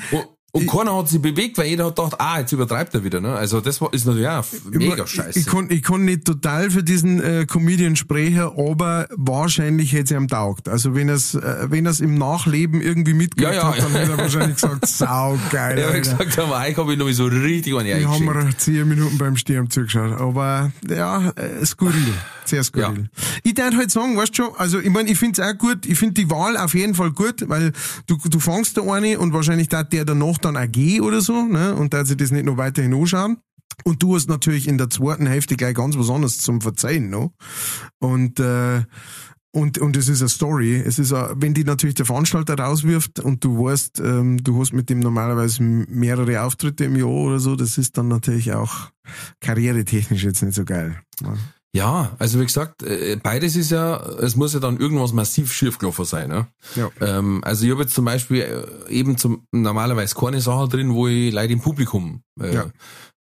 Und, 0.55 0.67
keiner 0.67 0.95
hat 0.95 1.09
sich 1.09 1.19
bewegt, 1.19 1.57
weil 1.57 1.65
jeder 1.65 1.87
hat 1.87 1.95
gedacht, 1.95 2.13
ah, 2.19 2.39
jetzt 2.39 2.51
übertreibt 2.51 2.93
er 2.93 3.03
wieder, 3.03 3.19
ne? 3.19 3.33
Also 3.33 3.59
das 3.59 3.81
war, 3.81 3.91
ist 3.91 4.05
natürlich 4.05 4.27
auch 4.27 4.45
mega 4.69 5.07
scheiße. 5.07 5.31
Ich, 5.31 5.47
ich, 5.47 5.51
kann, 5.51 5.65
ich 5.71 5.81
kann 5.81 6.05
nicht 6.05 6.25
total 6.25 6.69
für 6.69 6.83
diesen 6.83 7.19
äh, 7.23 7.47
Comedian 7.47 7.95
sprechen, 7.95 8.51
aber 8.55 9.07
wahrscheinlich 9.15 9.93
hätte 9.93 10.03
es 10.03 10.11
ihm 10.11 10.27
taugt. 10.27 10.69
Also 10.69 10.93
wenn 10.93 11.09
es 11.09 11.33
äh, 11.33 11.65
wenn 11.69 11.87
es 11.87 12.01
im 12.01 12.19
Nachleben 12.19 12.81
irgendwie 12.81 13.15
mitgekriegt 13.15 13.55
Ja, 13.55 13.71
ja, 13.71 13.75
hat, 13.75 13.83
dann 13.83 13.93
ja. 13.93 13.99
hätte 14.01 14.11
er 14.11 14.17
wahrscheinlich 14.19 14.55
gesagt, 14.55 14.87
sau 14.87 15.39
geil. 15.51 15.79
ja, 15.79 15.87
Alter. 15.87 15.99
gesagt, 15.99 16.37
am 16.37 16.53
Eik 16.53 16.77
habe 16.77 16.93
ich 16.93 16.99
noch 16.99 17.09
so 17.13 17.25
richtig 17.25 17.73
an 17.75 17.85
Wir 17.85 18.07
haben 18.07 18.29
eingeschickt. 18.29 18.45
wir 18.45 18.57
zehn 18.59 18.87
Minuten 18.87 19.17
beim 19.17 19.35
Stirn 19.37 19.71
zugeschaut. 19.71 20.21
Aber 20.21 20.71
ja, 20.87 21.29
äh, 21.31 21.65
skurril. 21.65 22.13
Sehr 22.45 22.63
skurril. 22.63 23.09
Ich 23.41 23.55
darf 23.55 23.73
halt 23.75 23.89
sagen, 23.89 24.15
weißt 24.17 24.37
du 24.37 24.43
schon, 24.43 24.55
also 24.57 24.79
ich 24.79 24.89
meine, 24.91 25.09
ich 25.09 25.17
find's 25.17 25.39
auch 25.39 25.57
gut, 25.57 25.87
ich 25.87 25.97
find 25.97 26.15
die 26.15 26.29
Wahl 26.29 26.57
auf 26.57 26.75
jeden 26.75 26.93
Fall 26.93 27.11
gut, 27.11 27.49
weil 27.49 27.71
du, 28.05 28.17
du 28.23 28.39
fangst 28.39 28.77
da 28.77 28.81
eine 28.83 29.17
und 29.17 29.33
wahrscheinlich 29.33 29.69
darf 29.69 29.89
der 29.89 30.05
danach 30.05 30.42
dann 30.45 30.71
gehen 30.71 31.01
oder 31.01 31.21
so, 31.21 31.43
ne? 31.43 31.75
Und 31.75 31.93
darf 31.93 32.07
sich 32.07 32.17
das 32.17 32.31
nicht 32.31 32.45
noch 32.45 32.57
weiterhin 32.57 32.93
anschauen. 32.93 33.37
Und 33.83 34.03
du 34.03 34.15
hast 34.15 34.29
natürlich 34.29 34.67
in 34.67 34.77
der 34.77 34.89
zweiten 34.89 35.25
Hälfte 35.25 35.55
gleich 35.55 35.75
ganz 35.75 35.97
was 35.97 36.09
anderes 36.09 36.37
zum 36.37 36.61
Verzeihen 36.61 37.09
noch. 37.09 37.31
Und 37.99 38.39
äh, 38.39 38.83
und, 39.55 39.77
und 39.77 39.95
es 39.95 40.09
ist 40.09 40.21
eine 40.21 40.29
Story. 40.29 40.77
Es 40.77 40.97
ist, 40.97 41.13
a, 41.13 41.35
wenn 41.37 41.53
die 41.53 41.63
natürlich 41.63 41.93
der 41.93 42.07
Veranstalter 42.07 42.55
rauswirft 42.57 43.19
und 43.19 43.43
du 43.43 43.65
weißt, 43.65 43.99
ähm, 43.99 44.43
du 44.43 44.59
hast 44.59 44.73
mit 44.73 44.89
dem 44.89 44.99
normalerweise 44.99 45.61
mehrere 45.61 46.41
Auftritte 46.41 46.85
im 46.85 46.95
Jahr 46.95 47.09
oder 47.09 47.39
so, 47.39 47.55
das 47.55 47.77
ist 47.77 47.95
dann 47.97 48.07
natürlich 48.07 48.51
auch 48.53 48.89
karrieretechnisch 49.41 50.23
jetzt 50.23 50.41
nicht 50.41 50.55
so 50.55 50.65
geil. 50.65 50.99
Ja. 51.21 51.35
Ja, 51.75 52.15
also 52.19 52.39
wie 52.39 52.45
gesagt, 52.45 52.83
äh, 52.83 53.15
beides 53.21 53.55
ist 53.55 53.71
ja, 53.71 53.97
es 54.19 54.35
muss 54.35 54.53
ja 54.53 54.59
dann 54.59 54.77
irgendwas 54.77 55.11
massiv 55.11 55.51
schiefgelaufen 55.51 56.05
sein. 56.05 56.29
Ne? 56.29 56.47
Ja. 56.75 56.91
Ähm, 57.01 57.41
also 57.43 57.65
ich 57.65 57.71
habe 57.71 57.81
jetzt 57.81 57.95
zum 57.95 58.05
Beispiel 58.05 58.41
äh, 58.41 58.91
eben 58.91 59.17
zum, 59.17 59.47
normalerweise 59.51 60.13
keine 60.13 60.39
Sache 60.39 60.67
drin, 60.67 60.93
wo 60.93 61.07
ich 61.07 61.33
Leute 61.33 61.53
im 61.53 61.61
Publikum. 61.61 62.21
Äh, 62.39 62.53
Ja. 62.53 62.65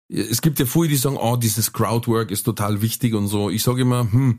Es 0.08 0.42
gibt 0.42 0.60
ja 0.60 0.66
viele, 0.66 0.90
die 0.90 0.96
sagen, 0.98 1.18
oh, 1.18 1.36
dieses 1.36 1.74
Crowdwork 1.74 2.32
ist 2.32 2.44
total 2.44 2.82
wichtig 2.82 3.14
und 3.14 3.28
so. 3.28 3.50
Ich 3.50 3.64
sage 3.64 3.82
immer, 3.82 4.02
hm, 4.02 4.38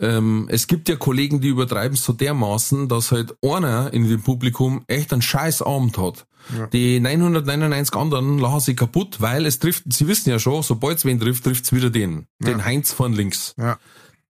ähm, 0.00 0.48
es 0.50 0.66
gibt 0.66 0.88
ja 0.88 0.96
Kollegen, 0.96 1.40
die 1.40 1.48
übertreiben 1.48 1.96
so 1.96 2.12
dermaßen, 2.12 2.88
dass 2.88 3.12
halt 3.12 3.36
einer 3.42 3.92
in 3.92 4.08
dem 4.08 4.22
Publikum 4.22 4.84
echt 4.88 5.12
einen 5.12 5.22
scheiß 5.22 5.62
Abend 5.62 5.98
hat. 5.98 6.26
Ja. 6.56 6.66
Die 6.66 6.98
999 7.00 7.94
anderen 7.94 8.38
lachen 8.38 8.60
sich 8.60 8.76
kaputt, 8.76 9.20
weil 9.20 9.46
es 9.46 9.60
trifft, 9.60 9.84
sie 9.92 10.08
wissen 10.08 10.30
ja 10.30 10.38
schon, 10.38 10.62
sobald 10.62 10.98
es 10.98 11.04
wen 11.04 11.20
trifft, 11.20 11.44
trifft's 11.44 11.72
wieder 11.72 11.90
den. 11.90 12.26
Den 12.40 12.64
Heinz 12.64 12.92
von 12.92 13.12
links. 13.12 13.54
Ja. 13.56 13.78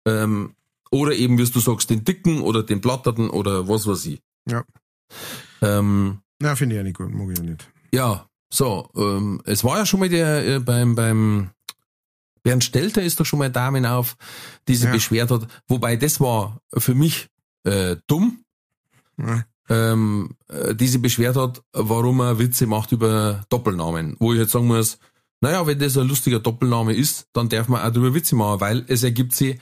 Ähm, 0.06 0.54
oder 0.90 1.12
eben, 1.12 1.38
wie 1.38 1.44
du 1.44 1.60
sagst, 1.60 1.90
den 1.90 2.04
Dicken 2.04 2.40
oder 2.40 2.62
den 2.62 2.80
Platterten 2.80 3.28
oder 3.28 3.68
was 3.68 3.86
weiß 3.86 4.06
ich. 4.06 4.22
Ja. 4.48 4.64
Ähm, 5.60 6.20
Na, 6.40 6.54
finde 6.54 6.76
ich 6.76 6.80
auch 6.80 6.84
nicht 6.84 6.96
gut, 6.96 7.12
mag 7.12 7.28
ich 7.30 7.38
ja 7.38 7.44
nicht. 7.44 7.68
ja, 7.92 8.26
so, 8.50 8.88
ähm, 8.96 9.40
es 9.44 9.62
war 9.64 9.78
ja 9.78 9.86
schon 9.86 10.00
mal 10.00 10.08
der 10.08 10.46
äh, 10.46 10.58
beim, 10.60 10.94
beim 10.94 11.50
Bernd 12.42 12.64
Stelter 12.64 13.02
ist 13.02 13.20
doch 13.20 13.26
schon 13.26 13.40
mal 13.40 13.50
Damen 13.50 13.84
auf, 13.84 14.16
die 14.68 14.74
sich 14.76 14.86
Ja. 14.86 14.92
beschwert 14.92 15.30
hat. 15.30 15.46
Wobei 15.66 15.96
das 15.96 16.20
war 16.20 16.60
für 16.76 16.94
mich 16.94 17.28
äh, 17.64 17.96
dumm, 18.06 18.44
Ja. 19.18 19.44
ähm, 19.68 20.36
äh, 20.48 20.74
die 20.74 20.86
sich 20.88 21.02
beschwert 21.02 21.36
hat, 21.36 21.62
warum 21.72 22.20
er 22.20 22.38
Witze 22.38 22.66
macht 22.66 22.92
über 22.92 23.44
Doppelnamen. 23.50 24.16
Wo 24.18 24.32
ich 24.32 24.38
jetzt 24.38 24.52
sagen 24.52 24.66
muss, 24.68 24.98
naja, 25.40 25.66
wenn 25.66 25.78
das 25.78 25.96
ein 25.98 26.08
lustiger 26.08 26.40
Doppelname 26.40 26.94
ist, 26.94 27.26
dann 27.32 27.48
darf 27.48 27.68
man 27.68 27.82
auch 27.82 27.92
darüber 27.92 28.14
Witze 28.14 28.34
machen, 28.34 28.60
weil 28.60 28.84
es 28.88 29.02
ergibt 29.02 29.34
sich 29.34 29.60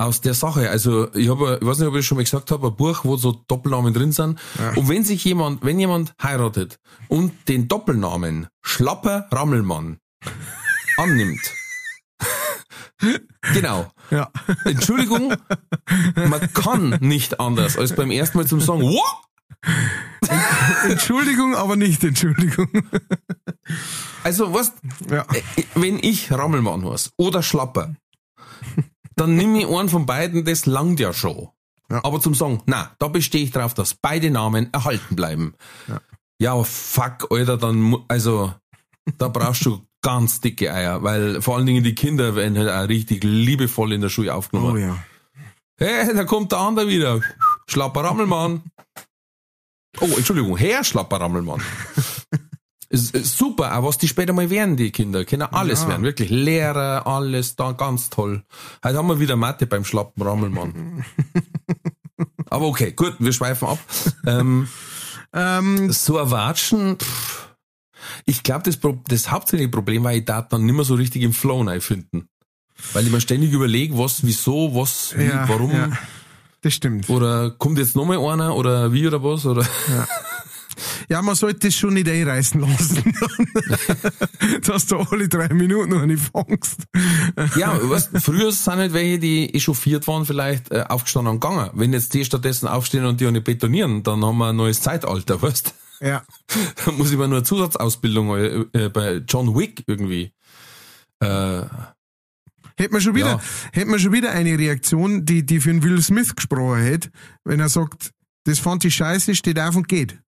aus 0.00 0.20
der 0.22 0.34
Sache. 0.34 0.70
Also 0.70 1.12
ich 1.14 1.28
habe, 1.28 1.58
ich 1.60 1.66
weiß 1.66 1.78
nicht, 1.78 1.88
ob 1.88 1.94
ich 1.96 2.06
schon 2.06 2.16
mal 2.16 2.24
gesagt 2.24 2.50
habe, 2.50 2.68
ein 2.68 2.76
Buch, 2.76 3.00
wo 3.04 3.16
so 3.16 3.32
Doppelnamen 3.48 3.92
drin 3.92 4.12
sind. 4.12 4.38
Ja. 4.58 4.72
Und 4.74 4.88
wenn 4.88 5.04
sich 5.04 5.24
jemand, 5.24 5.62
wenn 5.64 5.78
jemand 5.78 6.14
heiratet 6.22 6.78
und 7.08 7.32
den 7.48 7.68
Doppelnamen 7.68 8.48
Schlapper 8.62 9.28
Rammelmann 9.30 9.98
annimmt, 10.96 11.40
genau. 13.54 13.90
Ja. 14.10 14.30
Entschuldigung, 14.64 15.34
man 16.16 16.52
kann 16.54 16.96
nicht 17.00 17.38
anders 17.40 17.76
als 17.76 17.94
beim 17.94 18.10
ersten 18.10 18.38
Mal 18.38 18.46
zum 18.46 18.60
Sagen, 18.60 18.82
what? 18.82 19.24
Entschuldigung, 20.88 21.54
aber 21.54 21.76
nicht 21.76 22.02
Entschuldigung. 22.04 22.68
Also 24.24 24.52
was, 24.54 24.72
Ja. 25.10 25.22
äh, 25.32 25.42
wenn 25.74 25.98
ich 26.02 26.32
Rammelmann 26.32 26.88
heiße 26.88 27.10
oder 27.18 27.42
Schlapper, 27.42 27.94
dann 29.20 29.36
nimm 29.36 29.54
ich 29.54 29.68
einen 29.68 29.90
von 29.90 30.06
beiden, 30.06 30.46
das 30.46 30.64
langt 30.64 30.98
ja 30.98 31.12
schon. 31.12 31.48
Ja. 31.90 32.02
Aber 32.04 32.20
zum 32.20 32.34
Sagen, 32.34 32.62
na, 32.64 32.94
da 32.98 33.08
bestehe 33.08 33.44
ich 33.44 33.50
drauf, 33.50 33.74
dass 33.74 33.94
beide 33.94 34.30
Namen 34.30 34.72
erhalten 34.72 35.14
bleiben. 35.14 35.54
Ja. 35.88 36.00
Ja, 36.40 36.52
aber 36.54 36.64
fuck, 36.64 37.26
Alter, 37.30 37.58
dann, 37.58 37.98
also, 38.08 38.54
da 39.18 39.28
brauchst 39.28 39.66
du 39.66 39.84
ganz 40.02 40.40
dicke 40.40 40.72
Eier, 40.72 41.02
weil 41.02 41.42
vor 41.42 41.56
allen 41.56 41.66
Dingen 41.66 41.84
die 41.84 41.94
Kinder 41.94 42.34
werden 42.34 42.56
halt 42.56 42.70
auch 42.70 42.88
richtig 42.88 43.22
liebevoll 43.22 43.92
in 43.92 44.00
der 44.00 44.08
Schule 44.08 44.34
aufgenommen. 44.34 44.72
Oh 44.72 44.78
ja. 44.78 44.96
Hey, 45.76 46.14
da 46.14 46.24
kommt 46.24 46.52
der 46.52 46.60
andere 46.60 46.88
wieder. 46.88 47.20
Schlapper 47.66 48.04
Rammelmann. 48.04 48.62
Oh, 50.00 50.08
Entschuldigung, 50.16 50.56
Herr 50.56 50.82
Schlapper 50.82 51.20
Rammelmann. 51.20 51.60
ist, 52.90 53.14
ist 53.14 53.38
super, 53.38 53.76
auch 53.78 53.84
was 53.84 53.98
die 53.98 54.08
später 54.08 54.32
mal 54.32 54.50
werden, 54.50 54.76
die 54.76 54.90
Kinder. 54.90 55.24
Können 55.24 55.42
alles 55.42 55.82
Ja. 55.82 55.88
werden. 55.88 56.02
Wirklich 56.02 56.28
Lehrer, 56.30 57.06
alles 57.06 57.56
da, 57.56 57.72
ganz 57.72 58.10
toll. 58.10 58.42
Heute 58.84 58.98
haben 58.98 59.08
wir 59.08 59.18
wieder 59.20 59.36
Mathe 59.36 59.66
beim 59.66 59.84
Schlappen 59.84 60.22
Rammelmann. 60.22 61.04
Aber 62.50 62.66
okay, 62.66 62.92
gut, 62.92 63.14
wir 63.18 63.32
schweifen 63.32 63.68
ab. 63.68 63.78
Ähm, 64.26 64.68
Ähm, 65.32 65.92
so 65.92 66.18
ein 66.18 66.30
Watschen, 66.32 66.96
pff, 66.98 67.50
ich 68.26 68.42
glaube, 68.42 68.64
das, 68.64 68.80
das 69.06 69.30
hauptsächliche 69.30 69.70
Problem 69.70 70.02
war, 70.02 70.12
ich 70.12 70.24
darf 70.24 70.48
dann 70.48 70.64
nicht 70.64 70.74
mehr 70.74 70.84
so 70.84 70.94
richtig 70.94 71.22
im 71.22 71.32
Flow 71.32 71.64
finden. 71.78 72.28
Weil 72.92 73.04
ich 73.06 73.12
mir 73.12 73.20
ständig 73.20 73.52
überlege, 73.52 73.96
was, 73.96 74.24
wieso, 74.24 74.74
was, 74.74 75.16
wie, 75.16 75.26
ja, 75.26 75.48
warum. 75.48 75.70
Ja, 75.70 75.90
das 76.62 76.74
stimmt. 76.74 77.08
Oder 77.10 77.50
kommt 77.50 77.78
jetzt 77.78 77.94
nochmal 77.94 78.18
einer 78.18 78.56
oder 78.56 78.92
wie 78.92 79.06
oder 79.06 79.22
was? 79.22 79.46
Oder? 79.46 79.62
Ja, 79.88 80.08
man 81.22 81.34
sollte 81.34 81.68
das 81.68 81.74
schon 81.76 81.94
nicht 81.94 82.08
einreißen 82.08 82.60
lassen. 82.60 83.14
Dass 84.66 84.86
du 84.86 84.96
alle 84.98 85.28
drei 85.28 85.48
Minuten 85.52 85.90
noch 85.90 86.06
nicht 86.06 86.22
fangst. 86.22 86.82
Ja, 87.56 87.78
was, 87.82 88.10
früher 88.22 88.52
sind 88.52 88.76
halt 88.76 88.92
welche, 88.92 89.18
die 89.18 89.54
echauffiert 89.54 90.06
waren, 90.06 90.24
vielleicht 90.24 90.70
äh, 90.70 90.84
aufgestanden 90.88 91.34
und 91.34 91.40
gegangen. 91.40 91.70
Wenn 91.74 91.92
jetzt 91.92 92.14
die 92.14 92.24
stattdessen 92.24 92.68
aufstehen 92.68 93.04
und 93.04 93.20
die 93.20 93.26
auch 93.26 93.30
nicht 93.32 93.44
betonieren, 93.44 94.02
dann 94.02 94.24
haben 94.24 94.38
wir 94.38 94.48
ein 94.48 94.56
neues 94.56 94.80
Zeitalter, 94.80 95.40
weißt 95.42 95.74
Ja. 96.00 96.22
Da 96.84 96.92
muss 96.92 97.10
ich 97.10 97.16
mal 97.18 97.28
nur 97.28 97.38
eine 97.38 97.44
Zusatzausbildung 97.44 98.36
äh, 98.72 98.88
bei 98.88 99.22
John 99.28 99.54
Wick 99.56 99.84
irgendwie. 99.86 100.32
Äh, 101.20 101.62
Hätte 102.76 102.92
man 102.92 103.02
schon 103.02 103.14
wieder, 103.14 103.32
Ja. 103.32 103.40
hätte 103.72 103.90
man 103.90 103.98
schon 104.00 104.12
wieder 104.12 104.30
eine 104.30 104.58
Reaktion, 104.58 105.26
die, 105.26 105.44
die 105.44 105.60
für 105.60 105.68
einen 105.68 105.82
Will 105.82 106.00
Smith 106.00 106.34
gesprochen 106.34 106.80
hätte, 106.80 107.10
wenn 107.44 107.60
er 107.60 107.68
sagt, 107.68 108.12
das 108.44 108.58
fand 108.58 108.86
ich 108.86 108.94
scheiße, 108.94 109.34
steht 109.34 109.60
auf 109.60 109.76
und 109.76 109.86
geht. 109.86 110.18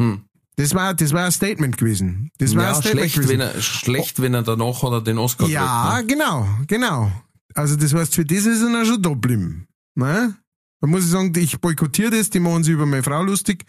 Hm. 0.00 0.22
Das 0.58 0.74
war, 0.74 0.94
das 0.94 1.12
war 1.12 1.26
ein 1.26 1.32
Statement 1.32 1.76
gewesen. 1.76 2.30
Das 2.38 2.54
war 2.56 2.62
ein 2.62 2.68
Ja, 2.68 2.80
Statement 2.80 3.10
schlecht, 3.10 3.28
wenn 3.28 3.38
gewesen. 3.40 3.56
er, 3.56 3.62
schlecht, 3.62 4.22
wenn 4.22 4.34
er 4.34 4.42
danach 4.42 4.82
hat 4.82 4.92
er 4.92 5.00
den 5.02 5.18
Oscar 5.18 5.46
ja, 5.48 6.00
gekriegt, 6.00 6.08
ne? 6.08 6.14
genau, 6.16 6.48
genau. 6.66 7.12
Also 7.54 7.76
das 7.76 7.92
heißt, 7.92 8.14
für 8.14 8.24
das 8.24 8.46
ist 8.46 8.62
er 8.62 8.72
dann 8.72 8.86
schon 8.86 9.02
da 9.02 9.10
geblieben. 9.10 9.68
Ne? 9.94 10.34
Da 10.80 10.86
muss 10.86 11.04
ich 11.04 11.10
sagen, 11.10 11.32
ich 11.36 11.60
boykottiere 11.60 12.10
das, 12.10 12.30
die 12.30 12.40
machen 12.40 12.64
sich 12.64 12.72
über 12.72 12.86
meine 12.86 13.02
Frau 13.02 13.22
lustig. 13.22 13.64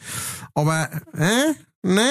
Aber, 0.54 0.90
äh, 1.14 1.54
Nee? 1.84 2.02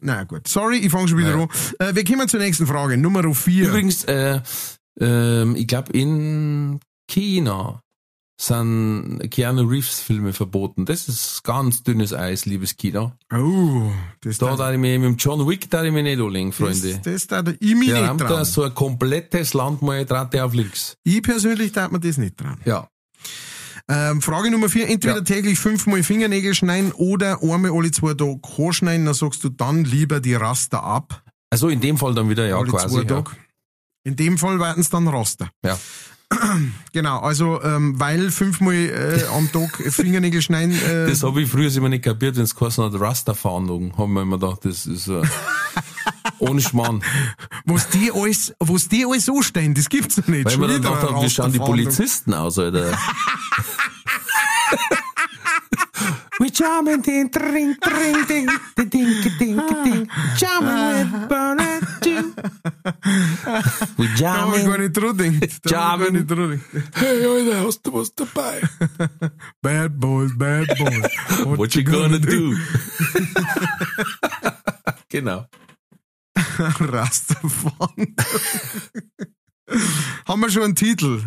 Na 0.00 0.24
gut. 0.24 0.48
Sorry, 0.48 0.78
ich 0.78 0.90
fange 0.90 1.08
schon 1.08 1.18
wieder 1.18 1.34
an. 1.34 1.48
Äh, 1.78 1.94
wir 1.94 2.04
kommen 2.04 2.28
zur 2.28 2.40
nächsten 2.40 2.66
Frage. 2.66 2.96
Nummer 2.96 3.34
4. 3.34 3.68
Übrigens, 3.68 4.04
äh, 4.04 4.40
ähm, 5.00 5.56
ich 5.56 5.66
glaube 5.66 5.92
in 5.92 6.80
China 7.08 7.82
sind 8.38 9.20
Keanu 9.30 9.62
Reeves 9.62 10.00
Filme 10.00 10.32
verboten. 10.32 10.84
Das 10.84 11.08
ist 11.08 11.42
ganz 11.42 11.82
dünnes 11.82 12.12
Eis, 12.12 12.44
liebes 12.44 12.76
China. 12.76 13.16
Oh, 13.32 13.90
das 14.20 14.38
Da 14.38 14.50
da, 14.50 14.56
darf 14.56 14.72
ich 14.74 14.78
mich 14.78 14.98
mit 14.98 15.06
dem 15.08 15.16
John 15.16 15.48
Wick 15.48 15.70
da 15.70 15.82
ich 15.84 15.92
mich 15.92 16.02
nicht 16.04 16.20
anlegen, 16.20 16.52
Freunde. 16.52 17.00
das, 17.02 17.02
das 17.02 17.26
da 17.28 17.40
ich 17.60 17.74
mich 17.74 17.88
Der 17.88 18.00
nicht 18.00 18.08
rammt 18.10 18.20
da 18.20 18.26
dran. 18.28 18.44
so 18.44 18.62
ein 18.64 18.74
komplettes 18.74 19.54
Land 19.54 19.80
mal 19.82 20.04
der 20.04 20.44
auf 20.44 20.52
links. 20.54 20.96
Ich 21.02 21.22
persönlich 21.22 21.72
darf 21.72 21.90
mir 21.90 22.00
das 22.00 22.18
nicht 22.18 22.38
dran. 22.40 22.58
Ja. 22.64 22.88
Ähm, 23.88 24.20
Frage 24.20 24.50
Nummer 24.50 24.68
4. 24.68 24.88
Entweder 24.88 25.16
Ja. 25.16 25.20
täglich 25.22 25.58
fünfmal 25.58 26.02
Fingernägel 26.02 26.54
schneiden 26.54 26.92
oder 26.92 27.40
einmal 27.42 27.70
alle 27.70 27.90
zwei 27.92 28.14
Tage 28.14 28.40
Haar 28.58 28.72
schneiden. 28.72 29.06
Dann 29.06 29.14
sagst 29.14 29.44
du 29.44 29.48
dann 29.48 29.84
lieber 29.84 30.20
die 30.20 30.34
Raster 30.34 30.82
ab. 30.82 31.22
Also 31.50 31.68
in 31.68 31.80
dem 31.80 31.96
Fall 31.96 32.12
dann 32.14 32.28
wieder, 32.28 32.46
ja, 32.48 32.58
alle 32.58 32.66
quasi. 32.68 32.88
zwei 32.94 33.02
Ja. 33.02 33.04
Tage. 33.22 33.30
In 34.04 34.16
dem 34.16 34.38
Fall 34.38 34.58
werden 34.60 34.80
es 34.80 34.90
dann 34.90 35.08
Raster. 35.08 35.48
ja. 35.64 35.78
Genau, 36.92 37.20
also 37.20 37.62
ähm, 37.62 37.98
weil 38.00 38.30
fünfmal 38.30 38.74
äh, 38.74 39.24
am 39.36 39.50
Tag 39.52 39.76
Fingernägel 39.92 40.42
schneiden. 40.42 40.72
Äh, 40.86 41.06
Das 41.08 41.22
habe 41.22 41.42
ich 41.42 41.50
früher 41.50 41.74
immer 41.76 41.88
nicht 41.88 42.04
kapiert, 42.04 42.36
wenn 42.36 42.44
es 42.44 42.54
geheißen 42.54 42.82
hat, 42.84 42.98
Rasta-Fahndung. 43.00 43.96
Haben 43.96 44.12
wir 44.14 44.22
immer 44.22 44.38
gedacht, 44.38 44.64
das 44.64 44.86
ist 44.86 45.08
äh, 45.08 45.22
ohne 46.38 46.60
Schmarrn. 46.60 47.02
was 47.64 47.88
die 47.90 48.10
alles, 48.12 48.54
was 48.58 48.88
die 48.88 49.04
alles 49.06 49.28
anstehen, 49.28 49.74
das 49.74 49.88
gibt's 49.88 50.16
doch 50.16 50.26
nicht. 50.26 50.44
Weil 50.46 50.52
Schon 50.52 50.60
wir 50.62 50.68
dann 50.68 50.78
wieder 50.78 50.90
gedacht 50.90 51.10
haben, 51.10 51.22
wie 51.22 51.30
schauen 51.30 51.52
die 51.52 51.58
Rasterfahndung. 51.58 51.84
Polizisten 51.84 52.34
aus, 52.34 52.58
Alter. 52.58 52.96
We 56.38 56.48
jamming 56.52 57.00
ding, 57.02 57.30
ding, 57.30 57.76
ding, 57.80 58.26
ding, 58.26 58.46
ding, 58.76 58.90
ding, 58.90 59.22
ding, 59.38 59.56
ding, 59.84 60.10
jamming 60.36 61.10
with 61.12 61.28
Bernard. 61.28 61.85
We 63.98 64.06
jamming. 64.16 64.54
Estamos 64.54 64.64
con 64.64 64.82
el 64.82 64.92
trutting. 64.92 65.42
Estamos 65.42 66.06
con 66.06 66.16
el 66.16 66.26
trutting. 66.26 66.62
Hey, 66.94 67.26
oye, 67.26 67.64
what's, 67.64 67.80
the, 67.82 67.90
what's 67.90 68.12
the? 68.14 68.26
Bad 69.62 69.98
boys, 69.98 70.32
bad 70.36 70.66
boys. 70.78 71.10
What, 71.46 71.58
what 71.58 71.74
you 71.74 71.82
gonna, 71.82 72.18
gonna 72.18 72.18
do? 72.18 72.54
do? 72.54 72.60
genau. 75.08 75.46
Rasterfond. 76.78 78.22
Haben 80.26 80.40
wir 80.40 80.50
schon 80.50 80.62
einen 80.62 80.76
Titel? 80.76 81.22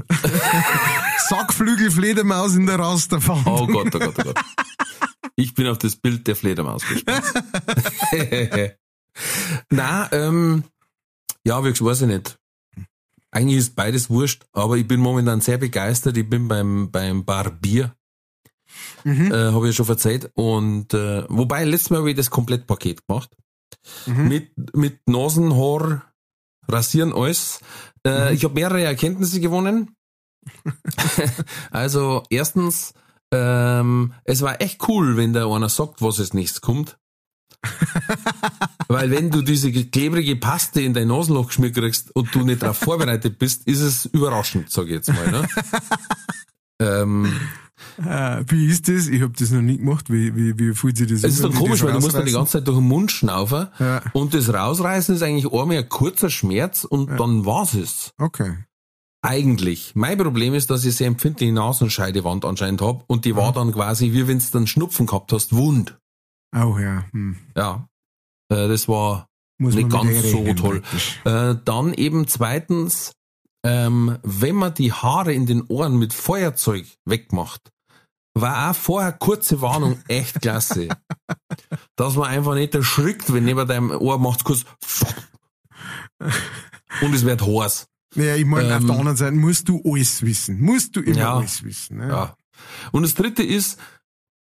Sackflügel 1.27 1.91
Fledermaus 1.91 2.55
in 2.55 2.65
der 2.65 2.79
Rasterfahrt. 2.79 3.45
Oh 3.45 3.67
Gott, 3.67 3.93
oh 3.95 3.99
Gott, 3.99 4.15
oh 4.17 4.23
Gott. 4.23 4.39
Ich 5.35 5.53
bin 5.53 5.67
auf 5.67 5.77
das 5.77 5.95
Bild 5.95 6.27
der 6.27 6.35
Fledermaus 6.35 6.83
gespannt. 6.87 7.25
Na, 9.69 10.11
ähm, 10.11 10.63
ja, 11.45 11.59
gesagt, 11.59 11.83
weiß 11.83 12.01
ich 12.01 12.07
nicht. 12.07 12.37
Eigentlich 13.31 13.59
ist 13.59 13.75
beides 13.75 14.09
wurscht, 14.09 14.45
aber 14.53 14.77
ich 14.77 14.87
bin 14.87 14.99
momentan 14.99 15.41
sehr 15.41 15.57
begeistert. 15.57 16.17
Ich 16.17 16.27
bin 16.27 16.47
beim, 16.47 16.89
beim 16.91 17.25
Barbier. 17.25 17.93
Mhm. 19.03 19.31
Äh, 19.31 19.51
habe 19.51 19.67
ich 19.67 19.73
ja 19.73 19.77
schon 19.77 19.85
verzeiht. 19.85 20.31
Und 20.33 20.93
äh, 20.93 21.25
wobei, 21.29 21.63
letztes 21.63 21.91
Mal 21.91 21.99
habe 21.99 22.09
ich 22.11 22.17
das 22.17 22.29
Komplettpaket 22.31 23.07
gemacht. 23.07 23.29
Mhm. 24.05 24.27
Mit, 24.27 24.75
mit 24.75 25.07
Nasenhaar, 25.07 26.11
Rasieren, 26.67 27.13
alles. 27.13 27.59
Mhm. 28.03 28.11
Äh, 28.11 28.33
Ich 28.33 28.43
habe 28.43 28.55
mehrere 28.55 28.83
Erkenntnisse 28.83 29.39
gewonnen. 29.39 29.95
also, 31.71 32.23
erstens, 32.29 32.93
ähm, 33.31 34.13
es 34.23 34.41
war 34.41 34.61
echt 34.61 34.87
cool, 34.87 35.17
wenn 35.17 35.33
da 35.33 35.47
einer 35.51 35.69
sagt, 35.69 36.01
was 36.01 36.19
als 36.19 36.33
nächstes 36.33 36.61
kommt. 36.61 36.97
Weil 38.87 39.11
wenn 39.11 39.29
du 39.29 39.41
diese 39.41 39.71
klebrige 39.71 40.35
Paste 40.35 40.81
in 40.81 40.93
dein 40.93 41.07
Nasenloch 41.07 41.47
geschmiert 41.47 41.75
kriegst 41.75 42.15
und 42.15 42.33
du 42.33 42.43
nicht 42.43 42.63
darauf 42.63 42.77
vorbereitet 42.77 43.37
bist, 43.37 43.67
ist 43.67 43.81
es 43.81 44.05
überraschend, 44.05 44.71
sage 44.71 44.87
ich 44.89 44.93
jetzt 44.95 45.09
mal. 45.13 45.29
Ne? 45.31 45.47
ähm, 46.79 47.31
Äh, 47.97 48.43
wie 48.47 48.67
ist 48.67 48.87
das? 48.87 49.07
Ich 49.07 49.21
hab 49.21 49.35
das 49.37 49.51
noch 49.51 49.61
nie 49.61 49.77
gemacht. 49.77 50.09
Wie, 50.09 50.35
wie, 50.35 50.57
wie 50.57 50.73
fühlt 50.73 50.97
sich 50.97 51.07
das 51.07 51.23
es 51.23 51.35
ist 51.35 51.45
an, 51.45 51.51
dann 51.51 51.59
komisch, 51.59 51.81
weil 51.83 51.93
du 51.93 51.99
musst 51.99 52.15
dann 52.15 52.25
die 52.25 52.31
ganze 52.31 52.53
Zeit 52.53 52.67
durch 52.67 52.77
den 52.77 52.87
Mund 52.87 53.11
schnaufen 53.11 53.67
Ja. 53.79 54.01
und 54.13 54.33
das 54.33 54.53
Rausreißen 54.53 55.15
ist 55.15 55.21
eigentlich 55.23 55.51
einmal 55.51 55.77
ein 55.77 55.89
kurzer 55.89 56.29
Schmerz 56.29 56.83
und 56.83 57.09
dann 57.19 57.45
war's 57.45 57.73
es. 57.73 58.13
Okay. 58.17 58.57
Eigentlich. 59.21 59.93
Mein 59.95 60.17
Problem 60.17 60.53
ist, 60.53 60.69
dass 60.69 60.85
ich 60.85 60.95
sehr 60.95 61.07
empfindliche 61.07 61.51
Nasenscheidewand 61.53 62.45
anscheinend 62.45 62.81
hab 62.81 63.03
und 63.09 63.25
die 63.25 63.35
war 63.35 63.51
dann 63.51 63.73
quasi, 63.73 64.13
wie 64.13 64.27
wenn 64.27 64.39
du 64.39 64.45
dann 64.51 64.67
Schnupfen 64.67 65.05
gehabt 65.05 65.33
hast, 65.33 65.53
wund. 65.53 65.97
Oh 66.55 66.77
ja. 66.79 67.05
Hm. 67.11 67.37
Ja. 67.55 67.87
Äh, 68.51 68.67
das 68.67 68.87
war 68.87 69.27
Muss 69.59 69.75
nicht 69.75 69.89
ganz 69.89 70.23
so 70.31 70.53
toll. 70.53 70.81
Äh, 71.25 71.55
dann 71.63 71.93
eben 71.93 72.27
zweitens, 72.27 73.11
ähm, 73.65 74.17
wenn 74.23 74.55
man 74.55 74.73
die 74.73 74.91
Haare 74.93 75.33
in 75.33 75.45
den 75.45 75.63
Ohren 75.67 75.97
mit 75.99 76.13
Feuerzeug 76.13 76.85
wegmacht, 77.05 77.69
war 78.33 78.69
auch 78.71 78.75
vorher 78.75 79.11
kurze 79.11 79.61
Warnung 79.61 79.99
echt 80.07 80.41
klasse. 80.41 80.87
Dass 81.95 82.15
man 82.15 82.29
einfach 82.29 82.55
nicht 82.55 82.73
erschrickt, 82.73 83.33
wenn 83.33 83.43
neben 83.45 83.67
deinem 83.67 83.91
Ohr 83.91 84.17
macht 84.17 84.43
kurz 84.43 84.65
und 87.01 87.13
es 87.13 87.25
wird 87.25 87.41
heiß. 87.45 87.87
Ja, 88.15 88.35
ich 88.35 88.45
meine, 88.45 88.75
auf 88.75 88.81
Ähm, 88.81 88.87
der 88.87 88.97
anderen 88.97 89.17
Seite 89.17 89.35
musst 89.35 89.69
du 89.69 89.81
alles 89.85 90.23
wissen. 90.23 90.59
Musst 90.61 90.95
du 90.95 91.01
immer 91.01 91.17
Ja. 91.17 91.35
alles 91.37 91.63
wissen. 91.63 91.97
Ne? 91.97 92.07
Ja. 92.07 92.35
Und 92.91 93.03
das 93.03 93.13
dritte 93.13 93.43
ist, 93.43 93.79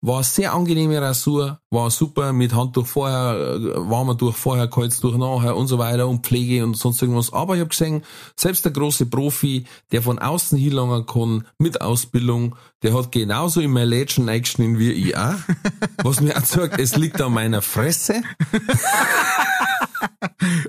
war 0.03 0.17
eine 0.17 0.25
sehr 0.25 0.53
angenehme 0.53 1.01
Rasur, 1.01 1.61
war 1.71 1.91
super 1.91 2.33
mit 2.33 2.53
Handtuch 2.53 2.87
vorher, 2.87 3.55
äh, 3.55 3.89
warmer 3.89 4.17
durch 4.17 4.37
vorher, 4.37 4.67
kaltes 4.67 5.01
durch 5.01 5.17
nachher 5.17 5.57
und 5.57 5.69
so 5.69 5.79
weiter 5.79 6.09
und 6.09 6.27
Pflege 6.27 6.65
und 6.65 6.77
sonst 6.77 7.01
irgendwas. 7.01 7.33
Aber 7.33 7.55
ich 7.55 7.61
habe 7.61 7.71
gesehen, 7.71 8.03
selbst 8.37 8.65
der 8.65 8.73
große 8.73 9.07
Profi, 9.07 9.65
der 9.93 10.03
von 10.03 10.19
außen 10.19 10.59
hinlangen 10.59 11.07
kann, 11.07 11.47
mit 11.59 11.81
Ausbildung, 11.81 12.57
der 12.83 12.95
hat 12.95 13.13
genauso 13.13 13.61
in 13.61 13.71
mein 13.71 13.87
Lädchen 13.87 14.29
eingeschnitten 14.29 14.81
wie 14.81 14.91
ich 14.91 15.17
auch. 15.17 15.37
Was 16.03 16.21
mir 16.21 16.37
auch 16.37 16.45
sagt, 16.45 16.81
es 16.81 16.97
liegt 16.97 17.23
an 17.23 17.33
meiner 17.33 17.63
Fresse. 17.63 18.23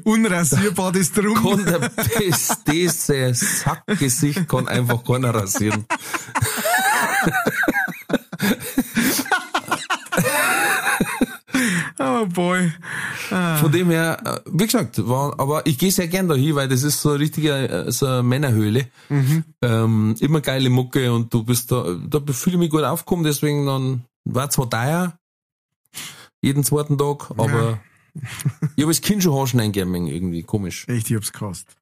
Unrasierbar 0.04 0.92
das 0.92 1.12
drum. 1.12 1.34
Kann 1.34 1.66
der 1.66 1.90
beste 1.90 3.34
Sackgesicht 3.34 4.48
kann 4.48 4.68
einfach 4.68 5.04
keiner 5.04 5.34
rasieren. 5.34 5.88
Oh 12.00 12.26
boy. 12.26 12.72
Von 13.30 13.72
dem 13.72 13.90
her, 13.90 14.18
äh, 14.26 14.50
wie 14.52 14.66
gesagt, 14.66 15.08
war, 15.08 15.40
aber 15.40 15.66
ich 15.66 15.78
gehe 15.78 15.92
sehr 15.92 16.08
gern 16.08 16.28
da 16.28 16.36
hin, 16.36 16.56
weil 16.56 16.68
das 16.68 16.84
ist 16.84 17.02
so 17.02 17.10
eine 17.10 17.20
richtige 17.20 17.70
äh, 17.70 17.92
so 17.92 18.06
eine 18.06 18.24
Männerhöhle. 18.24 18.88
Ähm, 19.62 20.16
immer 20.20 20.42
geile 20.42 20.70
Mucke 20.70 21.12
und 21.14 21.34
du 21.34 21.44
bist 21.44 21.72
da, 21.72 21.96
da 22.10 22.20
fühle 22.34 22.56
ich 22.56 22.60
mich 22.60 22.70
gut 22.70 22.84
aufgekommen, 22.84 23.24
deswegen 23.24 23.66
dann 23.66 24.04
war 24.26 24.50
zwar 24.50 24.70
teuer, 24.70 25.18
jeden 26.42 26.64
zweiten 26.64 26.98
Tag, 26.98 27.32
aber 27.38 27.80
ich 28.76 28.84
habe 28.84 28.88
als 28.88 29.02
Kind 29.02 29.24
schon 29.24 29.34
Haarschen 29.34 29.60
eingegeben, 29.60 30.08
irgendwie 30.08 30.44
komisch. 30.44 30.88
Echt, 30.88 31.10
ich 31.10 31.16
hab's 31.16 31.32
gehasst. 31.32 31.76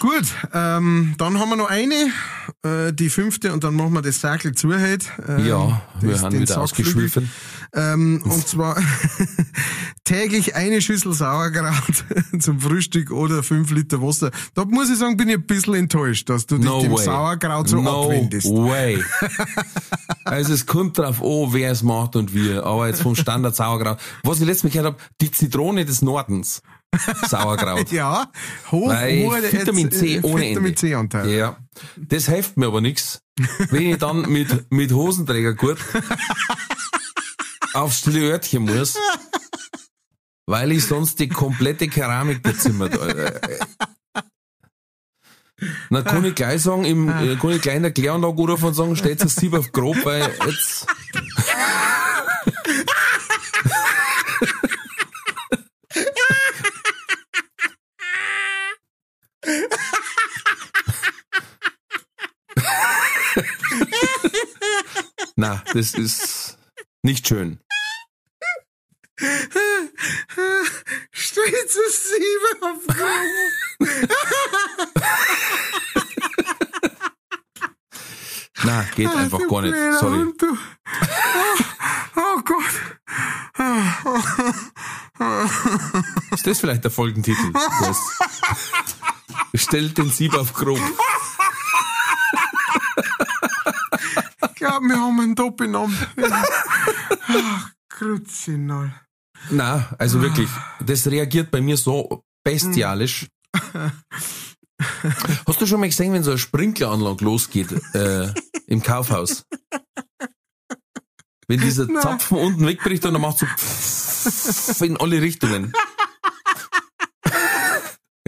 Gut, 0.00 0.24
ähm, 0.54 1.14
dann 1.18 1.38
haben 1.38 1.50
wir 1.50 1.56
noch 1.56 1.68
eine, 1.68 1.94
äh, 2.64 2.90
die 2.92 3.10
fünfte, 3.10 3.52
und 3.52 3.62
dann 3.64 3.74
machen 3.74 3.92
wir 3.92 4.00
das 4.00 4.18
Sackel 4.20 4.54
zu 4.54 4.70
heute. 4.72 5.04
Ähm, 5.28 5.46
Ja, 5.46 5.82
wir 6.00 6.12
das- 6.12 6.22
haben 6.22 6.32
den 6.32 6.40
wieder 6.42 6.58
ausgeschwiffen. 6.58 7.30
Ähm, 7.74 8.22
und 8.24 8.48
zwar 8.48 8.76
täglich 10.04 10.54
eine 10.56 10.80
Schüssel 10.80 11.12
Sauerkraut 11.12 12.04
zum 12.40 12.60
Frühstück 12.60 13.10
oder 13.10 13.42
fünf 13.42 13.70
Liter 13.70 14.00
Wasser. 14.00 14.30
Da 14.54 14.64
muss 14.64 14.90
ich 14.90 14.96
sagen, 14.98 15.16
bin 15.18 15.28
ich 15.28 15.36
ein 15.36 15.46
bisschen 15.46 15.74
enttäuscht, 15.74 16.28
dass 16.30 16.46
du 16.46 16.56
dich 16.56 16.64
No 16.64 16.80
dem 16.80 16.92
way. 16.92 17.04
Sauerkraut 17.04 17.68
so 17.68 17.80
no 17.80 18.04
abwendest. 18.04 18.46
way. 18.48 18.98
also 20.24 20.54
es 20.54 20.64
kommt 20.66 20.96
drauf 20.98 21.20
an, 21.22 21.52
wer 21.52 21.70
es 21.72 21.82
macht 21.82 22.16
und 22.16 22.34
wie. 22.34 22.54
Aber 22.54 22.88
jetzt 22.88 23.02
vom 23.02 23.14
Standard 23.14 23.54
Sauerkraut. 23.54 23.98
Was 24.24 24.40
ich 24.40 24.46
letztes 24.46 24.64
Mal 24.64 24.70
gehört 24.70 24.86
habe, 24.94 24.96
die 25.20 25.30
Zitrone 25.30 25.84
des 25.84 26.02
Nordens. 26.02 26.62
Sauerkraut. 27.28 27.90
Ja, 27.92 28.30
hoch, 28.70 28.88
Weil 28.88 29.24
hohe- 29.24 29.52
Vitamin 29.52 29.90
C 29.90 30.16
äh, 30.16 30.20
ohne 30.22 30.42
Vitamin 30.42 30.56
Ende. 30.68 30.74
C 30.74 30.94
Anteil. 30.94 31.30
Ja. 31.30 31.56
Das 31.96 32.26
hilft 32.28 32.56
mir 32.56 32.66
aber 32.66 32.80
nix, 32.80 33.22
wenn 33.70 33.82
ich 33.90 33.98
dann 33.98 34.22
mit, 34.30 34.70
mit 34.72 34.92
Hosenträgergurt 34.92 35.78
aufs 37.74 37.98
stille 38.00 38.30
Örtchen 38.30 38.64
muss, 38.64 38.98
weil 40.46 40.72
ich 40.72 40.84
sonst 40.84 41.18
die 41.20 41.28
komplette 41.28 41.88
Keramik 41.88 42.42
bezimmert. 42.42 42.98
Alter. 42.98 43.40
Dann 45.90 46.04
kann 46.04 46.24
ich 46.24 46.34
gleich 46.34 46.62
sagen, 46.62 46.84
im, 46.84 47.08
äh, 47.08 47.36
kann 47.36 47.50
ich 47.50 47.60
gleich 47.60 47.76
in 47.76 47.82
der 47.82 47.92
Kläranlage 47.92 48.34
rufen 48.42 48.64
und 48.66 48.74
sagen, 48.74 48.96
stellt 48.96 49.20
das 49.22 49.36
Sieb 49.36 49.52
auf 49.54 49.70
grob, 49.72 49.96
weil 50.04 50.22
jetzt, 50.46 50.86
Na, 65.36 65.62
das 65.72 65.94
ist 65.94 66.58
nicht 67.02 67.26
schön. 67.26 67.58
Steht 71.12 71.70
zu 71.70 71.80
Sieben 71.90 72.62
auf 72.62 72.82
Na, 78.62 78.82
geht 78.94 79.08
ah, 79.08 79.14
einfach 79.14 79.40
gar 79.48 79.62
nicht. 79.62 79.74
Sorry. 80.00 80.18
Hund, 80.18 80.42
oh, 80.42 80.56
oh, 82.16 82.42
Gott. 82.44 82.74
Ist 86.32 86.46
das 86.46 86.60
vielleicht 86.60 86.84
der 86.84 86.90
Folgentitel? 86.90 87.52
Stellt 89.54 89.98
den 89.98 90.10
Sieb 90.10 90.34
auf 90.34 90.52
grob. 90.52 90.80
Ich 94.42 94.54
glaube, 94.54 94.86
wir 94.86 95.00
haben 95.00 95.20
einen 95.20 95.34
Doppelnamen. 95.34 95.96
Ach, 96.22 97.70
Krutzinal. 97.88 98.94
Na, 99.50 99.88
also 99.98 100.20
wirklich, 100.20 100.48
das 100.84 101.06
reagiert 101.06 101.50
bei 101.50 101.60
mir 101.60 101.76
so 101.76 102.22
bestialisch. 102.44 103.26
Hast 105.46 105.60
du 105.60 105.66
schon 105.66 105.80
mal 105.80 105.88
gesehen, 105.88 106.12
wenn 106.12 106.22
so 106.22 106.30
eine 106.30 106.38
Sprinkleranlage 106.38 107.24
losgeht 107.24 107.72
äh, 107.94 108.32
im 108.66 108.82
Kaufhaus? 108.82 109.44
Wenn 111.48 111.60
dieser 111.60 111.88
Zapfen 112.00 112.38
unten 112.38 112.66
wegbricht 112.66 113.04
und 113.06 113.14
dann 113.14 113.22
macht 113.22 113.38
so 113.38 114.84
in 114.84 114.96
alle 114.98 115.20
Richtungen. 115.20 115.72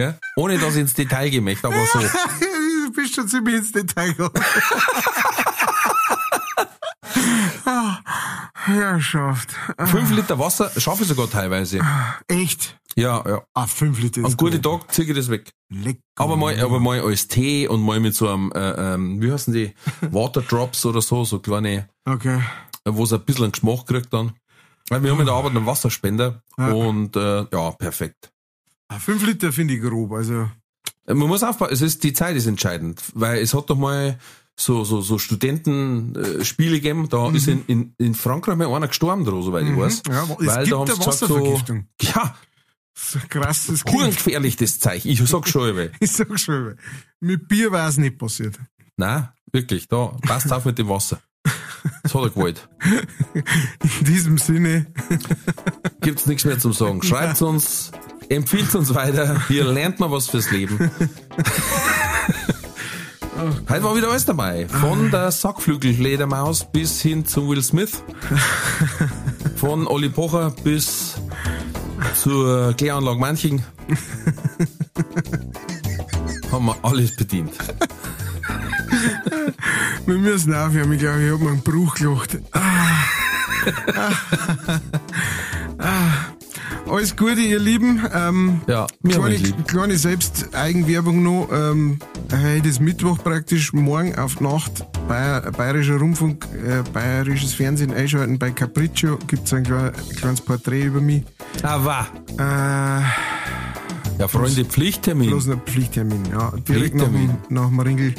Ja? 0.03 0.15
Ohne 0.35 0.57
dass 0.57 0.75
ich 0.75 0.81
ins 0.81 0.93
Detail 0.93 1.29
gehen 1.29 1.43
möchte, 1.43 1.67
aber 1.67 1.85
so. 1.91 1.99
Du 2.85 2.91
bist 3.01 3.15
schon 3.15 3.27
ziemlich 3.27 3.55
ins 3.55 3.71
Detail 3.71 4.09
gegangen. 4.13 4.31
Ah, 7.65 7.97
Herrschaft. 8.53 9.49
Fünf 9.85 10.11
Liter 10.11 10.37
Wasser 10.39 10.69
schaffe 10.79 11.03
ich 11.03 11.09
sogar 11.09 11.29
teilweise. 11.29 11.79
Echt? 12.27 12.77
Ja, 12.95 13.23
ja. 13.27 13.41
Ah, 13.53 13.67
fünf 13.67 13.99
Liter 14.01 14.21
ist 14.21 14.25
An 14.25 14.37
guten 14.37 14.61
gut. 14.61 14.81
Tag 14.81 14.91
ziehe 14.93 15.07
ich 15.07 15.15
das 15.15 15.29
weg. 15.29 15.51
Lecker. 15.69 15.99
Aber 16.17 16.35
mal, 16.35 16.59
aber 16.59 16.79
mal 16.79 17.01
als 17.01 17.27
Tee 17.27 17.67
und 17.67 17.81
mal 17.81 17.99
mit 17.99 18.15
so 18.15 18.29
einem, 18.29 18.51
äh, 18.53 18.93
ähm, 18.93 19.21
wie 19.21 19.31
heißen 19.31 19.53
die, 19.53 19.73
Waterdrops 20.01 20.85
oder 20.85 21.01
so, 21.01 21.23
so 21.23 21.39
kleine, 21.39 21.87
Okay. 22.05 22.37
äh, 22.85 22.91
wo 22.91 23.03
es 23.03 23.13
ein 23.13 23.21
bisschen 23.21 23.43
einen 23.45 23.51
Geschmack 23.53 23.85
kriegt 23.87 24.13
dann. 24.13 24.33
Weil 24.89 25.01
wir 25.03 25.11
haben 25.11 25.19
in 25.19 25.25
der 25.25 25.35
Arbeit 25.35 25.55
einen 25.55 25.65
Wasserspender 25.65 26.41
Ja. 26.57 26.71
und 26.71 27.15
äh, 27.15 27.45
ja, 27.51 27.71
perfekt. 27.71 28.29
Ah, 28.87 28.99
fünf 28.99 29.25
Liter 29.25 29.51
finde 29.51 29.73
ich 29.75 29.81
grob, 29.81 30.11
also. 30.11 30.49
Äh, 31.07 31.13
Man 31.13 31.27
muss 31.27 31.43
aufpassen, 31.43 31.73
es 31.73 31.81
ist, 31.81 32.03
die 32.03 32.13
Zeit 32.13 32.35
ist 32.35 32.45
entscheidend, 32.47 33.01
weil 33.13 33.41
es 33.41 33.53
hat 33.53 33.69
doch 33.69 33.77
mal 33.77 34.17
so, 34.55 34.83
so, 34.83 35.01
so 35.01 35.17
Studentenspiele 35.17 36.75
äh, 36.75 36.79
gegeben, 36.79 37.09
da 37.09 37.29
ist 37.31 37.47
in, 37.47 37.65
in, 37.65 37.95
in 37.97 38.13
Frankreich 38.15 38.55
mal 38.55 38.67
einer 38.73 38.87
gestorben 38.87 39.25
dran, 39.25 39.41
soweit 39.41 39.65
ich 39.65 39.75
weiß. 39.75 40.03
Mhm. 40.07 40.13
Ja, 40.13 40.23
es 40.23 40.29
weil 40.47 40.63
gibt 40.65 40.71
da 40.73 40.77
haben 40.79 40.87
sie 40.87 40.97
gesagt, 40.97 41.17
so, 41.17 41.29
Wasservergiftung. 41.29 41.87
ja, 42.01 42.35
So 42.93 43.19
krass, 43.29 43.65
das 43.67 43.83
klingt. 43.83 44.01
urgefährlich 44.03 44.55
das 44.57 44.79
Zeichen. 44.79 45.09
Ich 45.09 45.19
sag 45.27 45.47
schon. 45.47 45.89
Ich 45.99 46.11
sag 46.11 46.39
schon, 46.39 46.77
mit 47.19 47.47
Bier 47.47 47.71
war 47.71 47.89
es 47.89 47.97
nicht 47.97 48.19
passiert. 48.19 48.59
Nein, 48.97 49.27
wirklich, 49.51 49.87
da 49.87 50.15
passt 50.21 50.51
auf 50.53 50.65
mit 50.65 50.77
dem 50.77 50.87
Wasser. 50.89 51.19
Das 52.03 52.13
hat 52.13 52.21
er 52.21 52.29
gewollt. 52.29 52.69
In 53.33 54.05
diesem 54.05 54.37
Sinne, 54.37 54.85
Gibt's 56.01 56.27
nichts 56.27 56.45
mehr 56.45 56.59
zum 56.59 56.73
Sagen. 56.73 57.01
Schreibt 57.03 57.41
uns, 57.41 57.91
empfiehlt 58.35 58.73
uns 58.75 58.93
weiter. 58.93 59.41
Hier 59.47 59.65
lernt 59.65 59.99
man 59.99 60.11
was 60.11 60.29
fürs 60.29 60.51
Leben. 60.51 60.77
Heute 63.69 63.83
war 63.83 63.95
wieder 63.95 64.09
alles 64.09 64.25
dabei. 64.25 64.67
Von 64.67 65.11
der 65.11 65.31
Sackflügel-Ledermaus 65.31 66.71
bis 66.71 67.01
hin 67.01 67.25
zu 67.25 67.49
Will 67.49 67.61
Smith. 67.61 68.03
Von 69.55 69.87
Olli 69.87 70.09
Pocher 70.09 70.51
bis 70.63 71.15
zur 72.15 72.73
Kläranlage 72.73 73.19
Manching. 73.19 73.63
Haben 76.51 76.65
wir 76.65 76.75
alles 76.83 77.15
bedient. 77.15 77.53
wir 80.05 80.17
müssen 80.17 80.53
aufhören. 80.53 80.91
Ich 80.93 80.99
glaube, 80.99 81.23
ich 81.23 81.31
habe 81.31 81.43
mir 81.43 81.51
einen 81.51 81.61
Bruch 81.61 81.95
gelacht. 81.95 82.37
Ah. 82.51 82.59
Ah. 85.79 86.33
Alles 86.89 87.15
Gute, 87.15 87.39
ihr 87.41 87.59
Lieben. 87.59 88.01
Ähm, 88.13 88.61
Ja, 88.67 88.87
mir 89.01 89.13
kleine, 89.15 89.35
lieb. 89.37 89.67
kleine 89.67 89.97
Selbsteigenwerbung 89.97 91.23
noch. 91.23 91.47
Ähm, 91.51 91.97
heute 92.31 92.67
ist 92.67 92.81
Mittwoch 92.81 93.17
praktisch, 93.23 93.73
morgen 93.73 94.15
auf 94.15 94.41
Nacht 94.41 94.85
Bayer, 95.07 95.41
Bayerischer 95.51 95.97
Rundfunk, 95.97 96.45
äh, 96.65 96.83
Bayerisches 96.91 97.53
Fernsehen 97.53 97.93
einschalten. 97.93 98.37
Bei 98.37 98.51
Capriccio 98.51 99.17
gibt 99.27 99.47
es 99.47 99.53
ein 99.53 99.63
klein, 99.63 99.91
kleines 100.17 100.41
Porträt 100.41 100.83
über 100.83 101.01
mich. 101.01 101.23
Aber, 101.63 102.07
Äh, 102.37 103.01
ja, 104.19 104.27
Freunde, 104.27 104.65
Pflichttermin. 104.65 105.29
bloß 105.29 105.49
ein 105.49 105.61
Pflichttermin. 105.65 106.23
Ja, 106.31 106.51
direkt 106.67 106.95
nach 106.95 107.05
dem, 107.05 107.13
Pflichttermin. 107.15 107.37
nach 107.49 107.67
dem 107.69 107.79
Ringel 107.79 108.15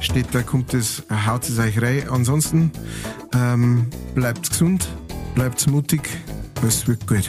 steht 0.00 0.26
da, 0.32 0.42
kommt 0.42 0.72
es, 0.74 1.02
haut 1.26 1.48
es 1.48 1.58
euch 1.58 1.80
rein. 1.82 2.02
Ansonsten 2.10 2.70
ähm, 3.34 3.86
bleibt 4.14 4.48
gesund, 4.50 4.88
bleibt 5.34 5.66
mutig, 5.68 6.08
es 6.62 6.86
wird 6.88 7.06
gut. 7.06 7.28